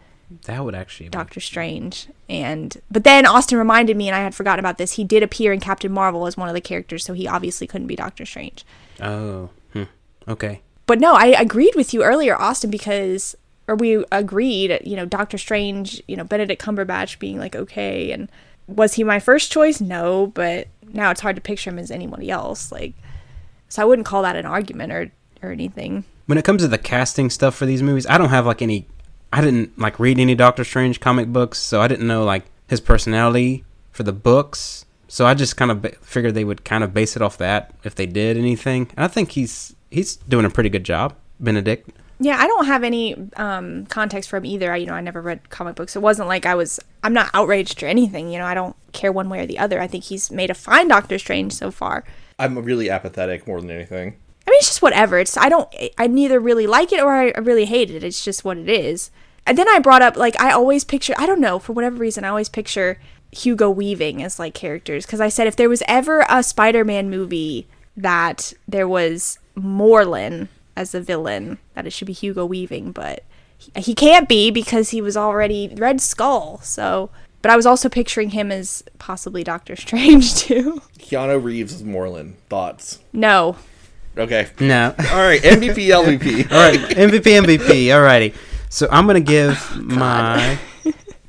That 0.45 0.63
would 0.63 0.73
actually. 0.73 1.09
Doctor 1.09 1.39
Strange. 1.39 2.07
And 2.27 2.75
but 2.89 3.03
then 3.03 3.25
Austin 3.25 3.57
reminded 3.57 3.97
me, 3.97 4.07
and 4.07 4.15
I 4.15 4.21
had 4.21 4.33
forgotten 4.33 4.59
about 4.59 4.77
this. 4.77 4.93
He 4.93 5.03
did 5.03 5.21
appear 5.21 5.53
in 5.53 5.59
Captain 5.59 5.91
Marvel 5.91 6.25
as 6.25 6.37
one 6.37 6.47
of 6.47 6.55
the 6.55 6.61
characters, 6.61 7.03
so 7.03 7.13
he 7.13 7.27
obviously 7.27 7.67
couldn't 7.67 7.87
be 7.87 7.95
Doctor 7.95 8.25
Strange. 8.25 8.65
Oh, 9.01 9.49
hmm. 9.73 9.83
okay. 10.27 10.61
But 10.87 10.99
no, 10.99 11.13
I 11.13 11.27
agreed 11.27 11.75
with 11.75 11.93
you 11.93 12.03
earlier, 12.03 12.39
Austin, 12.39 12.71
because 12.71 13.35
or 13.67 13.75
we 13.75 14.03
agreed, 14.11 14.79
you 14.83 14.95
know, 14.95 15.05
Doctor 15.05 15.37
Strange, 15.37 16.01
you 16.07 16.15
know, 16.15 16.23
Benedict 16.23 16.61
Cumberbatch 16.61 17.19
being 17.19 17.37
like 17.37 17.55
okay, 17.55 18.11
and 18.11 18.29
was 18.67 18.93
he 18.95 19.03
my 19.03 19.19
first 19.19 19.51
choice? 19.51 19.81
No, 19.81 20.27
but 20.27 20.67
now 20.93 21.11
it's 21.11 21.21
hard 21.21 21.35
to 21.35 21.41
picture 21.41 21.69
him 21.69 21.79
as 21.79 21.91
anybody 21.91 22.31
else. 22.31 22.71
Like, 22.71 22.93
so 23.69 23.81
I 23.81 23.85
wouldn't 23.85 24.07
call 24.07 24.23
that 24.23 24.35
an 24.35 24.45
argument 24.45 24.91
or 24.93 25.11
or 25.45 25.51
anything. 25.51 26.05
When 26.25 26.37
it 26.37 26.45
comes 26.45 26.61
to 26.61 26.67
the 26.67 26.77
casting 26.77 27.29
stuff 27.29 27.55
for 27.55 27.65
these 27.65 27.83
movies, 27.83 28.07
I 28.07 28.17
don't 28.17 28.29
have 28.29 28.45
like 28.45 28.61
any. 28.61 28.87
I 29.31 29.41
didn't 29.41 29.77
like 29.77 29.99
read 29.99 30.19
any 30.19 30.35
Doctor 30.35 30.63
Strange 30.63 30.99
comic 30.99 31.27
books, 31.27 31.59
so 31.59 31.81
I 31.81 31.87
didn't 31.87 32.07
know 32.07 32.23
like 32.23 32.45
his 32.67 32.81
personality 32.81 33.63
for 33.91 34.03
the 34.03 34.13
books. 34.13 34.85
So 35.07 35.25
I 35.25 35.33
just 35.33 35.55
kind 35.55 35.71
of 35.71 35.81
ba- 35.81 35.95
figured 36.01 36.33
they 36.33 36.43
would 36.43 36.65
kind 36.65 36.83
of 36.83 36.93
base 36.93 37.15
it 37.15 37.21
off 37.21 37.37
that 37.37 37.73
if 37.83 37.95
they 37.95 38.05
did 38.05 38.37
anything. 38.37 38.89
And 38.95 39.05
I 39.05 39.07
think 39.07 39.31
he's 39.31 39.75
he's 39.91 40.15
doing 40.15 40.45
a 40.45 40.49
pretty 40.49 40.69
good 40.69 40.83
job, 40.83 41.13
Benedict. 41.39 41.89
Yeah, 42.19 42.37
I 42.39 42.47
don't 42.47 42.65
have 42.65 42.83
any 42.83 43.15
um, 43.35 43.85
context 43.87 44.29
from 44.29 44.45
either. 44.45 44.71
I, 44.71 44.77
you 44.77 44.85
know, 44.85 44.93
I 44.93 45.01
never 45.01 45.21
read 45.21 45.49
comic 45.49 45.75
books. 45.75 45.95
It 45.95 46.01
wasn't 46.01 46.29
like 46.29 46.45
I 46.45 46.55
was. 46.55 46.79
I'm 47.03 47.13
not 47.13 47.29
outraged 47.33 47.83
or 47.83 47.87
anything. 47.87 48.31
You 48.31 48.39
know, 48.39 48.45
I 48.45 48.53
don't 48.53 48.75
care 48.93 49.11
one 49.11 49.29
way 49.29 49.41
or 49.41 49.45
the 49.45 49.59
other. 49.59 49.81
I 49.81 49.87
think 49.87 50.05
he's 50.05 50.31
made 50.31 50.49
a 50.49 50.53
fine 50.53 50.87
Doctor 50.87 51.19
Strange 51.19 51.53
so 51.53 51.71
far. 51.71 52.05
I'm 52.39 52.57
really 52.57 52.89
apathetic 52.89 53.47
more 53.47 53.59
than 53.59 53.69
anything. 53.69 54.17
I 54.47 54.51
mean, 54.51 54.57
it's 54.57 54.67
just 54.67 54.81
whatever. 54.81 55.17
It's 55.17 55.37
I 55.37 55.49
don't. 55.49 55.73
I 55.97 56.07
neither 56.07 56.39
really 56.39 56.67
like 56.67 56.91
it 56.91 57.01
or 57.01 57.13
I 57.13 57.31
really 57.31 57.65
hate 57.65 57.89
it. 57.89 58.03
It's 58.03 58.23
just 58.23 58.45
what 58.45 58.57
it 58.57 58.69
is. 58.69 59.11
And 59.47 59.57
then 59.57 59.67
I 59.69 59.79
brought 59.79 60.01
up 60.01 60.17
like 60.17 60.39
I 60.39 60.51
always 60.51 60.83
picture. 60.83 61.13
I 61.17 61.25
don't 61.25 61.41
know 61.41 61.59
for 61.59 61.73
whatever 61.73 61.97
reason. 61.97 62.23
I 62.23 62.29
always 62.29 62.49
picture 62.49 62.99
Hugo 63.31 63.69
Weaving 63.69 64.23
as 64.23 64.39
like 64.39 64.53
characters 64.53 65.05
because 65.05 65.21
I 65.21 65.29
said 65.29 65.47
if 65.47 65.55
there 65.55 65.69
was 65.69 65.83
ever 65.87 66.25
a 66.29 66.43
Spider-Man 66.43 67.09
movie 67.09 67.67
that 67.97 68.53
there 68.67 68.87
was 68.87 69.39
Morlun 69.57 70.47
as 70.75 70.91
the 70.91 71.01
villain, 71.01 71.57
that 71.73 71.87
it 71.87 71.91
should 71.91 72.07
be 72.07 72.13
Hugo 72.13 72.45
Weaving, 72.45 72.91
but 72.91 73.23
he, 73.57 73.71
he 73.81 73.95
can't 73.95 74.27
be 74.27 74.51
because 74.51 74.89
he 74.89 75.01
was 75.01 75.15
already 75.15 75.73
Red 75.77 76.01
Skull. 76.01 76.59
So, 76.61 77.09
but 77.41 77.51
I 77.51 77.55
was 77.55 77.65
also 77.65 77.89
picturing 77.89 78.31
him 78.31 78.51
as 78.51 78.83
possibly 78.99 79.43
Doctor 79.43 79.75
Strange 79.77 80.35
too. 80.35 80.81
Keanu 80.99 81.41
Reeves 81.41 81.73
is 81.73 81.83
Moreland. 81.83 82.35
Thoughts? 82.49 82.99
no, 83.13 83.57
Okay. 84.17 84.47
No. 84.59 84.95
All 84.97 85.17
right. 85.17 85.41
MVP, 85.41 85.87
LVP. 85.87 86.51
All 86.51 86.57
right, 86.57 86.79
MVP, 86.79 87.43
MVP. 87.43 87.85
Alrighty. 87.87 88.33
So 88.69 88.87
I'm 88.91 89.07
gonna 89.07 89.19
give 89.19 89.75
my 89.77 90.57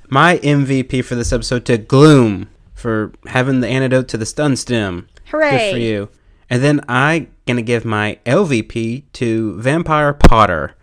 my 0.08 0.38
MVP 0.38 1.04
for 1.04 1.14
this 1.14 1.32
episode 1.32 1.64
to 1.66 1.78
Gloom 1.78 2.48
for 2.74 3.12
having 3.26 3.60
the 3.60 3.68
antidote 3.68 4.08
to 4.08 4.16
the 4.16 4.26
stun 4.26 4.56
stem. 4.56 5.08
Hooray. 5.26 5.50
Good 5.50 5.72
for 5.72 5.78
you. 5.78 6.08
And 6.48 6.62
then 6.62 6.80
I 6.88 7.28
gonna 7.46 7.62
give 7.62 7.84
my 7.84 8.18
LVP 8.24 9.04
to 9.14 9.60
Vampire 9.60 10.12
Potter. 10.12 10.74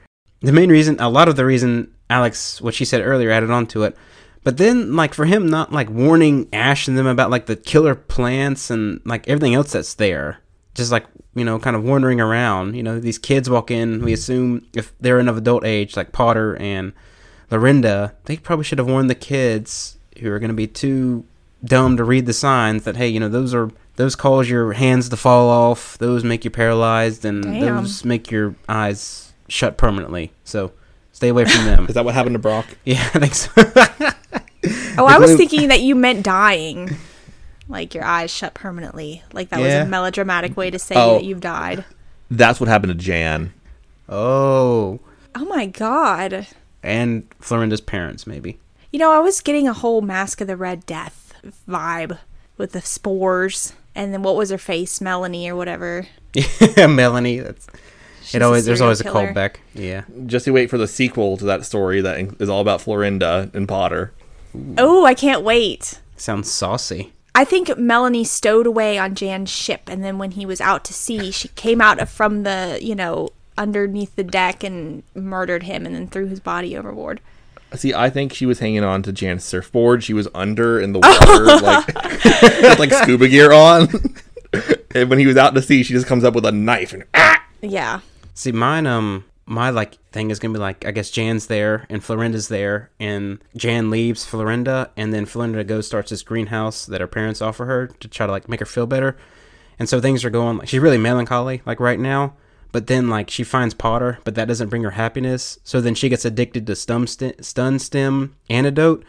The 0.42 0.52
main 0.52 0.70
reason, 0.70 0.98
a 1.00 1.10
lot 1.10 1.30
of 1.30 1.38
the 1.38 1.46
reason 1.46 1.94
Alex, 2.10 2.62
what 2.62 2.74
she 2.74 2.86
said 2.86 3.02
earlier, 3.02 3.32
added 3.32 3.50
on 3.50 3.66
to 3.68 3.84
it. 3.84 3.98
But 4.44 4.58
then, 4.58 4.94
like 4.96 5.14
for 5.14 5.26
him, 5.26 5.48
not 5.48 5.72
like 5.72 5.90
warning 5.90 6.50
Ash 6.52 6.88
and 6.88 6.98
them 6.98 7.08
about 7.08 7.32
like 7.32 7.46
the 7.46 7.56
killer 7.56 7.96
plants 7.96 8.70
and 8.70 9.00
like 9.06 9.28
everything 9.28 9.54
else 9.54 9.72
that's 9.72 9.94
there, 9.94 10.40
just 10.76 10.92
like 10.92 11.06
you 11.36 11.44
know, 11.44 11.58
kind 11.60 11.76
of 11.76 11.84
wandering 11.84 12.22
around. 12.22 12.76
You 12.76 12.84
know, 12.84 13.00
these 13.00 13.18
kids 13.18 13.50
walk 13.50 13.72
in. 13.72 14.04
We 14.04 14.14
assume 14.14 14.68
if 14.74 14.98
they're 15.00 15.20
in 15.20 15.28
of 15.28 15.38
adult 15.38 15.66
age, 15.66 15.98
like 15.98 16.12
Potter 16.12 16.56
and 16.58 16.94
Lorinda, 17.50 18.14
they 18.26 18.38
probably 18.38 18.66
should 18.66 18.78
have 18.78 18.88
warned 18.88 19.10
the 19.10 19.16
kids 19.16 19.98
who 20.20 20.32
are 20.32 20.40
going 20.40 20.50
to 20.50 20.56
be 20.56 20.68
too 20.68 21.26
dumb 21.64 21.98
to 21.98 22.04
read 22.04 22.26
the 22.26 22.34
signs 22.34 22.84
that 22.84 22.98
hey, 22.98 23.08
you 23.08 23.20
know, 23.20 23.30
those 23.30 23.54
are 23.54 23.72
those 23.96 24.16
cause 24.16 24.50
your 24.50 24.74
hands 24.74 25.10
to 25.10 25.18
fall 25.18 25.50
off, 25.50 25.98
those 25.98 26.24
make 26.24 26.44
you 26.46 26.52
paralyzed, 26.52 27.26
and 27.26 27.44
Damn. 27.44 27.78
those 27.78 28.04
make 28.06 28.32
your 28.32 28.56
eyes 28.68 29.34
shut 29.48 29.78
permanently. 29.78 30.32
So 30.44 30.72
stay 31.12 31.30
away 31.30 31.46
from 31.46 31.66
them. 31.66 31.86
Is 31.90 31.96
that 31.96 32.06
what 32.06 32.14
happened 32.16 32.36
to 32.36 32.40
Brock? 32.40 32.66
yeah, 32.86 33.10
I 33.14 33.20
think 33.20 33.36
so. 33.36 33.52
Oh, 34.98 35.06
I 35.06 35.18
was 35.18 35.32
glue- 35.32 35.38
thinking 35.38 35.68
that 35.70 35.82
you 35.82 35.96
meant 35.96 36.24
dying. 36.24 36.90
Like 37.68 37.94
your 37.94 38.04
eyes 38.04 38.30
shut 38.32 38.54
permanently. 38.54 39.24
Like 39.32 39.50
that 39.50 39.60
was 39.60 39.74
a 39.74 39.86
melodramatic 39.86 40.58
way 40.58 40.70
to 40.70 40.78
say 40.80 40.96
Oh. 40.98 41.14
that 41.16 41.24
you've 41.24 41.42
died. 41.42 41.86
That's 42.30 42.60
what 42.60 42.68
happened 42.70 42.92
to 42.92 42.98
Jan. 43.00 43.54
oh, 44.10 45.00
Oh 45.36 45.46
my 45.46 45.66
god. 45.66 46.48
and 46.84 47.28
Florinda's 47.40 47.82
parents, 47.82 48.28
maybe. 48.28 48.60
You 48.92 49.00
know, 49.00 49.12
I 49.12 49.20
was 49.20 49.42
getting 49.42 49.68
a 49.68 49.74
whole 49.74 50.02
Masque 50.02 50.42
of 50.42 50.48
the 50.48 50.58
Red 50.58 50.86
Death 50.86 51.34
vibe 51.68 52.20
with 52.58 52.74
the 52.74 52.82
spores. 52.82 53.74
And 53.96 54.14
then 54.14 54.22
what 54.24 54.36
was 54.36 54.50
her 54.50 54.58
face? 54.58 55.00
Melanie 55.02 55.50
or 55.50 55.56
whatever. 55.56 56.08
Yeah, 56.78 56.88
Melanie. 56.88 57.40
That's 57.40 57.68
She's 58.24 58.36
it. 58.36 58.42
Always 58.42 58.66
there's 58.66 58.80
serial 58.80 58.88
always 58.90 59.02
a 59.02 59.04
killer. 59.04 59.34
callback. 59.34 59.56
Yeah. 59.74 60.04
Just 60.26 60.48
you 60.48 60.54
wait 60.54 60.70
for 60.70 60.78
the 60.78 60.88
sequel 60.88 61.38
to 61.38 61.46
that 61.46 61.66
story 61.66 62.02
that 62.02 62.42
is 62.42 62.50
all 62.50 62.62
about 62.62 62.80
Florinda 62.82 63.54
and 63.54 63.68
Potter. 63.68 64.14
Oh, 64.78 65.06
I 65.06 65.14
can't 65.14 65.44
wait. 65.44 66.00
Sounds 66.16 66.50
saucy. 66.52 67.14
I 67.36 67.46
think 67.46 67.76
Melanie 67.78 68.24
stowed 68.24 68.68
away 68.68 68.98
on 68.98 69.16
Jan's 69.16 69.50
ship, 69.50 69.82
and 69.88 70.04
then 70.04 70.18
when 70.18 70.32
he 70.32 70.46
was 70.46 70.62
out 70.62 70.86
to 70.86 70.94
sea, 70.94 71.32
she 71.32 71.48
came 71.50 71.82
out 71.82 72.08
from 72.08 72.44
the, 72.44 72.78
you 72.82 72.94
know, 72.94 73.30
underneath 73.58 74.16
the 74.16 74.24
deck 74.24 74.64
and 74.64 75.04
murdered 75.16 75.64
him 75.64 75.86
and 75.86 75.96
then 75.96 76.08
threw 76.08 76.28
his 76.28 76.40
body 76.40 76.78
overboard. 76.78 77.22
See, 77.76 77.94
I 77.94 78.12
think 78.12 78.34
she 78.34 78.46
was 78.46 78.60
hanging 78.60 78.84
on 78.84 79.02
to 79.04 79.12
Jan's 79.12 79.44
surfboard. 79.44 80.04
She 80.04 80.14
was 80.14 80.28
under 80.36 80.80
in 80.80 80.94
the 80.94 81.00
water, 81.04 81.46
like 81.66 81.88
with 82.62 82.80
like 82.80 82.94
scuba 82.94 83.28
gear 83.28 83.52
on. 83.52 83.88
and 84.96 85.10
when 85.10 85.18
he 85.18 85.26
was 85.26 85.38
out 85.38 85.56
to 85.56 85.62
sea, 85.62 85.82
she 85.82 85.94
just 85.94 86.06
comes 86.06 86.24
up 86.24 86.36
with 86.36 86.46
a 86.46 86.52
knife 86.52 86.94
and 86.94 87.04
ah! 87.16 87.44
Yeah. 87.62 88.02
See, 88.36 88.52
mine, 88.52 88.86
um, 88.86 89.26
my 89.46 89.70
like 89.70 89.96
thing 90.12 90.32
is 90.32 90.40
gonna 90.40 90.54
be 90.54 90.60
like 90.60 90.86
I 90.86 90.92
guess 90.92 91.10
Jan's 91.10 91.48
there 91.48 91.86
and 91.90 92.02
Florinda's 92.02 92.48
there, 92.48 92.92
and 93.00 93.40
Jan 93.56 93.90
leaves 93.90 94.26
Florinda, 94.26 94.90
and 94.96 95.14
then 95.14 95.26
Florinda 95.26 95.66
goes 95.66 95.88
starts 95.88 96.10
this 96.10 96.24
greenhouse 96.24 96.86
that 96.86 97.02
her 97.02 97.08
parents 97.08 97.42
offer 97.42 97.66
her 97.66 97.88
to 97.88 98.08
try 98.08 98.26
to 98.26 98.32
like 98.32 98.48
make 98.48 98.60
her 98.60 98.66
feel 98.66 98.88
better, 98.88 99.18
and 99.78 99.90
so 99.90 100.00
things 100.00 100.24
are 100.24 100.30
going 100.30 100.58
like 100.58 100.70
she's 100.70 100.80
really 100.80 100.98
melancholy 100.98 101.62
like 101.66 101.80
right 101.80 102.00
now. 102.00 102.36
But 102.72 102.88
then 102.88 103.08
like 103.08 103.30
she 103.30 103.44
finds 103.44 103.76
Potter, 103.76 104.18
but 104.24 104.34
that 104.36 104.48
doesn't 104.48 104.70
bring 104.70 104.84
her 104.84 104.92
happiness. 104.92 105.60
So 105.64 105.80
then 105.80 105.94
she 105.94 106.10
gets 106.10 106.26
addicted 106.26 106.66
to 106.68 106.76
stun 106.76 107.06
stun 107.08 107.80
stem 107.80 108.36
antidote, 108.50 109.04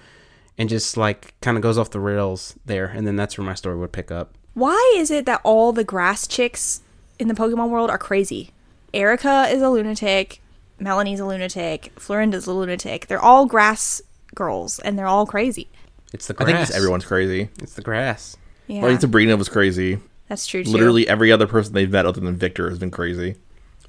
and 0.59 0.69
just 0.69 0.97
like 0.97 1.35
kind 1.41 1.57
of 1.57 1.63
goes 1.63 1.79
off 1.79 1.91
the 1.91 2.01
rails 2.01 2.59
there, 2.67 2.87
and 2.87 3.07
then 3.07 3.17
that's 3.17 3.39
where 3.39 3.47
my 3.47 3.55
story 3.55 3.77
would 3.77 3.93
pick 3.93 4.11
up. 4.11 4.35
Why 4.55 4.95
is 4.97 5.11
it 5.11 5.27
that 5.27 5.41
all 5.45 5.73
the 5.73 5.83
grass 5.83 6.27
chicks 6.27 6.83
in 7.19 7.29
the 7.29 7.35
Pokemon 7.35 7.71
world 7.71 7.91
are 7.91 7.99
crazy? 7.99 8.51
Erica 8.95 9.49
is 9.51 9.61
a 9.63 9.69
lunatic, 9.69 10.41
Melanie's 10.79 11.21
a 11.21 11.27
lunatic, 11.27 11.93
Florinda's 11.99 12.47
a 12.47 12.53
lunatic. 12.53 13.07
They're 13.09 13.21
all 13.23 13.47
grass 13.47 14.01
girls 14.35 14.79
and 14.81 14.99
they're 14.99 15.07
all 15.07 15.27
crazy. 15.27 15.69
It's 16.13 16.27
the 16.27 16.35
grass. 16.35 16.49
I 16.49 16.51
grass. 16.53 16.59
think 16.61 16.69
just 16.69 16.79
everyone's 16.79 17.05
crazy. 17.05 17.49
It's 17.61 17.75
the 17.75 17.83
grass. 17.83 18.37
Yeah. 18.67 18.83
Like 18.83 19.01
Sabrina 19.01 19.37
was 19.37 19.49
crazy. 19.49 19.99
that's 20.29 20.47
true 20.47 20.65
too. 20.65 20.71
Literally 20.71 21.07
every 21.09 21.31
other 21.33 21.47
person 21.47 21.75
they've 21.75 21.91
met 21.91 22.07
other 22.07 22.21
than 22.21 22.37
Victor 22.37 22.69
has 22.71 22.79
been 22.79 22.91
crazy. 22.91 23.37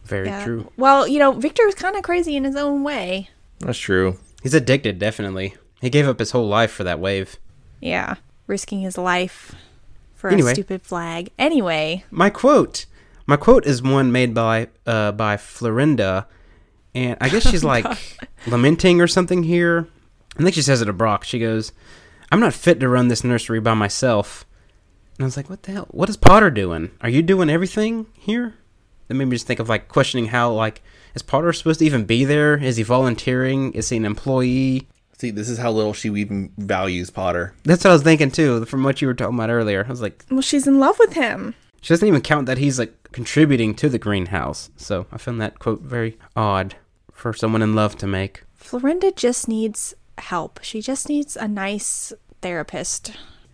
Very 0.06 0.28
Yeah. 0.28 0.44
true. 0.44 0.72
Well, 0.78 1.08
you 1.08 1.20
know, 1.20 1.32
Victor's 1.32 1.76
kind 1.76 1.96
of 1.96 2.04
crazy 2.04 2.36
in 2.36 2.44
his 2.44 2.56
own 2.56 2.84
way. 2.84 3.30
That's 3.60 3.78
true. 3.80 4.18
He's 4.44 4.54
addicted, 4.54 5.00
definitely. 5.00 5.56
He 5.82 5.90
gave 5.90 6.08
up 6.08 6.20
his 6.20 6.32
whole 6.32 6.48
life 6.48 6.72
for 6.72 6.84
that 6.84 7.00
wave. 7.00 7.38
Yeah. 7.80 8.16
Risking 8.48 8.82
his 8.82 8.98
life 8.98 9.56
for 10.14 10.30
Anyway. 10.30 10.52
a 10.52 10.56
stupid 10.56 10.82
flag. 10.84 11.30
Anyway, 11.40 12.04
My 12.12 12.30
quote. 12.30 12.86
My 13.28 13.38
quote 13.38 13.66
is 13.66 13.82
one 13.82 14.12
made 14.12 14.34
by 14.34 14.68
uh, 14.86 15.12
by 15.12 15.38
Florinda, 15.38 16.26
and 16.94 17.18
I 17.20 17.30
guess 17.30 17.50
she's 17.50 17.64
like 17.74 17.86
lamenting 18.48 19.02
or 19.02 19.08
something 19.08 19.44
here. 19.44 19.88
I 20.38 20.44
think 20.44 20.54
she 20.54 20.62
says 20.62 20.82
it 20.82 20.86
to 20.86 20.94
Brock. 20.94 21.24
She 21.24 21.40
goes, 21.40 21.72
"I'm 22.32 22.40
not 22.40 22.54
fit 22.54 22.80
to 22.80 22.90
run 22.90 23.08
this 23.08 23.24
nursery 23.24 23.60
by 23.60 23.74
myself." 23.74 24.46
And 25.18 25.24
I 25.24 25.26
was 25.26 25.38
like, 25.38 25.50
"What 25.50 25.64
the 25.64 25.72
hell? 25.72 25.88
What 25.92 26.10
is 26.10 26.18
Potter 26.18 26.52
doing? 26.52 26.92
Are 27.02 27.10
you 27.10 27.22
doing 27.22 27.50
everything 27.50 28.08
here?" 28.14 28.56
That 29.08 29.14
made 29.14 29.26
me 29.26 29.36
just 29.36 29.48
think 29.48 29.60
of 29.60 29.70
like 29.70 29.88
questioning 29.88 30.28
how 30.28 30.52
like 30.52 30.82
is 31.16 31.22
Potter 31.22 31.54
supposed 31.54 31.80
to 31.80 31.86
even 31.86 32.06
be 32.06 32.26
there? 32.26 32.58
Is 32.58 32.78
he 32.78 32.84
volunteering? 32.84 33.72
Is 33.74 33.90
he 33.90 33.98
an 33.98 34.06
employee? 34.06 34.88
See, 35.18 35.32
this 35.32 35.50
is 35.50 35.58
how 35.58 35.72
little 35.72 35.94
she 35.94 36.10
even 36.10 36.52
values 36.58 37.10
Potter. 37.10 37.54
That's 37.64 37.86
what 37.86 37.92
I 37.92 37.94
was 37.94 38.04
thinking 38.04 38.32
too. 38.32 38.66
From 38.66 38.84
what 38.84 39.02
you 39.02 39.08
were 39.08 39.14
talking 39.14 39.36
about 39.36 39.50
earlier, 39.50 39.86
I 39.86 39.90
was 39.90 40.02
like, 40.02 40.26
well, 40.30 40.42
she's 40.42 40.68
in 40.68 40.80
love 40.80 41.00
with 41.00 41.14
him. 41.14 41.56
She 41.82 41.94
doesn't 41.94 42.08
even 42.08 42.22
count 42.22 42.48
that 42.48 42.58
he's 42.58 42.78
like 42.78 42.94
contributing 43.16 43.74
to 43.74 43.88
the 43.88 43.98
greenhouse. 43.98 44.70
So 44.76 45.06
I 45.10 45.18
found 45.18 45.40
that 45.40 45.58
quote 45.58 45.82
very 45.82 46.18
odd 46.36 46.76
for 47.14 47.32
someone 47.32 47.62
in 47.62 47.74
love 47.74 47.98
to 48.00 48.06
make. 48.08 48.44
Florinda 48.60 49.16
just 49.16 49.48
needs 49.48 49.94
help. 50.18 50.60
She 50.62 50.82
just 50.82 51.08
needs 51.08 51.38
a 51.38 51.48
nice 51.48 52.12
therapist. 52.42 53.14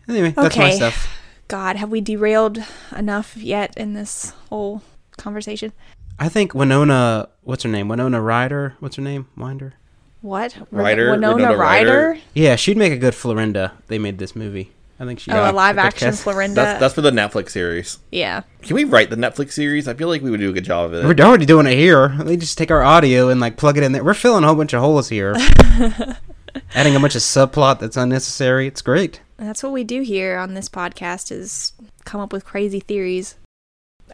Anyway, 0.09 0.31
that's 0.35 0.57
my 0.57 0.69
Okay. 0.69 0.75
stuff. 0.77 1.07
God, 1.47 1.75
have 1.75 1.91
we 1.91 2.01
derailed 2.01 2.57
enough 2.97 3.37
yet 3.37 3.77
in 3.77 3.93
this 3.93 4.33
whole 4.49 4.81
conversation? 5.17 5.73
I 6.17 6.27
think 6.27 6.55
Winona, 6.55 7.29
what's 7.43 7.61
her 7.61 7.69
name? 7.69 7.87
Winona 7.87 8.19
Ryder. 8.19 8.75
What's 8.79 8.95
her 8.95 9.03
name? 9.03 9.27
Winder. 9.37 9.75
What? 10.21 10.57
Ryder? 10.71 11.11
Winona, 11.11 11.35
Winona 11.35 11.55
Ryder? 11.55 12.07
Ryder? 12.09 12.21
Yeah, 12.33 12.55
she'd 12.55 12.77
make 12.77 12.93
a 12.93 12.97
good 12.97 13.13
Florinda. 13.13 13.73
They 13.89 13.99
made 13.99 14.17
this 14.17 14.35
movie. 14.35 14.71
I 15.01 15.05
think 15.05 15.19
she. 15.19 15.31
Oh, 15.31 15.49
a 15.49 15.51
live 15.51 15.77
good 15.77 15.85
action 15.85 16.09
cast. 16.09 16.23
Florinda. 16.23 16.53
That's 16.53 16.79
that's 16.79 16.93
for 16.93 17.01
the 17.01 17.09
Netflix 17.09 17.49
series. 17.49 17.97
yeah. 18.11 18.43
Can 18.61 18.75
we 18.75 18.83
write 18.83 19.09
the 19.09 19.15
Netflix 19.15 19.53
series? 19.53 19.87
I 19.87 19.95
feel 19.95 20.07
like 20.07 20.21
we 20.21 20.29
would 20.29 20.39
do 20.39 20.51
a 20.51 20.53
good 20.53 20.63
job 20.63 20.85
of 20.85 20.93
it. 20.93 21.03
We're 21.03 21.25
already 21.25 21.47
doing 21.47 21.65
it 21.65 21.75
here. 21.75 22.09
They 22.09 22.37
just 22.37 22.55
take 22.55 22.69
our 22.69 22.83
audio 22.83 23.29
and 23.29 23.41
like 23.41 23.57
plug 23.57 23.77
it 23.79 23.83
in 23.83 23.93
there. 23.93 24.03
We're 24.03 24.13
filling 24.13 24.43
a 24.43 24.47
whole 24.47 24.55
bunch 24.55 24.73
of 24.73 24.81
holes 24.81 25.09
here. 25.09 25.35
Adding 26.75 26.95
a 26.95 26.99
bunch 26.99 27.15
of 27.15 27.21
subplot 27.21 27.79
that's 27.79 27.97
unnecessary. 27.97 28.67
It's 28.67 28.83
great. 28.83 29.21
That's 29.37 29.63
what 29.63 29.71
we 29.71 29.83
do 29.83 30.01
here 30.01 30.37
on 30.37 30.53
this 30.53 30.69
podcast 30.69 31.31
is 31.31 31.73
come 32.05 32.21
up 32.21 32.31
with 32.31 32.45
crazy 32.45 32.79
theories. 32.79 33.35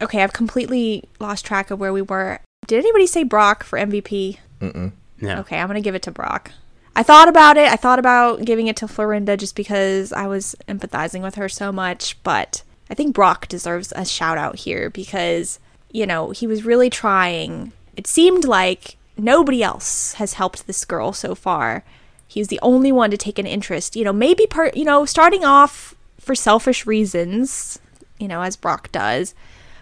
Okay, 0.00 0.22
I've 0.22 0.32
completely 0.32 1.04
lost 1.20 1.44
track 1.44 1.70
of 1.70 1.78
where 1.78 1.92
we 1.92 2.00
were. 2.00 2.40
Did 2.66 2.78
anybody 2.78 3.06
say 3.06 3.24
Brock 3.24 3.62
for 3.62 3.78
MVP? 3.78 4.38
Mm-mm. 4.60 4.92
No. 5.20 5.40
Okay, 5.40 5.58
I'm 5.58 5.66
gonna 5.66 5.82
give 5.82 5.94
it 5.94 6.02
to 6.02 6.10
Brock. 6.10 6.52
I 6.98 7.04
thought 7.04 7.28
about 7.28 7.56
it. 7.56 7.70
I 7.70 7.76
thought 7.76 8.00
about 8.00 8.44
giving 8.44 8.66
it 8.66 8.74
to 8.78 8.86
Florinda 8.86 9.38
just 9.38 9.54
because 9.54 10.12
I 10.12 10.26
was 10.26 10.56
empathizing 10.66 11.22
with 11.22 11.36
her 11.36 11.48
so 11.48 11.70
much, 11.70 12.20
but 12.24 12.64
I 12.90 12.94
think 12.94 13.14
Brock 13.14 13.46
deserves 13.46 13.92
a 13.94 14.04
shout 14.04 14.36
out 14.36 14.56
here 14.56 14.90
because, 14.90 15.60
you 15.92 16.08
know, 16.08 16.30
he 16.30 16.48
was 16.48 16.64
really 16.64 16.90
trying. 16.90 17.70
It 17.96 18.08
seemed 18.08 18.44
like 18.44 18.96
nobody 19.16 19.62
else 19.62 20.14
has 20.14 20.32
helped 20.32 20.66
this 20.66 20.84
girl 20.84 21.12
so 21.12 21.36
far. 21.36 21.84
He's 22.26 22.48
the 22.48 22.58
only 22.62 22.90
one 22.90 23.12
to 23.12 23.16
take 23.16 23.38
an 23.38 23.46
interest. 23.46 23.94
You 23.94 24.02
know, 24.02 24.12
maybe 24.12 24.48
part, 24.48 24.76
you 24.76 24.84
know, 24.84 25.04
starting 25.04 25.44
off 25.44 25.94
for 26.18 26.34
selfish 26.34 26.84
reasons, 26.84 27.78
you 28.18 28.26
know, 28.26 28.42
as 28.42 28.56
Brock 28.56 28.90
does, 28.90 29.36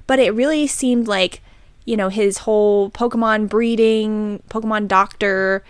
but 0.06 0.18
it 0.18 0.34
really 0.34 0.66
seemed 0.66 1.08
like 1.08 1.40
you 1.86 1.96
know 1.96 2.08
his 2.10 2.38
whole 2.38 2.90
pokemon 2.90 3.48
breeding 3.48 4.42
pokemon 4.50 4.88
doctor 4.88 5.64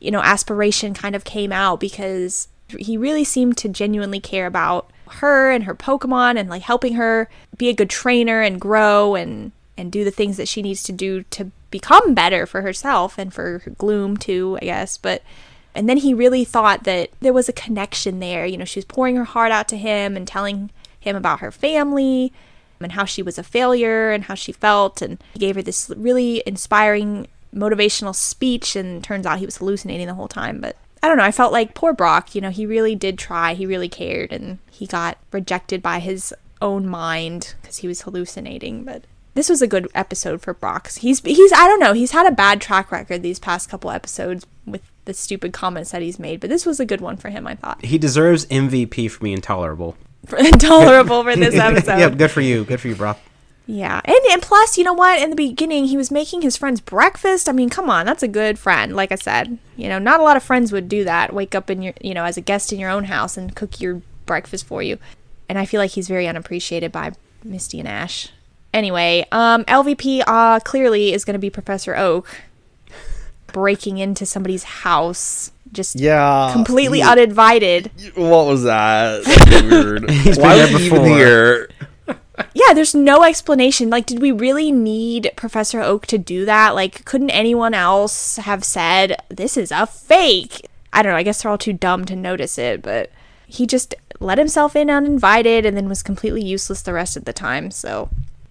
you 0.00 0.10
know 0.10 0.20
aspiration 0.20 0.94
kind 0.94 1.14
of 1.14 1.24
came 1.24 1.52
out 1.52 1.80
because 1.80 2.48
he 2.78 2.96
really 2.96 3.24
seemed 3.24 3.56
to 3.56 3.68
genuinely 3.68 4.20
care 4.20 4.46
about 4.46 4.90
her 5.08 5.50
and 5.50 5.64
her 5.64 5.74
pokemon 5.74 6.38
and 6.38 6.50
like 6.50 6.62
helping 6.62 6.94
her 6.94 7.28
be 7.56 7.68
a 7.68 7.74
good 7.74 7.90
trainer 7.90 8.40
and 8.40 8.60
grow 8.60 9.14
and 9.14 9.52
and 9.78 9.92
do 9.92 10.04
the 10.04 10.10
things 10.10 10.36
that 10.36 10.48
she 10.48 10.62
needs 10.62 10.82
to 10.82 10.92
do 10.92 11.22
to 11.24 11.50
become 11.70 12.14
better 12.14 12.46
for 12.46 12.62
herself 12.62 13.18
and 13.18 13.32
for 13.32 13.62
gloom 13.78 14.16
too 14.16 14.58
i 14.60 14.64
guess. 14.64 14.98
But 14.98 15.22
and 15.74 15.88
then 15.88 15.98
he 15.98 16.14
really 16.14 16.44
thought 16.44 16.84
that 16.84 17.10
there 17.20 17.34
was 17.34 17.50
a 17.50 17.52
connection 17.52 18.18
there. 18.18 18.46
You 18.46 18.56
know 18.56 18.64
she 18.64 18.78
was 18.78 18.84
pouring 18.84 19.16
her 19.16 19.24
heart 19.24 19.52
out 19.52 19.68
to 19.68 19.76
him 19.76 20.16
and 20.16 20.26
telling 20.26 20.70
him 20.98 21.16
about 21.16 21.40
her 21.40 21.52
family 21.52 22.32
and 22.80 22.92
how 22.92 23.04
she 23.04 23.22
was 23.22 23.38
a 23.38 23.42
failure 23.42 24.10
and 24.10 24.24
how 24.24 24.34
she 24.34 24.52
felt. 24.52 25.00
And 25.02 25.22
he 25.34 25.38
gave 25.38 25.54
her 25.54 25.62
this 25.62 25.90
really 25.96 26.42
inspiring 26.46 27.28
motivational 27.56 28.14
speech 28.14 28.76
and 28.76 29.02
turns 29.02 29.24
out 29.24 29.38
he 29.38 29.46
was 29.46 29.56
hallucinating 29.56 30.06
the 30.06 30.14
whole 30.14 30.28
time 30.28 30.60
but 30.60 30.76
i 31.02 31.08
don't 31.08 31.16
know 31.16 31.24
i 31.24 31.32
felt 31.32 31.52
like 31.52 31.74
poor 31.74 31.92
brock 31.92 32.34
you 32.34 32.40
know 32.40 32.50
he 32.50 32.66
really 32.66 32.94
did 32.94 33.18
try 33.18 33.54
he 33.54 33.64
really 33.64 33.88
cared 33.88 34.30
and 34.32 34.58
he 34.70 34.86
got 34.86 35.16
rejected 35.32 35.82
by 35.82 35.98
his 35.98 36.34
own 36.60 36.86
mind 36.86 37.54
because 37.62 37.78
he 37.78 37.88
was 37.88 38.02
hallucinating 38.02 38.84
but 38.84 39.04
this 39.34 39.48
was 39.48 39.62
a 39.62 39.66
good 39.66 39.88
episode 39.94 40.40
for 40.42 40.52
brock 40.54 40.90
he's 40.92 41.20
he's 41.20 41.52
i 41.52 41.66
don't 41.66 41.80
know 41.80 41.92
he's 41.94 42.10
had 42.12 42.26
a 42.26 42.34
bad 42.34 42.60
track 42.60 42.92
record 42.92 43.22
these 43.22 43.38
past 43.38 43.68
couple 43.70 43.90
episodes 43.90 44.46
with 44.66 44.82
the 45.06 45.14
stupid 45.14 45.52
comments 45.52 45.92
that 45.92 46.02
he's 46.02 46.18
made 46.18 46.40
but 46.40 46.50
this 46.50 46.66
was 46.66 46.78
a 46.80 46.84
good 46.84 47.00
one 47.00 47.16
for 47.16 47.30
him 47.30 47.46
i 47.46 47.54
thought 47.54 47.82
He 47.84 47.96
deserves 47.98 48.44
MVP 48.46 49.10
for 49.10 49.20
being 49.24 49.40
tolerable. 49.40 49.96
intolerable 50.38 51.22
for 51.22 51.36
this 51.36 51.54
episode 51.68 51.98
yep, 51.98 52.16
good 52.18 52.30
for 52.30 52.40
you. 52.40 52.64
Good 52.64 52.80
for 52.80 52.88
you, 52.88 52.96
Brock. 52.96 53.18
Yeah, 53.68 54.00
and 54.04 54.16
and 54.30 54.40
plus, 54.40 54.78
you 54.78 54.84
know 54.84 54.92
what? 54.92 55.20
In 55.20 55.30
the 55.30 55.36
beginning, 55.36 55.86
he 55.86 55.96
was 55.96 56.10
making 56.12 56.42
his 56.42 56.56
friends 56.56 56.80
breakfast. 56.80 57.48
I 57.48 57.52
mean, 57.52 57.68
come 57.68 57.90
on, 57.90 58.06
that's 58.06 58.22
a 58.22 58.28
good 58.28 58.58
friend. 58.60 58.94
Like 58.94 59.10
I 59.10 59.16
said, 59.16 59.58
you 59.76 59.88
know, 59.88 59.98
not 59.98 60.20
a 60.20 60.22
lot 60.22 60.36
of 60.36 60.44
friends 60.44 60.70
would 60.72 60.88
do 60.88 61.02
that. 61.04 61.32
Wake 61.32 61.54
up 61.54 61.68
in 61.68 61.82
your, 61.82 61.92
you 62.00 62.14
know, 62.14 62.22
as 62.24 62.36
a 62.36 62.40
guest 62.40 62.72
in 62.72 62.78
your 62.78 62.90
own 62.90 63.04
house 63.04 63.36
and 63.36 63.56
cook 63.56 63.80
your 63.80 64.02
breakfast 64.24 64.66
for 64.66 64.82
you. 64.82 64.98
And 65.48 65.58
I 65.58 65.64
feel 65.66 65.80
like 65.80 65.90
he's 65.92 66.06
very 66.06 66.28
unappreciated 66.28 66.92
by 66.92 67.12
Misty 67.42 67.80
and 67.80 67.88
Ash. 67.88 68.30
Anyway, 68.72 69.26
um, 69.32 69.64
LVP 69.64 70.22
uh 70.26 70.60
clearly 70.60 71.12
is 71.12 71.24
going 71.24 71.34
to 71.34 71.38
be 71.40 71.50
Professor 71.50 71.96
Oak 71.96 72.42
breaking 73.52 73.98
into 73.98 74.26
somebody's 74.26 74.62
house, 74.64 75.50
just 75.72 75.96
Yeah. 75.98 76.50
completely 76.52 76.98
he- 76.98 77.04
uninvited. 77.04 77.90
What 78.14 78.46
was 78.46 78.64
that? 78.64 79.24
Weird. 79.70 80.08
He's 80.10 80.36
been 80.36 80.44
Why 80.46 80.56
there 80.56 80.72
was 80.72 80.80
he 80.82 80.86
even 80.86 81.04
here? 81.04 81.68
Yeah, 82.54 82.74
there's 82.74 82.94
no 82.94 83.22
explanation. 83.22 83.90
Like, 83.90 84.06
did 84.06 84.20
we 84.20 84.32
really 84.32 84.72
need 84.72 85.30
Professor 85.36 85.80
Oak 85.80 86.06
to 86.06 86.18
do 86.18 86.44
that? 86.44 86.74
Like, 86.74 87.04
couldn't 87.04 87.30
anyone 87.30 87.74
else 87.74 88.36
have 88.36 88.64
said, 88.64 89.16
this 89.28 89.56
is 89.56 89.72
a 89.72 89.86
fake? 89.86 90.66
I 90.92 91.02
don't 91.02 91.12
know. 91.12 91.18
I 91.18 91.22
guess 91.22 91.42
they're 91.42 91.50
all 91.50 91.58
too 91.58 91.72
dumb 91.72 92.04
to 92.06 92.16
notice 92.16 92.58
it, 92.58 92.82
but 92.82 93.10
he 93.46 93.66
just 93.66 93.94
let 94.20 94.38
himself 94.38 94.74
in 94.74 94.90
uninvited 94.90 95.66
and 95.66 95.76
then 95.76 95.88
was 95.88 96.02
completely 96.02 96.44
useless 96.44 96.82
the 96.82 96.92
rest 96.92 97.16
of 97.16 97.24
the 97.24 97.32
time. 97.32 97.70
So, 97.70 98.10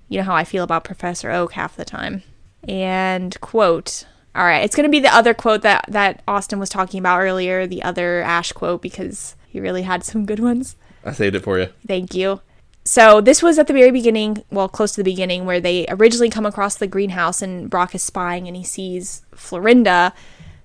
you 0.09 0.19
know 0.19 0.25
how 0.25 0.35
I 0.35 0.43
feel 0.43 0.63
about 0.63 0.83
Professor 0.83 1.31
Oak 1.31 1.53
half 1.53 1.75
the 1.75 1.85
time. 1.85 2.23
And 2.67 3.39
quote, 3.41 4.05
all 4.35 4.45
right, 4.45 4.63
it's 4.63 4.75
going 4.75 4.85
to 4.85 4.91
be 4.91 4.99
the 4.99 5.13
other 5.13 5.33
quote 5.33 5.61
that, 5.61 5.85
that 5.87 6.21
Austin 6.27 6.59
was 6.59 6.69
talking 6.69 6.99
about 6.99 7.21
earlier, 7.21 7.65
the 7.65 7.83
other 7.83 8.21
Ash 8.21 8.51
quote, 8.51 8.81
because 8.81 9.35
he 9.47 9.59
really 9.59 9.83
had 9.83 10.03
some 10.03 10.25
good 10.25 10.39
ones. 10.39 10.75
I 11.03 11.13
saved 11.13 11.35
it 11.35 11.43
for 11.43 11.59
you. 11.59 11.69
Thank 11.87 12.13
you. 12.13 12.41
So 12.87 13.19
this 13.19 13.41
was 13.41 13.57
at 13.57 13.65
the 13.65 13.73
very 13.73 13.91
beginning, 13.91 14.43
well, 14.51 14.69
close 14.69 14.91
to 14.91 14.97
the 14.97 15.11
beginning, 15.11 15.45
where 15.45 15.59
they 15.59 15.87
originally 15.89 16.29
come 16.29 16.45
across 16.45 16.75
the 16.75 16.85
greenhouse 16.85 17.41
and 17.41 17.67
Brock 17.69 17.95
is 17.95 18.03
spying 18.03 18.47
and 18.47 18.55
he 18.55 18.63
sees 18.63 19.23
Florinda 19.33 20.13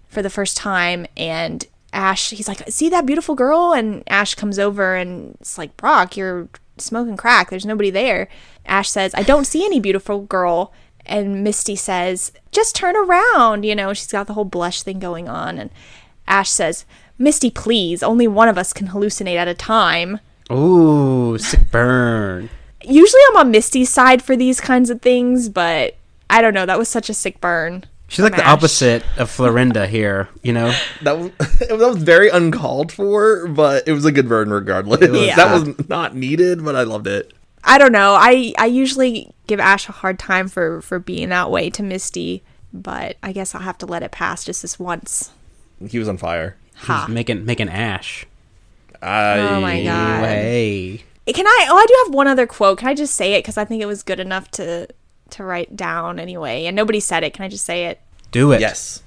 for 0.07 0.21
the 0.21 0.29
first 0.29 0.57
time 0.57 1.07
and 1.17 1.67
Ash, 1.93 2.31
he's 2.31 2.47
like, 2.47 2.69
see 2.69 2.89
that 2.91 3.07
beautiful 3.07 3.35
girl? 3.35 3.73
And 3.73 4.05
Ash 4.07 4.35
comes 4.35 4.59
over 4.59 4.95
and 4.95 5.37
it's 5.41 5.59
like, 5.59 5.77
Brock, 5.77 6.17
you're 6.17 6.49
smoking 6.79 7.17
crack. 7.17 7.51
There's 7.51 7.67
nobody 7.67 7.91
there. 7.91 8.29
Ash 8.67 8.91
says, 8.91 9.15
I 9.15 9.23
don't 9.23 9.47
see 9.47 9.65
any 9.65 9.81
beautiful 9.81 10.21
girl. 10.21 10.73
And 11.07 11.43
Misty 11.43 11.75
says, 11.75 12.33
just 12.53 12.77
turn 12.77 12.97
around. 12.97 13.65
You 13.65 13.75
know, 13.75 13.93
she's 13.95 14.13
got 14.13 14.27
the 14.27 14.35
whole 14.35 14.45
blush 14.45 14.83
thing 14.83 14.99
going 14.99 15.29
on. 15.29 15.59
And 15.59 15.71
Ash 16.29 16.51
says, 16.51 16.85
Misty, 17.19 17.51
please, 17.51 18.03
only 18.03 18.29
one 18.29 18.49
of 18.49 18.59
us 18.59 18.73
can 18.73 18.89
hallucinate 18.89 19.37
at 19.37 19.49
a 19.49 19.55
time. 19.55 20.21
Ooh, 20.51 21.39
sick 21.39 21.71
burn. 21.71 22.51
Usually 22.83 23.21
I'm 23.31 23.37
on 23.37 23.51
Misty's 23.51 23.91
side 23.91 24.23
for 24.23 24.37
these 24.37 24.61
kinds 24.61 24.91
of 24.91 25.03
things, 25.03 25.49
but 25.49 25.97
I 26.29 26.41
don't 26.43 26.55
know. 26.55 26.67
That 26.67 26.79
was 26.79 26.89
such 26.89 27.09
a 27.09 27.15
sick 27.15 27.41
burn. 27.41 27.85
She's 28.09 28.25
like 28.25 28.35
from 28.35 28.43
the 28.43 28.51
opposite 28.51 29.05
of 29.19 29.31
Florinda 29.31 29.87
here, 29.87 30.29
you 30.43 30.53
know? 30.53 30.75
That 31.03 31.19
was 31.19 31.31
that 31.61 31.79
was 31.79 32.03
very 32.03 32.29
uncalled 32.29 32.91
for, 32.91 33.47
but 33.47 33.87
it 33.87 33.93
was 33.93 34.05
a 34.05 34.13
good 34.13 34.29
burn 34.29 34.51
regardless. 34.51 35.01
Yeah. 35.01 35.37
That 35.37 35.53
was 35.53 35.89
not 35.89 36.17
needed, 36.17 36.65
but 36.65 36.75
I 36.75 36.83
loved 36.83 37.07
it. 37.07 37.33
I 37.63 37.79
don't 37.79 37.93
know. 37.93 38.15
I 38.15 38.53
I 38.59 38.67
usually 38.67 39.33
give 39.47 39.61
Ash 39.61 39.89
a 39.89 39.93
hard 39.93 40.19
time 40.19 40.49
for 40.49 40.81
for 40.83 40.99
being 40.99 41.29
that 41.29 41.51
way 41.51 41.71
to 41.71 41.83
Misty, 41.83 42.43
but 42.73 43.17
I 43.23 43.33
guess 43.33 43.55
I'll 43.55 43.61
have 43.63 43.79
to 43.79 43.87
let 43.87 44.03
it 44.03 44.11
pass 44.11 44.45
just 44.45 44.63
this 44.63 44.79
once. 44.79 45.31
He 45.89 45.99
was 45.99 46.09
on 46.09 46.17
fire. 46.17 46.57
Ha. 46.75 47.05
She's 47.07 47.15
making 47.15 47.45
making 47.45 47.69
ash. 47.69 48.27
I, 49.03 49.39
Oh 49.39 49.61
my 49.61 49.83
God. 49.83 50.23
Way. 50.23 51.05
Can 51.27 51.47
I? 51.47 51.67
Oh, 51.71 51.77
I 51.77 51.87
do 51.87 52.05
have 52.05 52.15
one 52.15 52.27
other 52.27 52.47
quote. 52.47 52.79
Can 52.79 52.89
I 52.89 52.95
just 52.95 53.15
say 53.15 53.35
it 53.35 53.45
because 53.45 53.57
I 53.57 53.65
think 53.65 53.83
it 53.83 53.87
was 53.87 54.03
good 54.03 54.21
enough 54.21 54.51
to 54.53 54.89
to 55.31 55.45
write 55.45 55.77
down 55.77 56.19
anyway, 56.19 56.67
and 56.67 56.75
nobody 56.75 56.99
said 56.99 57.23
it. 57.23 57.33
Can 57.33 57.45
I 57.45 57.49
just 57.49 57.65
say 57.65 57.87
it? 57.87 58.01
Do 58.31 58.53
it. 58.53 58.61
Yes. 58.61 59.03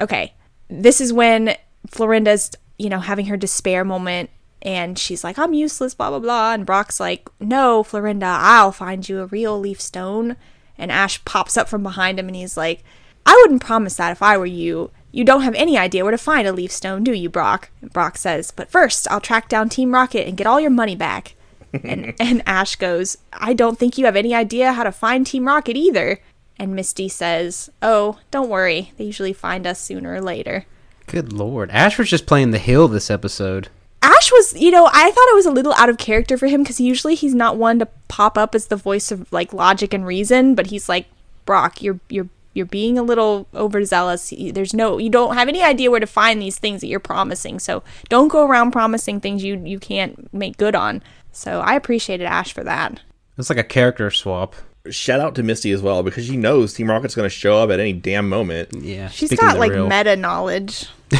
Okay. 0.00 0.32
This 0.68 1.00
is 1.00 1.12
when 1.12 1.56
Florinda's, 1.88 2.52
you 2.78 2.88
know, 2.88 3.00
having 3.00 3.26
her 3.26 3.36
despair 3.36 3.84
moment 3.84 4.30
and 4.62 4.98
she's 4.98 5.22
like, 5.22 5.38
I'm 5.38 5.52
useless, 5.52 5.94
blah, 5.94 6.08
blah, 6.10 6.18
blah. 6.18 6.54
And 6.54 6.64
Brock's 6.64 6.98
like, 6.98 7.28
No, 7.38 7.82
Florinda, 7.82 8.26
I'll 8.26 8.72
find 8.72 9.06
you 9.08 9.20
a 9.20 9.26
real 9.26 9.58
leaf 9.60 9.80
stone. 9.80 10.36
And 10.78 10.90
Ash 10.90 11.24
pops 11.24 11.56
up 11.56 11.68
from 11.68 11.82
behind 11.82 12.18
him 12.18 12.26
and 12.26 12.36
he's 12.36 12.56
like, 12.56 12.82
I 13.26 13.38
wouldn't 13.42 13.62
promise 13.62 13.96
that 13.96 14.12
if 14.12 14.22
I 14.22 14.36
were 14.36 14.46
you. 14.46 14.90
You 15.14 15.22
don't 15.22 15.42
have 15.42 15.54
any 15.54 15.78
idea 15.78 16.02
where 16.02 16.10
to 16.10 16.18
find 16.18 16.48
a 16.48 16.52
leaf 16.52 16.72
stone, 16.72 17.04
do 17.04 17.12
you, 17.12 17.28
Brock? 17.28 17.70
And 17.80 17.92
Brock 17.92 18.18
says, 18.18 18.50
But 18.50 18.68
first, 18.68 19.06
I'll 19.08 19.20
track 19.20 19.48
down 19.48 19.68
Team 19.68 19.94
Rocket 19.94 20.26
and 20.26 20.36
get 20.36 20.48
all 20.48 20.60
your 20.60 20.72
money 20.72 20.96
back. 20.96 21.36
and, 21.72 22.14
and 22.20 22.42
Ash 22.46 22.74
goes, 22.74 23.16
I 23.32 23.54
don't 23.54 23.78
think 23.78 23.96
you 23.96 24.06
have 24.06 24.16
any 24.16 24.34
idea 24.34 24.72
how 24.72 24.82
to 24.82 24.90
find 24.90 25.24
Team 25.24 25.46
Rocket 25.46 25.76
either. 25.76 26.18
And 26.58 26.74
Misty 26.74 27.08
says, 27.08 27.70
Oh, 27.80 28.18
don't 28.32 28.48
worry. 28.48 28.90
They 28.96 29.04
usually 29.04 29.32
find 29.32 29.68
us 29.68 29.80
sooner 29.80 30.14
or 30.14 30.20
later. 30.20 30.66
Good 31.06 31.32
lord. 31.32 31.70
Ash 31.70 31.96
was 31.96 32.10
just 32.10 32.26
playing 32.26 32.50
the 32.50 32.58
hill 32.58 32.88
this 32.88 33.08
episode. 33.08 33.68
Ash 34.02 34.32
was, 34.32 34.60
you 34.60 34.72
know, 34.72 34.88
I 34.92 35.12
thought 35.12 35.28
it 35.28 35.36
was 35.36 35.46
a 35.46 35.52
little 35.52 35.74
out 35.74 35.88
of 35.88 35.96
character 35.96 36.36
for 36.36 36.48
him 36.48 36.64
because 36.64 36.80
usually 36.80 37.14
he's 37.14 37.36
not 37.36 37.56
one 37.56 37.78
to 37.78 37.86
pop 38.08 38.36
up 38.36 38.52
as 38.52 38.66
the 38.66 38.74
voice 38.76 39.12
of 39.12 39.32
like 39.32 39.52
logic 39.52 39.94
and 39.94 40.04
reason, 40.04 40.56
but 40.56 40.66
he's 40.66 40.88
like, 40.88 41.06
Brock, 41.46 41.80
you're 41.82 42.00
you're 42.08 42.28
you're 42.54 42.66
being 42.66 42.98
a 42.98 43.02
little 43.02 43.46
overzealous. 43.54 44.32
There's 44.36 44.72
no, 44.72 44.98
you 44.98 45.10
don't 45.10 45.34
have 45.34 45.48
any 45.48 45.62
idea 45.62 45.90
where 45.90 46.00
to 46.00 46.06
find 46.06 46.40
these 46.40 46.58
things 46.58 46.80
that 46.80 46.86
you're 46.86 47.00
promising. 47.00 47.58
So 47.58 47.82
don't 48.08 48.28
go 48.28 48.46
around 48.46 48.70
promising 48.70 49.20
things 49.20 49.44
you 49.44 49.60
you 49.64 49.78
can't 49.78 50.32
make 50.32 50.56
good 50.56 50.74
on. 50.74 51.02
So 51.32 51.60
I 51.60 51.74
appreciated 51.74 52.24
Ash 52.24 52.52
for 52.52 52.64
that. 52.64 53.00
It's 53.36 53.50
like 53.50 53.58
a 53.58 53.64
character 53.64 54.10
swap. 54.10 54.54
Shout 54.90 55.18
out 55.18 55.34
to 55.36 55.42
Misty 55.42 55.72
as 55.72 55.82
well 55.82 56.02
because 56.02 56.26
she 56.26 56.36
knows 56.36 56.74
Team 56.74 56.90
Rocket's 56.90 57.14
going 57.14 57.26
to 57.26 57.30
show 57.30 57.56
up 57.58 57.70
at 57.70 57.80
any 57.80 57.92
damn 57.94 58.28
moment. 58.28 58.68
Yeah. 58.78 59.08
She's 59.08 59.30
speaking 59.30 59.46
got 59.46 59.58
like 59.58 59.72
real. 59.72 59.88
meta 59.88 60.16
knowledge. 60.16 60.86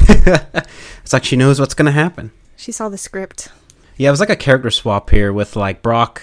It's 1.05 1.12
like 1.12 1.24
she 1.24 1.36
knows 1.36 1.61
what's 1.61 1.74
gonna 1.74 1.93
happen. 1.93 2.31
She 2.56 2.73
saw 2.73 2.89
the 2.89 2.97
script. 2.97 3.48
Yeah, 3.98 4.09
it 4.09 4.12
was 4.12 4.20
like 4.20 4.31
a 4.31 4.36
character 4.36 4.70
swap 4.70 5.11
here 5.11 5.32
with 5.32 5.55
like 5.55 5.82
Brock 5.82 6.23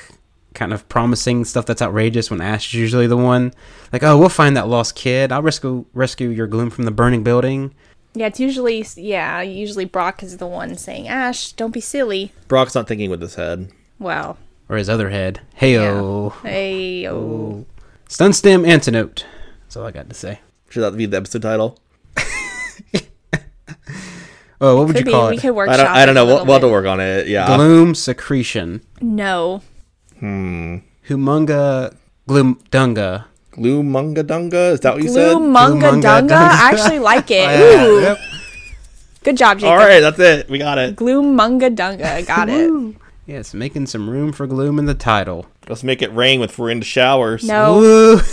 kind 0.54 0.74
of 0.74 0.88
promising 0.90 1.46
stuff 1.46 1.66
that's 1.66 1.82
outrageous 1.82 2.30
when 2.30 2.42
Ash 2.42 2.68
is 2.68 2.74
usually 2.74 3.08
the 3.08 3.18
one. 3.18 3.54
Like, 3.94 4.04
oh, 4.04 4.18
we'll 4.18 4.30
find 4.30 4.56
that 4.58 4.68
lost 4.68 4.96
kid. 4.96 5.32
I'll 5.32 5.42
rescue 5.42 5.86
rescue 5.94 6.30
your 6.30 6.48
gloom 6.48 6.70
from 6.70 6.86
the 6.86 6.92
burning 6.92 7.24
building. 7.24 7.74
Yeah, 8.14 8.28
it's 8.28 8.40
usually 8.40 8.86
yeah, 8.98 9.42
usually 9.42 9.86
Brock 9.86 10.22
is 10.24 10.38
the 10.38 10.48
one 10.48 10.76
saying, 10.76 11.08
"Ash, 11.08 11.54
don't 11.54 11.72
be 11.72 11.80
silly." 11.80 12.34
Brock's 12.48 12.76
not 12.76 12.88
thinking 12.88 13.10
with 13.10 13.22
his 13.22 13.36
head. 13.36 13.72
Well, 14.00 14.38
Or 14.68 14.78
his 14.78 14.90
other 14.90 15.10
head. 15.10 15.40
Heyo. 15.60 16.34
hey, 16.42 17.08
oh. 17.08 17.66
Stun 18.10 18.34
stem 18.34 18.66
antidote. 18.66 19.26
That's 19.64 19.78
all 19.78 19.86
I 19.86 19.92
got 19.92 20.10
to 20.10 20.16
say. 20.16 20.40
Should 20.70 20.82
that 20.82 20.98
be 20.98 21.06
the 21.06 21.18
episode 21.18 21.44
title? 21.44 21.78
Oh, 24.64 24.78
what 24.78 24.88
would 24.88 24.96
Could 24.96 25.00
you 25.00 25.06
be. 25.06 25.12
call 25.12 25.30
We 25.32 25.38
could 25.38 25.56
workshop. 25.56 25.80
I 25.80 25.84
don't. 25.84 25.88
I 25.88 26.06
don't 26.06 26.14
know. 26.16 26.26
We'll, 26.26 26.46
we'll 26.46 26.54
have 26.54 26.62
to 26.62 26.68
work 26.68 26.86
on 26.86 27.00
it. 27.00 27.28
Yeah. 27.28 27.48
Gloom 27.48 27.96
secretion. 27.96 28.82
No. 29.02 29.64
Humunga 30.22 31.96
gloom 32.28 32.60
dunga. 32.72 33.26
Gloomunga 33.52 34.24
Dunga. 34.24 34.72
Is 34.72 34.80
that 34.82 34.94
what 34.94 35.04
you 35.04 35.10
said? 35.10 35.36
Gloomunga 35.36 35.82
Gloomunga 35.82 36.02
Dunga. 36.02 36.28
Dunga. 36.30 36.38
I 36.38 36.72
actually 36.72 37.00
like 37.00 37.30
it. 37.32 37.42
Yeah, 37.52 37.86
Ooh. 37.86 38.02
yep. 38.02 38.18
Good 39.24 39.38
job, 39.38 39.60
Jacob. 39.60 39.72
All 39.74 39.78
right, 39.78 40.00
that's 40.00 40.20
it. 40.20 40.50
We 40.50 40.58
got 40.58 40.78
it. 40.78 40.96
Gloomunga 40.96 41.76
Dunga. 41.76 42.26
Got 42.26 42.50
it. 42.50 42.96
Yes, 43.28 43.54
making 43.54 43.88
some 43.88 44.10
room 44.10 44.32
for 44.32 44.48
gloom 44.48 44.80
in 44.80 44.86
the 44.86 44.94
title. 44.96 45.46
Let's 45.68 45.84
make 45.84 46.02
it 46.02 46.14
rain 46.14 46.40
with 46.40 46.56
Florinda 46.56 46.86
showers. 46.86 47.44
No. 47.44 48.22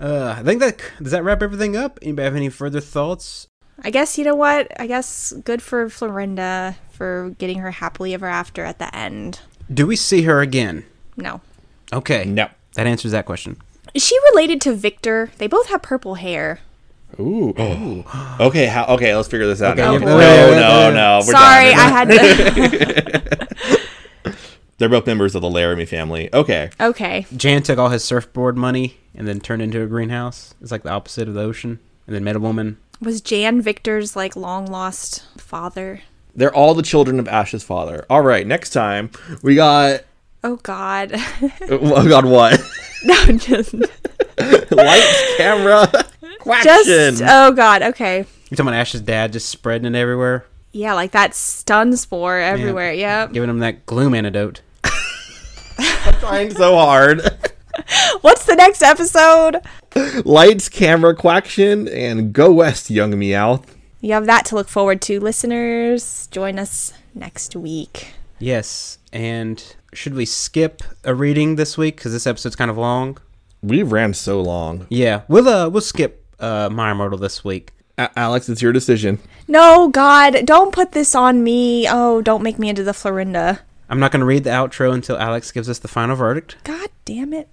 Uh, 0.00 0.34
I 0.36 0.42
think 0.42 0.58
that 0.58 0.80
does 1.00 1.12
that 1.12 1.22
wrap 1.22 1.44
everything 1.44 1.76
up. 1.76 1.96
Anybody 2.02 2.24
have 2.24 2.34
any 2.34 2.48
further 2.48 2.80
thoughts? 2.80 3.46
I 3.84 3.90
guess 3.90 4.18
you 4.18 4.24
know 4.24 4.34
what? 4.34 4.66
I 4.80 4.88
guess 4.88 5.32
good 5.44 5.62
for 5.62 5.86
Florinda 5.86 6.74
for 6.90 7.36
getting 7.38 7.58
her 7.58 7.70
happily 7.70 8.12
ever 8.12 8.26
after 8.26 8.64
at 8.64 8.80
the 8.80 8.92
end. 8.96 9.38
Do 9.72 9.86
we 9.86 9.96
see 9.96 10.22
her 10.22 10.40
again? 10.40 10.84
No. 11.16 11.40
Okay. 11.92 12.24
No. 12.24 12.48
That 12.74 12.86
answers 12.86 13.12
that 13.12 13.26
question. 13.26 13.56
Is 13.94 14.04
she 14.04 14.18
related 14.30 14.60
to 14.62 14.74
Victor? 14.74 15.30
They 15.38 15.46
both 15.46 15.68
have 15.68 15.82
purple 15.82 16.16
hair. 16.16 16.60
Ooh. 17.20 17.54
Oh. 17.56 18.36
okay. 18.46 18.66
How? 18.66 18.86
Okay. 18.86 19.14
Let's 19.14 19.28
figure 19.28 19.46
this 19.46 19.62
out. 19.62 19.78
Okay, 19.78 19.82
now. 19.82 19.92
yeah, 19.92 19.98
No, 19.98 20.18
yeah, 20.18 20.50
yeah, 20.50 20.60
no, 20.60 20.94
no. 20.94 21.18
We're 21.26 21.32
Sorry, 21.32 21.70
done. 21.70 21.78
I 21.78 21.88
had 21.88 22.08
to. 22.08 23.78
They're 24.78 24.88
both 24.88 25.06
members 25.06 25.34
of 25.36 25.42
the 25.42 25.50
Laramie 25.50 25.86
family. 25.86 26.28
Okay. 26.34 26.70
okay. 26.80 27.26
Jan 27.36 27.62
took 27.62 27.78
all 27.78 27.90
his 27.90 28.02
surfboard 28.02 28.56
money 28.56 28.96
and 29.14 29.28
then 29.28 29.38
turned 29.38 29.62
into 29.62 29.80
a 29.80 29.86
greenhouse. 29.86 30.54
It's 30.60 30.72
like 30.72 30.82
the 30.82 30.90
opposite 30.90 31.28
of 31.28 31.34
the 31.34 31.40
ocean. 31.40 31.78
And 32.06 32.16
then 32.16 32.24
met 32.24 32.34
a 32.34 32.40
woman. 32.40 32.78
Was 33.00 33.20
Jan 33.20 33.60
Victor's 33.62 34.16
like 34.16 34.34
long 34.34 34.66
lost 34.66 35.24
father? 35.38 36.00
They're 36.34 36.54
all 36.54 36.74
the 36.74 36.82
children 36.82 37.18
of 37.18 37.28
Ash's 37.28 37.62
father. 37.62 38.06
All 38.08 38.22
right. 38.22 38.46
Next 38.46 38.70
time 38.70 39.10
we 39.42 39.54
got. 39.54 40.02
Oh 40.44 40.56
God. 40.56 41.12
Oh 41.68 42.08
God, 42.08 42.24
what? 42.24 42.60
no, 43.04 43.24
just 43.36 43.74
Lights, 44.70 45.36
camera, 45.36 45.88
quaction. 46.40 46.64
just 46.84 47.22
oh 47.24 47.52
God. 47.52 47.82
Okay. 47.82 48.18
You 48.50 48.56
talking 48.56 48.68
about 48.68 48.74
Ash's 48.80 49.00
dad 49.00 49.32
just 49.32 49.48
spreading 49.48 49.94
it 49.94 49.98
everywhere, 49.98 50.44
Yeah, 50.72 50.94
like 50.94 51.12
that 51.12 51.34
stun 51.34 51.96
spore 51.96 52.38
everywhere. 52.38 52.92
Yep. 52.92 53.32
giving 53.32 53.48
him 53.50 53.60
that 53.60 53.86
gloom 53.86 54.14
antidote. 54.14 54.60
I'm 55.78 56.14
trying 56.20 56.50
so 56.54 56.74
hard. 56.76 57.22
What's 58.20 58.44
the 58.44 58.54
next 58.56 58.82
episode? 58.82 59.60
Lights, 60.24 60.68
camera, 60.68 61.14
quaction, 61.14 61.88
and 61.88 62.32
go 62.32 62.52
west, 62.52 62.90
young 62.90 63.12
Meowth. 63.12 63.64
You 64.02 64.12
have 64.14 64.26
that 64.26 64.44
to 64.46 64.56
look 64.56 64.68
forward 64.68 65.00
to, 65.02 65.20
listeners. 65.20 66.26
Join 66.32 66.58
us 66.58 66.92
next 67.14 67.54
week. 67.54 68.08
Yes. 68.40 68.98
And 69.12 69.64
should 69.94 70.14
we 70.14 70.24
skip 70.26 70.82
a 71.04 71.14
reading 71.14 71.54
this 71.54 71.78
week 71.78 71.96
because 71.96 72.12
this 72.12 72.26
episode's 72.26 72.56
kind 72.56 72.68
of 72.70 72.76
long? 72.76 73.18
We 73.62 73.84
ran 73.84 74.12
so 74.14 74.40
long. 74.42 74.86
Yeah, 74.88 75.22
we'll 75.28 75.48
uh 75.48 75.68
we'll 75.68 75.82
skip 75.82 76.24
uh 76.40 76.68
My 76.70 76.90
Immortal 76.90 77.18
this 77.18 77.44
week. 77.44 77.70
A- 77.96 78.10
Alex, 78.18 78.48
it's 78.48 78.60
your 78.60 78.72
decision. 78.72 79.20
No, 79.46 79.88
God, 79.88 80.46
don't 80.46 80.72
put 80.74 80.90
this 80.92 81.14
on 81.14 81.44
me. 81.44 81.86
Oh, 81.88 82.22
don't 82.22 82.42
make 82.42 82.58
me 82.58 82.68
into 82.68 82.82
the 82.82 82.90
Florinda. 82.92 83.60
I'm 83.88 84.00
not 84.00 84.10
going 84.10 84.20
to 84.20 84.26
read 84.26 84.42
the 84.42 84.50
outro 84.50 84.92
until 84.92 85.16
Alex 85.18 85.52
gives 85.52 85.68
us 85.68 85.78
the 85.78 85.86
final 85.86 86.16
verdict. 86.16 86.56
God 86.64 86.88
damn 87.04 87.32
it. 87.32 87.48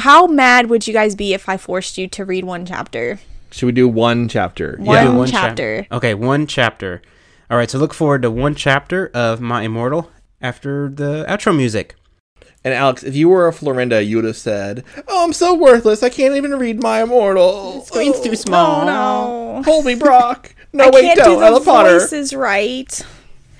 How 0.00 0.26
mad 0.26 0.70
would 0.70 0.86
you 0.86 0.94
guys 0.94 1.14
be 1.14 1.34
if 1.34 1.48
I 1.48 1.56
forced 1.58 1.98
you 1.98 2.06
to 2.08 2.24
read 2.24 2.44
one 2.44 2.64
chapter? 2.64 3.18
Should 3.52 3.66
we 3.66 3.72
do 3.72 3.88
one 3.88 4.28
chapter? 4.28 4.78
Yeah, 4.80 5.08
one 5.14 5.26
Do 5.26 5.32
chap- 5.32 5.48
chapter. 5.48 5.86
okay, 5.92 6.14
one 6.14 6.46
chapter. 6.46 7.02
All 7.50 7.56
right, 7.56 7.68
so 7.70 7.78
look 7.78 7.92
forward 7.94 8.22
to 8.22 8.30
one 8.30 8.54
chapter 8.54 9.10
of 9.12 9.40
My 9.40 9.62
Immortal 9.62 10.10
after 10.40 10.88
the 10.88 11.24
outro 11.28 11.56
music. 11.56 11.96
And 12.62 12.74
Alex, 12.74 13.02
if 13.02 13.16
you 13.16 13.28
were 13.28 13.48
a 13.48 13.52
Florinda, 13.52 14.06
you 14.06 14.16
would 14.16 14.24
have 14.26 14.36
said, 14.36 14.84
"Oh, 15.08 15.24
I'm 15.24 15.32
so 15.32 15.54
worthless. 15.54 16.02
I 16.02 16.10
can't 16.10 16.36
even 16.36 16.54
read 16.58 16.82
my 16.82 17.02
immortal. 17.02 17.80
Screen's 17.86 18.16
Oh, 18.18 18.24
too 18.24 18.36
small. 18.36 18.82
Oh 18.82 19.56
no. 19.56 19.62
Hold 19.64 19.86
me, 19.86 19.94
Brock. 19.94 20.54
No, 20.72 20.84
I 20.84 20.90
wait, 20.90 21.02
can't 21.02 21.18
don't. 21.18 21.38
do 21.38 21.44
I 21.44 21.46
the 21.48 21.54
love 21.56 21.64
Potter. 21.64 21.98
voices 21.98 22.34
right. 22.34 23.04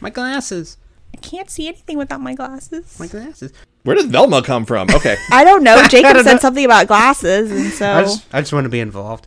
My 0.00 0.10
glasses. 0.10 0.76
I 1.14 1.16
can't 1.16 1.50
see 1.50 1.66
anything 1.66 1.96
without 1.98 2.20
my 2.20 2.34
glasses. 2.34 2.98
My 3.00 3.06
glasses. 3.06 3.52
Where 3.82 3.96
does 3.96 4.04
Velma 4.06 4.42
come 4.42 4.66
from? 4.66 4.90
Okay. 4.90 5.16
I 5.32 5.44
don't 5.44 5.62
know. 5.62 5.82
Jacob 5.88 6.14
don't 6.14 6.24
said 6.24 6.34
know. 6.34 6.38
something 6.38 6.64
about 6.64 6.86
glasses, 6.86 7.50
and 7.50 7.72
so 7.72 7.90
I 7.90 8.02
just, 8.02 8.34
I 8.34 8.40
just 8.40 8.52
want 8.52 8.64
to 8.64 8.68
be 8.70 8.80
involved. 8.80 9.26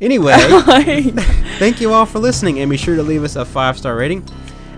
Anyway, 0.00 0.34
thank 1.58 1.80
you 1.80 1.92
all 1.92 2.04
for 2.04 2.18
listening, 2.18 2.58
and 2.60 2.70
be 2.70 2.76
sure 2.76 2.96
to 2.96 3.02
leave 3.02 3.24
us 3.24 3.36
a 3.36 3.44
five 3.44 3.78
star 3.78 3.96
rating. 3.96 4.26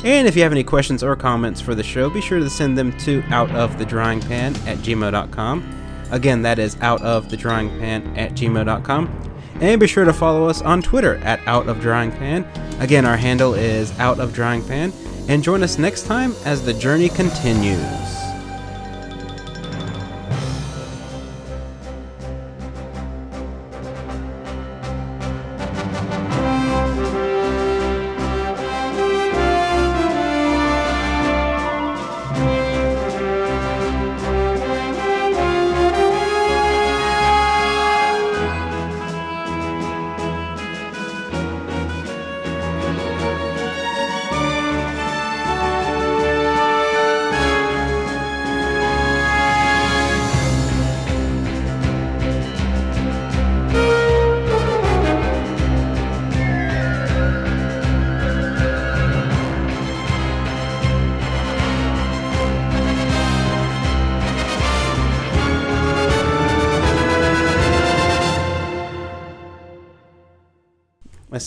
And 0.04 0.28
if 0.28 0.36
you 0.36 0.42
have 0.42 0.52
any 0.52 0.62
questions 0.62 1.02
or 1.02 1.16
comments 1.16 1.60
for 1.60 1.74
the 1.74 1.82
show, 1.82 2.08
be 2.08 2.20
sure 2.20 2.38
to 2.38 2.48
send 2.50 2.78
them 2.78 2.96
to 2.98 3.22
outofthedryingpan 3.22 4.66
at 4.66 4.78
gmail.com. 4.78 6.06
Again, 6.12 6.42
that 6.42 6.58
is 6.58 6.76
outofthedryingpan 6.76 8.16
at 8.16 8.32
gmail.com. 8.32 9.32
And 9.60 9.80
be 9.80 9.86
sure 9.86 10.04
to 10.04 10.12
follow 10.12 10.48
us 10.48 10.60
on 10.62 10.82
Twitter 10.82 11.16
at 11.16 11.40
outofdryingpan. 11.40 12.80
Again, 12.80 13.06
our 13.06 13.16
handle 13.16 13.54
is 13.54 13.90
outofdryingpan. 13.92 14.92
And 15.28 15.42
join 15.42 15.62
us 15.64 15.78
next 15.78 16.06
time 16.06 16.34
as 16.44 16.64
the 16.64 16.74
journey 16.74 17.08
continues. 17.08 18.25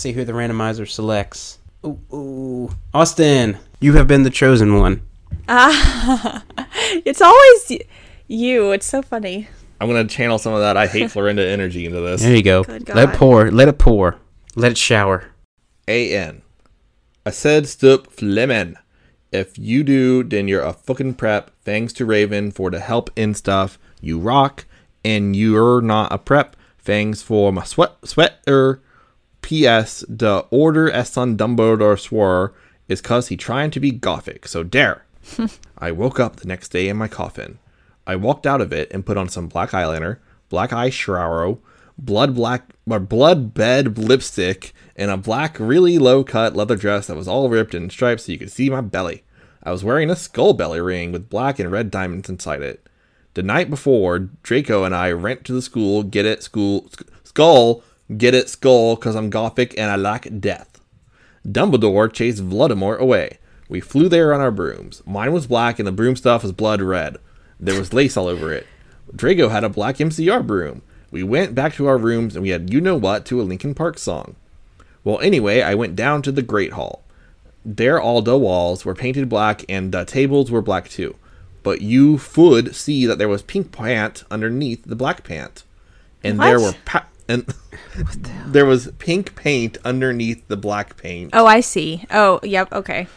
See 0.10 0.14
who 0.14 0.26
the 0.26 0.34
randomizer 0.34 0.88
selects. 0.90 1.60
Ooh, 1.86 2.00
ooh. 2.12 2.70
Austin, 2.94 3.58
you 3.80 3.94
have 3.94 4.08
been 4.08 4.24
the 4.24 4.30
chosen 4.30 4.80
one. 4.80 5.02
Ah, 5.48 6.44
it's 7.06 7.22
always 7.22 7.66
y- 7.70 7.80
you. 8.28 8.72
It's 8.72 8.86
so 8.88 9.02
funny. 9.02 9.48
I'm 9.80 9.88
gonna 9.88 10.08
channel 10.08 10.40
some 10.40 10.54
of 10.54 10.62
that 10.62 10.78
I 10.78 10.88
hate 10.88 11.04
Florinda 11.14 11.46
energy 11.46 11.86
into 11.86 12.02
this. 12.02 12.22
There 12.22 12.36
you 12.36 12.44
go. 12.44 12.64
Good 12.64 12.90
Let 12.90 13.10
it 13.10 13.16
pour. 13.16 13.52
Let 13.52 13.68
it 13.68 13.78
pour. 13.78 14.18
Let 14.56 14.72
it 14.72 14.78
shower. 14.78 15.26
A 15.88 16.16
N. 16.16 16.42
I 17.26 17.30
said 17.30 17.66
stup 17.66 18.08
flemen. 18.08 18.78
If 19.32 19.60
you 19.60 19.84
do, 19.84 20.24
then 20.24 20.48
you're 20.48 20.64
a 20.64 20.74
fucking 20.74 21.14
prep. 21.16 21.52
Thanks 21.64 21.94
to 21.94 22.06
Raven 22.06 22.50
for 22.52 22.72
the 22.72 22.80
help 22.80 23.12
in 23.16 23.36
stuff. 23.36 23.78
You 24.02 24.18
rock, 24.18 24.66
and 25.06 25.36
you're 25.36 25.82
not 25.82 26.12
a 26.12 26.18
prep. 26.18 26.56
Thanks 26.80 27.22
for 27.22 27.54
my 27.54 27.64
sweat 27.64 27.92
sweater. 28.04 28.82
P.S. 29.42 30.04
The 30.08 30.46
order 30.52 30.90
as 30.92 31.10
son 31.10 31.38
Dumbledore 31.38 32.00
swore 32.00 32.54
is 32.88 33.02
cause 33.02 33.28
he 33.28 33.38
trying 33.38 33.72
to 33.72 33.80
be 33.80 33.92
gothic. 33.92 34.48
So 34.48 34.64
dare. 34.64 35.06
I 35.78 35.92
woke 35.92 36.20
up 36.20 36.38
the 36.38 36.48
next 36.48 36.70
day 36.70 36.90
in 36.90 36.98
my 36.98 37.08
coffin. 37.08 37.60
I 38.08 38.16
walked 38.16 38.48
out 38.48 38.62
of 38.62 38.74
it 38.74 38.92
and 38.92 39.06
put 39.06 39.18
on 39.18 39.30
some 39.30 39.48
black 39.48 39.72
eyeliner, 39.72 40.18
black 40.50 40.74
eye 40.74 40.90
shroud, 40.90 41.60
blood 41.98 42.36
black 42.36 42.74
or 42.90 43.00
blood 43.00 43.54
bed 43.54 43.98
lipstick, 43.98 44.74
and 44.96 45.12
a 45.12 45.18
black, 45.18 45.60
really 45.60 45.98
low 46.00 46.24
cut 46.24 46.56
leather 46.56 46.76
dress 46.76 47.08
that 47.08 47.18
was 47.18 47.28
all 47.28 47.50
ripped 47.50 47.74
and 47.74 47.92
striped 47.92 48.22
so 48.22 48.32
you 48.32 48.40
could 48.40 48.52
see 48.52 48.70
my 48.70 48.82
belly. 48.82 49.24
I 49.62 49.72
was 49.72 49.84
wearing 49.84 50.10
a 50.10 50.16
skull 50.16 50.54
belly 50.54 50.82
ring 50.82 51.12
with 51.12 51.30
black 51.30 51.60
and 51.60 51.72
red 51.72 51.92
diamonds 51.92 52.30
inside 52.30 52.62
it. 52.62 52.88
The 53.36 53.44
night 53.44 53.70
before, 53.70 54.20
Draco 54.20 54.84
and 54.84 54.96
I 54.96 55.14
went 55.14 55.46
to 55.46 55.54
the 55.54 55.62
school, 55.62 56.04
get 56.04 56.26
it, 56.26 56.42
school, 56.42 56.90
sc- 56.90 57.08
skull, 57.24 57.84
get 58.16 58.34
it, 58.34 58.50
skull, 58.50 58.96
because 58.96 59.16
I'm 59.16 59.30
gothic 59.30 59.78
and 59.78 59.92
I 59.92 59.96
like 59.96 60.40
death. 60.40 60.80
Dumbledore 61.48 62.12
chased 62.12 62.44
Voldemort 62.44 63.00
away. 63.00 63.40
We 63.68 63.80
flew 63.80 64.10
there 64.10 64.34
on 64.34 64.42
our 64.42 64.52
brooms. 64.52 65.04
Mine 65.06 65.32
was 65.32 65.48
black 65.48 65.80
and 65.80 65.88
the 65.88 65.92
broom 65.92 66.16
stuff 66.16 66.44
was 66.44 66.52
blood 66.52 66.82
red. 66.82 67.18
There 67.60 67.78
was 67.78 67.94
lace 67.94 68.18
all 68.18 68.28
over 68.28 68.52
it. 68.52 68.66
Draco 69.16 69.50
had 69.50 69.64
a 69.64 69.70
black 69.70 69.98
MCR 69.98 70.46
broom. 70.46 70.82
We 71.12 71.24
went 71.24 71.56
back 71.56 71.74
to 71.76 71.88
our 71.88 71.98
rooms 71.98 72.36
and 72.36 72.44
we 72.44 72.50
had 72.50 72.72
You 72.72 72.82
Know 72.82 72.96
What 72.96 73.26
to 73.28 73.42
a 73.42 73.44
Linkin 73.44 73.76
Park 73.76 73.98
song. 73.98 74.36
Well, 75.04 75.20
anyway, 75.20 75.62
I 75.62 75.76
went 75.76 75.96
down 75.96 76.22
to 76.24 76.32
the 76.32 76.42
Great 76.42 76.74
Hall. 76.74 77.04
There, 77.66 78.02
all 78.02 78.22
the 78.22 78.38
walls 78.38 78.86
were 78.86 78.96
painted 78.96 79.30
black 79.30 79.64
and 79.70 79.92
the 79.92 80.06
tables 80.06 80.50
were 80.50 80.62
black 80.62 80.90
too. 80.90 81.16
But 81.62 81.82
you 81.82 82.20
would 82.36 82.76
see 82.76 83.06
that 83.06 83.18
there 83.18 83.30
was 83.30 83.42
pink 83.42 83.72
pant 83.72 84.24
underneath 84.32 84.84
the 84.86 84.96
black 84.96 85.24
pant. 85.24 85.64
And 86.24 86.40
there 86.40 86.60
were 86.60 86.74
pa- 86.86 87.08
and 87.30 87.46
there 88.48 88.66
was 88.66 88.92
pink 89.00 89.36
paint 89.36 89.78
underneath 89.86 90.46
the 90.50 90.58
black 90.58 90.98
paint. 90.98 91.30
Oh, 91.34 91.46
I 91.46 91.62
see. 91.62 92.04
Oh, 92.12 92.40
yep. 92.44 92.72
Okay. 92.74 93.08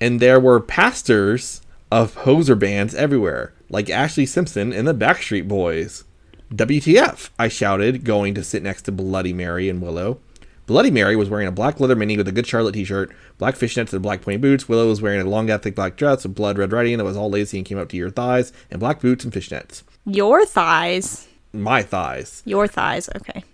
and 0.00 0.18
there 0.20 0.40
were 0.40 0.58
pastors 0.60 1.62
of 1.90 2.14
hoser 2.16 2.58
bands 2.58 2.94
everywhere, 2.94 3.52
like 3.70 3.86
Ashlee 3.86 4.26
Simpson 4.28 4.72
and 4.72 4.86
the 4.88 4.94
Backstreet 4.94 5.46
Boys. 5.48 6.04
WTF, 6.52 7.30
I 7.38 7.48
shouted, 7.48 8.04
going 8.04 8.34
to 8.34 8.42
sit 8.42 8.62
next 8.62 8.82
to 8.82 8.92
Bloody 8.92 9.32
Mary 9.32 9.68
and 9.68 9.80
Willow. 9.82 10.18
Bloody 10.66 10.90
Mary 10.90 11.16
was 11.16 11.30
wearing 11.30 11.46
a 11.48 11.52
black 11.52 11.80
leather 11.80 11.96
mini 11.96 12.16
with 12.16 12.28
a 12.28 12.32
Good 12.32 12.46
Charlotte 12.46 12.72
t 12.74 12.84
shirt, 12.84 13.10
black 13.38 13.54
fishnets 13.54 13.92
and 13.92 14.02
black 14.02 14.20
pointy 14.22 14.36
boots. 14.38 14.68
Willow 14.68 14.88
was 14.88 15.00
wearing 15.00 15.20
a 15.20 15.24
long, 15.28 15.46
thick 15.58 15.74
black 15.74 15.96
dress 15.96 16.24
with 16.24 16.34
blood 16.34 16.58
red 16.58 16.72
writing 16.72 16.98
that 16.98 17.04
was 17.04 17.16
all 17.16 17.30
lacy 17.30 17.58
and 17.58 17.66
came 17.66 17.78
up 17.78 17.88
to 17.90 17.96
your 17.96 18.10
thighs, 18.10 18.52
and 18.70 18.80
black 18.80 19.00
boots 19.00 19.24
and 19.24 19.32
fishnets. 19.32 19.82
Your 20.04 20.44
thighs. 20.44 21.26
My 21.52 21.82
thighs. 21.82 22.42
Your 22.44 22.66
thighs. 22.66 23.08
Okay. 23.16 23.44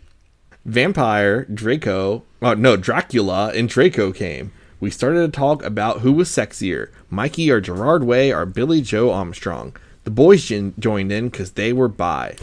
Vampire, 0.65 1.45
Draco, 1.45 2.23
oh 2.41 2.55
no, 2.55 2.75
Dracula 2.77 3.53
and 3.55 3.69
Draco 3.69 4.13
came. 4.13 4.51
We 4.81 4.91
started 4.91 5.21
to 5.21 5.29
talk 5.29 5.63
about 5.63 6.01
who 6.01 6.13
was 6.13 6.31
sexier, 6.31 6.89
Mikey 7.11 7.51
or 7.51 7.61
Gerard 7.61 8.05
Way 8.05 8.33
or 8.33 8.47
Billie 8.47 8.81
Joe 8.81 9.11
Armstrong. 9.11 9.77
The 10.05 10.11
boys 10.11 10.51
joined 10.79 11.13
in 11.13 11.29
because 11.29 11.53
they 11.53 11.75
were 11.75 11.89
bi. 11.89 12.37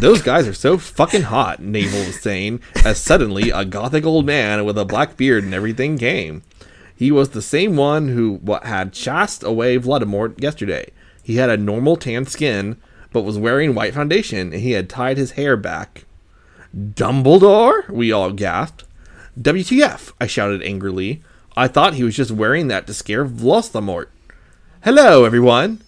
Those 0.00 0.20
guys 0.20 0.48
are 0.48 0.54
so 0.54 0.78
fucking 0.78 1.22
hot, 1.22 1.60
Navel 1.62 2.06
was 2.06 2.20
saying, 2.20 2.60
as 2.84 2.98
suddenly 2.98 3.50
a 3.50 3.64
gothic 3.64 4.04
old 4.04 4.26
man 4.26 4.64
with 4.64 4.76
a 4.76 4.84
black 4.84 5.16
beard 5.16 5.44
and 5.44 5.54
everything 5.54 5.96
came. 5.96 6.42
He 6.96 7.12
was 7.12 7.30
the 7.30 7.42
same 7.42 7.76
one 7.76 8.08
who 8.08 8.40
had 8.62 8.92
chased 8.92 9.44
away 9.44 9.78
Voldemort 9.78 10.42
yesterday. 10.42 10.90
He 11.22 11.36
had 11.36 11.50
a 11.50 11.56
normal 11.56 11.96
tan 11.96 12.26
skin, 12.26 12.78
but 13.12 13.22
was 13.22 13.38
wearing 13.38 13.74
white 13.74 13.94
foundation, 13.94 14.52
and 14.52 14.62
he 14.62 14.72
had 14.72 14.88
tied 14.88 15.18
his 15.18 15.32
hair 15.32 15.56
back. 15.56 16.04
Dumbledore? 16.76 17.88
We 17.90 18.12
all 18.12 18.30
gasped. 18.32 18.84
WTF? 19.40 20.12
I 20.20 20.26
shouted 20.26 20.62
angrily. 20.62 21.22
I 21.56 21.66
thought 21.68 21.94
he 21.94 22.04
was 22.04 22.16
just 22.16 22.30
wearing 22.30 22.68
that 22.68 22.86
to 22.86 22.94
scare 22.94 23.24
Voldemort. 23.24 24.06
Hello, 24.82 25.24
everyone. 25.24 25.82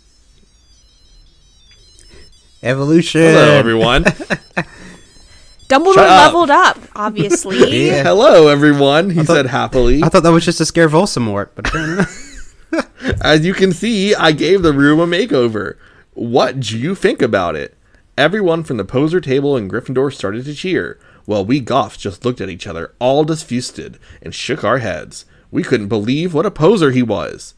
Evolution. 2.63 3.21
Hello, 3.23 3.53
everyone. 3.55 4.05
Dumbledore 5.69 5.95
Shut 5.95 6.09
leveled 6.09 6.51
up, 6.51 6.79
obviously. 6.95 7.87
Yeah. 7.87 8.03
Hello, 8.03 8.49
everyone. 8.49 9.11
He 9.11 9.23
thought- 9.23 9.37
said 9.37 9.47
happily. 9.47 10.03
I 10.03 10.09
thought 10.09 10.23
that 10.23 10.33
was 10.33 10.45
just 10.45 10.59
to 10.59 10.67
scare 10.67 10.89
Voldemort, 10.89 11.49
but. 11.55 11.73
As 13.23 13.45
you 13.45 13.53
can 13.55 13.73
see, 13.73 14.15
I 14.15 14.33
gave 14.33 14.63
the 14.63 14.73
room 14.73 14.99
a 15.01 15.07
makeover. 15.07 15.77
What 16.15 16.61
do 16.61 16.79
you 16.79 16.95
think 16.95 17.21
about 17.23 17.57
it? 17.57 17.77
Everyone 18.19 18.63
from 18.63 18.77
the 18.77 18.85
poser 18.85 19.23
table 19.23 19.57
in 19.57 19.71
Gryffindor 19.71 20.13
started 20.13 20.45
to 20.45 20.55
cheer, 20.55 20.99
while 21.25 21.47
we 21.47 21.61
Goths 21.61 21.97
just 21.97 22.27
looked 22.27 22.43
at 22.43 22.51
each 22.51 22.67
other, 22.67 22.93
all 22.99 23.25
disgusted, 23.25 23.99
and 24.21 24.35
shook 24.35 24.63
our 24.63 24.79
heads. 24.79 25.25
We 25.51 25.63
couldn't 25.63 25.89
believe 25.89 26.35
what 26.35 26.45
a 26.45 26.51
poser 26.51 26.91
he 26.91 27.03
was. 27.03 27.55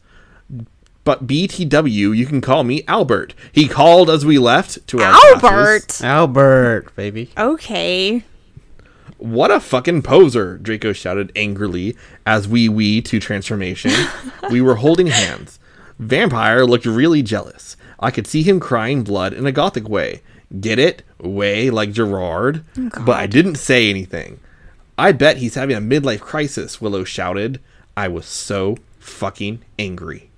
But 1.03 1.27
BTW, 1.27 2.15
you 2.15 2.25
can 2.25 2.39
call 2.39 2.63
me 2.63 2.83
Albert. 2.87 3.33
He 3.51 3.67
called 3.67 4.09
as 4.09 4.25
we 4.25 4.37
left 4.37 4.87
to 4.87 5.01
our 5.01 5.11
classes. 5.39 6.01
Albert. 6.01 6.03
Albert, 6.03 6.95
baby. 6.95 7.31
Okay. 7.37 8.23
What 9.17 9.51
a 9.51 9.59
fucking 9.59 10.03
poser, 10.03 10.57
Draco 10.57 10.93
shouted 10.93 11.33
angrily 11.35 11.97
as 12.25 12.47
we 12.47 12.69
wee 12.69 13.01
to 13.01 13.19
transformation. 13.19 13.91
we 14.49 14.61
were 14.61 14.75
holding 14.75 15.07
hands. 15.07 15.59
Vampire 15.99 16.65
looked 16.65 16.85
really 16.85 17.21
jealous. 17.21 17.75
I 17.99 18.09
could 18.09 18.25
see 18.25 18.43
him 18.43 18.59
crying 18.61 19.03
blood 19.03 19.33
in 19.33 19.45
a 19.45 19.51
gothic 19.51 19.89
way. 19.89 20.21
Get 20.59 20.79
it? 20.79 21.03
Way 21.19 21.69
like 21.69 21.91
Gerard? 21.91 22.63
but 22.75 23.17
I 23.17 23.27
didn't 23.27 23.55
say 23.55 23.89
anything. 23.89 24.39
I 24.97 25.11
bet 25.11 25.37
he's 25.37 25.55
having 25.55 25.75
a 25.75 25.81
midlife 25.81 26.21
crisis, 26.21 26.79
Willow 26.79 27.03
shouted. 27.03 27.59
I 27.97 28.07
was 28.07 28.25
so 28.25 28.77
fucking 28.99 29.61
angry. 29.79 30.29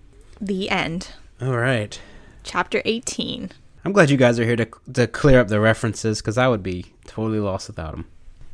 The 0.41 0.69
end. 0.69 1.09
All 1.41 1.57
right. 1.57 1.99
Chapter 2.43 2.81
18. 2.85 3.51
I'm 3.85 3.91
glad 3.93 4.09
you 4.09 4.17
guys 4.17 4.39
are 4.39 4.45
here 4.45 4.55
to 4.55 4.67
to 4.93 5.07
clear 5.07 5.39
up 5.39 5.47
the 5.47 5.59
references 5.59 6.21
because 6.21 6.37
I 6.37 6.47
would 6.47 6.63
be 6.63 6.85
totally 7.05 7.39
lost 7.39 7.67
without 7.67 7.91
them. 7.91 8.05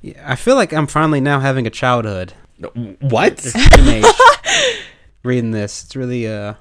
Yeah, 0.01 0.21
I 0.25 0.35
feel 0.35 0.55
like 0.55 0.73
I'm 0.73 0.87
finally 0.87 1.21
now 1.21 1.39
having 1.39 1.65
a 1.65 1.69
childhood 1.69 2.33
What? 2.99 3.37
teenage 3.37 4.05
reading 5.23 5.51
this. 5.51 5.83
It's 5.85 5.95
really 5.95 6.27
uh 6.27 6.55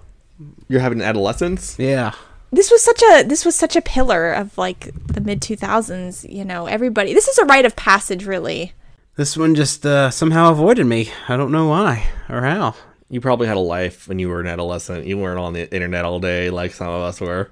You're 0.69 0.81
having 0.81 1.01
an 1.01 1.07
adolescence? 1.07 1.77
yeah. 1.79 2.13
This 2.53 2.71
was 2.71 2.83
such 2.83 3.03
a 3.03 3.23
this 3.23 3.47
was 3.47 3.57
such 3.57 3.77
a 3.77 3.81
pillar 3.81 4.31
of 4.31 4.59
like 4.59 4.91
the 5.07 5.23
mid 5.23 5.41
2000s, 5.41 6.31
you 6.31 6.45
know, 6.45 6.67
everybody. 6.67 7.15
This 7.15 7.27
is 7.27 7.39
a 7.39 7.47
rite 7.47 7.65
of 7.65 7.75
passage 7.77 8.27
really. 8.27 8.73
This 9.17 9.37
one 9.37 9.55
just 9.55 9.87
uh, 9.87 10.11
somehow 10.11 10.51
avoided 10.51 10.87
me. 10.87 11.11
I 11.29 11.37
don't 11.39 11.51
know 11.51 11.69
why 11.69 12.07
or 12.29 12.43
how. 12.43 12.75
You 13.09 13.21
probably 13.21 13.47
had 13.47 13.57
a 13.57 13.61
life 13.61 14.07
when 14.07 14.19
you 14.19 14.29
were 14.29 14.41
an 14.41 14.47
adolescent. 14.47 15.07
You 15.07 15.19
weren't 15.19 15.39
on 15.39 15.55
the 15.55 15.73
internet 15.73 16.05
all 16.05 16.21
day 16.21 16.51
like 16.51 16.73
some 16.73 16.89
of 16.89 17.03
us 17.03 17.21
were. 17.21 17.51